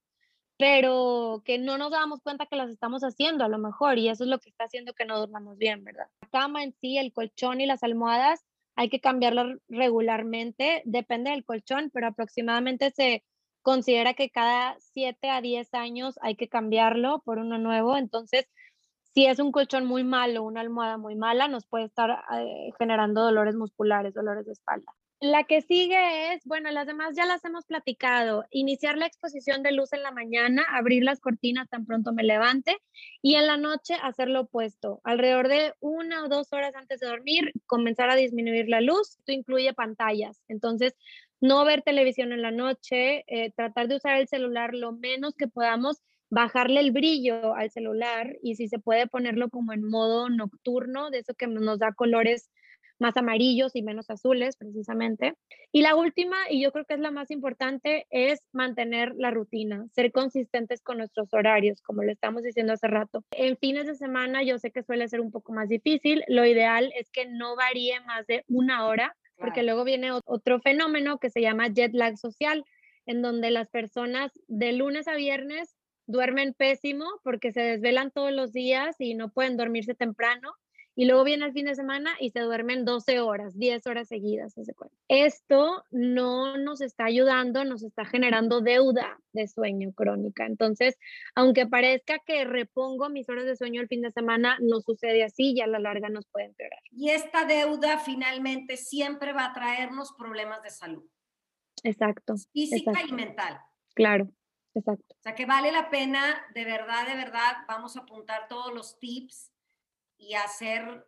pero 0.57 1.43
que 1.45 1.59
no 1.59 1.79
nos 1.79 1.91
damos 1.91 2.21
cuenta 2.21 2.47
que 2.47 2.55
las 2.55 2.71
estamos 2.71 3.03
haciendo 3.03 3.45
a 3.45 3.49
lo 3.49 3.59
mejor 3.59 3.99
y 3.99 4.09
eso 4.09 4.23
es 4.23 4.31
lo 4.31 4.39
que 4.39 4.51
está 4.51 4.67
haciendo 4.67 4.95
que 4.95 5.05
no 5.05 5.19
durmamos 5.19 5.59
bien, 5.59 5.83
¿verdad? 5.83 6.07
La 6.23 6.29
cama 6.29 6.63
en 6.63 6.73
sí, 6.81 6.97
el 6.97 7.13
colchón 7.13 7.61
y 7.61 7.67
las 7.67 7.83
almohadas 7.83 8.45
hay 8.77 8.89
que 8.89 9.01
cambiarlo 9.01 9.59
regularmente, 9.69 10.83
depende 10.85 11.33
del 11.33 11.45
colchón, 11.45 11.91
pero 11.93 12.07
aproximadamente 12.07 12.93
se 12.93 13.25
considera 13.65 14.13
que 14.15 14.31
cada 14.31 14.77
7 14.79 15.31
a 15.31 15.41
10 15.41 15.73
años 15.75 16.19
hay 16.21 16.37
que 16.37 16.49
cambiarlo 16.49 17.23
por 17.25 17.39
uno 17.39 17.59
nuevo, 17.59 17.97
entonces 17.97 18.47
si 19.15 19.27
es 19.27 19.39
un 19.39 19.53
colchón 19.53 19.87
muy 19.87 20.05
malo, 20.05 20.43
una 20.43 20.61
almohada 20.61 20.99
muy 20.99 21.15
mala, 21.15 21.49
nos 21.49 21.67
puede 21.67 21.85
estar 21.87 22.11
eh, 22.37 22.73
generando 22.79 23.23
dolores 23.23 23.55
musculares, 23.55 24.13
dolores 24.13 24.45
de 24.45 24.53
espalda. 24.53 24.93
La 25.21 25.45
que 25.45 25.63
sigue 25.63 26.35
es, 26.35 26.45
bueno, 26.45 26.71
las 26.71 26.87
demás 26.87 27.15
ya 27.17 27.25
las 27.25 27.43
hemos 27.45 27.65
platicado, 27.65 28.45
iniciar 28.51 28.99
la 28.99 29.07
exposición 29.07 29.63
de 29.63 29.73
luz 29.73 29.93
en 29.93 30.03
la 30.03 30.11
mañana, 30.11 30.67
abrir 30.69 31.03
las 31.05 31.21
cortinas 31.21 31.71
tan 31.71 31.87
pronto 31.87 32.13
me 32.13 32.25
levante 32.25 32.77
y 33.23 33.37
en 33.37 33.47
la 33.47 33.57
noche 33.57 33.95
hacer 34.03 34.29
lo 34.29 34.43
opuesto. 34.43 35.01
Alrededor 35.05 35.49
de 35.49 35.73
una 35.81 36.25
o 36.25 36.29
dos 36.29 36.53
horas 36.53 36.75
antes 36.75 37.01
de 37.01 37.07
dormir, 37.07 37.53
comenzar 37.67 38.11
a 38.11 38.17
disminuir 38.17 38.69
la 38.69 38.83
luz. 38.83 39.17
Esto 39.19 39.33
incluye 39.33 39.73
pantallas. 39.73 40.43
Entonces, 40.49 40.95
no 41.45 41.63
ver 41.67 41.83
televisión 41.83 42.33
en 42.33 42.41
la 42.41 42.51
noche, 42.51 43.23
eh, 43.27 43.53
tratar 43.55 43.87
de 43.87 43.97
usar 43.97 44.19
el 44.19 44.29
celular 44.29 44.73
lo 44.73 44.93
menos 44.93 45.35
que 45.35 45.47
podamos, 45.47 46.03
bajarle 46.31 46.81
el 46.81 46.91
brillo 46.91 47.55
al 47.55 47.71
celular 47.71 48.35
y 48.43 48.55
si 48.57 48.67
se 48.67 48.79
puede 48.79 49.07
ponerlo 49.07 49.51
como 49.51 49.75
en 49.75 49.87
modo 49.87 50.31
nocturno, 50.31 51.11
de 51.11 51.19
eso 51.19 51.35
que 51.35 51.47
nos 51.47 51.79
da 51.79 51.93
colores 51.93 52.51
más 52.99 53.19
amarillos 53.19 53.77
y 53.77 53.83
menos 53.83 54.09
azules, 54.09 54.57
precisamente. 54.57 55.35
Y 55.71 55.83
la 55.83 55.97
última, 55.97 56.37
y 56.49 56.63
yo 56.63 56.73
creo 56.73 56.87
que 56.87 56.95
es 56.95 57.01
la 57.01 57.11
más 57.11 57.31
importante, 57.31 58.07
es 58.09 58.41
mantener 58.53 59.13
la 59.19 59.31
rutina, 59.31 59.87
ser 59.93 60.13
consistentes 60.13 60.81
con 60.81 60.97
nuestros 60.97 61.29
horarios, 61.35 61.83
como 61.83 62.05
lo 62.05 62.11
estamos 62.11 62.43
diciendo 62.43 62.73
hace 62.73 62.87
rato. 62.87 63.23
En 63.33 63.59
fines 63.59 63.87
de 63.87 63.97
semana 63.97 64.43
yo 64.43 64.59
sé 64.59 64.71
que 64.71 64.83
suele 64.83 65.09
ser 65.09 65.21
un 65.21 65.31
poco 65.31 65.53
más 65.53 65.69
difícil, 65.69 66.25
lo 66.27 66.47
ideal 66.47 66.91
es 66.97 67.11
que 67.11 67.27
no 67.27 67.55
varíe 67.55 68.01
más 68.01 68.27
de 68.27 68.45
una 68.49 68.87
hora, 68.87 69.15
porque 69.37 69.63
luego 69.63 69.85
viene 69.85 70.11
otro 70.25 70.61
fenómeno 70.61 71.19
que 71.19 71.31
se 71.31 71.41
llama 71.41 71.69
jet 71.69 71.93
lag 71.93 72.17
social, 72.17 72.65
en 73.07 73.23
donde 73.23 73.51
las 73.51 73.69
personas 73.69 74.33
de 74.49 74.73
lunes 74.73 75.09
a 75.09 75.15
viernes 75.15 75.77
duermen 76.07 76.55
pésimo 76.55 77.07
porque 77.23 77.53
se 77.53 77.61
desvelan 77.61 78.11
todos 78.11 78.33
los 78.33 78.53
días 78.53 78.97
y 78.99 79.15
no 79.15 79.31
pueden 79.31 79.57
dormirse 79.57 79.95
temprano 79.95 80.55
y 80.97 81.07
luego 81.07 81.25
viene 81.25 81.47
el 81.47 81.53
fin 81.53 81.67
de 81.67 81.75
semana 81.75 82.13
y 82.21 82.31
se 82.31 82.41
duermen 82.41 82.85
12 82.85 83.21
horas, 83.21 83.59
10 83.59 83.87
horas 83.87 84.09
seguidas. 84.09 84.55
Esto 85.09 85.85
no 85.91 86.57
nos 86.57 86.81
está 86.81 87.07
ayudando, 87.07 87.65
nos 87.65 87.83
está 87.83 88.05
generando 88.05 88.61
deuda 88.61 89.19
de 89.33 89.49
sueño 89.49 89.93
crónica. 89.93 90.47
Entonces, 90.47 90.97
aunque 91.35 91.67
parezca 91.67 92.21
que 92.25 92.45
repongo 92.45 93.09
mis 93.09 93.29
horas 93.29 93.45
de 93.45 93.57
sueño 93.57 93.81
el 93.81 93.89
fin 93.89 94.03
de 94.03 94.11
semana, 94.11 94.57
no 94.61 94.81
sucede 94.81 95.25
así 95.25 95.53
y 95.55 95.61
a 95.61 95.67
la 95.67 95.81
larga 95.81 96.09
nos 96.09 96.27
puede 96.27 96.47
empeorar. 96.47 96.81
Y 96.93 97.11
esta 97.11 97.45
deuda 97.45 97.99
finalmente 97.99 98.77
siempre 98.77 99.33
va 99.33 99.47
a 99.47 99.53
traernos 99.53 100.13
problemas 100.17 100.63
de 100.63 100.71
salud. 100.71 101.05
Exacto. 101.83 102.35
Física 102.53 102.93
y 103.07 103.13
mental. 103.13 103.59
Claro. 103.95 104.29
Exacto. 104.77 105.15
O 105.15 105.23
sea 105.23 105.35
que 105.37 105.47
vale 105.47 105.71
la 105.71 105.89
pena, 105.89 106.45
de 106.53 106.65
verdad, 106.65 107.07
de 107.07 107.15
verdad, 107.15 107.59
vamos 107.69 107.97
a 107.97 108.01
apuntar 108.01 108.49
todos 108.49 108.75
los 108.75 108.99
tips 108.99 109.54
y 110.29 110.35
hacer, 110.35 111.07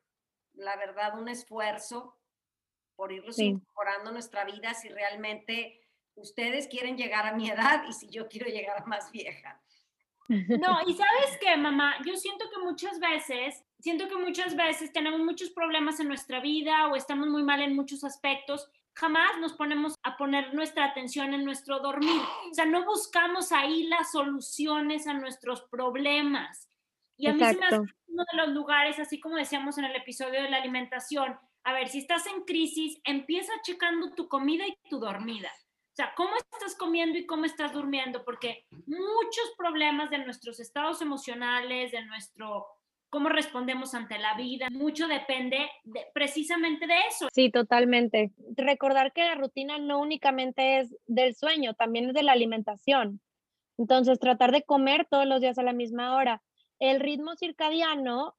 la 0.55 0.77
verdad, 0.77 1.19
un 1.19 1.29
esfuerzo 1.29 2.19
por 2.97 3.13
irlos 3.13 3.39
incorporando 3.39 4.13
nuestra 4.13 4.45
vida 4.45 4.75
si 4.75 4.89
realmente 4.89 5.81
ustedes 6.15 6.67
quieren 6.69 6.97
llegar 6.97 7.27
a 7.27 7.35
mi 7.35 7.51
edad 7.51 7.85
y 7.89 7.93
si 7.93 8.09
yo 8.09 8.29
quiero 8.29 8.47
llegar 8.47 8.83
a 8.83 8.87
más 8.87 9.11
vieja. 9.13 9.61
No, 10.29 10.79
y 10.87 10.95
sabes 10.95 11.39
qué, 11.41 11.57
mamá, 11.57 11.97
yo 12.05 12.17
siento 12.17 12.47
que 12.51 12.59
muchas 12.61 12.99
veces, 12.99 13.65
siento 13.79 14.09
que 14.09 14.17
muchas 14.17 14.57
veces 14.57 14.93
tenemos 14.93 15.21
muchos 15.21 15.51
problemas 15.51 16.01
en 16.01 16.09
nuestra 16.09 16.41
vida 16.41 16.89
o 16.89 16.97
estamos 16.97 17.29
muy 17.29 17.45
mal 17.45 17.63
en 17.63 17.77
muchos 17.77 18.03
aspectos, 18.03 18.69
jamás 18.95 19.39
nos 19.39 19.53
ponemos 19.53 19.95
a 20.03 20.17
poner 20.17 20.53
nuestra 20.55 20.87
atención 20.87 21.33
en 21.33 21.45
nuestro 21.45 21.79
dormir. 21.79 22.21
O 22.51 22.55
sea, 22.55 22.65
no 22.65 22.85
buscamos 22.85 23.53
ahí 23.53 23.85
las 23.85 24.11
soluciones 24.11 25.07
a 25.07 25.15
nuestros 25.15 25.63
problemas. 25.63 26.69
Y 27.17 27.27
a 27.27 27.33
mí 27.33 27.39
se 27.39 27.57
me 27.57 27.67
hace 27.67 27.77
uno 27.77 28.25
de 28.33 28.39
los 28.39 28.49
lugares, 28.49 28.99
así 28.99 29.21
como 29.21 29.37
decíamos 29.37 29.79
en 29.79 29.85
el 29.85 29.97
episodio 29.97 30.43
de 30.43 30.51
la 30.51 30.59
alimentación, 30.59 31.39
a 31.65 31.73
ver, 31.73 31.89
si 31.89 31.99
estás 31.99 32.27
en 32.27 32.43
crisis, 32.45 33.01
empieza 33.05 33.53
checando 33.63 34.15
tu 34.15 34.29
comida 34.29 34.67
y 34.67 34.77
tu 34.89 35.01
dormida. 35.01 35.51
O 35.93 35.97
sea, 35.97 36.13
cómo 36.15 36.31
estás 36.37 36.77
comiendo 36.77 37.19
y 37.19 37.27
cómo 37.27 37.45
estás 37.45 37.73
durmiendo, 37.73 38.25
porque 38.25 38.67
muchos 38.87 39.55
problemas 39.57 40.11
de 40.11 40.19
nuestros 40.19 40.61
estados 40.61 41.01
emocionales, 41.01 41.91
de 41.91 42.05
nuestro 42.05 42.67
cómo 43.09 43.29
respondemos 43.31 43.95
ante 43.95 44.19
la 44.19 44.37
vida, 44.37 44.69
mucho 44.71 45.09
depende 45.09 45.71
precisamente 46.13 46.87
de 46.87 46.99
eso. 47.09 47.29
Sí, 47.33 47.51
totalmente. 47.51 48.33
Recordar 48.57 49.13
que 49.13 49.25
la 49.25 49.35
rutina 49.35 49.79
no 49.79 50.01
únicamente 50.01 50.81
es 50.81 50.95
del 51.07 51.35
sueño, 51.35 51.75
también 51.75 52.09
es 52.09 52.15
de 52.15 52.23
la 52.23 52.33
alimentación. 52.33 53.21
Entonces, 53.79 54.19
tratar 54.19 54.53
de 54.53 54.65
comer 54.65 55.07
todos 55.11 55.27
los 55.27 55.41
días 55.41 55.59
a 55.59 55.63
la 55.63 55.73
misma 55.73 56.15
hora 56.15 56.43
el 56.79 57.01
ritmo 57.01 57.37
circadiano, 57.37 58.35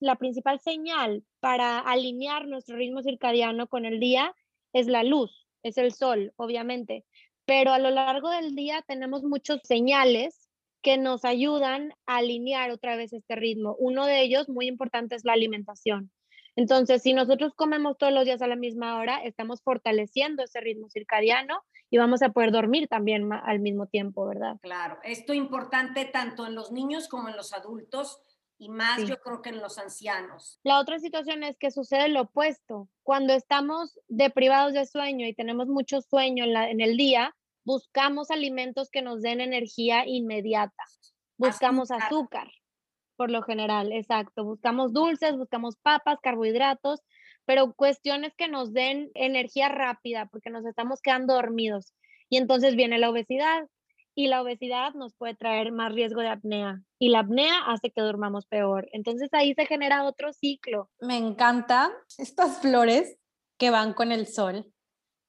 la 0.00 0.16
principal 0.16 0.60
señal 0.60 1.24
para 1.40 1.78
alinear 1.78 2.46
nuestro 2.46 2.76
ritmo 2.76 3.02
circadiano 3.02 3.66
con 3.66 3.84
el 3.84 4.00
día 4.00 4.34
es 4.72 4.86
la 4.86 5.02
luz, 5.02 5.46
es 5.62 5.78
el 5.78 5.92
sol, 5.92 6.32
obviamente. 6.36 7.04
Pero 7.44 7.72
a 7.72 7.78
lo 7.78 7.90
largo 7.90 8.30
del 8.30 8.54
día 8.54 8.82
tenemos 8.86 9.24
muchos 9.24 9.60
señales 9.64 10.48
que 10.82 10.98
nos 10.98 11.24
ayudan 11.24 11.92
a 12.06 12.16
alinear 12.16 12.70
otra 12.70 12.96
vez 12.96 13.12
este 13.12 13.36
ritmo. 13.36 13.76
Uno 13.78 14.06
de 14.06 14.22
ellos, 14.22 14.48
muy 14.48 14.66
importante, 14.66 15.14
es 15.14 15.24
la 15.24 15.32
alimentación. 15.32 16.10
Entonces, 16.54 17.02
si 17.02 17.14
nosotros 17.14 17.54
comemos 17.54 17.96
todos 17.98 18.12
los 18.12 18.24
días 18.24 18.42
a 18.42 18.46
la 18.46 18.56
misma 18.56 18.98
hora, 18.98 19.22
estamos 19.24 19.62
fortaleciendo 19.62 20.42
ese 20.42 20.60
ritmo 20.60 20.88
circadiano 20.90 21.62
y 21.92 21.98
vamos 21.98 22.22
a 22.22 22.30
poder 22.30 22.52
dormir 22.52 22.88
también 22.88 23.30
al 23.30 23.60
mismo 23.60 23.86
tiempo, 23.86 24.24
¿verdad? 24.24 24.56
Claro, 24.62 24.98
esto 25.04 25.34
es 25.34 25.38
importante 25.38 26.06
tanto 26.06 26.46
en 26.46 26.54
los 26.54 26.72
niños 26.72 27.06
como 27.06 27.28
en 27.28 27.36
los 27.36 27.52
adultos 27.52 28.18
y 28.56 28.70
más 28.70 29.04
yo 29.04 29.20
creo 29.20 29.42
que 29.42 29.50
en 29.50 29.60
los 29.60 29.76
ancianos. 29.76 30.58
La 30.62 30.80
otra 30.80 30.98
situación 31.00 31.42
es 31.42 31.58
que 31.58 31.70
sucede 31.70 32.08
lo 32.08 32.22
opuesto. 32.22 32.88
Cuando 33.02 33.34
estamos 33.34 34.00
deprivados 34.08 34.72
de 34.72 34.86
sueño 34.86 35.26
y 35.26 35.34
tenemos 35.34 35.68
mucho 35.68 36.00
sueño 36.00 36.44
en, 36.44 36.56
en 36.56 36.80
el 36.80 36.96
día, 36.96 37.36
buscamos 37.62 38.30
alimentos 38.30 38.88
que 38.88 39.02
nos 39.02 39.20
den 39.20 39.42
energía 39.42 40.06
inmediata. 40.06 40.84
Buscamos 41.36 41.90
azúcar, 41.90 42.50
por 43.16 43.30
lo 43.30 43.42
general, 43.42 43.92
exacto. 43.92 44.44
Buscamos 44.44 44.94
dulces, 44.94 45.36
buscamos 45.36 45.76
papas, 45.76 46.20
carbohidratos 46.22 47.02
pero 47.44 47.72
cuestiones 47.74 48.34
que 48.36 48.48
nos 48.48 48.72
den 48.72 49.10
energía 49.14 49.68
rápida 49.68 50.26
porque 50.26 50.50
nos 50.50 50.64
estamos 50.66 51.00
quedando 51.02 51.34
dormidos. 51.34 51.94
Y 52.28 52.36
entonces 52.36 52.76
viene 52.76 52.98
la 52.98 53.10
obesidad 53.10 53.68
y 54.14 54.28
la 54.28 54.42
obesidad 54.42 54.94
nos 54.94 55.14
puede 55.14 55.34
traer 55.34 55.72
más 55.72 55.92
riesgo 55.92 56.20
de 56.20 56.28
apnea 56.28 56.82
y 56.98 57.08
la 57.08 57.20
apnea 57.20 57.58
hace 57.66 57.90
que 57.90 58.02
durmamos 58.02 58.46
peor. 58.46 58.88
Entonces 58.92 59.28
ahí 59.32 59.54
se 59.54 59.66
genera 59.66 60.04
otro 60.04 60.32
ciclo. 60.32 60.90
Me 61.00 61.16
encantan 61.16 61.90
estas 62.18 62.60
flores 62.60 63.18
que 63.58 63.70
van 63.70 63.94
con 63.94 64.12
el 64.12 64.26
sol 64.26 64.72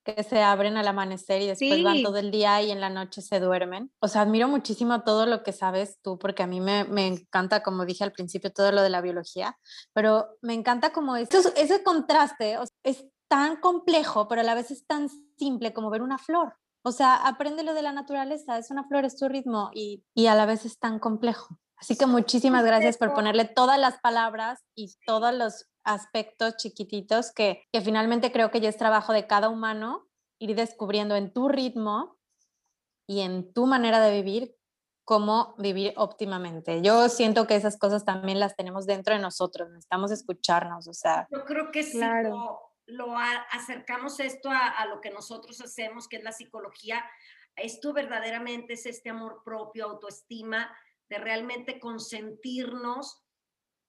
que 0.03 0.23
se 0.23 0.41
abren 0.41 0.77
al 0.77 0.87
amanecer 0.87 1.41
y 1.41 1.47
después 1.47 1.83
van 1.83 2.03
todo 2.03 2.17
el 2.17 2.31
día 2.31 2.61
y 2.61 2.71
en 2.71 2.81
la 2.81 2.89
noche 2.89 3.21
se 3.21 3.39
duermen. 3.39 3.91
O 3.99 4.07
sea, 4.07 4.21
admiro 4.21 4.47
muchísimo 4.47 5.03
todo 5.03 5.25
lo 5.25 5.43
que 5.43 5.53
sabes 5.53 5.99
tú, 6.01 6.19
porque 6.19 6.43
a 6.43 6.47
mí 6.47 6.61
me, 6.61 6.83
me 6.83 7.07
encanta, 7.07 7.63
como 7.63 7.85
dije 7.85 8.03
al 8.03 8.11
principio, 8.11 8.51
todo 8.51 8.71
lo 8.71 8.81
de 8.81 8.89
la 8.89 9.01
biología, 9.01 9.57
pero 9.93 10.27
me 10.41 10.53
encanta 10.53 10.91
como 10.91 11.15
ese, 11.15 11.37
ese 11.55 11.83
contraste, 11.83 12.57
es 12.83 13.05
tan 13.27 13.55
complejo, 13.57 14.27
pero 14.27 14.41
a 14.41 14.43
la 14.43 14.55
vez 14.55 14.71
es 14.71 14.85
tan 14.85 15.09
simple 15.37 15.73
como 15.73 15.89
ver 15.89 16.01
una 16.01 16.17
flor. 16.17 16.55
O 16.83 16.91
sea, 16.91 17.15
aprende 17.15 17.63
lo 17.63 17.73
de 17.73 17.81
la 17.81 17.93
naturaleza, 17.93 18.57
es 18.57 18.69
una 18.69 18.83
flor, 18.83 19.05
es 19.05 19.17
tu 19.17 19.27
ritmo 19.29 19.71
y, 19.73 20.03
y 20.13 20.27
a 20.27 20.35
la 20.35 20.45
vez 20.45 20.65
es 20.65 20.79
tan 20.79 20.99
complejo. 20.99 21.57
Así 21.77 21.97
que 21.97 22.05
muchísimas 22.05 22.63
gracias 22.63 22.97
por 22.97 23.13
ponerle 23.13 23.45
todas 23.45 23.79
las 23.79 23.99
palabras 23.99 24.61
y 24.75 24.93
todos 25.05 25.33
los 25.33 25.69
aspectos 25.83 26.55
chiquititos 26.57 27.31
que, 27.33 27.63
que 27.71 27.81
finalmente 27.81 28.31
creo 28.31 28.51
que 28.51 28.61
ya 28.61 28.69
es 28.69 28.77
trabajo 28.77 29.11
de 29.11 29.27
cada 29.27 29.49
humano 29.49 30.07
ir 30.39 30.55
descubriendo 30.55 31.15
en 31.15 31.33
tu 31.33 31.49
ritmo 31.49 32.17
y 33.07 33.21
en 33.21 33.53
tu 33.53 33.65
manera 33.65 33.99
de 33.99 34.21
vivir 34.21 34.55
cómo 35.05 35.55
vivir 35.57 35.93
óptimamente. 35.97 36.81
Yo 36.81 37.09
siento 37.09 37.47
que 37.47 37.55
esas 37.55 37.77
cosas 37.77 38.05
también 38.05 38.39
las 38.39 38.55
tenemos 38.55 38.85
dentro 38.85 39.13
de 39.13 39.21
nosotros, 39.21 39.69
necesitamos 39.69 40.11
escucharnos, 40.11 40.87
o 40.87 40.93
sea. 40.93 41.27
Yo 41.31 41.43
creo 41.43 41.71
que 41.71 41.83
si 41.83 41.99
lo, 42.85 43.17
acercamos 43.17 44.19
esto 44.19 44.49
a, 44.49 44.67
a, 44.67 44.85
lo 44.87 45.01
que 45.01 45.09
nosotros 45.09 45.59
hacemos, 45.61 46.07
que 46.07 46.17
es 46.17 46.23
la 46.23 46.31
psicología, 46.31 47.03
esto 47.55 47.93
verdaderamente 47.93 48.73
es 48.73 48.85
este 48.85 49.09
amor 49.09 49.41
propio, 49.43 49.85
autoestima, 49.85 50.75
de 51.09 51.17
realmente 51.17 51.79
consentirnos 51.79 53.23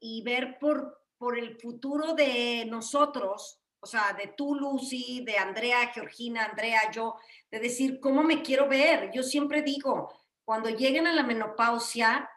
y 0.01 0.23
ver 0.23 0.59
por, 0.59 1.03
por 1.17 1.39
el 1.39 1.59
futuro 1.59 2.15
de 2.15 2.67
nosotros, 2.67 3.61
o 3.81 3.87
sea, 3.87 4.13
de 4.13 4.29
tú, 4.37 4.55
Lucy, 4.55 5.23
de 5.25 5.39
Andrea, 5.39 5.89
Georgina, 5.89 6.45
Andrea, 6.45 6.91
yo, 6.91 7.17
de 7.51 7.61
decir, 7.61 8.01
¿cómo 8.01 8.23
me 8.23 8.43
quiero 8.43 8.69
ver? 8.69 9.11
Yo 9.13 9.23
siempre 9.23 9.63
digo, 9.63 10.13
cuando 10.45 10.69
lleguen 10.69 11.07
a 11.07 11.13
la 11.13 11.23
menopausia, 11.23 12.31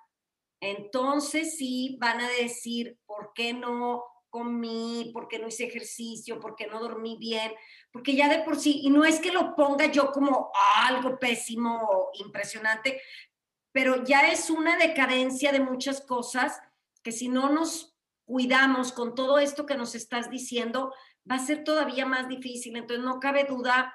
entonces 0.62 1.58
sí 1.58 1.98
van 2.00 2.22
a 2.22 2.30
decir, 2.30 2.98
¿por 3.06 3.34
qué 3.34 3.54
no 3.54 4.04
comí? 4.30 5.12
¿Por 5.14 5.28
qué 5.28 5.40
no 5.40 5.48
hice 5.48 5.66
ejercicio? 5.66 6.40
¿Por 6.40 6.56
qué 6.56 6.68
no 6.68 6.80
dormí 6.80 7.18
bien? 7.18 7.52
Porque 7.92 8.16
ya 8.16 8.30
de 8.30 8.44
por 8.44 8.58
sí, 8.58 8.82
y 8.84 8.90
no 8.90 9.06
es 9.06 9.20
que 9.20 9.32
lo 9.32 9.56
ponga 9.56 9.88
yo 9.88 10.12
como 10.12 10.52
algo 10.76 11.18
pésimo 11.18 12.10
impresionante, 12.14 13.02
pero 13.72 14.04
ya 14.04 14.28
es 14.28 14.50
una 14.50 14.78
decadencia 14.78 15.52
de 15.52 15.60
muchas 15.60 16.02
cosas 16.02 16.60
que 17.04 17.12
si 17.12 17.30
no 17.30 17.50
nos 17.50 17.96
cuidamos 18.26 18.92
con 18.92 19.16
todo 19.16 19.40
esto 19.40 19.66
que 19.66 19.76
nos 19.76 19.96
estás 19.96 20.30
diciendo, 20.30 20.94
va 21.30 21.36
a 21.36 21.46
ser 21.46 21.64
todavía 21.64 22.06
más 22.06 22.28
difícil. 22.28 22.76
Entonces, 22.76 23.06
no 23.06 23.20
cabe 23.20 23.46
duda 23.46 23.94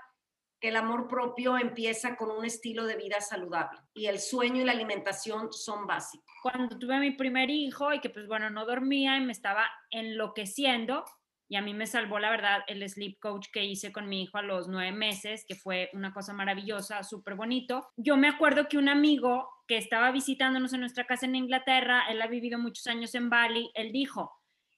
el 0.68 0.76
amor 0.76 1.09
propio 1.09 1.59
empieza 1.59 2.16
con 2.16 2.30
un 2.30 2.44
estilo 2.44 2.84
de 2.86 2.97
vida 2.97 3.20
saludable 3.20 3.80
y 3.94 4.06
el 4.06 4.18
sueño 4.18 4.62
y 4.62 4.64
la 4.64 4.72
alimentación 4.72 5.52
son 5.52 5.86
básicos. 5.86 6.26
Cuando 6.43 6.78
tuve 6.78 6.97
a 6.97 7.01
mi 7.01 7.12
primer 7.12 7.51
hijo 7.51 7.93
y 7.93 8.01
que 8.01 8.10
pues 8.10 8.26
bueno, 8.26 8.51
no 8.51 8.64
dormía 8.64 9.16
y 9.16 9.20
me 9.20 9.32
estaba 9.32 9.66
enloqueciendo 9.90 11.05
y 11.52 11.56
a 11.56 11.60
mí 11.60 11.74
me 11.74 11.86
salvó 11.86 12.18
la 12.18 12.30
verdad 12.30 12.60
el 12.66 12.89
sleep 12.89 13.18
coach 13.20 13.48
que 13.52 13.62
hice 13.62 13.93
con 13.93 14.09
mi 14.09 14.22
hijo 14.22 14.39
a 14.39 14.43
los 14.43 14.68
nueve 14.68 14.90
meses, 14.90 15.44
que 15.47 15.55
fue 15.55 15.90
una 15.93 16.10
cosa 16.10 16.32
maravillosa, 16.32 17.02
súper 17.02 17.34
bonito. 17.34 17.90
Yo 17.98 18.16
me 18.16 18.28
acuerdo 18.28 18.68
que 18.68 18.78
un 18.78 18.89
amigo 18.89 19.51
que 19.68 19.76
estaba 19.76 20.10
visitándonos 20.12 20.72
en 20.72 20.80
nuestra 20.80 21.06
casa 21.06 21.26
en 21.26 21.34
Inglaterra, 21.34 22.05
él 22.09 22.22
ha 22.22 22.26
vivido 22.26 22.59
muchos 22.59 22.86
años 22.86 23.14
en 23.14 23.28
Bali, 23.28 23.70
él 23.74 23.93
dijo, 23.93 24.32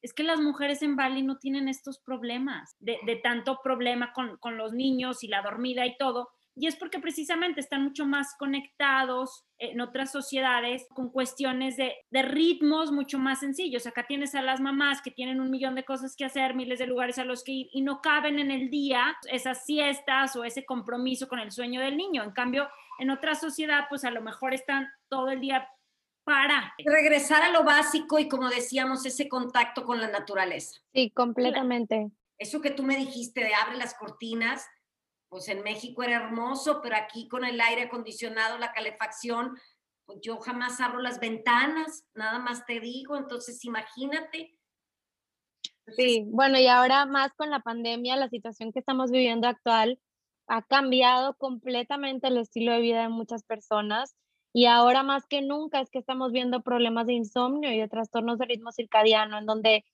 es 0.05 0.13
que 0.13 0.23
las 0.23 0.39
mujeres 0.39 0.83
en 0.83 0.97
Bali 0.97 1.23
no 1.23 1.39
tienen 1.39 1.67
estos 1.67 1.99
problemas, 1.99 2.77
de, 2.79 2.99
tanto 3.23 3.61
problema 3.65 4.13
con, 4.13 4.59
los 4.59 4.75
niños 4.75 5.25
y 5.25 5.29
la 5.29 5.41
dormida 5.41 5.87
y 5.87 5.97
todo. 5.97 6.29
Y 6.55 6.67
es 6.67 6.77
porque 6.77 6.99
precisamente 6.99 7.61
están 7.61 7.83
mucho 7.83 8.05
más 8.05 8.37
conectados 8.39 9.47
en 9.59 9.81
otras 9.81 10.13
sociedades 10.13 10.87
con 10.91 11.11
cuestiones 11.11 11.79
de, 11.79 11.95
de, 12.11 12.23
ritmos 12.23 12.93
mucho 12.93 13.19
más 13.19 13.41
sencillos. 13.41 13.87
Acá 13.87 14.05
tienes 14.07 14.35
a 14.35 14.43
las 14.43 14.61
mamás 14.61 15.01
que 15.01 15.11
tienen 15.11 15.41
un 15.41 15.51
millón 15.51 15.75
de 15.75 15.87
cosas 15.87 16.15
que 16.17 16.27
hacer, 16.27 16.55
miles 16.55 16.79
de 16.79 16.87
lugares 16.87 17.19
a 17.19 17.25
los 17.25 17.43
que 17.43 17.53
ir 17.53 17.69
y 17.73 17.81
no 17.81 18.03
caben 18.03 18.39
en 18.39 18.51
el 18.51 18.69
día 18.69 19.17
esas 19.33 19.65
siestas 19.65 20.37
o 20.37 20.45
ese 20.45 20.67
compromiso 20.67 21.29
con 21.29 21.39
el 21.39 21.51
sueño 21.51 21.81
del 21.81 21.97
niño. 21.97 22.23
En 22.23 22.33
cambio, 22.33 22.69
en 22.99 23.09
otra 23.09 23.35
sociedad, 23.37 23.87
pues 23.89 24.05
a 24.05 24.11
lo 24.11 24.21
mejor 24.21 24.53
están 24.53 24.87
todo 25.09 25.31
el 25.31 25.41
día 25.41 25.67
para. 26.25 26.75
Regresar 26.79 27.43
a 27.43 27.51
lo 27.51 27.65
básico 27.65 28.19
y 28.19 28.29
como 28.29 28.49
decíamos, 28.49 29.07
ese 29.07 29.29
contacto 29.29 29.85
con 29.85 30.01
la 30.01 30.09
naturaleza. 30.09 30.81
Sí, 30.93 31.11
completamente. 31.11 32.11
Eso 32.39 32.61
que 32.61 32.71
tú 32.71 32.83
me 32.83 32.97
dijiste 32.97 33.45
de 33.45 33.55
abre 33.55 33.77
las 33.77 33.95
cortinas, 33.95 34.67
pues 35.29 35.49
en 35.49 35.63
México 35.63 36.03
era 36.03 36.17
hermoso, 36.17 36.81
pero 36.83 36.97
aquí 36.97 37.29
con 37.29 37.45
el 37.45 37.61
aire 37.61 37.83
acondicionado, 37.83 38.59
la 38.59 38.73
calefacción, 38.73 39.57
pues 40.07 40.19
yo 40.23 40.39
jamás 40.39 40.81
abro 40.81 41.01
las 41.01 41.21
ventanas, 41.21 42.05
nada 42.15 42.39
más 42.39 42.67
te 42.67 42.81
digo, 42.81 43.17
entonces 43.17 43.65
imagínate. 43.65 44.59
Sí, 45.97 46.25
bueno, 46.29 46.59
y 46.59 46.67
ahora 46.67 47.05
más 47.07 47.33
con 47.35 47.51
la 47.51 47.61
pandemia, 47.61 48.17
la 48.17 48.29
situación 48.29 48.73
que 48.73 48.79
estamos 48.79 49.11
viviendo 49.11 49.47
actual 49.47 50.01
ha 50.47 50.63
cambiado 50.63 51.35
completamente 51.37 52.29
el 52.29 52.39
estilo 52.39 52.73
de 52.73 52.81
vida 52.81 53.03
de 53.03 53.09
muchas 53.09 53.43
personas 53.45 54.15
y 54.55 54.67
ahora 54.67 55.03
más 55.03 55.27
que 55.27 55.43
nunca 55.43 55.81
es 55.81 55.91
que 55.91 55.99
estamos 55.99 56.31
viendo 56.31 56.63
problemas 56.63 57.09
de 57.09 57.15
insomnio 57.15 57.73
y 57.73 57.79
de 57.79 57.89
trastornos 57.89 58.39
de 58.39 58.47
ritmo 58.47 58.71
circadiano, 58.71 59.37
en 59.37 59.47
donde, 59.47 59.85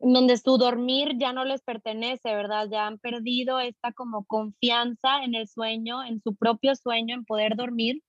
en 0.00 0.12
donde 0.12 0.36
su 0.36 0.58
dormir 0.58 1.16
ya 1.18 1.32
no 1.32 1.46
les 1.46 1.62
pertenece, 1.62 2.34
¿verdad? 2.34 2.68
Ya 2.70 2.86
han 2.86 2.98
perdido 2.98 3.58
esta 3.58 3.90
como 3.92 4.26
confianza 4.26 5.24
en 5.24 5.34
el 5.34 5.48
sueño, 5.48 6.04
en 6.04 6.20
su 6.20 6.36
propio 6.36 6.76
sueño, 6.76 7.14
en 7.14 7.24
poder 7.24 7.56
dormir. 7.56 8.02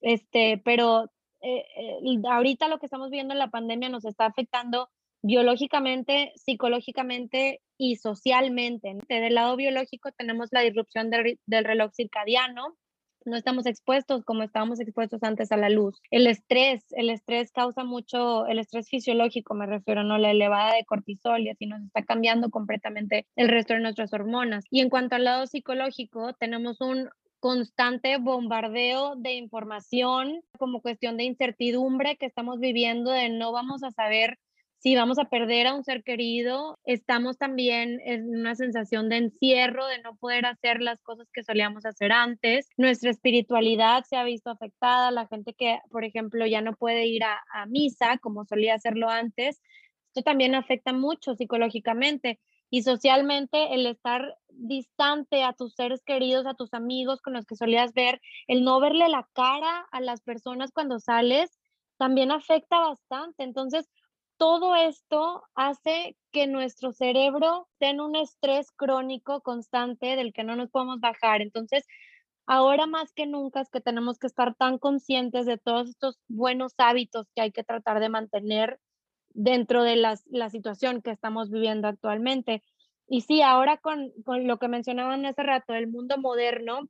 Este, 0.00 0.62
pero 0.64 1.06
eh, 1.40 1.64
eh, 1.76 2.22
ahorita 2.30 2.68
lo 2.68 2.78
que 2.78 2.86
estamos 2.86 3.10
viendo 3.10 3.34
en 3.34 3.40
la 3.40 3.50
pandemia 3.50 3.88
nos 3.88 4.04
está 4.04 4.26
afectando 4.26 4.88
biológicamente, 5.20 6.32
psicológicamente 6.36 7.60
y 7.76 7.96
socialmente. 7.96 8.96
Del 9.08 9.34
lado 9.34 9.56
biológico 9.56 10.12
tenemos 10.12 10.50
la 10.52 10.60
disrupción 10.60 11.10
del, 11.10 11.40
del 11.46 11.64
reloj 11.64 11.90
circadiano, 11.92 12.76
no 13.24 13.36
estamos 13.36 13.66
expuestos 13.66 14.24
como 14.24 14.42
estábamos 14.42 14.80
expuestos 14.80 15.22
antes 15.22 15.52
a 15.52 15.56
la 15.56 15.70
luz. 15.70 16.00
El 16.10 16.26
estrés, 16.26 16.84
el 16.90 17.10
estrés 17.10 17.52
causa 17.52 17.84
mucho, 17.84 18.46
el 18.46 18.58
estrés 18.58 18.88
fisiológico 18.88 19.54
me 19.54 19.66
refiero, 19.66 20.02
¿no? 20.04 20.18
La 20.18 20.30
elevada 20.30 20.74
de 20.74 20.84
cortisol 20.84 21.40
y 21.40 21.50
así 21.50 21.66
nos 21.66 21.82
está 21.82 22.02
cambiando 22.04 22.50
completamente 22.50 23.26
el 23.36 23.48
resto 23.48 23.74
de 23.74 23.80
nuestras 23.80 24.12
hormonas. 24.12 24.64
Y 24.70 24.80
en 24.80 24.90
cuanto 24.90 25.16
al 25.16 25.24
lado 25.24 25.46
psicológico, 25.46 26.32
tenemos 26.34 26.80
un 26.80 27.08
constante 27.40 28.18
bombardeo 28.18 29.16
de 29.16 29.32
información 29.32 30.42
como 30.58 30.82
cuestión 30.82 31.16
de 31.16 31.24
incertidumbre 31.24 32.16
que 32.16 32.26
estamos 32.26 32.60
viviendo 32.60 33.10
de 33.10 33.30
no 33.30 33.50
vamos 33.50 33.82
a 33.82 33.90
saber 33.90 34.38
si 34.80 34.96
vamos 34.96 35.18
a 35.18 35.26
perder 35.26 35.66
a 35.66 35.74
un 35.74 35.84
ser 35.84 36.02
querido, 36.02 36.78
estamos 36.84 37.36
también 37.36 38.00
en 38.04 38.28
una 38.30 38.54
sensación 38.54 39.08
de 39.08 39.18
encierro, 39.18 39.86
de 39.86 40.00
no 40.00 40.16
poder 40.16 40.46
hacer 40.46 40.80
las 40.80 41.00
cosas 41.02 41.28
que 41.32 41.42
solíamos 41.42 41.84
hacer 41.84 42.12
antes. 42.12 42.66
Nuestra 42.76 43.10
espiritualidad 43.10 44.04
se 44.04 44.16
ha 44.16 44.24
visto 44.24 44.50
afectada, 44.50 45.10
la 45.10 45.26
gente 45.26 45.52
que, 45.52 45.78
por 45.90 46.04
ejemplo, 46.04 46.46
ya 46.46 46.62
no 46.62 46.74
puede 46.74 47.06
ir 47.06 47.24
a, 47.24 47.38
a 47.52 47.66
misa 47.66 48.18
como 48.18 48.46
solía 48.46 48.74
hacerlo 48.74 49.10
antes, 49.10 49.60
esto 50.10 50.22
también 50.22 50.56
afecta 50.56 50.92
mucho 50.92 51.36
psicológicamente 51.36 52.40
y 52.68 52.82
socialmente 52.82 53.74
el 53.74 53.86
estar 53.86 54.36
distante 54.48 55.44
a 55.44 55.52
tus 55.52 55.74
seres 55.74 56.02
queridos, 56.04 56.46
a 56.46 56.54
tus 56.54 56.74
amigos 56.74 57.20
con 57.22 57.32
los 57.34 57.46
que 57.46 57.54
solías 57.54 57.92
ver, 57.92 58.20
el 58.48 58.64
no 58.64 58.80
verle 58.80 59.08
la 59.08 59.28
cara 59.34 59.86
a 59.92 60.00
las 60.00 60.20
personas 60.20 60.72
cuando 60.72 60.98
sales, 60.98 61.60
también 61.96 62.32
afecta 62.32 62.80
bastante. 62.80 63.44
Entonces, 63.44 63.88
todo 64.40 64.74
esto 64.74 65.42
hace 65.54 66.16
que 66.32 66.46
nuestro 66.46 66.92
cerebro 66.92 67.68
tenga 67.78 68.06
un 68.06 68.16
estrés 68.16 68.72
crónico 68.72 69.42
constante 69.42 70.16
del 70.16 70.32
que 70.32 70.44
no 70.44 70.56
nos 70.56 70.70
podemos 70.70 70.98
bajar. 70.98 71.42
Entonces, 71.42 71.86
ahora 72.46 72.86
más 72.86 73.12
que 73.12 73.26
nunca 73.26 73.60
es 73.60 73.68
que 73.68 73.82
tenemos 73.82 74.18
que 74.18 74.26
estar 74.26 74.54
tan 74.54 74.78
conscientes 74.78 75.44
de 75.44 75.58
todos 75.58 75.90
estos 75.90 76.18
buenos 76.26 76.72
hábitos 76.78 77.26
que 77.34 77.42
hay 77.42 77.52
que 77.52 77.64
tratar 77.64 78.00
de 78.00 78.08
mantener 78.08 78.80
dentro 79.28 79.82
de 79.82 79.96
la 79.96 80.48
situación 80.48 81.02
que 81.02 81.10
estamos 81.10 81.50
viviendo 81.50 81.86
actualmente. 81.86 82.62
Y 83.06 83.20
sí, 83.20 83.42
ahora 83.42 83.76
con, 83.76 84.10
con 84.24 84.46
lo 84.46 84.58
que 84.58 84.68
mencionaban 84.68 85.26
hace 85.26 85.42
rato, 85.42 85.74
el 85.74 85.86
mundo 85.86 86.16
moderno 86.16 86.88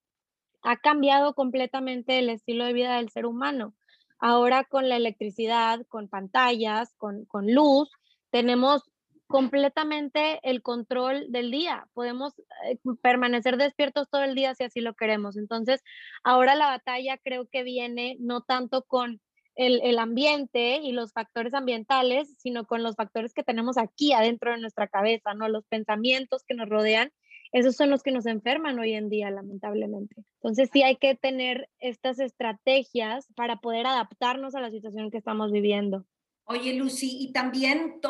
ha 0.63 0.77
cambiado 0.77 1.35
completamente 1.35 2.21
el 2.21 2.31
estilo 2.31 2.65
de 2.65 2.75
vida 2.75 2.97
del 2.99 3.11
ser 3.11 3.27
humano. 3.27 3.75
Ahora 4.21 4.65
con 4.65 4.89
la 4.89 4.97
electricidad, 4.97 5.87
con 5.89 6.09
pantallas, 6.09 6.95
con, 6.97 7.27
luz, 7.47 7.91
tenemos 8.31 8.91
completamente 9.27 10.41
el 10.43 10.63
control 10.63 11.27
del 11.31 11.51
día. 11.51 11.89
Podemos 11.95 12.39
eh, 12.67 12.79
permanecer 13.01 13.57
despiertos 13.57 14.11
todo 14.11 14.23
el 14.23 14.35
día 14.35 14.55
si 14.55 14.65
así 14.65 14.81
lo 14.81 14.95
queremos. 14.95 15.37
Entonces, 15.37 15.83
ahora 16.23 16.55
la 16.55 16.67
batalla 16.67 17.17
creo 17.17 17.49
que 17.49 17.63
viene 17.63 18.17
no 18.21 18.43
tanto 18.43 18.83
con 18.83 19.21
el, 19.55 19.81
el, 19.83 19.99
ambiente 19.99 20.81
y 20.83 20.93
los 20.93 21.13
factores 21.13 21.55
ambientales, 21.55 22.35
sino 22.39 22.67
con 22.67 22.83
los 22.83 22.97
factores 22.97 23.33
que 23.33 23.43
tenemos 23.43 23.79
aquí 23.79 24.13
adentro 24.13 24.53
de 24.53 24.59
nuestra 24.59 24.87
cabeza, 24.89 25.35
¿no? 25.35 25.49
Los 25.49 25.67
pensamientos 25.67 26.45
que 26.45 26.55
nos 26.55 26.69
rodean 26.69 27.11
esos 27.53 27.77
son 27.77 27.91
los 27.91 28.03
que 28.03 28.13
nos 28.13 28.27
enferman 28.27 28.79
hoy 28.79 28.95
en 28.95 29.09
día, 29.09 29.31
lamentablemente. 29.31 30.25
Entonces 30.35 30.71
sí 30.73 30.83
hay 30.83 30.97
que 30.97 31.15
tener 31.15 31.69
estas 31.79 32.21
estrategias 32.21 33.27
para 33.35 33.57
poder 33.57 33.87
adaptarnos 33.87 34.55
a 34.55 34.61
la 34.61 34.71
situación 34.71 35.11
que 35.11 35.19
estamos 35.19 35.51
viviendo. 35.53 36.07
Oye, 36.45 36.75
Lucy, 36.75 37.19
y 37.21 37.33
también 37.33 38.01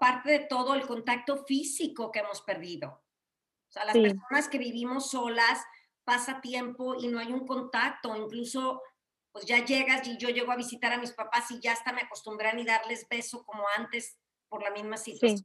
parte 0.00 0.30
de 0.30 0.38
todo 0.40 0.74
el 0.74 0.86
contacto 0.86 1.44
físico 1.44 2.10
que 2.10 2.20
hemos 2.20 2.42
perdido. 2.42 3.02
O 3.68 3.72
sea, 3.72 3.84
las 3.84 3.96
personas 3.96 4.48
que 4.48 4.58
vivimos 4.58 5.10
solas, 5.10 5.64
pasa 6.04 6.40
tiempo 6.40 6.94
y 6.94 7.08
no 7.08 7.18
hay 7.18 7.32
un 7.32 7.46
contacto, 7.46 8.14
incluso 8.14 8.80
pues 9.32 9.44
ya 9.44 9.64
llegas 9.64 10.06
y 10.06 10.16
yo 10.16 10.28
llego 10.28 10.52
a 10.52 10.56
visitar 10.56 10.92
a 10.92 10.98
mis 10.98 11.12
papás 11.12 11.50
y 11.50 11.60
ya 11.60 11.72
hasta 11.72 11.92
me 11.92 12.02
acostumbré 12.02 12.48
a 12.48 12.54
ni 12.54 12.64
darles 12.64 13.06
beso 13.08 13.44
como 13.44 13.64
antes 13.76 14.16
por 14.48 14.62
la 14.62 14.70
misma 14.70 14.96
situación. 14.96 15.38
Sí, 15.38 15.44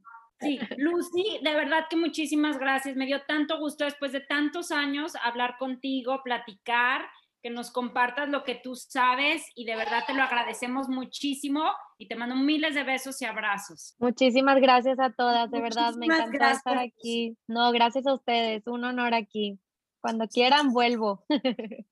Lucy, 0.76 1.38
de 1.42 1.54
verdad 1.54 1.86
que 1.88 1.96
muchísimas 1.96 2.58
gracias. 2.58 2.96
Me 2.96 3.06
dio 3.06 3.22
tanto 3.26 3.58
gusto 3.58 3.84
después 3.84 4.12
de 4.12 4.20
tantos 4.20 4.70
años 4.70 5.12
hablar 5.22 5.56
contigo, 5.58 6.20
platicar, 6.22 7.08
que 7.42 7.50
nos 7.50 7.72
compartas 7.72 8.28
lo 8.28 8.44
que 8.44 8.54
tú 8.54 8.76
sabes 8.76 9.44
y 9.56 9.64
de 9.64 9.74
verdad 9.74 10.04
te 10.06 10.14
lo 10.14 10.22
agradecemos 10.22 10.88
muchísimo 10.88 11.64
y 11.98 12.06
te 12.06 12.14
mando 12.14 12.36
miles 12.36 12.74
de 12.74 12.84
besos 12.84 13.20
y 13.20 13.24
abrazos. 13.24 13.96
Muchísimas 13.98 14.60
gracias 14.60 15.00
a 15.00 15.10
todas, 15.10 15.50
de 15.50 15.60
verdad, 15.60 15.94
me 15.94 16.06
encanta 16.06 16.52
estar 16.52 16.78
aquí. 16.78 17.36
No, 17.48 17.72
gracias 17.72 18.06
a 18.06 18.14
ustedes, 18.14 18.66
un 18.66 18.84
honor 18.84 19.14
aquí. 19.14 19.58
Cuando 20.00 20.28
quieran, 20.28 20.72
vuelvo. 20.72 21.24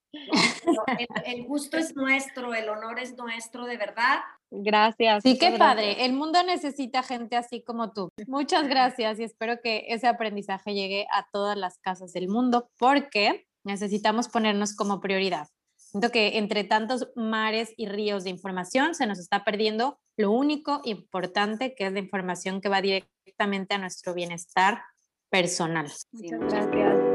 el, 1.26 1.44
gusto 1.44 1.76
es 1.78 1.94
nuestro, 1.94 2.54
el 2.54 2.68
honor 2.68 2.98
es 2.98 3.16
nuestro, 3.16 3.66
de 3.66 3.76
verdad. 3.76 4.20
Gracias. 4.50 5.22
Sí, 5.22 5.38
qué 5.38 5.52
padre. 5.52 6.04
El 6.04 6.12
mundo 6.12 6.42
necesita 6.42 7.02
gente 7.02 7.36
así 7.36 7.62
como 7.62 7.92
tú. 7.92 8.08
Muchas 8.26 8.68
gracias 8.68 9.20
y 9.20 9.24
espero 9.24 9.60
que 9.62 9.86
ese 9.88 10.08
aprendizaje 10.08 10.74
llegue 10.74 11.06
a 11.12 11.26
todas 11.32 11.56
las 11.56 11.78
casas 11.78 12.12
del 12.12 12.28
mundo 12.28 12.68
porque 12.78 13.46
necesitamos 13.64 14.28
ponernos 14.28 14.74
como 14.74 15.00
prioridad. 15.00 15.48
Siento 15.76 16.10
que 16.10 16.38
entre 16.38 16.64
tantos 16.64 17.08
mares 17.16 17.74
y 17.76 17.86
ríos 17.86 18.24
de 18.24 18.30
información 18.30 18.94
se 18.94 19.06
nos 19.06 19.18
está 19.18 19.44
perdiendo 19.44 19.98
lo 20.16 20.30
único 20.30 20.80
importante 20.84 21.74
que 21.74 21.86
es 21.86 21.92
la 21.92 21.98
información 21.98 22.60
que 22.60 22.68
va 22.68 22.80
directamente 22.80 23.74
a 23.74 23.78
nuestro 23.78 24.14
bienestar 24.14 24.82
personal. 25.30 25.90
Muchas 26.12 26.40
gracias. 26.40 27.09